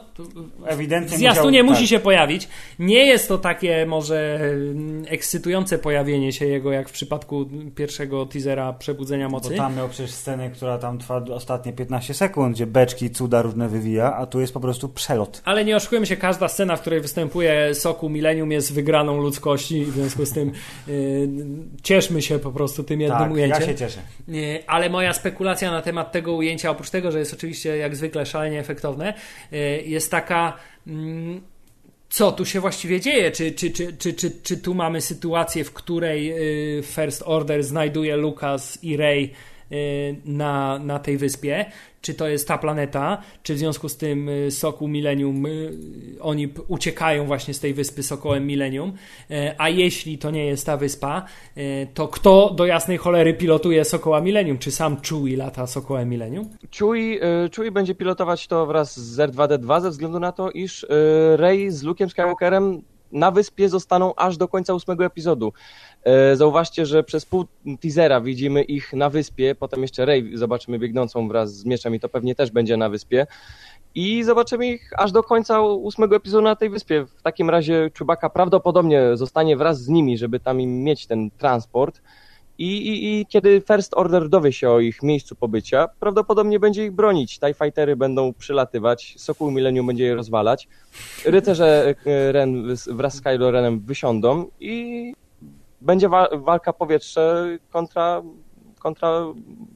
Ewidentnie 0.66 1.16
w 1.16 1.18
zwiastunie 1.18 1.62
musiał- 1.62 1.74
musi 1.74 1.82
tak. 1.82 1.90
się 1.90 2.04
pojawić. 2.04 2.48
Nie 2.78 3.06
jest 3.06 3.28
to 3.28 3.38
takie 3.38 3.86
może 3.86 4.40
mm, 4.40 5.04
ekscytujące 5.08 5.78
pojawienie 5.78 6.32
się 6.32 6.46
jego, 6.46 6.72
jak 6.72 6.88
w 6.88 6.92
przypadku 6.92 7.46
pierwszego 7.74 8.26
teasera 8.26 8.72
Przebudzenia 8.72 9.28
Bo 9.28 9.32
Mocy. 9.32 9.54
tam 9.54 9.76
miał 9.76 9.88
przecież 9.88 10.10
scenę, 10.10 10.50
która 10.50 10.78
tam 10.78 10.98
trwa 10.98 11.24
ostatnie 11.34 11.72
15 11.72 12.14
sekund, 12.14 12.54
gdzie 12.54 12.66
beczki 12.66 13.10
cuda 13.10 13.42
różne 13.42 13.68
wywija, 13.68 14.14
a 14.16 14.26
tu 14.26 14.40
jest 14.40 14.54
po 14.54 14.60
prostu 14.60 14.88
przelot. 14.88 15.42
Ale 15.44 15.64
nie 15.64 15.76
oszukujmy 15.76 16.06
się, 16.06 16.16
każda 16.16 16.48
scena, 16.48 16.76
w 16.76 16.80
której 16.80 17.00
występuje 17.00 17.74
Soku 17.74 18.08
Millennium 18.08 18.52
jest 18.52 18.74
wygraną 18.74 19.16
ludzkości, 19.16 19.84
w 19.84 19.90
związku 19.90 20.26
z 20.26 20.32
tym 20.32 20.52
yy, 20.86 21.28
cieszmy 21.82 22.22
się 22.22 22.38
po 22.38 22.52
prostu 22.52 22.84
tym 22.84 23.00
jednym 23.00 23.18
tak, 23.18 23.32
ujęciem. 23.32 23.60
ja 23.60 23.66
się 23.66 23.74
cieszę. 23.74 24.00
Nie, 24.28 24.62
Ale 24.66 24.90
moja 24.90 25.12
spekulacja 25.12 25.70
na 25.70 25.82
temat 25.82 26.12
tego 26.12 26.34
ujęcia, 26.34 26.70
oprócz 26.70 26.90
tego, 26.94 27.12
że 27.12 27.18
jest 27.18 27.34
oczywiście 27.34 27.76
jak 27.76 27.96
zwykle 27.96 28.26
szalenie 28.26 28.60
efektowne, 28.60 29.14
y, 29.52 29.82
jest 29.86 30.10
taka. 30.10 30.56
mm, 30.86 31.40
Co 32.08 32.32
tu 32.32 32.44
się 32.44 32.60
właściwie 32.60 33.00
dzieje? 33.00 33.30
Czy, 33.30 33.52
czy, 33.52 33.70
czy, 33.70 33.92
czy, 33.98 34.14
czy, 34.14 34.30
czy 34.42 34.56
tu 34.56 34.74
mamy 34.74 35.00
sytuację, 35.00 35.64
w 35.64 35.72
której 35.72 36.32
y, 36.78 36.82
First 36.82 37.22
Order 37.26 37.64
znajduje 37.64 38.16
Lucas 38.16 38.78
i 38.82 38.96
Rey 38.96 39.32
na, 40.24 40.78
na 40.78 40.98
tej 40.98 41.18
wyspie, 41.18 41.64
czy 42.00 42.14
to 42.14 42.28
jest 42.28 42.48
ta 42.48 42.58
planeta, 42.58 43.18
czy 43.42 43.54
w 43.54 43.58
związku 43.58 43.88
z 43.88 43.96
tym 43.96 44.28
y, 44.28 44.50
Sokół 44.50 44.88
Millennium, 44.88 45.46
y, 45.46 45.72
oni 46.20 46.48
uciekają 46.68 47.26
właśnie 47.26 47.54
z 47.54 47.60
tej 47.60 47.74
wyspy 47.74 48.02
Sokołem 48.02 48.46
Millennium, 48.46 48.92
a 49.58 49.68
jeśli 49.68 50.18
to 50.18 50.30
nie 50.30 50.46
jest 50.46 50.66
ta 50.66 50.76
wyspa, 50.76 51.24
to 51.94 52.08
kto 52.08 52.50
do 52.50 52.66
jasnej 52.66 52.98
cholery 52.98 53.34
pilotuje 53.34 53.84
Sokoła 53.84 54.20
Millennium? 54.20 54.58
Czy 54.58 54.70
sam 54.70 54.96
Chewie 55.00 55.36
lata 55.36 55.66
Sokołem 55.66 56.08
Millennium? 56.08 56.48
Chewie, 56.78 57.20
Chewie 57.56 57.70
będzie 57.70 57.94
pilotować 57.94 58.46
to 58.46 58.66
wraz 58.66 59.00
z 59.00 59.18
R2D2 59.18 59.80
ze 59.80 59.90
względu 59.90 60.20
na 60.20 60.32
to, 60.32 60.50
iż 60.50 60.86
Rey 61.36 61.70
z 61.70 61.84
Luke'em 61.84 62.08
Skywalkerem 62.08 62.82
na 63.14 63.30
wyspie 63.30 63.68
zostaną 63.68 64.14
aż 64.14 64.36
do 64.36 64.48
końca 64.48 64.74
ósmego 64.74 65.04
epizodu. 65.04 65.52
E, 66.04 66.36
zauważcie, 66.36 66.86
że 66.86 67.04
przez 67.04 67.26
pół 67.26 67.44
teasera 67.80 68.20
widzimy 68.20 68.62
ich 68.62 68.92
na 68.92 69.10
wyspie, 69.10 69.54
potem 69.54 69.82
jeszcze 69.82 70.04
Rey 70.04 70.36
zobaczymy 70.36 70.78
biegnącą 70.78 71.28
wraz 71.28 71.54
z 71.54 71.64
mieczem 71.64 71.94
i 71.94 72.00
to 72.00 72.08
pewnie 72.08 72.34
też 72.34 72.50
będzie 72.50 72.76
na 72.76 72.88
wyspie. 72.88 73.26
I 73.94 74.22
zobaczymy 74.24 74.66
ich 74.66 74.90
aż 74.96 75.12
do 75.12 75.22
końca 75.22 75.62
ósmego 75.62 76.16
epizodu 76.16 76.42
na 76.42 76.56
tej 76.56 76.70
wyspie. 76.70 77.06
W 77.16 77.22
takim 77.22 77.50
razie 77.50 77.90
Czubaka 77.92 78.30
prawdopodobnie 78.30 79.16
zostanie 79.16 79.56
wraz 79.56 79.82
z 79.82 79.88
nimi, 79.88 80.18
żeby 80.18 80.40
tam 80.40 80.60
im 80.60 80.84
mieć 80.84 81.06
ten 81.06 81.30
transport. 81.30 82.00
I, 82.58 82.76
i, 82.76 83.20
I, 83.20 83.26
kiedy 83.26 83.62
First 83.68 83.94
Order 83.96 84.28
dowie 84.28 84.52
się 84.52 84.70
o 84.70 84.80
ich 84.80 85.02
miejscu 85.02 85.36
pobycia, 85.36 85.88
prawdopodobnie 86.00 86.60
będzie 86.60 86.84
ich 86.84 86.92
bronić. 86.92 87.38
TIE 87.38 87.54
Fightery 87.54 87.96
będą 87.96 88.32
przylatywać, 88.32 89.14
Sokół 89.18 89.50
Millennium 89.50 89.86
będzie 89.86 90.04
je 90.04 90.14
rozwalać, 90.14 90.68
rycerze 91.24 91.94
e, 92.06 92.32
Ren 92.32 92.74
wraz 92.86 93.14
z 93.14 93.20
Kylo 93.20 93.50
Renem 93.50 93.80
wysiądą 93.80 94.46
i 94.60 95.12
będzie 95.84 96.08
wa 96.08 96.28
walka 96.32 96.72
powietrze 96.72 97.58
kontra, 97.70 98.22
kontra 98.78 99.24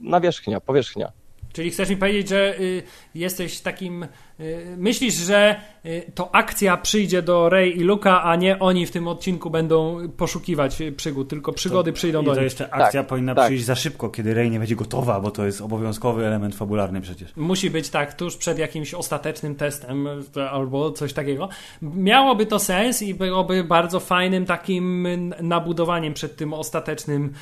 nawierzchnia, 0.01 0.61
powierzchnia. 0.61 1.13
Czyli 1.53 1.71
chcesz 1.71 1.91
mi 1.91 1.97
powiedzieć, 1.97 2.29
że 2.29 2.59
y, 2.61 2.83
jesteś 3.15 3.61
takim. 3.61 4.07
Y, 4.41 4.77
myślisz, 4.77 5.15
że 5.15 5.61
y, 5.87 6.13
to 6.15 6.35
akcja 6.35 6.77
przyjdzie 6.77 7.23
do 7.23 7.49
Rey 7.49 7.79
i 7.79 7.81
Luka, 7.81 8.23
a 8.23 8.37
nie 8.37 8.59
oni 8.59 8.87
w 8.87 8.91
tym 8.91 9.09
odcinku 9.09 9.51
będą 9.51 10.09
poszukiwać 10.17 10.79
przygód, 10.97 11.29
tylko 11.29 11.53
przygody 11.53 11.93
to, 11.93 11.97
przyjdą 11.97 12.25
do 12.25 12.31
nich. 12.31 12.39
to 12.39 12.45
jeszcze 12.45 12.75
akcja 12.75 13.01
tak, 13.01 13.07
powinna 13.07 13.35
tak. 13.35 13.47
przyjść 13.47 13.65
za 13.65 13.75
szybko, 13.75 14.09
kiedy 14.09 14.35
Rey 14.35 14.51
nie 14.51 14.59
będzie 14.59 14.77
gotowa, 14.77 15.21
bo 15.21 15.31
to 15.31 15.47
jest 15.47 15.61
obowiązkowy 15.61 16.27
element 16.27 16.55
fabularny 16.55 17.01
przecież. 17.01 17.37
Musi 17.37 17.71
być 17.71 17.89
tak, 17.89 18.15
tuż 18.15 18.37
przed 18.37 18.59
jakimś 18.59 18.95
ostatecznym 18.95 19.55
testem 19.55 20.09
albo 20.51 20.91
coś 20.91 21.13
takiego. 21.13 21.49
Miałoby 21.83 22.47
to 22.47 22.59
sens 22.59 23.03
i 23.03 23.15
byłoby 23.15 23.65
bardzo 23.65 24.01
fajnym 24.01 24.47
takim 24.47 25.09
nabudowaniem 25.43 26.15
przed 26.15 26.37
tym 26.37 26.53
ostatecznym 26.53 27.33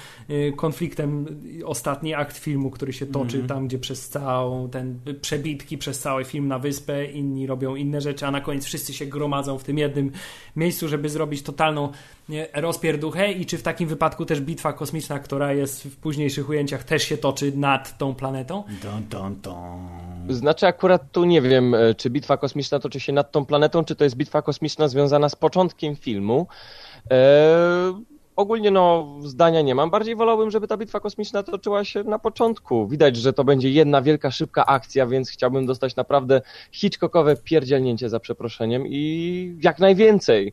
konfliktem. 0.56 1.27
Ostatni 1.64 2.14
akt 2.14 2.39
filmu, 2.39 2.70
który 2.70 2.93
się 2.93 3.06
toczy 3.06 3.36
mm 3.36 3.47
-hmm. 3.47 3.48
tam, 3.48 3.66
gdzie 3.66 3.78
przez 3.78 4.09
całą 4.09 4.68
ten 4.68 5.01
przebitki 5.20 5.78
przez 5.78 5.98
cały 5.98 6.24
film 6.24 6.48
na 6.48 6.59
wyspę, 6.86 7.04
inni 7.04 7.46
robią 7.46 7.74
inne 7.74 8.00
rzeczy, 8.00 8.26
a 8.26 8.30
na 8.30 8.40
koniec 8.40 8.64
wszyscy 8.64 8.94
się 8.94 9.06
gromadzą 9.06 9.58
w 9.58 9.64
tym 9.64 9.78
jednym 9.78 10.12
miejscu, 10.56 10.88
żeby 10.88 11.08
zrobić 11.08 11.42
totalną 11.42 11.92
rozpierduchę 12.54 13.32
i 13.32 13.46
czy 13.46 13.58
w 13.58 13.62
takim 13.62 13.88
wypadku 13.88 14.24
też 14.24 14.40
bitwa 14.40 14.72
kosmiczna, 14.72 15.18
która 15.18 15.52
jest 15.52 15.82
w 15.82 15.96
późniejszych 15.96 16.48
ujęciach, 16.48 16.84
też 16.84 17.02
się 17.02 17.16
toczy 17.16 17.52
nad 17.56 17.98
tą 17.98 18.14
planetą? 18.14 18.64
Dun, 18.82 19.08
dun, 19.10 19.40
dun. 19.42 20.34
Znaczy 20.36 20.66
akurat 20.66 21.12
tu 21.12 21.24
nie 21.24 21.42
wiem, 21.42 21.74
e, 21.74 21.94
czy 21.94 22.10
bitwa 22.10 22.36
kosmiczna 22.36 22.78
toczy 22.78 23.00
się 23.00 23.12
nad 23.12 23.32
tą 23.32 23.44
planetą, 23.44 23.84
czy 23.84 23.96
to 23.96 24.04
jest 24.04 24.16
bitwa 24.16 24.42
kosmiczna 24.42 24.88
związana 24.88 25.28
z 25.28 25.36
początkiem 25.36 25.96
filmu. 25.96 26.46
Eee 27.10 28.15
ogólnie 28.36 28.70
no, 28.70 29.14
zdania 29.20 29.62
nie 29.62 29.74
mam. 29.74 29.90
Bardziej 29.90 30.16
wolałbym, 30.16 30.50
żeby 30.50 30.68
ta 30.68 30.76
bitwa 30.76 31.00
kosmiczna 31.00 31.42
toczyła 31.42 31.84
się 31.84 32.04
na 32.04 32.18
początku. 32.18 32.88
Widać, 32.88 33.16
że 33.16 33.32
to 33.32 33.44
będzie 33.44 33.70
jedna 33.70 34.02
wielka, 34.02 34.30
szybka 34.30 34.66
akcja, 34.66 35.06
więc 35.06 35.30
chciałbym 35.30 35.66
dostać 35.66 35.96
naprawdę 35.96 36.42
Hitchcockowe 36.72 37.36
pierdzielnięcie 37.36 38.08
za 38.08 38.20
przeproszeniem 38.20 38.84
i 38.86 39.58
jak 39.62 39.78
najwięcej. 39.78 40.52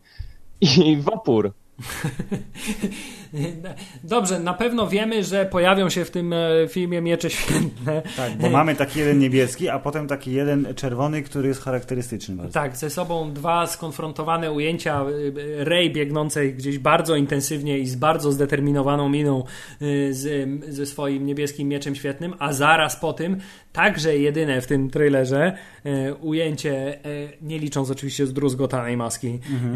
I 0.62 0.98
w 0.98 1.08
opór. 1.10 1.52
Dobrze, 4.04 4.40
na 4.40 4.54
pewno 4.54 4.88
wiemy, 4.88 5.24
że 5.24 5.46
pojawią 5.46 5.90
się 5.90 6.06
w 6.06 6.12
tym 6.12 6.34
e, 6.34 6.68
filmie 6.68 7.02
miecze 7.02 7.30
świętne. 7.30 8.02
Tak, 8.18 8.38
bo 8.38 8.50
mamy 8.50 8.76
taki 8.76 9.00
jeden 9.00 9.20
niebieski, 9.20 9.70
a 9.70 9.80
potem 9.80 10.08
taki 10.08 10.34
jeden 10.34 10.68
czerwony, 10.76 11.24
który 11.24 11.48
jest 11.48 11.62
charakterystyczny 11.62 12.36
bardzo. 12.36 12.54
Tak, 12.54 12.78
ze 12.78 12.90
sobą 12.90 13.34
dwa 13.34 13.68
skonfrontowane 13.68 14.52
ujęcia 14.52 15.02
e, 15.02 15.64
Rey 15.64 15.92
biegnącej 15.92 16.54
gdzieś 16.54 16.80
bardzo 16.80 17.16
intensywnie 17.16 17.80
i 17.80 17.88
z 17.88 17.96
bardzo 17.96 18.32
zdeterminowaną 18.32 19.10
miną 19.10 19.44
e, 19.82 20.14
z, 20.14 20.50
ze 20.70 20.86
swoim 20.86 21.26
niebieskim 21.26 21.68
mieczem 21.68 21.96
świetnym, 21.96 22.34
a 22.40 22.54
zaraz 22.54 22.96
po 22.96 23.14
tym 23.14 23.38
także 23.74 24.18
jedyne 24.18 24.62
w 24.62 24.68
tym 24.68 24.90
trailerze 24.90 25.58
ujęcie, 26.22 27.00
nie 27.42 27.60
licząc 27.60 27.92
oczywiście 27.92 28.28
zdruzgotanej 28.28 28.98
maski, 28.98 29.40
mhm. 29.52 29.76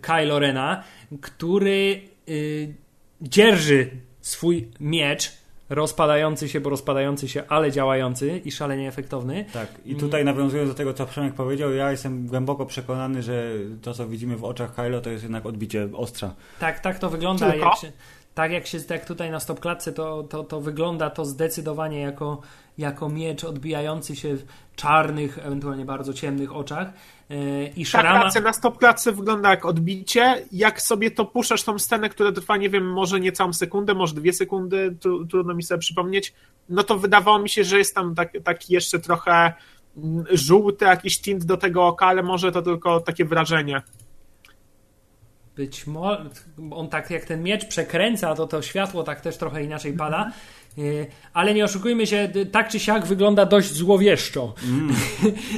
Kylo 0.00 0.38
Rena, 0.38 0.82
który 1.20 2.00
y, 2.28 2.74
dzierży 3.22 3.90
swój 4.20 4.68
miecz 4.80 5.40
rozpadający 5.70 6.48
się, 6.48 6.60
bo 6.60 6.70
rozpadający 6.70 7.28
się, 7.28 7.42
ale 7.48 7.72
działający 7.72 8.38
i 8.44 8.52
szalenie 8.52 8.88
efektowny. 8.88 9.44
Tak, 9.52 9.68
i 9.84 9.94
tutaj 9.94 10.24
nawiązując 10.24 10.70
do 10.70 10.74
tego, 10.74 10.94
co 10.94 11.06
Przemek 11.06 11.34
powiedział, 11.34 11.72
ja 11.72 11.90
jestem 11.90 12.26
głęboko 12.26 12.66
przekonany, 12.66 13.22
że 13.22 13.52
to, 13.82 13.94
co 13.94 14.08
widzimy 14.08 14.36
w 14.36 14.44
oczach 14.44 14.74
Kylo, 14.74 15.00
to 15.00 15.10
jest 15.10 15.22
jednak 15.22 15.46
odbicie 15.46 15.88
ostrza. 15.92 16.34
Tak, 16.60 16.80
tak 16.80 16.98
to 16.98 17.10
wygląda. 17.10 17.54
Jak 17.54 17.76
się, 17.76 17.92
tak 18.34 18.52
jak 18.52 18.66
się 18.66 18.78
jak 18.90 19.04
tutaj 19.04 19.30
na 19.30 19.40
stopklatce, 19.40 19.92
to, 19.92 20.22
to, 20.22 20.44
to 20.44 20.60
wygląda 20.60 21.10
to 21.10 21.24
zdecydowanie 21.24 22.00
jako, 22.00 22.40
jako 22.80 23.08
miecz 23.08 23.44
odbijający 23.44 24.16
się 24.16 24.36
w 24.36 24.44
czarnych, 24.76 25.38
ewentualnie 25.38 25.84
bardzo 25.84 26.14
ciemnych 26.14 26.56
oczach. 26.56 26.92
E, 27.30 27.66
I 27.66 27.86
Szrama... 27.86 28.30
Ta 28.30 28.40
na 28.40 28.52
stopklatce 28.52 29.12
wygląda 29.12 29.50
jak 29.50 29.64
odbicie. 29.64 30.44
Jak 30.52 30.82
sobie 30.82 31.10
to 31.10 31.24
puszczasz 31.24 31.62
tą 31.62 31.78
scenę, 31.78 32.08
która 32.08 32.32
trwa, 32.32 32.56
nie 32.56 32.70
wiem, 32.70 32.92
może 32.92 33.20
nie 33.20 33.32
całą 33.32 33.52
sekundę, 33.52 33.94
może 33.94 34.14
dwie 34.14 34.32
sekundy, 34.32 34.96
trudno 35.30 35.54
mi 35.54 35.62
sobie 35.62 35.78
przypomnieć, 35.78 36.32
no 36.68 36.82
to 36.82 36.98
wydawało 36.98 37.38
mi 37.38 37.48
się, 37.48 37.64
że 37.64 37.78
jest 37.78 37.94
tam 37.94 38.14
taki, 38.14 38.42
taki 38.42 38.74
jeszcze 38.74 38.98
trochę 38.98 39.52
mm, 39.96 40.24
żółty 40.30 40.84
jakiś 40.84 41.20
tint 41.20 41.44
do 41.44 41.56
tego 41.56 41.86
oka, 41.86 42.06
ale 42.06 42.22
może 42.22 42.52
to 42.52 42.62
tylko 42.62 43.00
takie 43.00 43.24
wrażenie. 43.24 43.82
Być 45.56 45.86
może 45.86 46.30
on 46.70 46.88
tak 46.88 47.10
jak 47.10 47.24
ten 47.24 47.42
miecz 47.42 47.64
przekręca, 47.66 48.34
to 48.34 48.46
to 48.46 48.62
światło 48.62 49.02
tak 49.02 49.20
też 49.20 49.36
trochę 49.36 49.64
inaczej 49.64 49.92
pada. 49.92 50.32
E, 50.78 50.82
ale 51.34 51.54
nie 51.54 51.64
oszukujmy 51.64 52.06
się, 52.06 52.28
tak 52.52 52.68
czy 52.68 52.80
siak 52.80 53.06
wygląda 53.06 53.46
dość 53.46 53.72
złowieszczo. 53.72 54.54
Mm. 54.64 54.94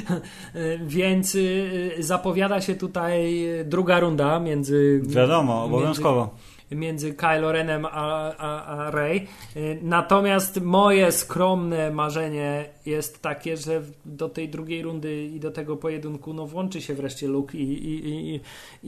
Więc 0.86 1.34
y, 1.34 1.94
zapowiada 1.98 2.60
się 2.60 2.74
tutaj 2.74 3.47
druga 3.64 4.01
runda 4.01 4.40
między. 4.40 5.02
Wiadomo, 5.06 5.64
obowiązkowo. 5.64 6.20
Między, 6.20 6.52
między 6.74 7.15
Kylo 7.15 7.53
Renem 7.53 7.86
a, 7.86 8.32
a, 8.39 8.65
a 8.65 8.90
Rey. 8.90 9.27
Y, 9.57 9.78
natomiast 9.82 10.61
moje 10.61 11.12
skromne 11.12 11.90
marzenie 11.90 12.65
jest 12.86 13.23
takie, 13.23 13.57
że 13.57 13.82
do 14.05 14.28
tej 14.28 14.49
drugiej 14.49 14.82
rundy 14.82 15.24
i 15.24 15.40
do 15.40 15.51
tego 15.51 15.77
pojedynku 15.77 16.35
no, 16.35 16.47
włączy 16.47 16.81
się 16.81 16.94
wreszcie 16.94 17.28
Luke 17.28 17.59
i, 17.59 17.73
i, 17.73 18.09
i, 18.35 18.40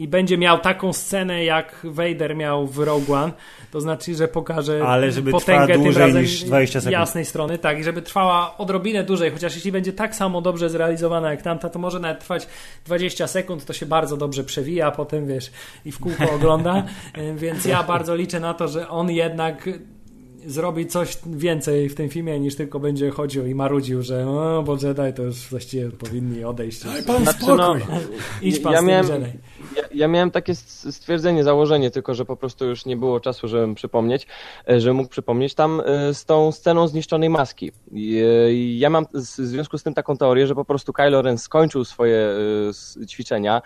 i 0.02 0.09
będzie 0.09 0.39
miał 0.39 0.59
taką 0.59 0.93
scenę, 0.93 1.44
jak 1.44 1.81
Vader 1.85 2.36
miał 2.36 2.66
w 2.66 2.78
Rogue 2.78 3.15
One. 3.15 3.32
To 3.70 3.81
znaczy, 3.81 4.15
że 4.15 4.28
pokaże 4.28 4.82
Ale 4.86 5.12
żeby 5.12 5.31
potęgę 5.31 5.74
tym 5.74 5.97
razem 5.97 6.23
niż 6.23 6.44
20 6.44 6.81
sekund. 6.81 6.93
jasnej 6.93 7.24
strony, 7.24 7.59
tak, 7.59 7.78
i 7.78 7.85
żeby 7.85 8.02
trwała 8.02 8.59
odrobinę 8.59 9.05
dłużej, 9.05 9.31
chociaż 9.31 9.55
jeśli 9.55 9.73
będzie 9.73 9.93
tak 9.93 10.15
samo 10.15 10.40
dobrze 10.40 10.70
zrealizowana 10.70 11.31
jak 11.31 11.43
tamta, 11.43 11.70
to 11.70 11.78
może 11.78 12.01
nawet 12.01 12.20
trwać 12.20 12.48
20 12.86 13.27
sekund, 13.27 13.65
to 13.65 13.73
się 13.73 13.86
bardzo 13.86 14.16
dobrze 14.16 14.44
przewija, 14.44 14.90
potem 14.90 15.27
wiesz, 15.27 15.51
i 15.85 15.93
w 15.93 15.98
kółko 15.98 16.32
ogląda, 16.32 16.85
y, 17.19 17.35
więc 17.35 17.65
ja 17.65 17.73
bardzo 17.82 18.14
liczę 18.14 18.40
na 18.40 18.55
to, 18.55 18.68
że 18.68 18.88
on 18.88 19.10
jednak 19.10 19.68
zrobi 20.46 20.86
coś 20.86 21.18
więcej 21.26 21.88
w 21.88 21.94
tym 21.94 22.09
filmie 22.09 22.40
niż 22.40 22.56
tylko 22.56 22.80
będzie 22.80 23.10
chodził 23.10 23.46
i 23.46 23.55
marudził, 23.55 24.02
że 24.02 24.24
no 24.24 24.62
bo 24.62 24.72
Jedi 24.72 25.16
to 25.16 25.22
już 25.22 25.48
właściwie 25.48 25.90
powinni 25.90 26.44
odejść. 26.44 26.84
Daj 26.84 27.02
pan 27.02 27.22
znaczy, 27.22 27.46
no, 27.46 27.76
idź 28.42 28.60
pan 28.60 28.72
ja 28.72 28.82
miałem, 28.82 29.06
Jedi. 29.09 29.38
Ja, 29.76 29.82
ja, 29.94 30.09
miałem 30.09 30.30
takie 30.30 30.55
stwierdzenie, 30.55 31.44
założenie, 31.44 31.90
tylko 31.90 32.14
że 32.14 32.24
po 32.24 32.36
prostu 32.36 32.64
już 32.64 32.86
nie 32.86 32.96
było 32.96 33.20
czasu, 33.20 33.48
żebym 33.48 33.74
przypomnieć, 33.74 34.26
e, 34.68 34.80
że 34.80 34.92
mógł 34.92 35.09
przypomnieć 35.09 35.55
tam 35.55 35.82
e, 35.84 36.14
z 36.14 36.24
tą 36.24 36.52
sceną 36.52 36.88
zniszczonej 36.88 37.30
maski. 37.30 37.72
E, 37.92 38.55
ja 38.55 38.90
mam 38.90 39.06
w 39.14 39.18
związku 39.20 39.78
z 39.78 39.82
tym 39.82 39.94
taką 39.94 40.16
teorię, 40.16 40.46
że 40.46 40.55
po 40.55 40.64
prostu 40.64 40.92
Kylo 40.92 41.22
Ren 41.22 41.38
skończył 41.38 41.84
swoje 41.84 42.34
ćwiczenia 43.09 43.62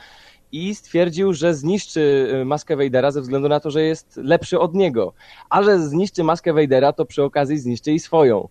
i 0.52 0.74
stwierdził, 0.74 1.32
że 1.32 1.54
zniszczy 1.54 2.28
y, 2.40 2.44
maskę 2.44 2.76
Vadera 2.76 3.10
ze 3.10 3.20
względu 3.20 3.48
na 3.48 3.60
to, 3.60 3.70
że 3.70 3.82
jest 3.82 4.16
lepszy 4.16 4.58
od 4.58 4.74
niego. 4.74 5.12
A 5.50 5.62
że 5.62 5.78
zniszczy 5.78 6.24
maskę 6.24 6.52
Vadera, 6.52 6.92
to 6.92 7.04
przy 7.04 7.22
okazji 7.22 7.58
zniszczy 7.58 7.92
i 7.92 8.00
swoją. 8.00 8.48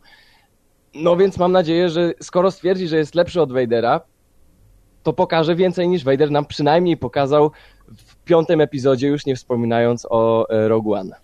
No 0.96 1.16
więc 1.16 1.38
mam 1.38 1.52
nadzieję, 1.52 1.90
że 1.90 2.14
skoro 2.22 2.52
stwierdzi, 2.52 2.88
że 2.88 2.98
jest 2.98 3.16
lepszy 3.16 3.42
od 3.42 3.54
Vadera, 3.54 4.02
to 5.04 5.14
pokaże 5.14 5.56
więcej 5.56 5.88
niż 5.88 6.04
Vader 6.04 6.32
nam 6.32 6.46
przynajmniej 6.46 6.98
pokazał 6.98 7.52
w 7.88 8.16
piątym 8.16 8.62
epizodzie, 8.62 9.08
już 9.08 9.26
nie 9.26 9.36
wspominając 9.36 10.08
o 10.10 10.50
e, 10.50 10.68
Rogue 10.68 10.94
One. 10.94 11.16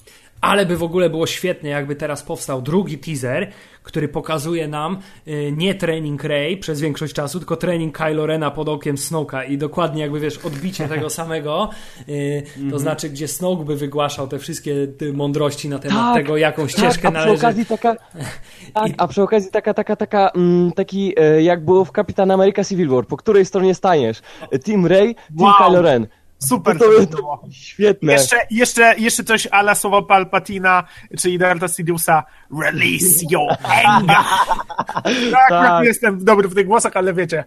Ale 0.43 0.65
by 0.65 0.77
w 0.77 0.83
ogóle 0.83 1.09
było 1.09 1.27
świetnie, 1.27 1.69
jakby 1.69 1.95
teraz 1.95 2.23
powstał 2.23 2.61
drugi 2.61 2.97
teaser, 2.97 3.51
który 3.83 4.07
pokazuje 4.07 4.67
nam 4.67 4.97
y, 5.27 5.53
nie 5.57 5.75
trening 5.75 6.23
Rey 6.23 6.57
przez 6.57 6.81
większość 6.81 7.13
czasu, 7.13 7.39
tylko 7.39 7.55
trening 7.55 7.97
Kylo 7.97 8.25
Rena 8.25 8.51
pod 8.51 8.69
okiem 8.69 8.95
Snoke'a 8.95 9.49
i 9.49 9.57
dokładnie 9.57 10.01
jakby 10.01 10.19
wiesz, 10.19 10.37
odbicie 10.37 10.87
tego 10.87 11.09
samego, 11.19 11.69
y, 12.09 12.43
to 12.55 12.61
Mhm. 12.61 12.79
znaczy 12.79 13.09
gdzie 13.09 13.27
Snoke 13.27 13.65
by 13.65 13.75
wygłaszał 13.75 14.27
te 14.27 14.39
wszystkie 14.39 14.87
y, 15.01 15.13
mądrości 15.13 15.69
na 15.69 15.79
temat 15.79 15.97
Tak, 15.97 16.15
tego, 16.23 16.37
jaką 16.37 16.67
ścieżkę 16.67 17.01
tak, 17.01 17.05
a 17.05 17.11
przy 17.11 17.25
należy... 17.25 17.41
okazji 17.45 17.65
taka, 17.65 17.95
tak, 18.73 18.91
a 18.97 19.07
przy 19.07 19.21
okazji 19.21 19.51
taka, 19.51 19.73
taka, 19.73 19.95
taka, 19.95 20.29
mm, 20.29 20.71
taki 20.71 21.13
e, 21.19 21.41
jak 21.43 21.65
było 21.65 21.85
w 21.85 21.91
Kapitan 21.91 22.31
America 22.31 22.63
Civil 22.63 22.89
War, 22.89 23.07
po 23.07 23.17
której 23.17 23.45
stronie 23.45 23.75
staniesz? 23.75 24.21
E, 24.51 24.59
Team 24.59 24.85
Rey, 24.85 25.15
Team 25.15 25.25
Wow. 25.39 25.53
Kylo 25.67 25.81
Ren. 25.81 26.07
Super 26.47 26.79
to, 26.79 26.85
to, 26.85 27.17
było. 27.17 27.43
Świetne. 27.51 28.13
Jeszcze, 28.13 28.37
jeszcze, 28.51 28.95
jeszcze 28.97 29.23
coś 29.23 29.47
ala 29.51 29.75
słowa 29.75 30.01
Palpatina, 30.01 30.83
czyli 31.19 31.37
Darta 31.37 31.67
Sidiousa. 31.67 32.23
Release 32.61 33.31
your 33.31 33.51
anger. 33.63 34.15
tak, 35.31 35.49
tak. 35.49 35.85
jestem 35.85 36.25
dobry 36.25 36.47
w 36.47 36.55
tych 36.55 36.67
głosach, 36.67 36.97
ale 36.97 37.13
wiecie. 37.13 37.43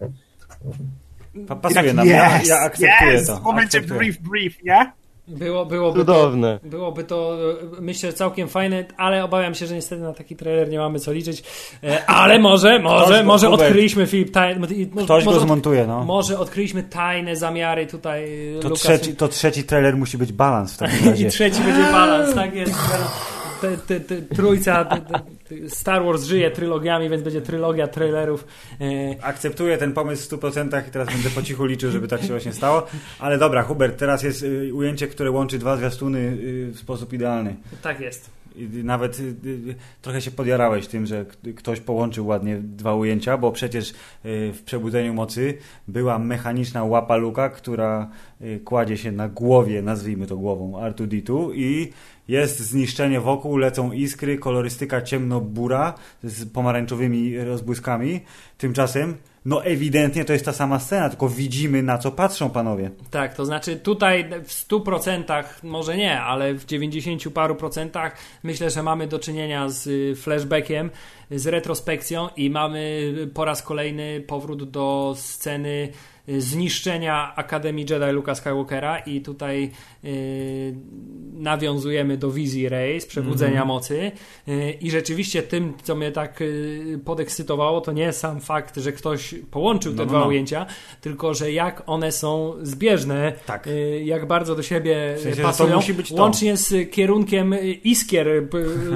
Pa- 1.47 1.55
Pasuje 1.55 1.83
Tak, 1.83 1.93
nam, 1.93 2.07
ja, 2.07 2.39
yes, 2.39 2.47
ja 2.47 2.59
akceptuję 2.59 3.13
yes, 3.19 3.27
to. 3.27 3.37
W 3.37 3.43
momencie 3.43 3.77
akceptuję. 3.77 3.99
brief, 3.99 4.17
brief, 4.19 4.63
nie? 4.63 4.91
Było, 5.27 5.65
byłoby, 5.65 5.99
Cudowne. 5.99 6.59
to, 6.63 6.67
byłoby 6.69 7.03
to, 7.03 7.37
e, 7.51 7.81
myślę, 7.81 8.13
całkiem 8.13 8.47
fajne, 8.47 8.85
ale 8.97 9.23
obawiam 9.23 9.55
się, 9.55 9.67
że 9.67 9.75
niestety 9.75 10.01
na 10.01 10.13
taki 10.13 10.35
trailer 10.35 10.69
nie 10.69 10.77
mamy 10.79 10.99
co 10.99 11.11
liczyć. 11.11 11.43
E, 11.83 12.05
Ale 12.05 12.39
może, 12.39 12.79
może, 12.79 13.05
Ktoś 13.05 13.25
może 13.25 13.49
odkryliśmy 13.49 14.07
Filip 14.07 14.31
tajne, 14.31 14.67
Ktoś 15.03 15.25
go 15.25 15.39
zmontuje, 15.39 15.87
no. 15.87 16.03
Może 16.05 16.39
odkryliśmy 16.39 16.83
tajne 16.83 17.35
zamiary 17.35 17.87
tutaj 17.87 18.31
To 18.61 18.69
Lucas- 18.69 18.79
trzeci, 18.99 19.15
to 19.15 19.27
trzeci 19.27 19.63
trailer 19.63 19.97
musi 19.97 20.17
być 20.17 20.31
balans 20.31 20.73
w 20.73 20.77
takim 20.77 21.05
razie. 21.09 21.27
I 21.27 21.29
trzeci 21.29 21.61
będzie 21.61 21.83
balans, 21.91 22.35
tak 22.35 22.55
jest. 22.55 22.73
Te, 23.61 23.77
te, 23.77 23.99
te, 23.99 24.21
trójca 24.21 24.89
Star 25.67 26.05
Wars 26.05 26.23
żyje 26.23 26.51
trylogiami, 26.51 27.09
więc 27.09 27.23
będzie 27.23 27.41
trylogia 27.41 27.87
trailerów. 27.87 28.47
E, 28.81 29.23
Akceptuję 29.23 29.77
ten 29.77 29.93
pomysł 29.93 30.37
w 30.37 30.39
100% 30.39 30.87
i 30.87 30.91
teraz 30.91 31.07
będę 31.07 31.29
po 31.29 31.41
cichu 31.41 31.65
liczył, 31.65 31.91
żeby 31.91 32.07
tak 32.07 32.21
się 32.21 32.27
właśnie 32.27 32.53
stało. 32.53 32.87
Ale 33.19 33.37
dobra, 33.37 33.63
Hubert, 33.63 33.99
teraz 33.99 34.23
jest 34.23 34.43
y, 34.43 34.73
ujęcie, 34.73 35.07
które 35.07 35.31
łączy 35.31 35.59
dwa 35.59 35.77
zwiastuny 35.77 36.19
y, 36.19 36.71
w 36.73 36.79
sposób 36.79 37.13
idealny. 37.13 37.55
tak 37.81 37.99
jest. 37.99 38.29
Nawet 38.83 39.19
y, 39.19 39.35
trochę 40.01 40.21
się 40.21 40.31
podjarałeś 40.31 40.87
tym, 40.87 41.05
że 41.05 41.25
ktoś 41.55 41.79
połączył 41.79 42.27
ładnie 42.27 42.57
dwa 42.57 42.93
ujęcia, 42.93 43.37
bo 43.37 43.51
przecież 43.51 43.93
w 44.23 44.61
Przebudzeniu 44.65 45.13
Mocy 45.13 45.57
była 45.87 46.19
mechaniczna 46.19 46.83
łapa 46.83 47.15
Luka, 47.15 47.49
która 47.49 48.09
kładzie 48.63 48.97
się 48.97 49.11
na 49.11 49.29
głowie, 49.29 49.81
nazwijmy 49.81 50.27
to 50.27 50.37
głową 50.37 50.71
R2D2 50.71 51.55
i 51.55 51.91
jest 52.27 52.59
zniszczenie 52.59 53.21
wokół, 53.21 53.57
lecą 53.57 53.91
iskry, 53.91 54.37
kolorystyka 54.37 55.01
ciemno-bura 55.01 55.93
z 56.23 56.45
pomarańczowymi 56.45 57.37
rozbłyskami. 57.37 58.21
Tymczasem, 58.57 59.17
no 59.45 59.65
ewidentnie 59.65 60.25
to 60.25 60.33
jest 60.33 60.45
ta 60.45 60.53
sama 60.53 60.79
scena, 60.79 61.09
tylko 61.09 61.29
widzimy 61.29 61.83
na 61.83 61.97
co 61.97 62.11
patrzą 62.11 62.49
panowie. 62.49 62.91
Tak, 63.11 63.33
to 63.33 63.45
znaczy 63.45 63.75
tutaj 63.75 64.29
w 64.43 64.67
100%, 64.69 65.43
może 65.63 65.97
nie, 65.97 66.21
ale 66.21 66.53
w 66.53 66.65
90 66.65 67.33
paru 67.33 67.55
procentach 67.55 68.17
myślę, 68.43 68.69
że 68.69 68.83
mamy 68.83 69.07
do 69.07 69.19
czynienia 69.19 69.69
z 69.69 69.87
y, 69.87 70.15
flashbackiem, 70.15 70.89
z 71.31 71.47
retrospekcją 71.47 72.29
i 72.35 72.49
mamy 72.49 73.13
po 73.33 73.45
raz 73.45 73.61
kolejny 73.61 74.23
powrót 74.27 74.69
do 74.69 75.13
sceny 75.17 75.69
y, 75.69 76.16
zniszczenia 76.27 77.33
Akademii 77.35 77.85
Jedi 77.89 78.11
Luka 78.11 78.35
Skywalkera 78.35 78.99
i 78.99 79.21
tutaj 79.21 79.71
y, 80.05 80.75
nawiązujemy 81.33 82.17
do 82.17 82.31
wizji 82.31 82.69
Rey 82.69 83.01
z 83.01 83.05
Przebudzenia 83.05 83.51
Mhm. 83.61 83.67
Mocy 83.67 84.11
y, 84.47 84.71
i 84.81 84.91
rzeczywiście 84.91 85.43
tym, 85.43 85.73
co 85.83 85.95
mnie 85.95 86.11
tak 86.11 86.41
y, 86.41 86.99
podekscytowało, 87.05 87.81
to 87.81 87.91
nie 87.91 88.13
sam 88.13 88.41
fakt, 88.41 88.77
że 88.77 88.91
ktoś 88.91 89.35
połączył 89.51 89.91
te 89.91 89.97
No, 89.97 90.03
no, 90.03 90.09
dwa 90.09 90.19
no. 90.19 90.27
ujęcia, 90.27 90.65
tylko 91.01 91.33
że 91.33 91.51
jak 91.51 91.83
one 91.85 92.11
są 92.11 92.53
zbieżne, 92.61 93.33
Tak. 93.45 93.67
y, 93.67 94.01
jak 94.05 94.27
bardzo 94.27 94.55
do 94.55 94.63
siebie 94.63 95.13
W 95.17 95.21
sensie, 95.21 95.41
pasują, 95.41 95.75
musi 95.75 95.93
być 95.93 96.09
to. 96.09 96.15
łącznie 96.21 96.57
z 96.57 96.91
kierunkiem 96.91 97.53
y, 97.53 97.71
iskier 97.71 98.27
y, 98.27 98.47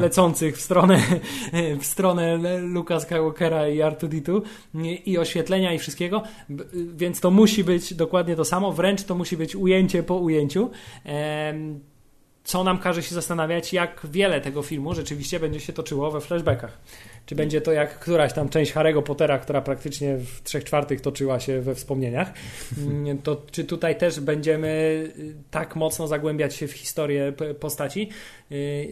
lecących 0.02 0.58
w 0.58 0.62
stronę, 0.62 1.02
w 1.82 1.86
stronę 1.86 2.38
Luka 2.62 3.00
Skywalkera 3.00 3.68
i 3.70 3.78
R2D2 3.80 4.42
y, 4.76 4.80
i 4.88 5.18
oświetlenia 5.18 5.74
i 5.74 5.80
wszystkiego, 5.80 6.24
y, 6.50 6.56
to 7.22 7.32
musi 7.32 7.64
być 7.64 7.94
dokładnie 7.94 8.36
to 8.36 8.46
samo, 8.46 8.72
wręcz 8.72 9.04
to 9.04 9.16
musi 9.16 9.38
być 9.38 9.56
ujęcie 9.56 10.04
po 10.04 10.16
ujęciu. 10.16 10.70
Co 12.44 12.64
nam 12.64 12.78
każe 12.78 13.04
się 13.04 13.16
zastanawiać, 13.16 13.74
jak 13.74 14.02
wiele 14.12 14.42
tego 14.42 14.62
filmu 14.62 14.94
rzeczywiście 14.94 15.40
będzie 15.40 15.60
się 15.60 15.74
toczyło 15.74 16.12
we 16.12 16.22
flashbackach. 16.22 16.78
Czy 17.26 17.36
będzie 17.36 17.62
to 17.62 17.72
jak 17.72 18.00
któraś 18.00 18.34
tam 18.34 18.50
część 18.50 18.74
Harry'ego 18.74 19.04
Pottera, 19.04 19.40
która 19.40 19.62
praktycznie 19.62 20.18
w 20.18 20.44
trzech 20.44 20.64
czwartych 20.64 21.02
toczyła 21.02 21.40
się 21.40 21.62
we 21.62 21.76
wspomnieniach, 21.76 22.34
Mm, 22.78 23.18
to 23.18 23.42
czy 23.52 23.64
tutaj 23.64 23.98
też 23.98 24.20
będziemy 24.20 24.68
y, 25.18 25.36
tak 25.52 25.76
mocno 25.76 26.08
zagłębiać 26.08 26.56
się 26.56 26.68
w 26.68 26.72
historię 26.72 27.34
postaci, 27.60 28.10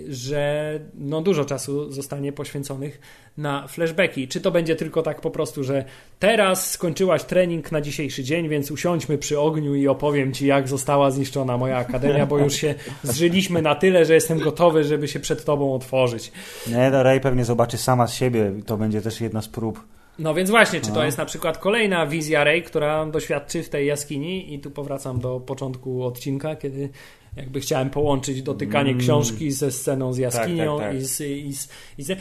że 0.09 0.79
no 0.95 1.21
dużo 1.21 1.45
czasu 1.45 1.91
zostanie 1.91 2.31
poświęconych 2.33 3.01
na 3.37 3.67
flashbacki. 3.67 4.27
Czy 4.27 4.41
to 4.41 4.51
będzie 4.51 4.75
tylko 4.75 5.01
tak 5.01 5.21
po 5.21 5.31
prostu, 5.31 5.63
że 5.63 5.85
teraz 6.19 6.71
skończyłaś 6.71 7.23
trening 7.23 7.71
na 7.71 7.81
dzisiejszy 7.81 8.23
dzień, 8.23 8.49
więc 8.49 8.71
usiądźmy 8.71 9.17
przy 9.17 9.39
ogniu 9.39 9.75
i 9.75 9.87
opowiem 9.87 10.33
ci, 10.33 10.47
jak 10.47 10.67
została 10.67 11.11
zniszczona 11.11 11.57
moja 11.57 11.77
akademia, 11.77 12.25
bo 12.25 12.37
już 12.37 12.53
się 12.53 12.75
zżyliśmy 13.03 13.61
na 13.61 13.75
tyle, 13.75 14.05
że 14.05 14.13
jestem 14.13 14.39
gotowy, 14.39 14.83
żeby 14.83 15.07
się 15.07 15.19
przed 15.19 15.45
tobą 15.45 15.73
otworzyć. 15.73 16.31
Nie, 16.67 16.89
no 16.91 17.03
Ray 17.03 17.19
pewnie 17.21 17.45
zobaczy 17.45 17.77
sama 17.77 18.07
z 18.07 18.13
siebie 18.13 18.51
i 18.59 18.63
to 18.63 18.77
będzie 18.77 19.01
też 19.01 19.21
jedna 19.21 19.41
z 19.41 19.47
prób. 19.47 19.83
No 20.19 20.33
więc 20.33 20.49
właśnie, 20.49 20.81
czy 20.81 20.87
to 20.87 20.93
No. 20.95 21.03
jest 21.03 21.17
na 21.17 21.25
przykład 21.25 21.57
kolejna 21.57 22.07
wizja 22.07 22.43
Rey, 22.43 22.63
która 22.63 23.05
doświadczy 23.05 23.63
w 23.63 23.69
tej 23.69 23.87
jaskini 23.87 24.53
i 24.53 24.59
tu 24.59 24.71
powracam 24.71 25.19
do 25.19 25.39
początku 25.39 26.03
odcinka, 26.03 26.55
kiedy 26.55 26.89
jakby 27.35 27.59
chciałem 27.59 27.89
połączyć 27.89 28.41
dotykanie 28.41 28.95
książki 28.95 29.51
ze 29.51 29.71
sceną 29.71 30.13
z 30.13 30.17
jaskinią 30.17 30.77
tak, 30.77 30.87
tak. 30.87 30.95
i 30.95 31.05
z... 31.05 31.21
I 31.21 31.53
z, 31.53 31.69
i 31.97 32.03
z 32.03 32.19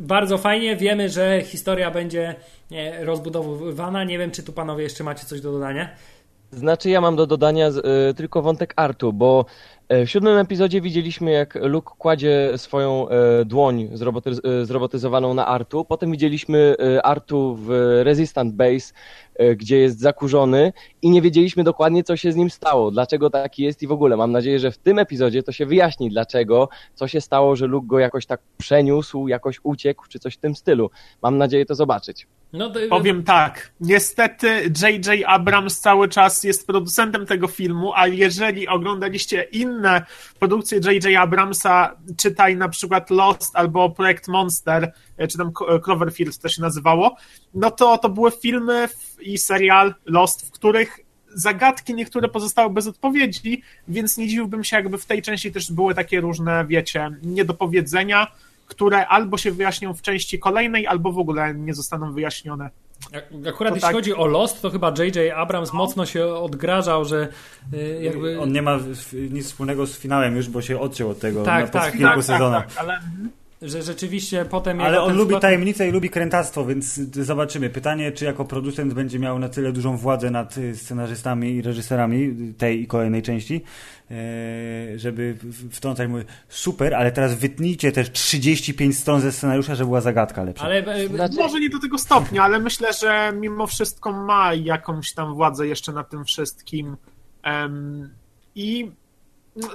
bardzo 0.00 0.38
fajnie, 0.38 0.76
wiemy, 0.76 1.08
że 1.08 1.42
historia 1.44 1.90
będzie 1.90 2.34
e, 2.72 3.04
rozbudowywana. 3.04 4.04
Nie 4.04 4.18
wiem, 4.18 4.30
czy 4.30 4.42
tu 4.42 4.52
panowie 4.52 4.84
jeszcze 4.84 5.04
macie 5.04 5.26
coś 5.26 5.40
do 5.40 5.52
dodania. 5.52 5.88
Znaczy 6.50 6.90
ja 6.90 7.00
mam 7.00 7.16
do 7.16 7.26
dodania 7.26 7.68
y, 7.68 8.14
tylko 8.14 8.42
wątek 8.42 8.72
Artu, 8.76 9.12
bo 9.12 9.44
e, 9.88 10.06
w 10.06 10.10
siódmym 10.10 10.38
epizodzie 10.38 10.80
widzieliśmy 10.80 11.30
jak 11.30 11.54
Luke 11.54 11.94
kładzie 11.98 12.52
swoją 12.56 13.08
e, 13.08 13.44
dłoń 13.44 13.88
zroboty, 13.92 14.30
e, 14.30 14.64
zrobotyzowaną 14.64 15.34
na 15.34 15.46
Artu, 15.46 15.84
potem 15.84 16.12
widzieliśmy 16.12 16.76
e, 16.96 17.02
Artu 17.06 17.56
w 17.60 17.70
Resistant 18.02 18.54
Base, 18.54 18.74
e, 18.74 19.27
gdzie 19.56 19.78
jest 19.78 20.00
zakurzony 20.00 20.72
i 21.02 21.10
nie 21.10 21.22
wiedzieliśmy 21.22 21.64
dokładnie 21.64 22.04
co 22.04 22.16
się 22.16 22.32
z 22.32 22.36
nim 22.36 22.50
stało, 22.50 22.90
dlaczego 22.90 23.30
taki 23.30 23.62
jest 23.62 23.82
i 23.82 23.86
w 23.86 23.92
ogóle. 23.92 24.16
Mam 24.16 24.32
nadzieję, 24.32 24.58
że 24.58 24.70
w 24.70 24.78
tym 24.78 24.98
epizodzie 24.98 25.42
to 25.42 25.52
się 25.52 25.66
wyjaśni 25.66 26.10
dlaczego, 26.10 26.68
co 26.94 27.08
się 27.08 27.20
stało, 27.20 27.56
że 27.56 27.66
Luke 27.66 27.86
go 27.86 27.98
jakoś 27.98 28.26
tak 28.26 28.40
przeniósł, 28.58 29.28
jakoś 29.28 29.60
uciekł, 29.62 30.04
czy 30.08 30.18
coś 30.18 30.34
w 30.34 30.38
tym 30.38 30.56
stylu. 30.56 30.90
Mam 31.22 31.38
nadzieję 31.38 31.66
to 31.66 31.74
zobaczyć. 31.74 32.26
No, 32.52 32.70
to, 32.70 32.80
Powiem 32.90 33.24
tak, 33.24 33.72
niestety 33.80 34.72
J.J. 34.82 35.24
Abrams 35.26 35.80
cały 35.80 36.08
czas 36.08 36.44
jest 36.44 36.66
producentem 36.66 37.26
tego 37.26 37.48
filmu, 37.48 37.92
a 37.94 38.06
jeżeli 38.06 38.68
oglądaliście 38.68 39.42
inne 39.42 40.02
produkcje 40.38 40.80
J.J. 40.84 41.16
Abramsa, 41.16 41.96
czytaj 42.16 42.56
na 42.56 42.68
przykład 42.68 43.10
Lost 43.10 43.56
albo 43.56 43.90
Projekt 43.90 44.28
Monster, 44.28 44.92
e, 45.16 45.28
czy 45.28 45.38
tam 45.38 45.52
Ko- 45.52 45.80
Cloverfield 45.80 46.38
to 46.38 46.48
się 46.48 46.62
nazywało, 46.62 47.16
no 47.54 47.70
to 47.70 47.98
to 47.98 48.08
były 48.08 48.30
filmy 48.30 48.88
i 49.20 49.38
serial 49.38 49.94
Lost, 50.06 50.48
w 50.48 50.50
których 50.50 51.00
zagadki 51.34 51.94
niektóre 51.94 52.28
pozostały 52.28 52.70
bez 52.70 52.86
odpowiedzi, 52.86 53.62
więc 53.88 54.18
nie 54.18 54.28
dziwiłbym 54.28 54.64
się, 54.64 54.76
jakby 54.76 54.98
w 54.98 55.06
tej 55.06 55.22
części 55.22 55.52
też 55.52 55.72
były 55.72 55.94
takie 55.94 56.20
różne, 56.20 56.66
wiecie, 56.66 57.10
niedopowiedzenia, 57.22 58.26
które 58.68 59.06
albo 59.06 59.38
się 59.38 59.52
wyjaśnią 59.52 59.94
w 59.94 60.02
części 60.02 60.38
kolejnej, 60.38 60.86
albo 60.86 61.12
w 61.12 61.18
ogóle 61.18 61.54
nie 61.54 61.74
zostaną 61.74 62.12
wyjaśnione. 62.12 62.70
Jak- 63.12 63.24
Akurat 63.48 63.70
To 63.70 63.76
jeśli 63.76 63.80
tak. 63.80 63.94
chodzi 63.94 64.14
o 64.14 64.26
Lost, 64.26 64.62
to 64.62 64.70
chyba 64.70 64.88
J.J. 64.98 65.32
Abrams 65.36 65.72
mocno 65.72 66.06
się 66.06 66.26
odgrażał, 66.26 67.04
że 67.04 67.28
y, 67.74 67.98
jakby... 68.02 68.40
On 68.40 68.52
nie 68.52 68.62
ma 68.62 68.78
nic 69.30 69.46
wspólnego 69.46 69.86
z 69.86 69.98
finałem 69.98 70.36
już, 70.36 70.48
bo 70.48 70.62
się 70.62 70.80
odciął 70.80 71.10
od 71.10 71.18
tego 71.20 71.42
Tak, 71.44 71.64
na 71.64 71.80
tak, 71.80 71.92
kilku 71.92 72.14
tak, 72.14 72.24
sezonach. 72.24 72.66
tak, 72.66 72.78
ale 72.84 73.00
że 73.62 73.82
rzeczywiście 73.82 74.44
potem... 74.44 74.80
Ale 74.80 75.02
on 75.02 75.16
lubi 75.16 75.34
zwrot- 75.34 75.40
tajemnicę 75.40 75.88
i 75.88 75.90
lubi 75.90 76.10
krętactwo, 76.10 76.66
więc 76.66 76.94
zobaczymy. 77.12 77.70
Pytanie, 77.70 78.12
czy 78.12 78.24
jako 78.24 78.44
producent 78.44 78.94
będzie 78.94 79.18
miał 79.18 79.38
na 79.38 79.48
tyle 79.48 79.72
dużą 79.72 79.96
władzę 79.96 80.30
nad 80.30 80.58
y, 80.58 80.76
scenarzystami 80.76 81.50
i 81.54 81.62
reżyserami 81.62 82.36
tej 82.58 82.82
i 82.82 82.86
kolejnej 82.86 83.22
części, 83.22 83.62
e, 84.10 84.14
żeby 84.98 85.34
w- 85.42 85.70
wtrącać 85.76 86.08
mu 86.08 86.18
super, 86.48 86.94
ale 86.94 87.12
teraz 87.12 87.34
wytnijcie 87.34 87.92
też 87.92 88.12
35 88.12 88.98
stron 88.98 89.20
ze 89.20 89.32
scenariusza, 89.32 89.74
żeby 89.74 89.86
była 89.86 90.00
zagadka 90.00 90.44
lepsza. 90.44 90.64
Ale 90.64 90.84
e, 90.86 91.08
Znaczy- 91.08 91.36
może 91.36 91.60
nie 91.60 91.70
do 91.70 91.78
tego 91.78 91.98
stopnia, 91.98 92.42
ale 92.42 92.58
myślę, 92.58 92.92
że 92.92 93.32
mimo 93.40 93.66
wszystko 93.66 94.12
ma 94.12 94.54
jakąś 94.54 95.12
tam 95.12 95.34
władzę 95.34 95.66
jeszcze 95.66 95.92
nad 95.92 96.10
tym 96.10 96.24
wszystkim. 96.24 96.96
Em, 97.42 98.10
I 98.54 98.90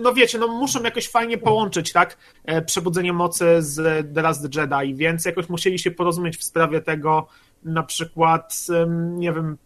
no 0.01 0.13
wiecie, 0.13 0.39
no 0.39 0.47
muszą 0.47 0.83
jakoś 0.83 1.09
fajnie 1.09 1.37
połączyć, 1.37 1.91
tak, 1.91 2.17
e, 2.45 2.61
przebudzenie 2.61 3.13
mocy 3.13 3.45
z 3.59 3.75
The 4.15 4.21
Last 4.21 4.55
Jedi, 4.55 4.95
więc 4.95 5.25
jakoś 5.25 5.49
musieli 5.49 5.79
się 5.79 5.91
porozumieć 5.91 6.37
w 6.37 6.43
sprawie 6.43 6.81
tego, 6.81 7.27
na 7.63 7.83
przykład, 7.83 8.67
nie 9.15 9.33
wiem, 9.33 9.57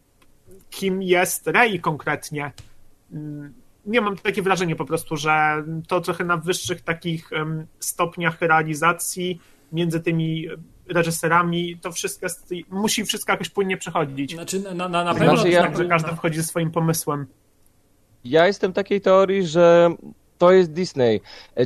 kim 0.69 1.02
jest 1.03 1.48
Rey 1.48 1.80
konkretnie. 1.80 2.52
Mm, 3.14 3.53
Nie 3.85 4.02
mam 4.02 4.18
takie 4.18 4.41
wrażenie 4.41 4.76
po 4.76 4.85
prostu, 4.85 5.18
że 5.18 5.64
to 5.88 6.02
trochę 6.02 6.23
na 6.23 6.38
wyższych 6.38 6.81
takich 6.81 7.30
stopniach 7.80 8.41
realizacji 8.41 9.41
między 9.72 9.99
tymi 9.99 10.48
reżyserami 10.89 11.77
to 11.81 11.91
wszystko 11.91 12.26
jest, 12.26 12.49
musi 12.69 13.06
wszystko 13.06 13.31
jakoś 13.31 13.49
płynnie 13.49 13.77
przechodzić. 13.77 14.34
Znaczy, 14.34 14.60
na, 14.60 14.89
na, 14.89 15.03
na 15.03 15.14
To 15.14 15.19
pewno... 15.19 15.35
znaczy, 15.35 15.49
ja- 15.49 15.61
Tak, 15.64 15.77
że 15.77 15.85
każdy 15.85 16.11
wchodzi 16.15 16.38
ze 16.38 16.44
swoim 16.44 16.72
pomysłem. 16.72 17.26
Ja 18.29 18.47
jestem 18.47 18.73
takiej 18.73 19.01
teorii, 19.01 19.47
że 19.47 19.89
to 20.37 20.51
jest 20.51 20.71
Disney. 20.71 21.21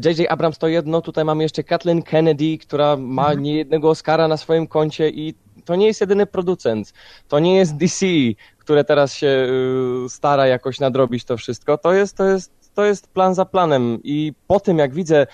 J.J. 0.05 0.31
Abrams 0.31 0.57
to 0.57 0.67
jedno, 0.67 1.01
tutaj 1.01 1.25
mamy 1.25 1.43
jeszcze 1.43 1.63
Kathleen 1.63 2.01
Kennedy, 2.01 2.57
która 2.57 2.97
ma 2.97 3.33
niejednego 3.33 3.89
Oscara 3.89 4.27
na 4.27 4.37
swoim 4.37 4.67
koncie 4.67 5.09
i 5.09 5.33
to 5.65 5.75
nie 5.75 5.87
jest 5.87 6.01
jedyny 6.01 6.25
producent. 6.25 6.93
To 7.27 7.39
nie 7.39 7.55
jest 7.55 7.75
DC, 7.77 8.05
które 8.57 8.83
teraz 8.83 9.13
się 9.13 9.47
y, 10.05 10.09
stara 10.09 10.47
jakoś 10.47 10.79
nadrobić 10.79 11.23
to 11.25 11.37
wszystko. 11.37 11.77
To 11.77 11.93
jest, 11.93 12.17
to 12.17 12.25
jest, 12.25 12.51
to 12.73 12.85
jest 12.85 13.07
plan 13.07 13.35
za 13.35 13.45
planem 13.45 13.99
i 14.03 14.33
po 14.47 14.59
tym 14.59 14.77
jak 14.77 14.93
widzę 14.93 15.27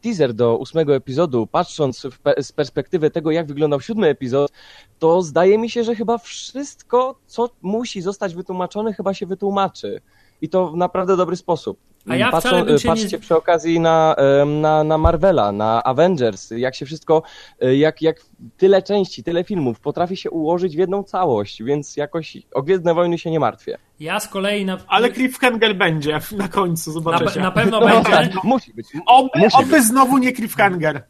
teaser 0.00 0.34
do 0.34 0.58
ósmego 0.58 0.96
epizodu, 0.96 1.46
patrząc 1.46 2.02
pe- 2.02 2.42
z 2.42 2.52
perspektywy 2.52 3.10
tego, 3.10 3.30
jak 3.30 3.46
wyglądał 3.46 3.80
siódmy 3.80 4.08
epizod, 4.08 4.52
to 4.98 5.22
zdaje 5.22 5.58
mi 5.58 5.70
się, 5.70 5.84
że 5.84 5.94
chyba 5.94 6.18
wszystko, 6.18 7.18
co 7.26 7.50
musi 7.62 8.02
zostać 8.02 8.34
wytłumaczone, 8.34 8.92
chyba 8.92 9.14
się 9.14 9.26
wytłumaczy. 9.26 10.00
I 10.44 10.48
to 10.48 10.68
w 10.68 10.76
naprawdę 10.76 11.16
dobry 11.16 11.36
sposób. 11.36 11.78
A 12.08 12.16
ja 12.16 12.30
Patrzą, 12.30 12.48
wcale 12.48 12.64
bym 12.64 12.78
się 12.78 12.88
patrzcie 12.88 13.08
nie- 13.16 13.18
przy 13.18 13.36
okazji 13.36 13.80
na, 13.80 14.16
na, 14.46 14.84
na 14.84 14.98
Marvela, 14.98 15.52
na 15.52 15.82
Avengers, 15.84 16.50
jak 16.50 16.74
się 16.74 16.86
wszystko, 16.86 17.22
e, 17.60 17.76
jak, 17.76 18.02
jak 18.02 18.16
tyle 18.56 18.82
części, 18.82 19.24
tyle 19.24 19.44
filmów 19.44 19.80
potrafi 19.80 20.16
się 20.16 20.30
ułożyć 20.30 20.76
w 20.76 20.78
jedną 20.78 21.02
całość, 21.02 21.62
więc 21.62 21.96
jakoś 21.96 22.36
o 22.54 22.62
Gwiezdne 22.62 22.94
Wojny 22.94 23.18
się 23.18 23.30
nie 23.30 23.40
martwię. 23.40 23.78
Ja 24.00 24.20
z 24.20 24.28
kolei 24.28 24.64
na... 24.64 24.78
Ale 24.88 25.12
cliffhanger 25.12 25.76
będzie 25.76 26.18
na 26.36 26.48
końcu, 26.48 26.90
na, 26.90 26.94
zobaczycie. 26.94 27.40
na 27.40 27.50
pewno 27.50 27.80
No, 27.80 27.86
będzie... 28.02 28.30
musi 28.44 28.74
być. 28.74 28.86
Oby, 29.06 29.28
Musi 29.38 29.56
oby 29.56 29.82
znowu 29.82 30.18
nie 30.18 30.32
cliffhanger, 30.32 31.02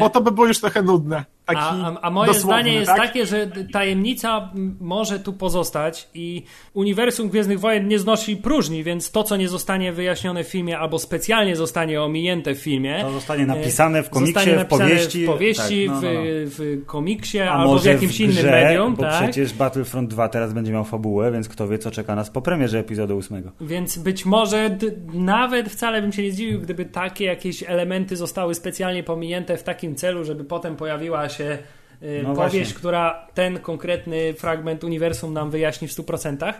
bo 0.00 0.10
to 0.10 0.20
by 0.20 0.30
było 0.30 0.46
już 0.46 0.60
trochę 0.60 0.82
nudne. 0.82 1.24
Taki 1.46 1.60
A, 1.60 2.00
a, 2.00 2.10
moje 2.10 2.34
zdanie 2.34 2.74
jest 2.74 2.86
tak? 2.86 2.96
takie, 3.00 3.26
że 3.26 3.46
tajemnica 3.72 4.50
może 4.80 5.20
tu 5.20 5.32
pozostać 5.32 6.08
i 6.14 6.42
uniwersum 6.74 7.28
Gwiezdnych 7.28 7.60
Wojen 7.60 7.88
nie 7.88 7.98
znosi 7.98 8.36
próżni, 8.36 8.84
więc 8.84 9.10
to, 9.10 9.24
co 9.24 9.36
nie 9.36 9.48
zostanie 9.48 9.92
wyjaśnione 9.92 10.44
w 10.44 10.48
filmie 10.48 10.78
albo 10.78 10.98
specjalnie 10.98 11.56
zostanie 11.56 12.02
ominięte 12.02 12.54
w 12.54 12.58
filmie, 12.58 12.98
To 13.02 13.10
zostanie 13.12 13.46
napisane 13.46 14.02
w 14.02 14.10
komiksie, 14.10 14.32
zostanie 14.34 14.64
w 14.64 14.68
powieści. 14.68 15.24
w, 15.24 15.26
powieści 15.26 15.86
tak, 15.86 15.94
no, 15.94 16.00
no, 16.02 16.12
no. 16.14 16.20
w, 16.24 16.80
w 16.82 16.86
komiksie 16.86 17.40
A 17.40 17.52
albo 17.52 17.78
w 17.78 17.84
jakimś 17.84 18.16
w 18.16 18.20
innym 18.20 18.36
grze, 18.36 18.50
medium. 18.50 18.94
bo 18.94 19.02
tak? 19.02 19.22
przecież 19.22 19.52
Battlefront 19.54 20.10
2 20.10 20.28
teraz 20.28 20.52
będzie 20.52 20.72
miał 20.72 20.84
fabułę, 20.84 21.32
więc 21.32 21.48
kto 21.48 21.68
wie, 21.68 21.78
co 21.78 21.90
czeka 21.90 22.14
nas 22.14 22.30
po 22.30 22.42
premierze 22.42 22.78
epizodu 22.78 23.18
8. 23.18 23.50
Więc 23.60 23.98
być 23.98 24.24
może 24.26 24.78
nawet 25.12 25.68
wcale 25.68 26.02
bym 26.02 26.12
się 26.12 26.22
nie 26.22 26.32
zdziwił, 26.32 26.60
gdyby 26.60 26.84
takie 26.84 27.24
jakieś 27.24 27.62
elementy 27.62 28.16
zostały 28.16 28.54
specjalnie 28.54 29.02
pominięte 29.02 29.56
w 29.56 29.62
takim 29.62 29.94
celu, 29.94 30.24
żeby 30.24 30.44
potem 30.44 30.76
pojawiła 30.76 31.28
się 31.32 31.58
y, 32.02 32.20
No 32.22 32.34
powieść, 32.34 32.56
właśnie. 32.56 32.74
która 32.74 33.28
ten 33.34 33.58
konkretny 33.58 34.34
fragment 34.34 34.84
uniwersum 34.84 35.32
nam 35.32 35.50
wyjaśni 35.50 35.88
w 35.88 35.92
100%. 35.92 36.54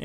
Y, 0.00 0.04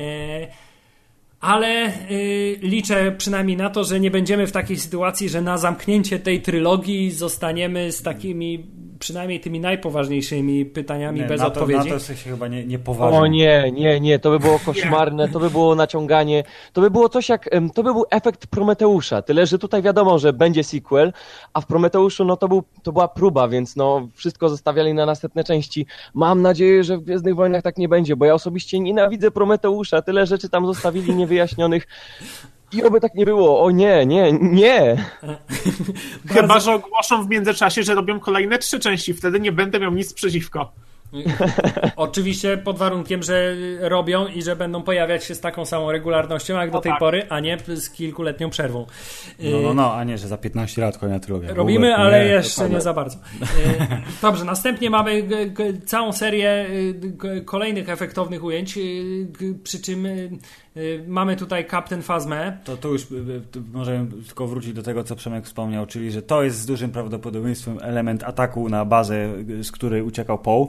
ale 1.40 1.92
y, 2.10 2.58
liczę 2.62 3.12
przynajmniej 3.12 3.56
na 3.56 3.70
to, 3.70 3.84
że 3.84 4.00
nie 4.00 4.10
będziemy 4.10 4.46
w 4.46 4.52
takiej 4.52 4.76
sytuacji, 4.76 5.28
że 5.28 5.42
na 5.42 5.58
zamknięcie 5.58 6.18
tej 6.18 6.42
trylogii 6.42 7.10
zostaniemy 7.10 7.92
z 7.92 8.02
takimi, 8.02 8.66
przynajmniej 8.98 9.40
tymi 9.40 9.60
najpoważniejszymi 9.60 10.64
pytaniami 10.64 11.22
bez 11.22 11.40
na 11.40 11.50
to, 11.50 11.60
odpowiedzi. 11.60 11.90
Na 11.90 11.98
to 11.98 12.14
się 12.14 12.14
chyba 12.14 12.48
nie, 12.48 12.66
nie 12.66 12.78
poważą. 12.78 13.18
O 13.18 13.26
nie, 13.26 13.72
nie, 13.72 14.00
nie, 14.00 14.18
to 14.18 14.30
by 14.30 14.38
było 14.38 14.58
koszmarne, 14.58 15.28
to 15.28 15.40
by 15.40 15.50
było 15.50 15.74
naciąganie, 15.74 16.44
to 16.72 16.80
by 16.80 16.90
było 16.90 17.08
coś 17.08 17.28
jak, 17.28 17.48
to 17.74 17.82
by 17.82 17.92
był 17.92 18.04
efekt 18.10 18.46
Prometeusza, 18.46 19.22
tyle, 19.22 19.46
że 19.46 19.58
tutaj 19.58 19.82
wiadomo, 19.82 20.18
że 20.18 20.32
będzie 20.32 20.64
sequel, 20.64 21.12
a 21.52 21.60
w 21.60 21.66
Prometeuszu, 21.66 22.24
no 22.24 22.36
to, 22.36 22.48
był, 22.48 22.62
to 22.82 22.92
była 22.92 23.08
próba, 23.08 23.48
więc 23.48 23.76
no 23.76 24.08
wszystko 24.14 24.48
zostawiali 24.48 24.94
na 24.94 25.06
następne 25.06 25.44
części. 25.44 25.86
Mam 26.14 26.42
nadzieję, 26.42 26.84
że 26.84 26.98
w 26.98 27.00
Gwiezdnych 27.00 27.34
Wojnach 27.34 27.62
tak 27.62 27.78
nie 27.78 27.88
będzie, 27.88 28.16
bo 28.16 28.24
ja 28.24 28.34
osobiście 28.34 28.80
nienawidzę 28.80 29.30
Prometeusza, 29.30 30.02
tyle 30.02 30.26
rzeczy 30.26 30.48
tam 30.48 30.66
zostawili 30.66 31.14
niewyjaśnionych 31.14 31.86
i 32.72 32.82
oby 32.82 33.00
tak 33.00 33.14
nie 33.14 33.24
było, 33.24 33.62
o 33.62 33.70
nie, 33.70 34.06
nie, 34.06 34.32
nie. 34.32 34.96
Chyba, 36.34 36.60
że 36.60 36.74
ogłoszą 36.74 37.24
w 37.24 37.28
międzyczasie, 37.28 37.82
że 37.82 37.94
robią 37.94 38.20
kolejne 38.20 38.58
trzy 38.58 38.80
części, 38.80 39.14
wtedy 39.14 39.40
nie 39.40 39.52
będę 39.52 39.80
miał 39.80 39.94
nic 39.94 40.12
przeciwko. 40.14 40.72
Oczywiście 41.96 42.56
pod 42.56 42.78
warunkiem, 42.78 43.22
że 43.22 43.56
robią 43.80 44.26
i 44.26 44.42
że 44.42 44.56
będą 44.56 44.82
pojawiać 44.82 45.24
się 45.24 45.34
z 45.34 45.40
taką 45.40 45.64
samą 45.64 45.92
regularnością 45.92 46.54
jak 46.54 46.70
do 46.70 46.78
O 46.78 46.80
tej 46.80 46.92
tak. 46.92 46.98
pory, 46.98 47.26
a 47.28 47.40
nie 47.40 47.58
z 47.74 47.90
kilkuletnią 47.90 48.50
przerwą. 48.50 48.86
No, 49.38 49.60
no, 49.62 49.74
no, 49.74 49.94
a 49.94 50.04
nie, 50.04 50.18
że 50.18 50.28
za 50.28 50.38
15 50.38 50.82
lat 50.82 50.98
kolejna 50.98 51.20
trylogia. 51.20 51.54
Robimy, 51.54 51.96
ale 51.96 52.24
nie. 52.24 52.30
jeszcze 52.30 52.70
nie 52.70 52.80
za 52.80 52.92
bardzo. 52.92 53.18
E, 53.42 54.02
Dobrze, 54.22 54.44
następnie 54.44 54.90
mamy 54.90 55.28
całą 55.86 56.12
serię 56.12 56.66
y, 57.24 57.42
kolejnych 57.44 57.88
efektownych 57.88 58.44
ujęć, 58.44 58.78
y, 58.78 59.58
przy 59.64 59.80
czym 59.82 60.06
y, 60.06 60.10
y, 60.10 60.30
mamy 61.06 61.36
tutaj 61.36 61.66
Captain 61.70 62.02
Phasmę. 62.02 62.58
To 62.64 62.76
tu 62.76 62.92
już 62.92 63.10
y, 63.10 63.14
y, 63.14 63.60
możemy 63.72 64.06
tylko 64.26 64.46
wrócić 64.46 64.72
do 64.72 64.82
tego, 64.82 65.04
co 65.04 65.16
Przemek 65.16 65.44
wspomniał, 65.44 65.86
czyli 65.86 66.10
że 66.10 66.22
to 66.22 66.42
jest 66.42 66.58
z 66.58 66.66
dużym 66.66 66.90
prawdopodobieństwem 66.90 67.78
element 67.82 68.24
ataku 68.24 68.68
na 68.68 68.84
bazę, 68.84 69.28
y, 69.50 69.64
z 69.64 69.72
której 69.72 70.02
uciekał 70.02 70.38
Poe, 70.38 70.66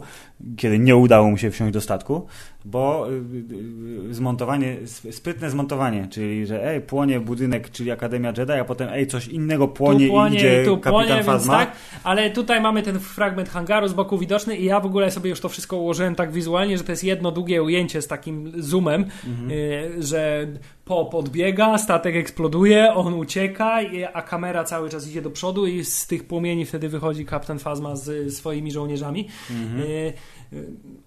kiedy 0.58 0.80
nie 0.80 0.96
udało 0.96 1.30
mu 1.30 1.38
się 1.38 1.52
wsiąść 1.52 1.74
do 1.74 1.82
statku, 1.82 2.28
bo 2.66 3.08
y, 3.10 3.14
y, 3.14 4.10
y, 4.10 4.14
zmontowanie, 4.14 4.78
sp- 4.96 5.12
sprytne 5.12 5.50
zmontowanie, 5.50 6.08
czyli 6.12 6.46
że 6.46 6.68
ej, 6.68 6.82
płonie 6.82 7.20
budynek, 7.20 7.70
czyli 7.72 7.92
Akademia 7.92 8.34
Jedi, 8.38 8.52
a 8.52 8.66
potem 8.66 8.90
ej, 8.90 9.08
coś 9.08 9.28
innego 9.28 9.68
płonie, 9.68 10.06
tu 10.08 10.12
płonie 10.14 10.36
i 10.36 10.40
idzie 10.40 10.64
tu 10.66 10.78
kapitan 10.78 11.06
płonie, 11.08 11.24
Phasma. 11.24 11.54
tak, 11.58 11.72
ale 12.04 12.30
tutaj 12.30 12.62
mamy 12.62 12.84
ten 12.84 13.00
fragment 13.00 13.50
hangaru 13.50 13.88
z 13.88 13.94
boku 13.94 14.18
widoczny 14.18 14.58
i 14.58 14.66
ja 14.66 14.80
w 14.80 14.86
ogóle 14.86 15.12
sobie 15.12 15.30
już 15.30 15.40
to 15.42 15.50
wszystko 15.50 15.78
ułożyłem 15.78 16.16
tak 16.16 16.32
wizualnie, 16.32 16.78
że 16.78 16.84
to 16.84 16.92
jest 16.92 17.04
jedno 17.04 17.32
długie 17.32 17.64
ujęcie 17.64 18.02
z 18.02 18.08
takim 18.08 18.52
zoomem, 18.64 19.06
Mhm. 19.28 19.52
y, 19.52 20.04
że 20.04 20.48
po 20.86 21.06
podbiega, 21.06 21.78
statek 21.78 22.16
eksploduje, 22.16 22.94
on 22.94 23.14
ucieka, 23.14 23.80
a 24.14 24.22
kamera 24.22 24.64
cały 24.64 24.90
czas 24.90 25.08
idzie 25.10 25.22
do 25.22 25.30
przodu 25.30 25.68
i 25.68 25.86
z 25.86 26.08
tych 26.08 26.28
płomieni 26.28 26.66
wtedy 26.66 26.90
wychodzi 26.90 27.26
kapitan 27.26 27.60
Phasma 27.60 27.96
z 27.96 28.34
swoimi 28.34 28.72
żołnierzami. 28.72 29.28
Mhm. 29.52 29.82
Y, 29.82 30.14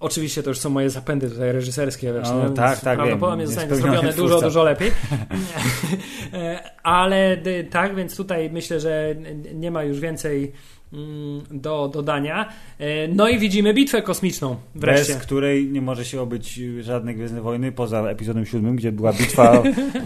Oczywiście 0.00 0.42
to 0.42 0.50
już 0.50 0.58
są 0.58 0.70
moje 0.70 0.90
zapędy 0.90 1.30
tutaj 1.30 1.52
reżyserskie, 1.52 2.12
wiesz, 2.12 2.28
No, 2.28 2.42
no, 2.44 2.50
tak, 2.50 2.80
tak, 2.80 2.96
prawdopodobnie 2.98 3.44
wiem. 3.44 3.54
zostanie 3.54 3.74
zrobione 3.74 4.12
dużo, 4.12 4.28
twórca. 4.28 4.46
dużo 4.46 4.62
lepiej. 4.62 4.90
E, 6.34 6.60
Ale 6.82 7.36
d- 7.36 7.64
tak, 7.64 7.94
więc 7.96 8.16
tutaj 8.16 8.50
myślę, 8.50 8.80
że 8.80 9.14
nie 9.54 9.70
ma 9.70 9.82
już 9.82 10.00
więcej 10.00 10.52
mm, 10.92 11.42
do 11.50 11.90
dodania. 11.94 12.48
E, 12.78 13.08
No 13.08 13.28
i 13.28 13.38
widzimy 13.38 13.74
bitwę 13.74 14.02
kosmiczną 14.02 14.56
wreszcie. 14.74 15.14
Bez 15.14 15.22
której 15.22 15.68
nie 15.68 15.82
może 15.82 16.04
się 16.04 16.20
obyć 16.20 16.58
y, 16.58 16.82
żadne 16.82 17.14
Gwiezdne 17.14 17.40
Wojny, 17.40 17.72
poza 17.72 18.00
epizodem 18.10 18.46
siódmym, 18.46 18.76
gdzie 18.76 18.92
była 18.92 19.12
bitwa 19.12 19.62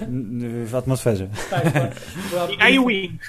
w 0.67 0.75
atmosferze. 0.75 1.29
Tak, 1.51 1.65
była- 2.31 2.49
I 2.71 2.79
A-Wing. 2.79 3.21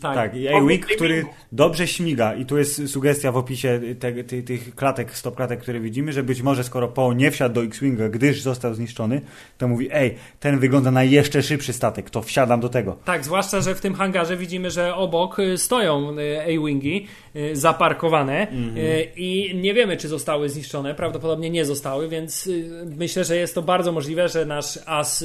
Tak. 0.00 0.14
Tak, 0.14 0.32
A-Wing, 0.54 0.86
który 0.86 1.24
dobrze 1.52 1.86
śmiga 1.86 2.34
i 2.34 2.46
tu 2.46 2.58
jest 2.58 2.88
sugestia 2.88 3.32
w 3.32 3.36
opisie 3.36 3.80
te, 3.98 4.24
ty- 4.24 4.42
tych 4.42 4.74
klatek, 4.74 5.16
stop 5.16 5.36
klatek, 5.36 5.60
które 5.60 5.80
widzimy, 5.80 6.12
że 6.12 6.22
być 6.22 6.42
może 6.42 6.64
skoro 6.64 6.88
Poe 6.88 7.14
nie 7.14 7.30
wsiadł 7.30 7.54
do 7.54 7.64
X-Winga, 7.64 8.08
gdyż 8.08 8.40
został 8.40 8.74
zniszczony, 8.74 9.20
to 9.58 9.68
mówi, 9.68 9.88
ej, 9.92 10.14
ten 10.40 10.58
wygląda 10.58 10.90
na 10.90 11.04
jeszcze 11.04 11.42
szybszy 11.42 11.72
statek, 11.72 12.10
to 12.10 12.22
wsiadam 12.22 12.60
do 12.60 12.68
tego. 12.68 12.96
Tak, 13.04 13.24
zwłaszcza, 13.24 13.60
że 13.60 13.74
w 13.74 13.80
tym 13.80 13.94
hangarze 13.94 14.36
widzimy, 14.36 14.70
że 14.70 14.94
obok 14.94 15.38
y, 15.38 15.58
stoją 15.58 16.18
y, 16.18 16.40
A-Wingi 16.40 17.06
y, 17.36 17.56
zaparkowane 17.56 18.52
y, 18.52 19.08
i 19.16 19.56
nie 19.56 19.74
wiemy, 19.74 19.96
czy 19.96 20.08
zostały 20.08 20.48
zniszczone. 20.48 20.94
Prawdopodobnie 20.94 21.50
nie 21.50 21.64
zostały, 21.64 22.08
więc 22.08 22.48
myślę, 22.96 23.24
że 23.24 23.36
jest 23.36 23.54
to 23.54 23.62
bardzo 23.62 23.92
możliwe, 23.92 24.28
że 24.28 24.46
nasz 24.46 24.78
as 24.86 25.24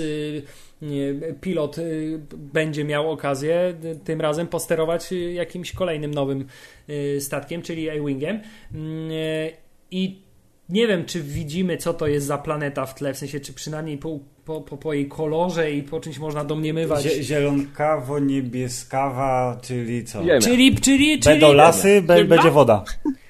pilot 1.41 1.77
y, 1.77 2.19
będzie 2.37 2.83
miał 2.83 3.11
okazję 3.11 3.73
y, 3.85 3.95
tym 4.03 4.21
razem 4.21 4.47
posterować 4.47 5.11
y, 5.11 5.33
jakimś 5.33 5.71
kolejnym 5.71 6.13
nowym 6.13 6.45
statkiem, 7.19 7.61
czyli 7.61 7.89
A-Wingiem. 7.89 8.41
Mm, 8.73 9.09
I 9.91 10.21
nie 10.69 10.87
wiem, 10.87 11.05
czy 11.05 11.21
widzimy, 11.23 11.77
co 11.77 11.93
to 11.93 12.07
jest 12.07 12.27
za 12.27 12.37
planeta 12.37 12.85
w 12.85 12.95
tle, 12.95 13.13
w 13.13 13.17
sensie, 13.17 13.39
czy 13.39 13.53
przynajmniej 13.53 13.97
po, 13.97 14.19
po, 14.45 14.61
po, 14.61 14.77
po 14.77 14.93
jej 14.93 15.07
kolorze 15.07 15.71
i 15.71 15.83
po 15.83 15.99
czymś 15.99 16.19
można 16.19 16.43
domniemywać. 16.43 17.03
Zie- 17.05 17.21
zielonkawo, 17.23 18.19
niebieskawa, 18.19 19.57
czyli 19.61 20.05
co? 20.05 20.23
Wiemy. 20.23 20.41
Czyli, 20.41 20.75
czyli, 20.75 21.19
czyli, 21.19 21.39
Będą 21.39 21.53
lasy, 21.53 22.01
be- 22.01 22.17
Ziemia? 22.17 22.29
będzie 22.29 22.51
woda. 22.51 22.83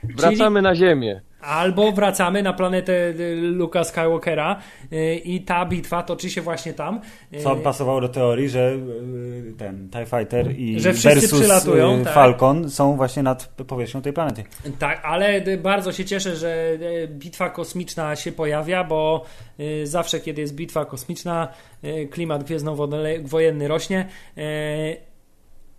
Wracamy 0.04 0.62
na 0.62 0.76
ziemię. 0.76 1.22
Albo 1.42 1.92
wracamy 1.92 2.44
na 2.44 2.54
planetę 2.54 2.94
y, 2.94 3.36
Luka 3.42 3.84
Skywalkera 3.84 4.60
y, 4.94 5.16
i 5.16 5.42
ta 5.42 5.66
bitwa 5.66 6.04
toczy 6.04 6.30
się 6.30 6.42
właśnie 6.42 6.74
tam. 6.74 7.02
Y, 7.34 7.44
Co 7.44 7.56
pasowało 7.56 8.02
do 8.02 8.10
teorii, 8.10 8.50
że 8.50 8.78
ten 9.58 9.90
TIE 9.90 10.06
Fighter 10.06 10.60
i 10.60 10.80
Że 10.80 10.94
versus 10.94 11.66
tak. 12.04 12.14
Falcon 12.14 12.70
są 12.70 12.96
właśnie 12.96 13.24
nad 13.24 13.48
powierzchnią 13.48 14.02
tej 14.02 14.14
planety. 14.14 14.44
Tak, 14.80 15.06
ale 15.06 15.42
bardzo 15.58 15.92
się 15.92 16.06
cieszę, 16.06 16.36
że 16.36 16.78
bitwa 17.08 17.50
kosmiczna 17.50 18.16
się 18.16 18.32
pojawia, 18.32 18.84
bo 18.84 19.26
zawsze, 19.84 20.20
kiedy 20.20 20.42
jest 20.42 20.56
bitwa 20.56 20.86
kosmiczna, 20.86 21.48
klimat 22.12 22.44
gwiezdnowojenny 22.44 23.68
rośnie. 23.68 24.08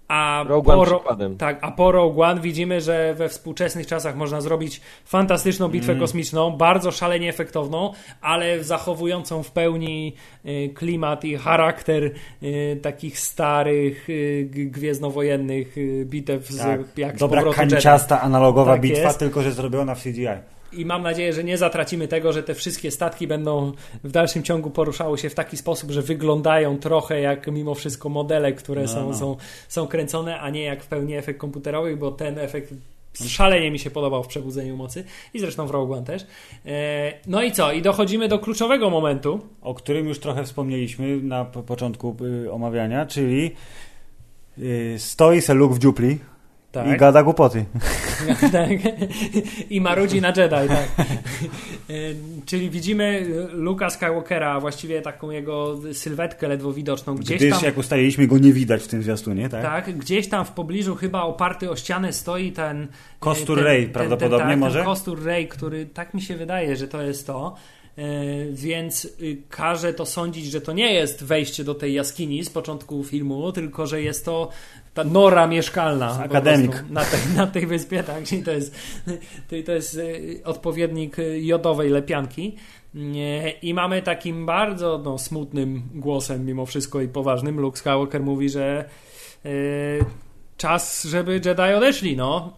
A 0.09 0.45
Rogue 0.49 0.65
po, 0.73 0.85
ro- 0.85 1.05
tak, 1.39 1.59
a 1.63 1.71
po 1.71 1.93
Rogue 1.93 2.23
One 2.23 2.41
widzimy, 2.41 2.81
że 2.81 3.15
we 3.15 3.29
współczesnych 3.29 3.87
czasach 3.87 4.17
można 4.17 4.41
zrobić 4.41 4.81
fantastyczną 5.05 5.69
bitwę 5.69 5.93
Mm. 5.93 6.01
kosmiczną, 6.01 6.51
bardzo 6.51 6.91
szalenie 6.91 7.29
efektowną, 7.29 7.93
ale 8.21 8.65
zachowującą 8.65 9.43
w 9.43 9.51
pełni 9.51 10.13
y, 10.47 10.71
klimat 10.75 11.25
i 11.25 11.37
charakter 11.37 12.11
y, 12.43 12.79
takich 12.83 13.19
starych, 13.19 14.11
y, 14.11 14.49
gwiezdnowojennych 14.53 15.75
bitew 16.05 16.47
z, 16.51 16.59
Tak. 16.59 16.81
jak 16.97 17.17
z 17.17 17.19
Dobra 17.19 17.41
powrotu 17.41 17.61
Jedi. 17.61 17.71
kanciasta, 17.73 18.21
analogowa 18.21 18.73
Tak 18.73 18.81
bitwa, 18.81 19.03
jest. 19.03 19.19
tylko 19.19 19.43
że 19.43 19.53
zrobiona 19.53 19.95
w 19.95 20.03
CGI. 20.03 20.27
I 20.73 20.85
mam 20.85 21.03
nadzieję, 21.03 21.33
że 21.33 21.45
nie 21.45 21.59
zatracimy 21.59 22.09
tego, 22.09 22.33
że 22.33 22.43
te 22.43 22.55
wszystkie 22.55 22.91
statki 22.91 23.27
będą 23.27 23.73
w 24.05 24.11
dalszym 24.11 24.43
ciągu 24.43 24.71
poruszały 24.71 25.19
się 25.19 25.31
w 25.31 25.35
taki 25.35 25.57
sposób, 25.57 25.91
że 25.91 26.03
wyglądają 26.03 26.79
trochę 26.79 27.21
jak 27.21 27.47
mimo 27.47 27.75
wszystko 27.75 28.09
modele, 28.09 28.53
które 28.53 28.83
No, 28.83 28.89
są, 28.89 29.09
no. 29.09 29.15
Są, 29.17 29.37
są 29.69 29.87
kręcone, 29.87 30.41
a 30.41 30.51
nie 30.51 30.63
jak 30.63 30.83
w 30.83 30.87
pełni 30.87 31.15
efekt 31.15 31.39
komputerowy, 31.41 31.97
bo 31.97 32.13
ten 32.13 32.39
efekt 32.39 32.75
szalenie 33.29 33.71
mi 33.71 33.79
się 33.79 33.91
podobał 33.91 34.25
w 34.25 34.27
Przebudzeniu 34.29 34.77
Mocy 34.77 35.05
i 35.35 35.39
zresztą 35.41 35.67
w 35.67 35.71
Rogue 35.71 35.93
One 35.95 36.05
też. 36.07 36.27
E, 36.67 37.13
No 37.27 37.43
i 37.43 37.53
co? 37.53 37.73
I 37.73 37.83
dochodzimy 37.83 38.29
do 38.29 38.39
kluczowego 38.39 38.91
momentu. 38.91 39.41
o 39.63 39.75
którym 39.75 40.09
już 40.09 40.19
trochę 40.19 40.45
wspomnieliśmy 40.45 41.17
na 41.23 41.45
po- 41.45 41.63
początku 41.63 42.17
y, 42.45 42.53
omawiania, 42.53 43.07
czyli 43.07 43.55
y, 44.59 44.95
stoi 44.99 45.41
se 45.41 45.55
Luke 45.55 45.75
w 45.75 45.79
dziupli 45.79 46.19
Tak. 46.73 46.87
i 46.89 46.97
gada 46.97 47.23
głupoty. 47.23 47.65
tak. 48.53 48.71
I 49.71 49.81
marudzi 49.81 50.21
na 50.21 50.29
Jedi, 50.29 50.69
tak. 50.69 50.89
E, 51.91 51.93
Czyli 52.47 52.71
widzimy 52.71 53.27
Luka 53.53 53.91
Skywalkera, 53.91 54.61
właściwie 54.61 55.03
taką 55.03 55.31
jego 55.31 55.79
sylwetkę 55.93 56.49
ledwo 56.49 56.73
widoczną 56.73 57.15
gdzieś 57.15 57.37
Gdyż, 57.39 57.51
tam. 57.51 57.65
jak 57.65 57.79
ustaliliśmy, 57.79 58.27
go 58.27 58.39
nie 58.39 58.53
widać 58.53 58.83
w 58.83 58.89
tym 58.89 59.03
zwiastunie, 59.03 59.49
tak? 59.49 59.63
Tak, 59.63 59.99
gdzieś 59.99 60.29
tam 60.29 60.45
w 60.45 60.51
pobliżu 60.51 60.95
chyba 60.97 61.23
oparty 61.23 61.71
o 61.71 61.77
ścianę 61.77 62.13
stoi 62.13 62.53
ten... 62.53 62.89
Kostur 63.21 63.57
ten- 63.57 63.65
Rey 63.67 63.85
ten- 63.85 63.93
prawdopodobnie 63.93 64.39
ten, 64.39 64.49
tak, 64.49 64.59
może? 64.59 64.79
Ten 64.79 64.87
kostur 64.87 65.25
Rey, 65.25 65.49
który 65.49 65.87
tak 65.87 66.15
mi 66.15 66.23
się 66.23 66.37
wydaje, 66.37 66.77
że 66.77 66.89
to 66.89 67.03
jest 67.03 67.27
to. 67.27 67.55
E, 67.99 68.03
Więc 68.53 69.05
y, 69.05 69.37
każe 69.49 69.95
to 69.95 70.07
sądzić, 70.07 70.47
że 70.47 70.61
to 70.61 70.73
nie 70.73 70.93
jest 70.95 71.25
wejście 71.25 71.65
do 71.65 71.75
tej 71.75 71.95
jaskini 71.95 72.45
z 72.45 72.51
początku 72.51 73.05
filmu, 73.05 73.53
tylko 73.53 73.87
że 73.87 74.03
jest 74.03 74.25
to 74.25 74.49
ta 74.99 75.05
nora 75.05 75.47
mieszkalna. 75.47 76.21
akademik. 76.25 76.85
Na 76.91 77.05
tej, 77.05 77.21
na 77.37 77.47
tej 77.47 77.67
wyspie, 77.67 78.03
tak, 78.03 78.25
czyli 78.25 78.43
to 78.43 78.51
jest, 78.51 78.75
to, 79.67 79.73
jest 79.73 79.95
y, 79.95 80.41
odpowiednik 80.45 81.19
y, 81.19 81.41
jodowej 81.41 81.91
lepianki. 81.91 82.57
Nie, 82.95 83.51
I 83.63 83.75
mamy 83.75 84.03
takim 84.03 84.47
bardzo 84.47 85.01
no, 85.05 85.19
smutnym 85.19 85.83
głosem, 85.95 86.47
mimo 86.47 86.67
wszystko 86.67 87.01
i 87.01 87.09
poważnym. 87.09 87.61
Luke 87.61 87.79
Skywalker 87.79 88.23
mówi, 88.23 88.49
że 88.49 88.85
y, 89.47 90.05
czas, 90.57 91.05
żeby 91.05 91.33
Jedi 91.33 91.75
odeszli. 91.77 92.17
No. 92.17 92.53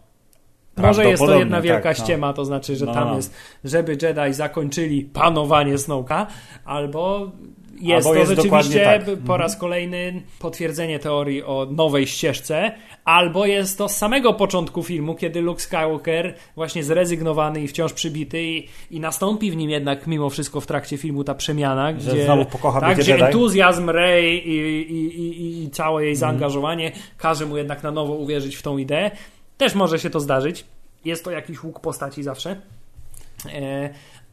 Może 0.76 1.04
jest 1.04 1.22
to 1.22 1.38
jedna 1.38 1.60
wielka 1.60 1.82
tak, 1.82 1.98
no. 1.98 2.04
ściema, 2.04 2.32
to 2.32 2.44
znaczy, 2.44 2.76
że 2.76 2.86
No, 2.86 2.94
tam 2.94 3.08
no. 3.08 3.16
jest, 3.16 3.34
żeby 3.64 3.92
Jedi 4.02 4.34
zakończyli 4.34 5.04
panowanie 5.04 5.78
Snowka, 5.78 6.26
albo 6.64 7.32
jest 7.80 8.06
Albo 8.06 8.14
to 8.14 8.20
jest 8.20 8.42
rzeczywiście 8.42 8.84
tak. 8.84 9.04
po 9.04 9.10
Mhm. 9.12 9.40
raz 9.40 9.56
kolejny 9.56 10.22
potwierdzenie 10.38 10.98
teorii 10.98 11.42
o 11.42 11.66
nowej 11.70 12.06
ścieżce, 12.06 12.72
albo 13.04 13.46
jest 13.46 13.78
to 13.78 13.88
z 13.88 13.96
samego 13.96 14.32
początku 14.32 14.82
filmu, 14.82 15.14
kiedy 15.14 15.40
Luke 15.40 15.60
Skywalker 15.60 16.34
właśnie 16.56 16.84
zrezygnowany 16.84 17.62
i 17.62 17.68
wciąż 17.68 17.92
przybity 17.92 18.42
i, 18.42 18.68
i 18.90 19.00
nastąpi 19.00 19.50
w 19.50 19.56
nim 19.56 19.70
jednak 19.70 20.06
mimo 20.06 20.30
wszystko 20.30 20.60
w 20.60 20.66
trakcie 20.66 20.98
filmu 20.98 21.24
ta 21.24 21.34
przemiana, 21.34 21.92
Że 22.00 22.12
gdzie, 22.12 22.24
znowu 22.24 22.44
pokocha 22.44 22.80
tak, 22.80 22.98
gdzie 22.98 23.12
Jedi. 23.12 23.24
entuzjazm 23.24 23.90
Rey 23.90 24.48
i, 24.48 24.56
i, 24.92 25.20
i, 25.20 25.64
i 25.64 25.70
całe 25.70 25.90
Mhm. 25.90 26.04
jej 26.06 26.16
zaangażowanie 26.16 26.92
każe 27.18 27.46
mu 27.46 27.56
jednak 27.56 27.82
na 27.82 27.90
nowo 27.90 28.14
uwierzyć 28.14 28.56
w 28.56 28.62
tą 28.62 28.78
ideę. 28.78 29.10
Też 29.56 29.74
może 29.74 29.98
się 29.98 30.10
to 30.10 30.20
zdarzyć. 30.20 30.64
Jest 31.04 31.24
to 31.24 31.30
jakiś 31.30 31.62
łuk 31.64 31.80
postaci 31.80 32.22
zawsze. 32.22 32.56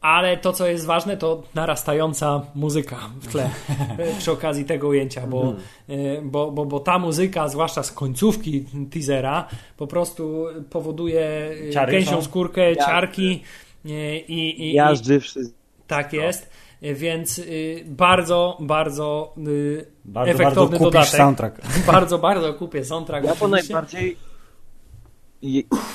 Ale 0.00 0.36
to, 0.36 0.52
co 0.52 0.66
jest 0.66 0.86
ważne, 0.86 1.16
to 1.16 1.42
narastająca 1.54 2.42
muzyka 2.54 2.96
w 3.20 3.26
tle 3.32 3.50
przy 4.18 4.32
okazji 4.32 4.64
tego 4.64 4.88
ujęcia, 4.88 5.26
bo, 5.26 5.42
Mhm. 5.42 5.58
e, 5.88 6.22
bo, 6.22 6.50
bo, 6.50 6.64
bo 6.66 6.80
ta 6.80 6.98
muzyka, 6.98 7.48
zwłaszcza 7.48 7.82
z 7.82 7.92
końcówki 7.92 8.64
teasera, 8.92 9.48
po 9.76 9.86
prostu 9.86 10.44
powoduje 10.70 11.50
e, 11.68 11.70
Ciary 11.70 11.92
gęsią 11.92 12.10
są? 12.16 12.22
skórkę, 12.22 12.76
ciarki 12.76 13.42
e, 13.86 14.18
i, 14.18 14.60
i, 14.60 14.66
i 14.70 14.72
Jazdy 14.72 15.20
wszystko. 15.20 15.58
tak 15.86 16.12
jest. 16.12 16.50
Więc 16.82 17.40
bardzo, 17.86 18.56
bardzo 18.60 19.34
Bardzo, 19.36 19.84
bardzo 20.04 20.30
efektowny 20.44 20.78
kupisz 20.78 20.92
dodatek. 20.92 21.16
soundtrack. 21.18 21.56
Bardzo, 21.92 22.18
bardzo 22.18 22.54
kupię 22.54 22.84
soundtrack. 22.84 23.26
Ja 23.26 23.34
to 23.34 23.48
najbardziej. 23.48 24.16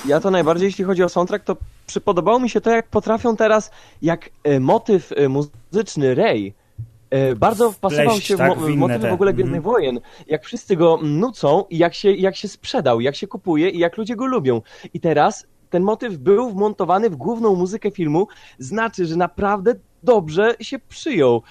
Ja 0.07 0.19
to 0.19 0.31
najbardziej, 0.31 0.65
jeśli 0.65 0.84
chodzi 0.85 1.03
o 1.03 1.09
soundtrack, 1.09 1.45
to 1.45 1.57
przypodobało 1.85 2.39
mi 2.39 2.49
się 2.49 2.61
to, 2.61 2.69
jak 2.69 2.88
potrafią 2.88 3.35
teraz, 3.35 3.72
jak 4.01 4.30
e, 4.43 4.60
motyw 4.60 5.11
e, 5.11 5.30
muzyczny 5.30 6.15
Ray 6.15 6.53
e, 7.10 7.35
bardzo 7.35 7.72
wpasował 7.72 8.19
się 8.19 8.35
w, 8.35 8.38
tak, 8.38 8.60
w 8.60 8.76
motyw 8.76 9.01
w 9.01 9.14
ogóle 9.14 9.34
Gwiezdnych 9.34 9.57
Mhm. 9.57 9.73
Wojen. 9.73 9.99
Jak 10.27 10.43
wszyscy 10.45 10.76
go 10.76 10.99
nucą 11.03 11.65
i 11.69 11.77
jak 11.77 11.93
się, 11.93 12.11
jak 12.11 12.35
się 12.35 12.47
sprzedał, 12.47 13.01
jak 13.01 13.15
się 13.15 13.27
kupuje 13.27 13.69
i 13.69 13.80
jak 13.80 13.97
ludzie 13.97 14.15
go 14.15 14.26
lubią. 14.26 14.61
I 14.93 14.99
teraz 14.99 15.47
ten 15.69 15.84
motyw 15.84 16.18
był 16.18 16.49
wmontowany 16.49 17.10
w 17.10 17.15
główną 17.15 17.55
muzykę 17.55 17.91
filmu, 17.91 18.27
znaczy, 18.60 19.05
że 19.05 19.15
naprawdę 19.15 19.76
dobrze 20.03 20.55
się 20.60 20.80
przyjął. 20.80 21.41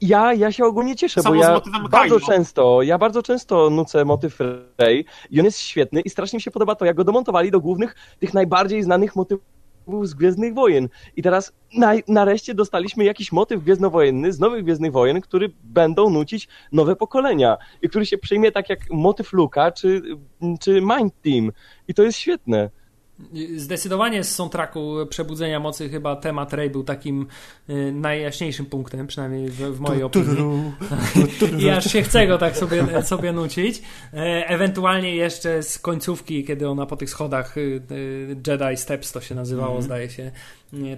Ja, 0.00 0.34
ja 0.34 0.52
się 0.52 0.64
ogólnie 0.64 0.96
cieszę, 0.96 1.22
Samo 1.22 1.34
bo 1.34 1.42
ja 1.42 1.60
bardzo 1.90 2.14
Kylo. 2.14 2.26
często, 2.26 2.82
ja 2.82 2.98
bardzo 2.98 3.22
często 3.22 3.70
nucę 3.70 4.04
motyw 4.04 4.38
Rey 4.78 5.04
i 5.30 5.40
on 5.40 5.44
jest 5.44 5.58
świetny 5.58 6.00
i 6.00 6.10
strasznie 6.10 6.36
mi 6.36 6.40
się 6.42 6.50
podoba 6.50 6.74
to, 6.74 6.84
jak 6.84 6.96
go 6.96 7.04
domontowali 7.04 7.50
do 7.50 7.60
głównych, 7.60 7.96
tych 8.20 8.34
najbardziej 8.34 8.82
znanych 8.82 9.16
motywów 9.16 9.44
z 10.02 10.14
Gwiezdnych 10.14 10.54
Wojen. 10.54 10.88
I 11.16 11.22
teraz 11.22 11.52
na, 11.76 11.92
nareszcie 12.08 12.54
dostaliśmy 12.54 13.04
jakiś 13.04 13.32
motyw 13.32 13.62
gwiezdnowojenny 13.62 14.32
z 14.32 14.40
nowych 14.40 14.64
Gwiezdnych 14.64 14.92
Wojen, 14.92 15.20
który 15.20 15.52
będą 15.64 16.10
nucić 16.10 16.48
nowe 16.72 16.96
pokolenia 16.96 17.56
i 17.82 17.88
który 17.88 18.06
się 18.06 18.18
przyjmie 18.18 18.52
tak 18.52 18.68
jak 18.68 18.80
motyw 18.90 19.32
Luka 19.32 19.72
czy, 19.72 20.02
czy 20.60 20.80
Mind 20.80 21.14
Team. 21.22 21.52
I 21.88 21.94
to 21.94 22.02
jest 22.02 22.18
świetne. 22.18 22.70
Zdecydowanie 23.56 24.24
z 24.24 24.34
soundtracku 24.34 24.94
Przebudzenia 25.08 25.60
Mocy 25.60 25.88
chyba 25.88 26.16
temat 26.16 26.52
Rey 26.52 26.70
był 26.70 26.84
takim 26.84 27.26
y, 27.70 27.92
najjaśniejszym 27.92 28.66
punktem, 28.66 29.06
przynajmniej 29.06 29.48
w, 29.48 29.56
w 29.56 29.80
mojej 29.80 30.02
opinii. 30.02 30.72
I 31.58 31.70
aż 31.70 31.84
się 31.92 32.02
chce 32.02 32.26
go 32.26 32.38
tak 32.38 32.56
sobie, 32.56 33.02
sobie 33.02 33.32
nucić. 33.32 33.82
E, 34.14 34.16
ewentualnie 34.48 35.16
jeszcze 35.16 35.62
z 35.62 35.78
końcówki, 35.78 36.44
kiedy 36.44 36.68
ona 36.68 36.86
po 36.86 36.96
tych 36.96 37.10
schodach 37.10 37.56
y, 37.56 37.82
y, 37.90 38.36
Jedi 38.46 38.76
Steps 38.76 39.12
to 39.12 39.20
się 39.20 39.34
nazywało, 39.34 39.70
Mhm. 39.70 39.82
zdaje 39.82 40.10
się, 40.10 40.30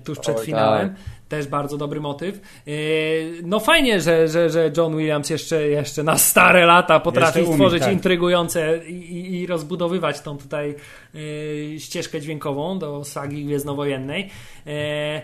tuż 0.04 0.18
przed 0.18 0.38
Oj, 0.38 0.46
finałem. 0.46 0.88
tak. 0.88 0.98
Też 1.28 1.46
bardzo 1.46 1.76
dobry 1.76 2.00
motyw. 2.00 2.40
Y, 2.68 3.40
No 3.42 3.60
fajnie, 3.60 4.00
że, 4.00 4.28
że, 4.28 4.50
że 4.50 4.70
John 4.76 4.96
Williams 4.96 5.30
jeszcze, 5.30 5.68
jeszcze 5.68 6.02
na 6.02 6.18
stare 6.18 6.66
lata 6.66 7.00
potrafi 7.00 7.40
umie, 7.42 7.52
stworzyć 7.52 7.82
tak. 7.82 7.92
intrygujące 7.92 8.86
i, 8.86 9.40
i, 9.40 9.46
rozbudowywać 9.46 10.20
tą 10.20 10.38
tutaj 10.38 10.74
y, 11.14 11.76
ścieżkę 11.78 12.20
dźwiękową 12.20 12.78
do 12.78 13.04
sagi 13.04 13.44
gwiezdnowojennej. 13.44 14.30
E, 14.66 15.22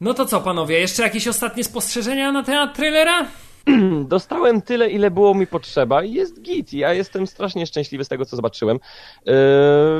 no 0.00 0.14
to 0.14 0.26
co, 0.26 0.40
panowie, 0.40 0.80
jeszcze 0.80 1.02
jakieś 1.02 1.28
ostatnie 1.28 1.64
spostrzeżenia 1.64 2.32
na 2.32 2.42
temat 2.42 2.76
trailera? 2.76 3.26
Dostałem 4.04 4.62
tyle, 4.62 4.90
ile 4.90 5.10
było 5.10 5.34
mi 5.34 5.46
potrzeba 5.46 6.04
i 6.04 6.12
jest 6.12 6.42
git. 6.42 6.72
Ja 6.72 6.92
jestem 6.92 7.26
strasznie 7.26 7.66
szczęśliwy 7.66 8.04
z 8.04 8.08
tego, 8.08 8.24
co 8.24 8.36
zobaczyłem. 8.36 8.78
Yy, 9.26 9.34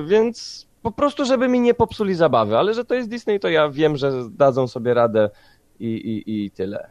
więc 0.07 0.67
po 0.83 0.91
prostu, 0.91 1.25
żeby 1.25 1.49
mi 1.49 1.61
nie 1.61 1.75
popsuli 1.75 2.15
zabawy, 2.15 2.57
ale 2.59 2.75
że 2.75 2.85
to 2.85 2.95
jest 2.95 3.09
Disney, 3.09 3.41
to 3.41 3.49
ja 3.49 3.69
wiem, 3.69 3.97
że 3.97 4.13
dadzą 4.31 4.69
sobie 4.69 4.95
radę 4.95 5.31
i, 5.81 5.87
i, 5.87 6.45
i 6.45 6.51
tyle. 6.51 6.91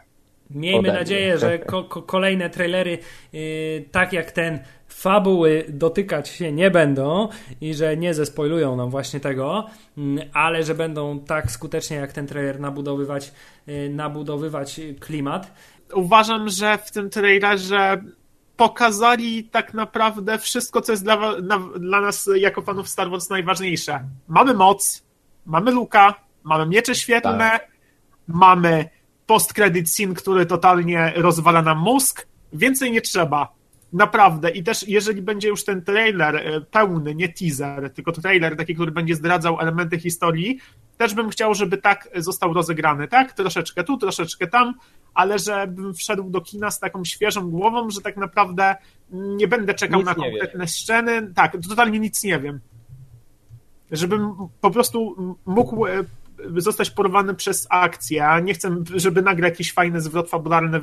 Miejmy 0.50 0.88
nadzieję, 0.88 1.38
że 1.38 1.60
ko- 1.60 1.84
ko- 1.84 2.02
kolejne 2.02 2.50
trailery, 2.50 2.98
yy, 3.34 3.86
tak 3.92 4.14
jak 4.14 4.32
ten, 4.32 4.60
fabuły 4.88 5.66
dotykać 5.70 6.30
się 6.30 6.52
nie 6.52 6.72
będą 6.72 7.28
i 7.62 7.74
że 7.74 7.98
nie 7.98 8.14
zespoilują 8.14 8.76
nam 8.76 8.90
właśnie 8.90 9.20
tego, 9.20 9.66
mm, 9.98 10.30
ale 10.34 10.64
że 10.64 10.76
będą 10.76 11.20
tak 11.20 11.52
skutecznie 11.52 11.98
jak 11.98 12.14
ten 12.14 12.28
trailer 12.28 12.60
nabudowywać, 12.60 13.32
yy, 13.68 13.90
nabudowywać 13.90 14.82
klimat. 15.00 15.54
Uważam, 15.94 16.50
że 16.50 16.78
w 16.78 16.92
tym 16.92 17.10
trailerze 17.10 18.02
pokazali 18.60 19.44
tak 19.44 19.74
naprawdę 19.74 20.38
wszystko, 20.38 20.82
co 20.82 20.92
jest 20.92 21.04
dla, 21.04 21.42
na, 21.42 21.60
dla 21.80 22.02
nas 22.02 22.30
jako 22.36 22.62
fanów 22.62 22.90
Star 22.90 23.10
Wars 23.10 23.30
najważniejsze. 23.30 24.04
Mamy 24.28 24.54
moc, 24.54 25.04
mamy 25.46 25.72
Luka, 25.72 26.16
Mamy 26.44 26.66
miecze 26.66 26.96
świetlne, 26.96 27.50
tak. 27.50 27.68
mamy 28.28 28.90
post-credit 29.26 29.90
scene, 29.90 30.14
który 30.14 30.46
totalnie 30.46 31.14
rozwala 31.16 31.62
nam 31.62 31.80
mózg. 31.80 32.28
Więcej 32.54 32.92
nie 32.92 33.02
trzeba. 33.02 33.54
Naprawdę. 33.94 34.50
I 34.50 34.64
też, 34.64 34.88
jeżeli 34.88 35.22
będzie 35.22 35.48
już 35.48 35.66
ten 35.66 35.82
trailer 35.82 36.36
e, 36.36 36.62
pełny, 36.62 37.16
nie 37.16 37.30
teaser, 37.30 37.94
tylko 37.94 38.12
trailer 38.12 38.58
taki, 38.58 38.76
który 38.76 38.92
będzie 38.92 39.16
zdradzał 39.16 39.60
elementy 39.60 40.00
historii, 40.00 40.60
też 40.98 41.14
bym 41.14 41.30
chciał, 41.30 41.56
żeby 41.56 41.78
tak 41.78 42.10
został 42.16 42.54
rozegrany, 42.54 43.08
tak? 43.08 43.34
Troszeczkę 43.34 43.84
tu, 43.84 43.98
troszeczkę 43.98 44.48
tam, 44.48 44.74
ale 45.14 45.40
żebym 45.40 45.94
wszedł 45.94 46.30
do 46.30 46.42
kina 46.42 46.72
z 46.72 46.80
taką 46.80 47.06
świeżą 47.06 47.50
głową, 47.50 47.90
że 47.90 48.02
tak 48.02 48.18
naprawdę 48.18 48.76
nie 49.12 49.48
będę 49.48 49.74
czekał 49.74 50.00
nic 50.00 50.06
na 50.06 50.16
konkretne 50.16 50.68
sceny. 50.68 51.34
Tak, 51.36 51.58
totalnie 51.70 52.00
nic 52.00 52.24
nie 52.24 52.40
wiem. 52.40 52.60
Żebym 53.92 54.36
po 54.62 54.72
prostu 54.72 55.16
mógł 55.46 55.86
e, 55.86 56.04
zostać 56.58 56.92
porwany 56.92 57.36
przez 57.36 57.68
akcję. 57.70 58.28
A 58.28 58.40
nie 58.40 58.54
chcę, 58.54 58.76
żeby 58.96 59.22
nagle 59.22 59.50
jakiś 59.50 59.74
fajny 59.74 60.02
zwrot 60.02 60.30
fabularny 60.30 60.78
e, 60.78 60.82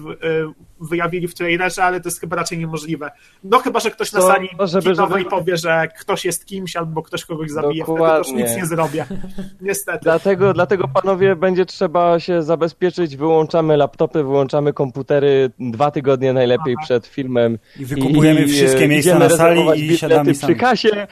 wyjawili 0.81 1.29
w 1.29 1.35
trailerze, 1.35 1.85
ale 1.85 2.01
to 2.01 2.09
jest 2.09 2.21
chyba 2.21 2.37
raczej 2.37 2.59
niemożliwe. 2.59 3.11
No 3.45 3.59
chyba, 3.59 3.81
że 3.81 3.91
ktoś 3.91 4.13
na 4.13 4.21
sali 4.21 4.49
to, 4.59 4.67
żeby, 4.67 4.95
żeby... 4.95 5.25
powie, 5.25 5.57
że 5.57 5.89
ktoś 6.01 6.25
jest 6.25 6.47
kimś 6.47 6.77
albo 6.77 7.03
ktoś 7.03 7.25
kogoś 7.25 7.51
zabije, 7.51 7.85
Dokładnie. 7.85 8.25
wtedy 8.25 8.41
już 8.41 8.51
nic 8.51 8.57
nie 8.57 8.67
zrobię. 8.67 9.07
Niestety. 9.61 9.99
Dlatego, 10.03 10.53
dlatego 10.53 10.89
panowie 10.89 11.37
będzie 11.37 11.67
trzeba 11.67 12.21
się 12.21 12.43
zabezpieczyć, 12.43 13.17
wyłączamy 13.17 13.77
laptopy, 13.77 14.23
wyłączamy 14.23 14.73
komputery 14.73 15.51
dwa 15.59 15.91
tygodnie 15.91 16.33
najlepiej 16.33 16.75
Aha. 16.79 16.85
przed 16.85 17.07
filmem. 17.07 17.59
I 17.81 17.85
wykupujemy 17.85 18.43
I, 18.43 18.49
wszystkie 18.49 18.89
miejsca 18.89 19.19
na 19.19 19.29
sali 19.29 19.87
i 19.87 19.99
siadamy 19.99 20.35
sami. 20.35 20.55
przy 20.55 20.61
kasie, 20.61 21.07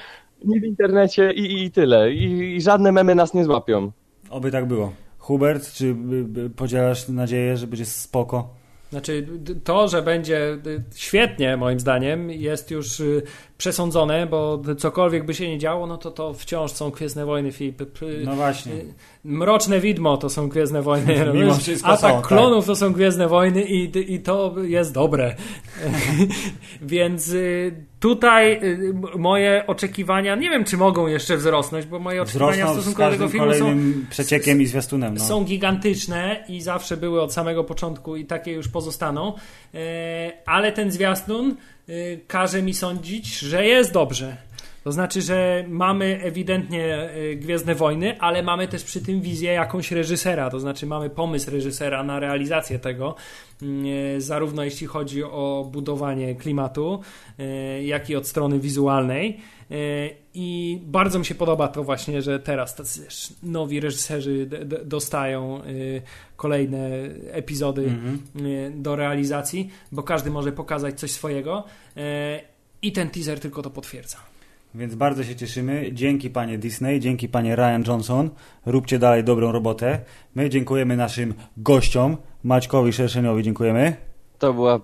nie 0.45 0.61
w 0.61 0.65
internecie 0.65 1.33
i, 1.33 1.65
i 1.65 1.71
tyle. 1.71 2.13
I, 2.13 2.57
I 2.57 2.61
żadne 2.61 2.93
memy 2.93 3.15
nas 3.15 3.35
nie 3.35 3.45
złapią. 3.45 3.93
Oby 4.35 4.51
tak 4.51 4.67
było. 4.67 4.93
Hubert, 5.19 5.73
czy 5.73 5.97
podzielasz 6.57 7.09
nadzieję, 7.09 7.57
że 7.57 7.67
będzie 7.67 7.87
spoko? 7.87 8.55
Znaczy, 8.91 9.27
to, 9.65 9.89
że 9.89 10.03
będzie 10.03 10.59
świetnie, 10.95 11.57
moim 11.57 11.81
zdaniem, 11.81 12.31
jest 12.31 12.71
już 12.71 13.01
y, 13.01 13.23
przesądzone, 13.59 14.27
bo 14.27 14.63
cokolwiek 14.79 15.27
by 15.27 15.35
się 15.35 15.49
nie 15.49 15.59
działo, 15.59 15.87
no 15.87 15.97
to 15.97 16.11
to 16.11 16.33
wciąż 16.33 16.73
są 16.73 16.91
Gwiezdne 16.91 17.25
Wojny. 17.25 17.51
No 18.25 18.35
właśnie. 18.35 18.73
Y, 18.73 18.95
Mroczne 19.25 19.81
Widmo 19.81 20.17
to 20.17 20.31
są 20.31 20.49
Gwiezdne 20.49 20.83
Wojny. 20.83 21.27
Mimo 21.35 21.55
wszystko 21.55 21.89
Atak 21.89 22.11
są, 22.11 22.17
tak. 22.17 22.27
klonów 22.27 22.65
tak. 22.65 22.67
to 22.67 22.77
są 22.77 22.93
Gwiezdne 22.93 23.29
Wojny 23.29 23.63
i, 23.63 24.15
i 24.15 24.21
to 24.21 24.55
jest 24.63 24.93
dobre. 24.93 25.35
Więc 26.83 27.29
y, 27.29 27.85
tutaj 28.05 28.61
moje 29.19 29.65
oczekiwania, 29.67 30.35
nie 30.35 30.51
wiem 30.51 30.65
czy 30.65 30.77
mogą 30.77 31.07
jeszcze 31.07 31.37
wzrosnąć, 31.37 31.87
bo 31.87 31.99
moje 31.99 32.23
oczekiwania 32.23 32.53
Wzrosną 32.53 32.71
w 32.71 32.75
stosunku 32.75 33.03
do 33.03 33.11
tego 33.11 33.29
filmu 33.29 33.55
są, 33.55 33.77
przeciekiem 34.11 34.63
i 34.63 34.67
zwiastunem. 34.67 35.15
No. 35.15 35.25
Są 35.25 35.45
gigantyczne 35.45 36.45
i 36.49 36.61
zawsze 36.61 36.97
były 36.97 37.23
od 37.23 37.33
samego 37.33 37.65
początku 37.65 38.17
i 38.17 38.25
takie 38.25 38.53
już 38.53 38.69
pozostaną. 38.69 39.33
E, 39.75 40.33
ale 40.47 40.73
ten 40.73 40.91
zwiastun 40.91 41.57
Y, 41.89 42.21
każe 42.27 42.63
mi 42.63 42.75
sądzić, 42.75 43.39
że 43.39 43.67
jest 43.67 43.93
dobrze. 43.93 44.37
To 44.85 44.93
znaczy, 44.93 45.23
że 45.23 45.65
mamy 45.69 46.21
ewidentnie 46.23 47.11
y, 47.17 47.37
Gwiezdne 47.37 47.75
Wojny, 47.75 48.21
ale 48.21 48.43
mamy 48.43 48.69
też 48.69 48.85
przy 48.85 49.01
tym 49.01 49.21
wizję 49.21 49.53
jakąś 49.53 49.93
reżysera, 49.93 50.51
to 50.51 50.61
znaczy 50.61 50.87
mamy 50.87 51.11
pomysł 51.11 51.51
reżysera 51.51 52.03
na 52.03 52.21
realizację 52.21 52.79
tego, 52.79 53.15
y, 53.63 54.21
zarówno 54.21 54.65
jeśli 54.65 54.87
chodzi 54.87 55.23
o 55.23 55.69
budowanie 55.73 56.35
klimatu, 56.35 57.01
jak 57.83 58.11
i 58.11 58.17
od 58.17 58.27
strony 58.27 58.61
wizualnej. 58.61 59.41
I 60.35 60.79
bardzo 60.83 61.19
mi 61.19 61.25
się 61.25 61.35
podoba 61.35 61.69
to 61.69 61.85
właśnie, 61.85 62.23
że 62.23 62.41
teraz 62.41 62.75
tacy 62.75 63.07
nowi 63.43 63.81
reżyserzy 63.81 64.49
dostają 64.85 65.61
kolejne 66.37 66.89
epizody 67.31 67.83
mm 67.83 68.19
-hmm. 68.37 68.83
do 68.83 68.97
realizacji, 68.97 69.71
bo 69.93 70.03
każdy 70.03 70.31
może 70.31 70.53
pokazać 70.53 71.01
coś 71.01 71.11
swojego 71.11 71.65
i 72.83 72.93
ten 72.93 73.11
teaser 73.11 73.41
tylko 73.41 73.63
to 73.63 73.71
potwierdza. 73.71 74.34
Więc 74.75 74.95
bardzo 74.95 75.25
się 75.25 75.37
cieszymy. 75.37 75.91
Dzięki 75.93 76.31
panie 76.31 76.59
Disney, 76.59 77.01
dzięki 77.01 77.29
panie 77.29 77.57
Ryan 77.57 77.83
Johnson. 77.87 78.31
Róbcie 78.67 78.99
dalej 78.99 79.25
dobrą 79.25 79.53
robotę. 79.53 80.01
My 80.35 80.51
dziękujemy 80.51 80.97
naszym 80.97 81.35
gościom. 81.57 82.17
Maćkowi 82.45 82.93
Szerszeniowi 82.93 83.43
dziękujemy. 83.43 83.97
To 84.39 84.55
była 84.55 84.81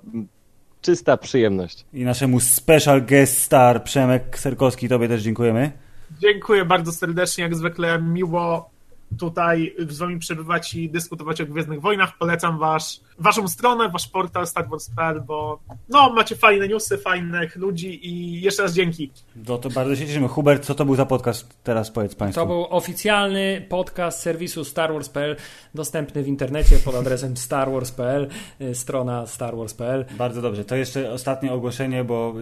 czysta 0.81 1.17
przyjemność. 1.17 1.85
I 1.93 2.05
naszemu 2.05 2.41
special 2.41 3.03
guest 3.07 3.39
star 3.39 3.85
Przemek 3.85 4.39
Serkowski, 4.39 4.89
tobie 4.89 5.09
też 5.09 5.23
dziękujemy. 5.23 5.73
Dziękuję 6.21 6.65
bardzo 6.65 6.93
serdecznie, 6.93 7.45
jak 7.45 7.57
zwykle 7.57 8.03
miło 8.03 8.70
tutaj 9.19 9.75
z 9.89 9.99
wami 9.99 10.19
przebywać 10.19 10.75
i 10.75 10.91
dyskutować 10.91 11.41
o 11.41 11.47
Gwiezdnych 11.47 11.81
Wojnach. 11.81 12.19
Polecam 12.19 12.59
wasz, 12.59 13.01
waszą 13.19 13.49
stronę, 13.49 13.89
wasz 13.89 14.09
portal 14.09 14.47
Star 14.47 14.69
Wars.pl, 14.69 15.21
bo 15.21 15.61
no, 15.89 16.13
macie 16.13 16.37
fajne 16.37 16.69
newsy, 16.69 16.99
fajnych 16.99 17.57
ludzi 17.57 18.09
i 18.09 18.41
jeszcze 18.41 18.63
raz 18.63 18.73
dzięki. 18.73 19.11
No 19.49 19.59
to 19.59 19.71
bardzo 19.71 19.97
się 19.97 20.07
cieszymy. 20.07 20.29
Hubert, 20.29 20.65
co 20.65 20.75
to 20.75 20.85
był 20.85 20.95
za 20.95 21.07
podcast? 21.07 21.63
Teraz 21.65 21.91
powiedz 21.91 22.15
Państwu. 22.15 22.41
To 22.41 22.47
był 22.47 22.67
oficjalny 22.71 23.67
podcast 23.69 24.21
serwisu 24.21 24.65
Star 24.65 24.93
Wars.pl, 24.93 25.37
dostępny 25.75 26.23
w 26.23 26.29
internecie 26.29 26.77
pod 26.77 26.95
adresem 26.95 27.37
starwars.pl, 27.47 28.29
y, 28.61 28.75
strona 28.75 29.27
starwars.pl. 29.27 30.05
Bardzo 30.19 30.43
dobrze. 30.43 30.65
To 30.65 30.77
jeszcze 30.77 31.13
ostatnie 31.13 31.53
ogłoszenie, 31.53 32.05
bo 32.05 32.35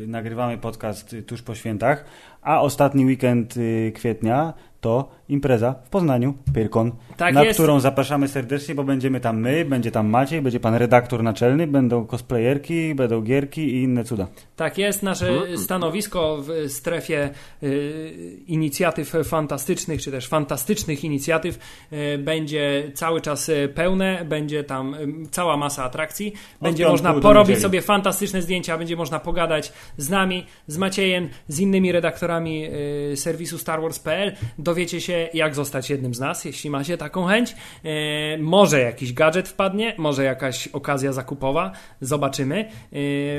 y, 0.00 0.06
nagrywamy 0.06 0.58
podcast 0.58 1.12
y, 1.12 1.22
tuż 1.22 1.42
po 1.42 1.54
świętach, 1.54 2.04
a 2.42 2.60
ostatni 2.60 3.04
weekend 3.04 3.56
y, 3.56 3.92
kwietnia 3.94 4.54
to 4.80 5.08
impreza 5.32 5.74
w 5.84 5.88
Poznaniu, 5.88 6.34
Pyrkon, 6.54 6.92
tak 7.16 7.34
na 7.34 7.44
jest. 7.44 7.58
którą 7.58 7.80
zapraszamy 7.80 8.28
serdecznie, 8.28 8.74
bo 8.74 8.84
będziemy 8.84 9.20
tam 9.20 9.40
my, 9.40 9.64
będzie 9.64 9.90
tam 9.90 10.08
Maciej, 10.08 10.42
będzie 10.42 10.60
pan 10.60 10.74
redaktor 10.74 11.22
naczelny, 11.22 11.66
będą 11.66 12.06
cosplayerki, 12.06 12.94
będą 12.94 13.20
gierki 13.20 13.60
i 13.60 13.82
inne 13.82 14.04
cuda. 14.04 14.26
Tak 14.56 14.78
jest, 14.78 15.02
nasze 15.02 15.56
stanowisko 15.56 16.38
w 16.42 16.72
strefie 16.72 17.30
y, 17.62 18.38
inicjatyw 18.46 19.12
fantastycznych, 19.24 20.02
czy 20.02 20.10
też 20.10 20.28
fantastycznych 20.28 21.04
inicjatyw 21.04 21.58
y, 21.92 22.18
będzie 22.18 22.92
cały 22.94 23.20
czas 23.20 23.48
y, 23.48 23.72
pełne, 23.74 24.24
będzie 24.24 24.64
tam 24.64 24.96
cała 25.30 25.56
masa 25.56 25.84
atrakcji, 25.84 26.32
będzie 26.62 26.88
można 26.88 27.14
porobić 27.14 27.58
sobie 27.58 27.82
fantastyczne 27.82 28.42
zdjęcia, 28.42 28.78
będzie 28.78 28.96
można 28.96 29.20
pogadać 29.20 29.72
z 29.96 30.10
nami, 30.10 30.46
z 30.66 30.78
Maciejem, 30.78 31.28
z 31.48 31.60
innymi 31.60 31.92
redaktorami 31.92 32.68
serwisu 33.14 33.58
StarWars.pl, 33.58 34.32
dowiecie 34.58 35.00
się 35.00 35.21
jak 35.34 35.54
zostać 35.54 35.90
jednym 35.90 36.14
z 36.14 36.20
nas, 36.20 36.44
jeśli 36.44 36.70
macie 36.70 36.98
taką 36.98 37.26
chęć. 37.26 37.56
E, 37.84 38.38
może 38.38 38.80
jakiś 38.80 39.12
gadżet 39.12 39.48
wpadnie, 39.48 39.94
może 39.98 40.24
jakaś 40.24 40.68
okazja 40.68 41.12
zakupowa, 41.12 41.72
zobaczymy. 42.00 42.60
E, 42.60 42.66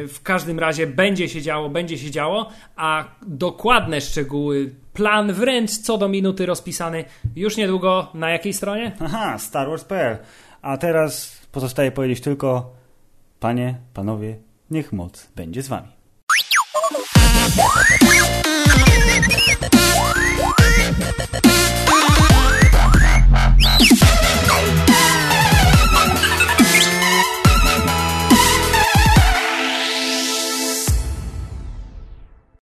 w 0.07 0.19
każdym 0.23 0.59
razie 0.59 0.87
będzie 0.87 1.29
się 1.29 1.41
działo, 1.41 1.69
będzie 1.69 1.97
się 1.97 2.11
działo, 2.11 2.49
a 2.75 3.05
dokładne 3.27 4.01
szczegóły 4.01 4.75
plan 4.93 5.33
wręcz 5.33 5.71
co 5.71 5.97
do 5.97 6.09
minuty 6.09 6.45
rozpisany 6.45 7.05
już 7.35 7.57
niedługo 7.57 8.07
na 8.13 8.29
jakiej 8.29 8.53
stronie? 8.53 8.91
Aha, 8.99 9.39
StarWars.pl. 9.39 10.17
A 10.61 10.77
teraz 10.77 11.41
pozostaje 11.51 11.91
powiedzieć 11.91 12.21
tylko 12.21 12.73
panie, 13.39 13.75
panowie, 13.93 14.37
niech 14.71 14.93
moc 14.93 15.27
będzie 15.35 15.61
z 15.61 15.67
wami. 15.67 15.87